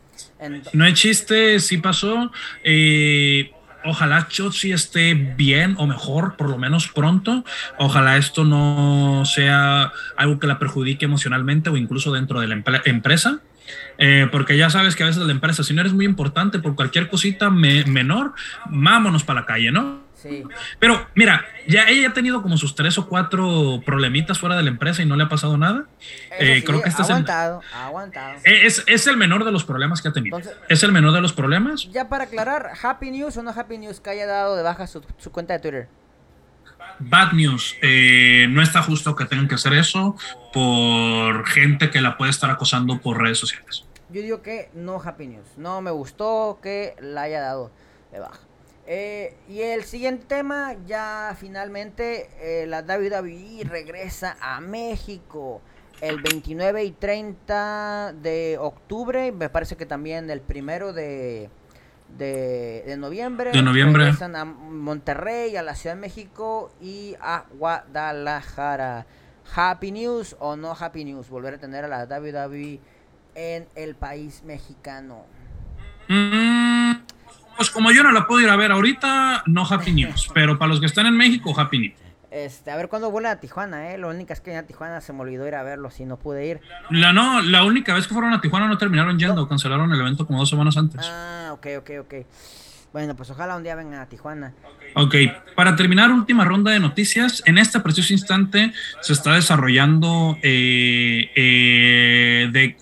No 0.74 0.86
es 0.86 0.94
chiste, 0.94 1.60
sí 1.60 1.78
pasó. 1.78 2.32
Eh, 2.64 3.52
ojalá 3.84 4.28
Chotzi 4.30 4.72
esté 4.72 5.14
bien 5.14 5.76
o 5.78 5.88
mejor, 5.88 6.38
por 6.38 6.50
lo 6.50 6.58
menos 6.58 6.88
pronto. 6.88 7.44
Ojalá 7.78 8.18
esto 8.18 8.46
no 8.46 9.24
sea 9.26 9.92
algo 10.16 10.40
que 10.40 10.48
la 10.48 10.58
perjudique 10.58 11.06
emocionalmente 11.06 11.70
o 11.70 11.78
incluso 11.78 12.14
dentro 12.14 12.40
de 12.40 12.48
la 12.48 12.82
empresa. 12.86 13.42
Eh, 13.98 14.28
porque 14.32 14.58
ya 14.58 14.70
sabes 14.70 14.96
que 14.96 15.04
a 15.04 15.08
veces 15.08 15.24
la 15.24 15.32
empresa, 15.32 15.64
si 15.64 15.74
no 15.74 15.82
eres 15.82 15.94
muy 15.94 16.06
importante 16.06 16.60
por 16.60 16.76
cualquier 16.76 17.10
cosita 17.10 17.50
menor, 17.50 18.34
vámonos 18.66 19.24
para 19.24 19.42
la 19.42 19.46
calle, 19.46 19.72
¿no? 19.72 20.04
Sí. 20.14 20.44
Pero 20.80 21.08
mira, 21.14 21.46
ya 21.68 21.88
ella 21.88 22.10
ha 22.10 22.14
tenido 22.14 22.42
como 22.42 22.58
sus 22.58 22.74
tres 22.74 22.98
o 22.98 23.08
cuatro 23.08 23.82
problemitas 23.86 24.40
fuera 24.40 24.56
de 24.56 24.64
la 24.64 24.70
empresa 24.70 25.04
y 25.04 25.06
no 25.06 25.16
le 25.16 25.24
ha 25.24 25.30
pasado 25.30 25.58
nada. 25.58 25.86
Eh, 26.40 26.64
creo 26.66 26.82
que 26.82 26.90
este 26.90 27.04
aguantado, 27.04 27.62
es 27.62 27.68
el, 27.68 27.80
aguantado. 27.80 28.40
Es, 28.44 28.84
es, 28.88 29.08
el 29.08 29.18
menor 29.18 29.46
de 29.46 29.52
los 29.52 29.66
problemas 29.66 30.02
que 30.02 30.08
ha 30.08 30.14
tenido. 30.14 30.40
es 30.68 30.84
el 30.84 30.92
menor 30.92 31.14
de 31.14 31.22
los 31.22 31.34
problemas. 31.34 31.90
Ya 31.92 32.10
para 32.10 32.24
aclarar, 32.24 32.72
Happy 32.82 33.12
News 33.12 33.38
o 33.38 33.44
no 33.44 33.52
Happy 33.52 33.78
News 33.78 34.00
que 34.00 34.10
haya 34.10 34.26
dado 34.26 34.56
de 34.56 34.64
baja 34.64 34.88
su, 34.88 35.04
su 35.18 35.32
cuenta 35.32 35.54
de 35.54 35.60
Twitter. 35.60 35.88
Bad 37.00 37.34
news, 37.34 37.76
eh, 37.82 38.48
no 38.50 38.62
está 38.62 38.82
justo 38.82 39.16
que 39.16 39.26
tengan 39.26 39.48
que 39.48 39.56
hacer 39.56 39.74
eso 39.74 40.16
por 40.54 41.46
gente 41.48 41.90
que 41.90 42.02
la 42.02 42.18
puede 42.18 42.32
estar 42.32 42.50
acosando 42.50 43.00
por 43.00 43.22
redes 43.22 43.38
sociales. 43.38 43.86
Yo 44.10 44.22
digo 44.22 44.42
que 44.42 44.70
no 44.74 45.02
happy 45.04 45.28
news, 45.28 45.48
no 45.58 45.82
me 45.82 45.92
gustó 45.92 46.60
que 46.62 46.96
la 47.02 47.24
haya 47.24 47.42
dado 47.42 47.72
de 48.12 48.20
baja. 48.20 48.40
Eh, 48.88 49.36
y 49.50 49.62
el 49.62 49.84
siguiente 49.84 50.26
tema, 50.28 50.76
ya 50.86 51.36
finalmente 51.40 52.30
eh, 52.40 52.68
la 52.68 52.82
WWE 52.82 53.64
regresa 53.64 54.38
a 54.40 54.62
México 54.62 55.62
el 56.02 56.22
29 56.22 56.84
y 56.84 56.92
30 56.92 58.14
de 58.22 58.58
octubre, 58.60 59.32
me 59.32 59.50
parece 59.50 59.76
que 59.76 59.86
también 59.86 60.30
el 60.30 60.42
primero 60.42 60.94
de, 60.94 61.50
de, 62.10 62.96
noviembre. 62.98 63.52
De 63.52 63.62
noviembre. 63.62 64.06
Regresan 64.06 64.36
a 64.36 64.46
Monterrey, 64.46 65.56
a 65.56 65.64
la 65.64 65.76
Ciudad 65.76 65.96
de 65.96 66.02
México 66.02 66.72
y 66.82 67.16
a 67.22 67.46
Guadalajara. 67.54 69.06
Happy 69.54 69.92
News 69.92 70.36
o 70.40 70.56
no 70.56 70.76
Happy 70.78 71.06
News, 71.06 71.30
volver 71.30 71.56
a 71.56 71.58
tener 71.58 71.86
a 71.86 71.88
la 71.88 72.06
WWE 72.06 72.80
en 73.36 73.68
el 73.76 73.96
país 73.96 74.44
mexicano. 74.44 75.26
Mm, 76.08 76.94
pues 77.58 77.70
como 77.70 77.92
yo 77.92 78.04
no 78.04 78.12
la 78.12 78.26
puedo 78.28 78.42
ir 78.42 78.50
a 78.50 78.56
ver 78.56 78.72
ahorita, 78.72 79.44
no 79.46 79.66
Happy 79.66 79.92
News, 79.92 80.30
pero 80.34 80.58
para 80.58 80.70
los 80.70 80.80
que 80.80 80.86
están 80.88 81.06
en 81.06 81.16
México, 81.16 81.54
Happy 81.58 81.80
News. 81.80 82.05
Este, 82.36 82.70
a 82.70 82.76
ver 82.76 82.90
cuándo 82.90 83.12
vuelve 83.12 83.30
a 83.30 83.40
Tijuana, 83.40 83.94
¿eh? 83.94 83.98
Lo 83.98 84.10
único 84.10 84.34
es 84.34 84.42
que 84.42 84.58
a 84.58 84.64
Tijuana 84.68 85.00
se 85.00 85.14
me 85.14 85.22
olvidó 85.22 85.48
ir 85.48 85.56
a 85.56 85.64
verlo, 85.64 85.90
si 85.90 86.04
no 86.04 86.20
pude 86.20 86.46
ir. 86.46 86.60
La, 86.90 87.14
no, 87.14 87.42
la 87.42 87.64
única 87.64 87.94
vez 87.94 88.08
que 88.08 88.14
fueron 88.14 88.34
a 88.34 88.42
Tijuana 88.42 88.68
no 88.68 88.78
terminaron 88.78 89.18
yendo, 89.18 89.48
cancelaron 89.48 89.94
el 89.94 90.02
evento 90.02 90.28
como 90.28 90.40
dos 90.40 90.50
semanas 90.50 90.76
antes. 90.76 91.00
Ah, 91.10 91.52
ok, 91.54 91.68
ok, 91.78 91.92
ok. 92.02 92.14
Bueno, 92.92 93.16
pues 93.16 93.30
ojalá 93.30 93.56
un 93.56 93.64
día 93.64 93.74
vengan 93.76 94.02
a 94.02 94.10
Tijuana. 94.10 94.54
Ok, 94.96 95.16
para 95.56 95.78
terminar, 95.78 96.12
última 96.12 96.44
ronda 96.44 96.72
de 96.72 96.82
noticias. 96.82 97.42
En 97.46 97.58
este 97.58 97.80
preciso 97.80 98.12
instante 98.12 98.74
se 99.00 99.14
está 99.14 99.36
desarrollando 99.36 100.38
eh, 100.44 101.32
eh, 101.38 102.76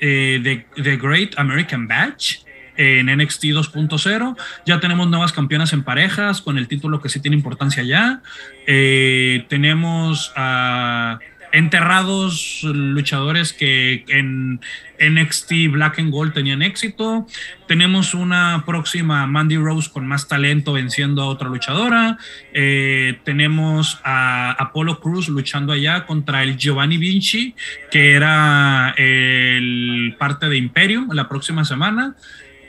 eh, 0.00 0.66
the 0.74 0.96
Great 0.96 1.38
American 1.38 1.86
Batch 1.86 2.49
en 2.80 3.06
NXT 3.14 3.44
2.0. 3.44 4.36
Ya 4.64 4.80
tenemos 4.80 5.08
nuevas 5.08 5.32
campeonas 5.32 5.74
en 5.74 5.84
parejas 5.84 6.40
con 6.40 6.56
el 6.56 6.66
título 6.66 7.02
que 7.02 7.10
sí 7.10 7.20
tiene 7.20 7.36
importancia 7.36 7.82
ya. 7.82 8.22
Eh, 8.66 9.44
tenemos 9.48 10.32
a 10.34 11.18
enterrados 11.52 12.60
luchadores 12.62 13.52
que 13.52 14.04
en 14.08 14.60
NXT 14.98 15.72
Black 15.72 15.98
and 15.98 16.10
Gold 16.10 16.32
tenían 16.32 16.62
éxito. 16.62 17.26
Tenemos 17.66 18.14
una 18.14 18.62
próxima 18.64 19.26
Mandy 19.26 19.58
Rose 19.58 19.90
con 19.90 20.06
más 20.06 20.26
talento 20.26 20.72
venciendo 20.72 21.22
a 21.22 21.26
otra 21.26 21.48
luchadora. 21.48 22.16
Eh, 22.54 23.18
tenemos 23.24 24.00
a 24.04 24.52
Apollo 24.52 25.00
Cruz 25.00 25.28
luchando 25.28 25.72
allá 25.72 26.06
contra 26.06 26.42
el 26.42 26.56
Giovanni 26.56 26.96
Vinci, 26.96 27.54
que 27.90 28.12
era 28.12 28.94
el 28.96 30.16
parte 30.18 30.48
de 30.48 30.56
Imperium 30.56 31.10
la 31.12 31.28
próxima 31.28 31.64
semana. 31.66 32.14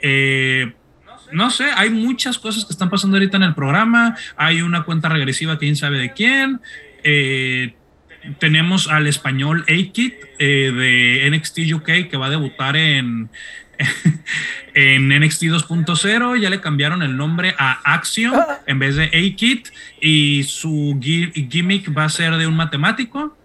Eh, 0.02 0.72
no 1.32 1.50
sé, 1.50 1.64
hay 1.74 1.90
muchas 1.90 2.38
cosas 2.38 2.64
que 2.64 2.72
están 2.72 2.90
pasando 2.90 3.16
ahorita 3.16 3.36
en 3.38 3.44
el 3.44 3.54
programa. 3.54 4.16
Hay 4.36 4.62
una 4.62 4.84
cuenta 4.84 5.08
regresiva, 5.08 5.58
quién 5.58 5.76
sabe 5.76 5.98
de 5.98 6.12
quién. 6.12 6.60
Eh, 7.04 7.74
tenemos 8.38 8.88
al 8.88 9.06
español 9.06 9.64
A-Kit 9.68 10.14
eh, 10.38 10.72
de 10.72 11.30
NXT 11.30 11.58
UK 11.74 12.08
que 12.10 12.16
va 12.16 12.26
a 12.26 12.30
debutar 12.30 12.76
en, 12.76 13.30
en 14.74 15.08
NXT 15.08 15.44
2.0. 15.44 16.38
Ya 16.38 16.50
le 16.50 16.60
cambiaron 16.60 17.02
el 17.02 17.16
nombre 17.16 17.54
a 17.58 17.94
Action 17.94 18.34
en 18.66 18.78
vez 18.78 18.96
de 18.96 19.04
A-Kit 19.04 19.68
y 20.00 20.42
su 20.44 20.98
gimmick 21.00 21.96
va 21.96 22.04
a 22.04 22.08
ser 22.08 22.36
de 22.36 22.46
un 22.46 22.54
matemático. 22.54 23.36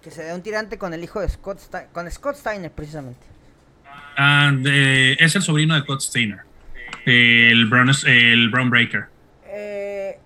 Que 0.00 0.10
se 0.10 0.24
dé 0.24 0.34
un 0.34 0.42
tirante 0.42 0.78
con 0.78 0.94
el 0.94 1.04
hijo 1.04 1.20
de 1.20 1.28
Scott, 1.28 1.60
con 1.92 2.10
Scott 2.10 2.36
Steiner, 2.36 2.72
precisamente. 2.72 3.31
Ah, 4.16 4.52
es 4.64 5.34
el 5.34 5.42
sobrino 5.42 5.74
de 5.74 5.80
Scott 5.80 6.00
Steiner, 6.00 6.40
el 7.06 7.66
Brown, 7.66 7.90
el 8.06 8.48
Brown 8.50 8.70
Breaker. 8.70 9.06
Eh, 9.46 10.18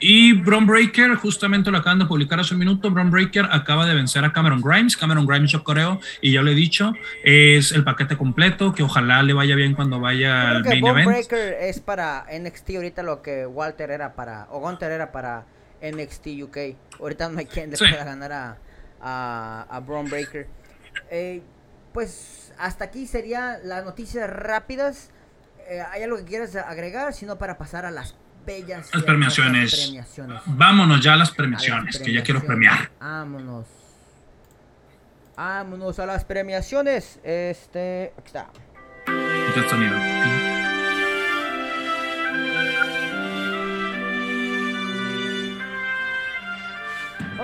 y 0.00 0.32
Brown 0.34 0.66
Breaker, 0.66 1.14
justamente 1.14 1.70
lo 1.70 1.78
acaban 1.78 1.98
de 1.98 2.04
publicar 2.04 2.38
hace 2.38 2.54
un 2.54 2.60
minuto, 2.60 2.90
Brown 2.90 3.10
Breaker 3.10 3.48
acaba 3.50 3.86
de 3.86 3.94
vencer 3.94 4.24
a 4.24 4.32
Cameron 4.32 4.60
Grimes. 4.60 4.96
Cameron 4.96 5.26
Grimes, 5.26 5.50
yo 5.50 5.64
creo, 5.64 6.00
y 6.20 6.32
ya 6.32 6.42
lo 6.42 6.50
he 6.50 6.54
dicho, 6.54 6.92
es 7.24 7.72
el 7.72 7.82
paquete 7.82 8.16
completo, 8.16 8.72
que 8.72 8.82
ojalá 8.82 9.22
le 9.22 9.32
vaya 9.32 9.56
bien 9.56 9.74
cuando 9.74 9.98
vaya 9.98 10.50
al 10.50 10.64
main 10.64 10.82
Brown 10.82 11.04
Breaker 11.04 11.56
es 11.60 11.80
para 11.80 12.26
NXT 12.30 12.70
ahorita 12.76 13.02
lo 13.02 13.22
que 13.22 13.46
Walter 13.46 13.90
era 13.90 14.14
para, 14.14 14.46
o 14.50 14.60
Gunter 14.60 14.92
era 14.92 15.12
para 15.12 15.44
NXT 15.82 16.26
UK. 16.42 16.58
Ahorita 17.00 17.28
no 17.28 17.38
hay 17.38 17.46
quien 17.46 17.70
le 17.70 17.76
pueda 17.76 18.04
ganar 18.04 18.32
a, 18.32 18.58
a, 19.00 19.66
a 19.70 19.80
Breaker. 19.80 20.46
Eh, 21.10 21.42
pues 21.92 22.52
hasta 22.58 22.84
aquí 22.84 23.06
serían 23.06 23.58
las 23.64 23.84
noticias 23.84 24.28
rápidas. 24.28 25.10
Eh, 25.68 25.82
¿Hay 25.90 26.02
algo 26.02 26.16
que 26.18 26.24
quieras 26.24 26.54
agregar? 26.56 27.12
Sino 27.14 27.38
para 27.38 27.58
pasar 27.58 27.86
a 27.86 27.90
las 27.90 28.14
bellas 28.44 28.88
las 28.94 29.02
premiaciones. 29.02 29.92
Vámonos 30.46 31.02
ya 31.02 31.14
a 31.14 31.16
las 31.16 31.32
premiaciones, 31.32 31.98
que 31.98 32.12
ya 32.12 32.22
quiero 32.22 32.42
premiar. 32.42 32.90
Vámonos. 33.00 33.66
Vámonos 35.36 35.98
a 35.98 36.06
las 36.06 36.24
premiaciones. 36.24 37.18
Este. 37.22 38.12
Aquí 38.16 38.26
está. 38.26 38.48
Ya 39.06 39.62
está, 39.62 40.45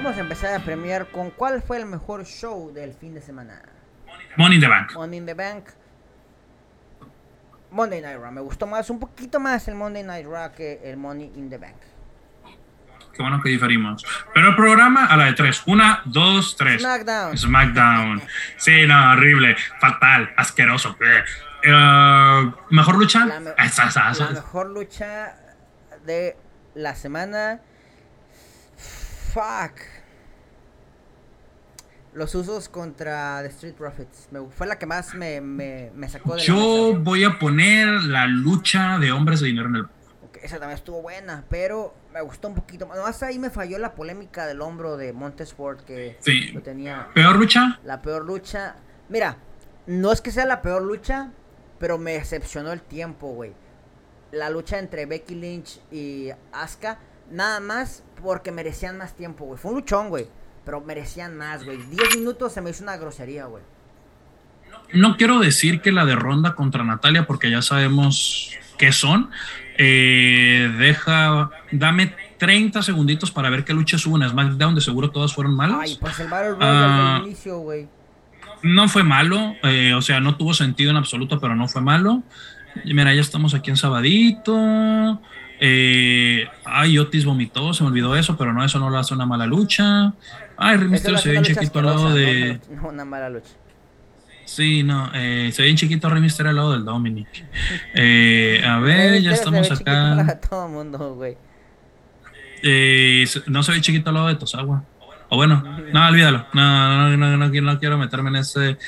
Vamos 0.02 0.18
a 0.18 0.20
empezar 0.22 0.52
a 0.52 0.64
premiar 0.64 1.12
con 1.12 1.30
cuál 1.30 1.62
fue 1.62 1.76
el 1.76 1.86
mejor 1.86 2.24
show 2.24 2.72
del 2.72 2.92
fin 2.92 3.14
de 3.14 3.22
semana. 3.22 3.62
Money 4.36 4.56
in 4.56 4.60
the 4.60 4.66
Bank. 4.66 4.94
Money 4.96 5.18
in 5.18 5.26
the 5.26 5.34
Bank. 5.34 5.68
Monday 7.70 8.00
Night 8.00 8.18
Raw. 8.18 8.32
Me 8.32 8.40
gustó 8.40 8.66
más, 8.66 8.90
un 8.90 8.98
poquito 8.98 9.38
más 9.38 9.68
el 9.68 9.76
Monday 9.76 10.02
Night 10.02 10.26
Raw 10.26 10.52
que 10.56 10.80
el 10.82 10.96
Money 10.96 11.30
in 11.36 11.48
the 11.48 11.56
Bank. 11.56 11.76
Qué 13.14 13.22
bueno 13.22 13.40
que 13.40 13.50
diferimos. 13.50 14.04
Pero 14.34 14.48
el 14.48 14.56
programa 14.56 15.06
a 15.06 15.16
la 15.16 15.26
de 15.26 15.34
tres. 15.34 15.62
Una, 15.66 16.02
dos, 16.04 16.56
tres. 16.56 16.82
SmackDown. 16.82 17.38
SmackDown. 17.38 18.22
sí, 18.56 18.84
no, 18.88 19.12
horrible. 19.12 19.54
Fatal. 19.78 20.34
Asqueroso. 20.36 20.96
Eh, 21.62 22.52
¿Mejor 22.70 22.98
lucha? 22.98 23.24
La, 23.24 23.38
la 23.38 24.30
mejor 24.32 24.66
lucha 24.68 25.36
de 26.04 26.36
la 26.74 26.96
semana. 26.96 27.60
Fuck 29.32 30.02
los 32.14 32.34
usos 32.34 32.68
contra 32.68 33.40
The 33.42 33.48
Street 33.48 33.74
Profits. 33.74 34.28
Me, 34.30 34.40
fue 34.50 34.66
la 34.66 34.78
que 34.78 34.86
más 34.86 35.14
me, 35.14 35.40
me, 35.40 35.90
me 35.94 36.09
sacó 36.09 36.34
de 36.34 36.42
Yo 36.42 36.98
voy 36.98 37.24
a 37.24 37.38
poner 37.38 37.88
la 38.04 38.26
lucha 38.26 38.98
de 38.98 39.12
hombres 39.12 39.40
de 39.40 39.46
dinero 39.48 39.68
en 39.68 39.76
el. 39.76 39.84
Okay, 40.28 40.42
esa 40.44 40.59
también 40.59 40.76
estuvo 40.76 41.00
buena, 41.02 41.44
pero 41.48 41.94
me 42.12 42.20
gustó 42.20 42.48
un 42.48 42.54
poquito 42.54 42.86
más. 42.86 42.96
Nomás 42.96 43.22
ahí 43.22 43.38
me 43.38 43.50
falló 43.50 43.78
la 43.78 43.94
polémica 43.94 44.46
del 44.46 44.60
hombro 44.60 44.96
de 44.96 45.12
Montesport 45.12 45.84
que 45.84 46.16
sí. 46.20 46.48
lo 46.52 46.62
tenía. 46.62 47.09
¿Peor 47.14 47.36
lucha? 47.36 47.80
La 47.84 48.02
peor 48.02 48.24
lucha. 48.24 48.76
Mira, 49.09 49.38
no 49.86 50.12
es 50.12 50.20
que 50.20 50.30
sea 50.30 50.46
la 50.46 50.62
peor 50.62 50.82
lucha, 50.82 51.30
pero 51.78 51.98
me 51.98 52.12
decepcionó 52.12 52.72
el 52.72 52.82
tiempo, 52.82 53.28
güey. 53.28 53.54
La 54.30 54.48
lucha 54.48 54.78
entre 54.78 55.04
Becky 55.06 55.34
Lynch 55.34 55.80
y 55.90 56.30
Asuka, 56.52 56.98
nada 57.32 57.60
más 57.60 58.04
porque 58.22 58.52
merecían 58.52 58.98
más 58.98 59.16
tiempo, 59.16 59.44
güey. 59.44 59.59
Fue 59.59 59.70
un 59.70 59.78
luchón, 59.78 60.09
güey. 60.09 60.26
Pero 60.64 60.80
merecían 60.80 61.36
más, 61.36 61.64
güey. 61.64 61.78
Diez 61.90 62.16
minutos 62.16 62.52
se 62.52 62.60
me 62.60 62.70
hizo 62.70 62.84
una 62.84 62.96
grosería, 62.96 63.46
güey. 63.46 63.62
No 64.92 65.16
quiero 65.16 65.40
decir 65.40 65.80
que 65.80 65.90
la 65.90 66.04
de 66.04 66.14
Ronda 66.14 66.54
contra 66.54 66.84
Natalia, 66.84 67.26
porque 67.26 67.50
ya 67.50 67.62
sabemos 67.62 68.52
qué 68.78 68.92
son. 68.92 69.30
Eh, 69.78 70.72
deja, 70.78 71.50
dame 71.72 72.14
30 72.38 72.82
segunditos 72.82 73.30
para 73.30 73.50
ver 73.50 73.64
qué 73.64 73.72
lucha 73.72 73.96
hubo 74.06 74.22
en 74.22 74.28
SmackDown. 74.28 74.74
De 74.74 74.80
seguro 74.80 75.10
todas 75.10 75.32
fueron 75.32 75.56
malas. 75.56 75.78
Ay, 75.80 75.98
pues 76.00 76.20
el 76.20 76.28
Battle 76.28 76.52
Royale 76.52 77.12
del 77.14 77.26
inicio, 77.26 77.59
güey. 77.59 77.88
No 78.62 78.88
fue 78.88 79.02
malo, 79.02 79.56
eh, 79.64 79.92
o 79.94 80.02
sea, 80.02 80.20
no 80.20 80.36
tuvo 80.36 80.54
sentido 80.54 80.92
en 80.92 80.96
absoluto, 80.96 81.40
pero 81.40 81.56
no 81.56 81.66
fue 81.66 81.82
malo. 81.82 82.22
Mira, 82.84 83.12
ya 83.12 83.20
estamos 83.20 83.54
aquí 83.54 83.70
en 83.70 83.76
Sabadito. 83.76 85.20
Eh, 85.64 86.48
ay, 86.64 86.98
Otis 86.98 87.24
vomitó, 87.24 87.72
se 87.72 87.84
me 87.84 87.90
olvidó 87.90 88.16
eso, 88.16 88.36
pero 88.36 88.52
no, 88.52 88.64
eso 88.64 88.80
no 88.80 88.90
lo 88.90 88.98
hace 88.98 89.14
una 89.14 89.26
mala 89.26 89.47
lucha. 89.47 90.12
Ay, 90.56 90.76
Rey 90.76 90.98
se 90.98 91.12
ve 91.12 91.30
bien 91.30 91.44
chiquito 91.44 91.78
al 91.78 91.86
lado 91.86 92.12
de. 92.12 92.60
No, 92.68 92.89
una 92.89 93.05
mala 93.05 93.30
lucha. 93.30 93.52
Sí, 94.44 94.82
no, 94.82 95.09
eh, 95.14 95.51
se 95.52 95.62
ve 95.62 95.66
bien 95.66 95.76
chiquito 95.76 96.10
Rey 96.10 96.28
al 96.36 96.56
lado 96.56 96.72
del 96.72 96.84
Dominic. 96.84 97.28
Eh, 97.94 98.60
a 98.66 98.80
ver, 98.80 99.22
ya 99.22 99.30
estamos 99.30 99.70
acá. 99.70 100.40
Todo 100.51 100.66
mundo, 100.68 101.14
güey. 101.14 101.36
Eh, 102.64 103.24
no 103.47 103.62
se 103.62 103.70
ve 103.70 103.80
chiquito 103.80 104.10
al 104.10 104.14
lado 104.16 104.26
de 104.26 104.34
Tosagua. 104.34 104.82
O 105.28 105.36
bueno, 105.36 105.62
no, 105.93 106.09
olvídalo. 106.09 106.44
No, 106.55 107.16
no, 107.16 107.36
no, 107.36 107.36
no, 107.36 107.78
quiero 107.78 107.98
meterme 107.98 108.30
en 108.30 108.36
ese. 108.36 108.78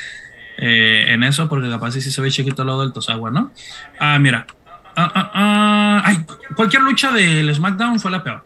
Eh, 0.56 1.06
en 1.08 1.22
eso, 1.22 1.48
porque 1.48 1.70
capaz 1.70 1.92
sí 1.92 2.00
se 2.00 2.20
ve 2.20 2.32
chiquito 2.32 2.62
al 2.62 2.68
lado 2.68 2.80
del 2.82 2.92
Tosagua, 2.92 3.30
¿no? 3.30 3.52
Ah, 4.00 4.18
mira. 4.18 4.44
Ah, 4.96 5.12
ah, 5.14 5.30
ah. 5.34 6.02
Ay, 6.04 6.24
cualquier 6.56 6.82
lucha 6.82 7.12
del 7.12 7.54
SmackDown 7.54 8.00
fue 8.00 8.10
la 8.10 8.22
peor 8.22 8.44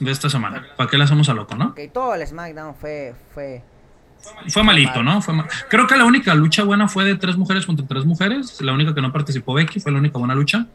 de 0.00 0.10
esta 0.10 0.30
semana. 0.30 0.66
¿Para 0.76 0.88
qué 0.88 0.98
la 0.98 1.04
hacemos 1.04 1.28
a 1.28 1.34
loco, 1.34 1.54
no? 1.54 1.68
Ok, 1.68 1.80
todo 1.92 2.14
el 2.14 2.26
SmackDown 2.26 2.74
fue. 2.74 3.14
Fue, 3.34 3.62
fue 4.48 4.62
malito, 4.62 5.02
¿no? 5.02 5.20
Fue 5.22 5.34
Creo 5.68 5.86
que 5.86 5.96
la 5.96 6.04
única 6.04 6.34
lucha 6.34 6.64
buena 6.64 6.88
fue 6.88 7.04
de 7.04 7.16
tres 7.16 7.36
mujeres 7.36 7.66
contra 7.66 7.86
tres 7.86 8.04
mujeres. 8.04 8.60
La 8.60 8.72
única 8.72 8.94
que 8.94 9.00
no 9.00 9.12
participó 9.12 9.54
Becky 9.54 9.80
fue 9.80 9.92
la 9.92 9.98
única 9.98 10.18
buena 10.18 10.34
lucha. 10.34 10.66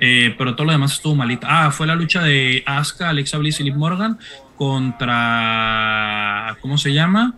Eh, 0.00 0.34
pero 0.38 0.54
todo 0.54 0.66
lo 0.66 0.72
demás 0.72 0.92
estuvo 0.92 1.14
malito. 1.14 1.46
Ah, 1.50 1.70
fue 1.70 1.86
la 1.86 1.96
lucha 1.96 2.22
de 2.22 2.62
Asuka, 2.66 3.08
Alexa 3.08 3.38
Bliss 3.38 3.60
y 3.60 3.64
Liv 3.64 3.76
Morgan 3.76 4.18
contra. 4.56 6.56
¿Cómo 6.60 6.78
se 6.78 6.92
llama? 6.92 7.34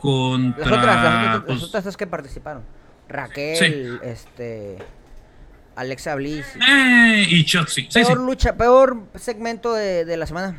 Contra. 0.00 0.70
Las 0.70 0.78
otras, 0.78 1.48
las 1.48 1.62
otras, 1.62 1.84
pues 1.84 1.96
que 1.96 2.06
participaron. 2.06 2.62
Raquel, 3.08 4.00
este. 4.02 4.78
Alexa 5.76 6.14
Bliss. 6.14 6.46
Eh, 6.68 7.26
y 7.28 7.44
Chotzi. 7.44 7.88
Peor 7.92 8.20
lucha, 8.20 8.56
peor 8.56 9.08
segmento 9.14 9.74
de, 9.74 10.04
de, 10.04 10.16
la 10.16 10.26
semana. 10.26 10.56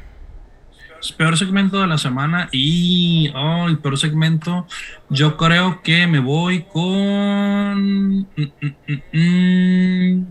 Peor 1.17 1.37
segmento 1.37 1.81
de 1.81 1.87
la 1.87 1.97
semana 1.97 2.49
y 2.51 3.31
oh, 3.35 3.67
el 3.67 3.79
peor 3.79 3.97
segmento. 3.97 4.67
Yo 5.09 5.37
creo 5.37 5.81
que 5.81 6.07
me 6.07 6.19
voy 6.19 6.63
con. 6.63 8.19
Mm, 8.19 8.27
mm, 8.35 9.01
mm, 9.13 10.25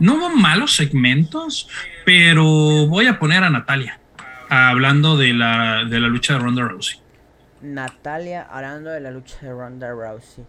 no 0.00 0.14
hubo 0.14 0.30
malos 0.30 0.76
segmentos, 0.76 1.68
pero 2.04 2.44
voy 2.86 3.06
a 3.06 3.18
poner 3.18 3.44
a 3.44 3.50
Natalia 3.50 4.00
hablando 4.48 5.16
de 5.16 5.32
la, 5.32 5.84
de 5.84 6.00
la 6.00 6.08
lucha 6.08 6.34
de 6.34 6.40
Ronda 6.40 6.62
Rousey. 6.62 7.00
Natalia 7.62 8.46
hablando 8.50 8.90
de 8.90 9.00
la 9.00 9.10
lucha 9.10 9.36
de 9.42 9.52
Ronda 9.52 9.90
Rousey. 9.90 10.44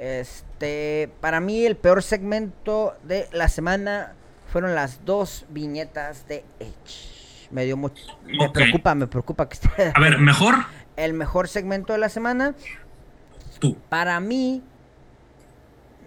Este, 0.00 1.10
para 1.20 1.40
mí 1.40 1.66
el 1.66 1.76
peor 1.76 2.02
segmento 2.02 2.96
de 3.04 3.28
la 3.32 3.48
semana 3.48 4.14
fueron 4.46 4.74
las 4.74 5.04
dos 5.04 5.44
viñetas 5.50 6.26
de 6.26 6.42
Edge. 6.58 7.48
Me 7.50 7.66
dio 7.66 7.76
mucho, 7.76 8.02
me 8.24 8.48
preocupa, 8.48 8.94
me 8.94 9.06
preocupa 9.06 9.46
que 9.46 9.54
esté. 9.54 9.92
A 9.94 10.00
ver, 10.00 10.18
mejor. 10.18 10.54
El 10.96 11.12
mejor 11.12 11.48
segmento 11.48 11.92
de 11.92 11.98
la 11.98 12.08
semana. 12.08 12.54
Tú. 13.58 13.76
Para 13.88 14.20
mí, 14.20 14.62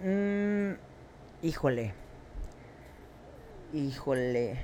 mmm, 0.02 0.72
híjole. 1.42 1.94
Híjole. 3.72 4.60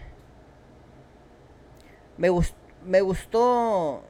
Me, 2.16 2.28
gustó 2.28 2.57
me 2.85 3.01
gustó. 3.01 4.02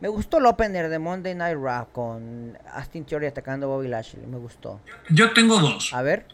Me 0.00 0.08
gustó 0.08 0.38
el 0.38 0.46
opener 0.46 0.88
de 0.88 0.98
Monday 0.98 1.34
Night 1.34 1.58
Raw 1.60 1.88
con 1.92 2.56
Austin 2.74 3.04
Theory 3.04 3.26
atacando 3.26 3.66
a 3.66 3.76
Bobby 3.76 3.88
Lashley. 3.88 4.26
Me 4.26 4.38
gustó. 4.38 4.80
Yo 5.10 5.32
tengo 5.32 5.58
dos. 5.60 5.92
A 5.92 6.02
ver. 6.02 6.26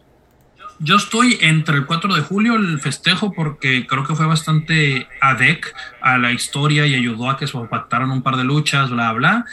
Yo 0.79 0.95
estoy 0.95 1.37
entre 1.41 1.75
el 1.75 1.85
4 1.85 2.15
de 2.15 2.21
julio, 2.21 2.55
el 2.55 2.79
festejo, 2.79 3.33
porque 3.33 3.87
creo 3.87 4.05
que 4.05 4.15
fue 4.15 4.27
bastante 4.27 5.07
adec 5.21 5.73
a 6.01 6.17
la 6.17 6.31
historia 6.31 6.85
y 6.85 6.93
ayudó 6.93 7.29
a 7.29 7.37
que 7.37 7.47
se 7.47 7.57
pactaran 7.57 8.11
un 8.11 8.21
par 8.21 8.37
de 8.37 8.43
luchas, 8.43 8.91
bla, 8.91 9.11
bla. 9.13 9.45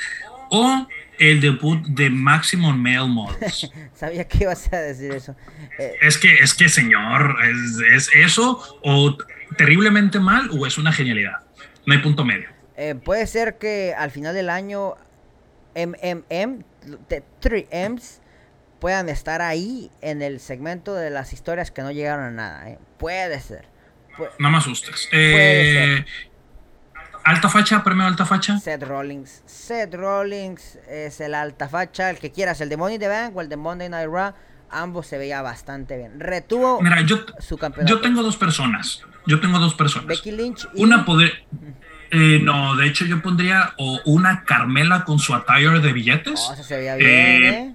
O 0.50 0.86
el 1.18 1.40
debut 1.40 1.82
de 1.86 2.10
Maximum 2.10 2.76
Male 2.76 3.08
Models. 3.08 3.70
Sabía 3.94 4.28
que 4.28 4.44
ibas 4.44 4.72
a 4.72 4.76
decir 4.76 5.12
eso. 5.12 5.34
Eh, 5.78 5.94
es 6.02 6.18
que, 6.18 6.34
es 6.34 6.54
que, 6.54 6.68
señor, 6.68 7.36
es, 7.92 8.10
eso 8.14 8.78
o 8.82 9.16
terriblemente 9.56 10.20
mal 10.20 10.50
o 10.52 10.66
es 10.66 10.78
una 10.78 10.92
genialidad. 10.92 11.38
No 11.86 11.94
hay 11.94 12.00
punto 12.00 12.24
medio. 12.24 12.53
Eh, 12.76 12.94
puede 12.94 13.26
ser 13.26 13.58
que 13.58 13.94
al 13.96 14.10
final 14.10 14.34
del 14.34 14.50
año 14.50 14.94
MMM, 15.74 16.64
de 17.08 17.22
3Ms, 17.40 18.20
puedan 18.80 19.08
estar 19.08 19.40
ahí 19.42 19.90
en 20.00 20.22
el 20.22 20.40
segmento 20.40 20.94
de 20.94 21.10
las 21.10 21.32
historias 21.32 21.70
que 21.70 21.82
no 21.82 21.90
llegaron 21.90 22.24
a 22.24 22.30
nada. 22.30 22.68
¿eh? 22.68 22.78
Puede 22.98 23.40
ser. 23.40 23.66
no 24.38 24.50
me 24.50 24.58
asustes. 24.58 25.08
Eh, 25.12 26.04
¿Alta 27.24 27.48
facha? 27.48 27.82
¿Premio 27.82 28.04
alta 28.04 28.26
facha? 28.26 28.58
Seth 28.58 28.82
Rollins. 28.82 29.42
Seth 29.46 29.94
Rollins 29.94 30.78
es 30.88 31.20
el 31.20 31.34
alta 31.34 31.68
facha. 31.68 32.10
El 32.10 32.18
que 32.18 32.30
quieras, 32.30 32.60
el 32.60 32.68
de 32.68 32.76
Money 32.76 32.98
the 32.98 33.08
Bank 33.08 33.34
o 33.34 33.40
el 33.40 33.48
de 33.48 33.56
Monday 33.56 33.88
Night 33.88 34.10
Raw. 34.10 34.34
Ambos 34.70 35.06
se 35.06 35.16
veía 35.16 35.40
bastante 35.40 35.96
bien. 35.96 36.20
Retuvo 36.20 36.80
su 37.38 37.56
campeonato. 37.56 37.94
Yo 37.94 38.00
tengo 38.02 38.22
dos 38.22 38.36
personas. 38.36 39.02
Yo 39.26 39.40
tengo 39.40 39.58
dos 39.58 39.74
personas. 39.74 40.08
Becky 40.08 40.32
Lynch 40.32 40.68
y... 40.74 40.82
Una 40.82 41.06
poder... 41.06 41.44
Eh, 42.10 42.40
no, 42.42 42.76
de 42.76 42.86
hecho 42.86 43.04
yo 43.04 43.20
pondría 43.22 43.74
o 43.76 44.00
una 44.04 44.44
Carmela 44.44 45.04
con 45.04 45.18
su 45.18 45.34
attire 45.34 45.80
de 45.80 45.92
billetes. 45.92 46.40
Oh, 46.48 46.56
se 46.56 46.76
veía 46.76 46.96
bien, 46.96 47.10
eh, 47.10 47.48
¿eh? 47.48 47.74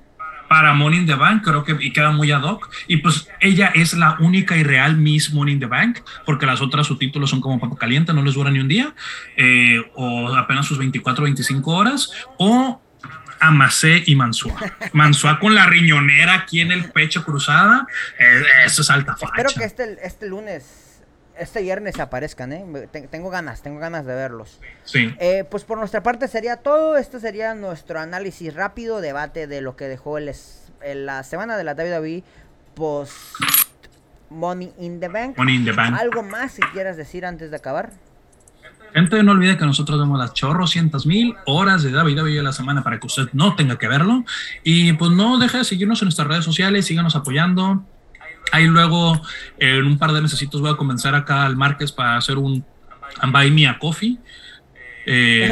para 0.49 0.73
Money 0.73 0.99
in 0.99 1.05
the 1.05 1.13
Bank, 1.13 1.43
creo 1.45 1.63
que 1.63 1.77
y 1.79 1.93
queda 1.93 2.11
muy 2.11 2.31
ad 2.31 2.43
hoc. 2.43 2.69
Y 2.87 2.97
pues 2.97 3.29
ella 3.39 3.71
es 3.73 3.93
la 3.93 4.17
única 4.19 4.57
y 4.57 4.63
real 4.63 4.97
Miss 4.97 5.31
Money 5.31 5.53
in 5.53 5.59
the 5.61 5.67
Bank, 5.67 5.99
porque 6.25 6.45
las 6.45 6.59
otras 6.59 6.87
sus 6.87 6.99
títulos 6.99 7.29
son 7.29 7.39
como 7.39 7.59
papo 7.59 7.77
caliente, 7.77 8.11
no 8.13 8.23
les 8.23 8.33
dura 8.33 8.51
ni 8.51 8.59
un 8.59 8.67
día, 8.67 8.93
eh, 9.37 9.79
o 9.95 10.35
apenas 10.35 10.65
sus 10.65 10.77
24, 10.77 11.23
25 11.23 11.71
horas, 11.71 12.11
o 12.37 12.81
Amacé 13.39 14.03
y 14.05 14.15
Mansua. 14.15 14.55
Mansua 14.93 15.39
con 15.39 15.55
la 15.55 15.67
riñonera 15.67 16.33
aquí 16.33 16.59
en 16.59 16.71
el 16.71 16.91
pecho 16.91 17.23
cruzada, 17.23 17.87
eh, 18.19 18.43
eso 18.65 18.81
es 18.81 18.89
alta 18.89 19.15
facha. 19.15 19.33
Espero 19.37 19.49
que 19.55 19.63
este, 19.63 19.97
este 20.05 20.27
lunes 20.27 20.78
este 21.39 21.61
viernes 21.61 21.99
aparezcan, 21.99 22.51
¿eh? 22.53 22.87
Tengo 23.09 23.29
ganas, 23.29 23.61
tengo 23.61 23.79
ganas 23.79 24.05
de 24.05 24.13
verlos. 24.13 24.59
Sí. 24.83 25.13
Eh, 25.19 25.45
pues 25.49 25.63
por 25.63 25.77
nuestra 25.77 26.03
parte 26.03 26.27
sería 26.27 26.57
todo. 26.57 26.97
Este 26.97 27.19
sería 27.19 27.55
nuestro 27.55 27.99
análisis 27.99 28.53
rápido, 28.53 29.01
debate 29.01 29.47
de 29.47 29.61
lo 29.61 29.75
que 29.75 29.87
dejó 29.87 30.17
el, 30.17 30.33
la 31.05 31.23
semana 31.23 31.57
de 31.57 31.63
la 31.63 31.73
WWE 31.73 32.23
post 32.75 33.13
Money 34.29 34.73
in 34.79 34.99
the 34.99 35.07
Bank. 35.07 35.37
Money 35.37 35.55
in 35.55 35.65
the 35.65 35.71
Bank. 35.71 35.97
¿Algo 35.99 36.23
más 36.23 36.53
si 36.53 36.61
quieras 36.73 36.97
decir 36.97 37.25
antes 37.25 37.49
de 37.51 37.57
acabar? 37.57 37.91
Gente, 38.93 39.21
no 39.21 39.33
olvide 39.33 39.57
que 39.57 39.65
nosotros 39.65 39.99
vemos 39.99 40.17
las 40.17 40.33
chorrocientas 40.33 41.05
mil 41.05 41.35
horas 41.45 41.83
de 41.83 41.91
WWE 41.91 42.39
a 42.39 42.43
la 42.43 42.53
semana 42.53 42.83
para 42.83 42.99
que 42.99 43.05
usted 43.05 43.29
no 43.33 43.55
tenga 43.55 43.77
que 43.77 43.87
verlo. 43.87 44.25
Y 44.63 44.93
pues 44.93 45.11
no 45.11 45.37
deje 45.37 45.59
de 45.59 45.63
seguirnos 45.63 46.01
en 46.01 46.07
nuestras 46.07 46.27
redes 46.27 46.45
sociales, 46.45 46.85
síganos 46.85 47.15
apoyando. 47.15 47.83
Ahí 48.51 48.65
luego, 48.65 49.21
en 49.57 49.85
un 49.85 49.97
par 49.97 50.11
de 50.11 50.21
meses 50.21 50.47
voy 50.51 50.71
a 50.71 50.75
comenzar 50.75 51.15
acá 51.15 51.45
al 51.45 51.55
Márquez 51.55 51.91
para 51.91 52.17
hacer 52.17 52.37
un 52.37 52.65
Buy 53.31 53.51
Me 53.51 53.67
a 53.67 53.79
Coffee. 53.79 54.17
Eh, 55.11 55.51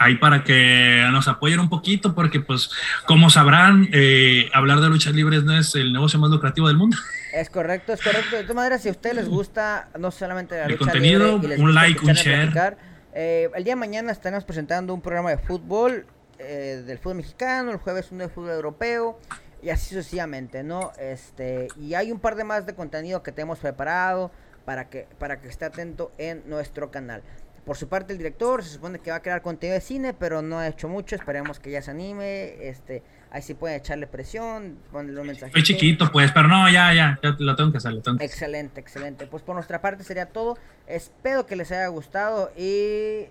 ahí 0.00 0.16
para 0.16 0.42
que 0.42 1.06
nos 1.12 1.28
apoyen 1.28 1.60
un 1.60 1.68
poquito, 1.68 2.14
porque 2.16 2.40
pues 2.40 2.70
como 3.06 3.30
sabrán, 3.30 3.88
eh, 3.92 4.50
hablar 4.52 4.80
de 4.80 4.88
luchas 4.88 5.14
libres 5.14 5.44
no 5.44 5.56
es 5.56 5.74
el 5.76 5.92
negocio 5.92 6.18
más 6.18 6.30
lucrativo 6.30 6.66
del 6.66 6.76
mundo. 6.76 6.96
Es 7.32 7.48
correcto, 7.48 7.92
es 7.92 8.02
correcto. 8.02 8.34
De 8.34 8.42
todas 8.42 8.56
maneras, 8.56 8.82
si 8.82 8.88
a 8.88 8.92
ustedes 8.92 9.14
les 9.14 9.28
gusta 9.28 9.88
no 9.98 10.10
solamente 10.10 10.56
la 10.56 10.66
el 10.66 10.78
contenido, 10.78 11.36
un 11.36 11.74
like, 11.74 12.04
un 12.04 12.12
share. 12.14 12.76
Eh, 13.14 13.48
el 13.54 13.64
día 13.64 13.74
de 13.74 13.80
mañana 13.80 14.10
estaremos 14.10 14.44
presentando 14.44 14.92
un 14.94 15.00
programa 15.00 15.30
de 15.30 15.38
fútbol, 15.38 16.06
del 16.38 16.98
fútbol 16.98 17.16
mexicano, 17.16 17.70
el 17.70 17.78
jueves 17.78 18.08
uno 18.10 18.22
de 18.24 18.30
fútbol 18.30 18.50
europeo 18.50 19.18
y 19.62 19.70
así 19.70 19.94
sucesivamente, 19.94 20.62
¿no? 20.62 20.92
Este, 20.98 21.68
y 21.76 21.94
hay 21.94 22.12
un 22.12 22.20
par 22.20 22.36
de 22.36 22.44
más 22.44 22.66
de 22.66 22.74
contenido 22.74 23.22
que 23.22 23.32
tenemos 23.32 23.58
preparado 23.58 24.30
para 24.64 24.88
que, 24.88 25.06
para 25.18 25.40
que 25.40 25.48
esté 25.48 25.64
atento 25.64 26.12
en 26.18 26.42
nuestro 26.46 26.90
canal. 26.90 27.22
Por 27.64 27.76
su 27.76 27.86
parte, 27.86 28.12
el 28.12 28.18
director 28.18 28.64
se 28.64 28.70
supone 28.70 28.98
que 28.98 29.10
va 29.10 29.18
a 29.18 29.22
crear 29.22 29.42
contenido 29.42 29.74
de 29.74 29.82
cine, 29.82 30.14
pero 30.14 30.40
no 30.40 30.58
ha 30.58 30.68
hecho 30.68 30.88
mucho. 30.88 31.14
Esperemos 31.14 31.60
que 31.60 31.70
ya 31.70 31.82
se 31.82 31.90
anime. 31.90 32.66
Este, 32.66 33.02
ahí 33.30 33.42
sí 33.42 33.52
puede 33.52 33.76
echarle 33.76 34.06
presión, 34.06 34.78
ponerle 34.90 35.20
un 35.20 35.26
mensaje. 35.26 35.52
Soy 35.52 35.62
chiquito, 35.62 36.10
pues, 36.10 36.32
pero 36.32 36.48
no, 36.48 36.70
ya, 36.70 36.94
ya, 36.94 37.18
ya 37.22 37.36
lo 37.38 37.56
tengo 37.56 37.70
que 37.70 37.76
hacer. 37.76 37.92
Lo 37.92 38.00
tengo 38.00 38.22
excelente, 38.22 38.80
excelente. 38.80 39.26
Pues 39.26 39.42
por 39.42 39.54
nuestra 39.54 39.82
parte 39.82 40.02
sería 40.02 40.26
todo. 40.26 40.56
Espero 40.86 41.44
que 41.44 41.56
les 41.56 41.70
haya 41.70 41.88
gustado 41.88 42.50
y 42.56 43.26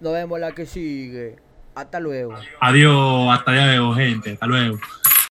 nos 0.00 0.14
vemos 0.14 0.40
la 0.40 0.52
que 0.52 0.64
sigue. 0.64 1.36
Hasta 1.74 2.00
luego. 2.00 2.34
Adiós, 2.62 3.38
hasta 3.38 3.52
luego, 3.52 3.94
gente. 3.94 4.32
Hasta 4.32 4.46
luego. 4.46 4.78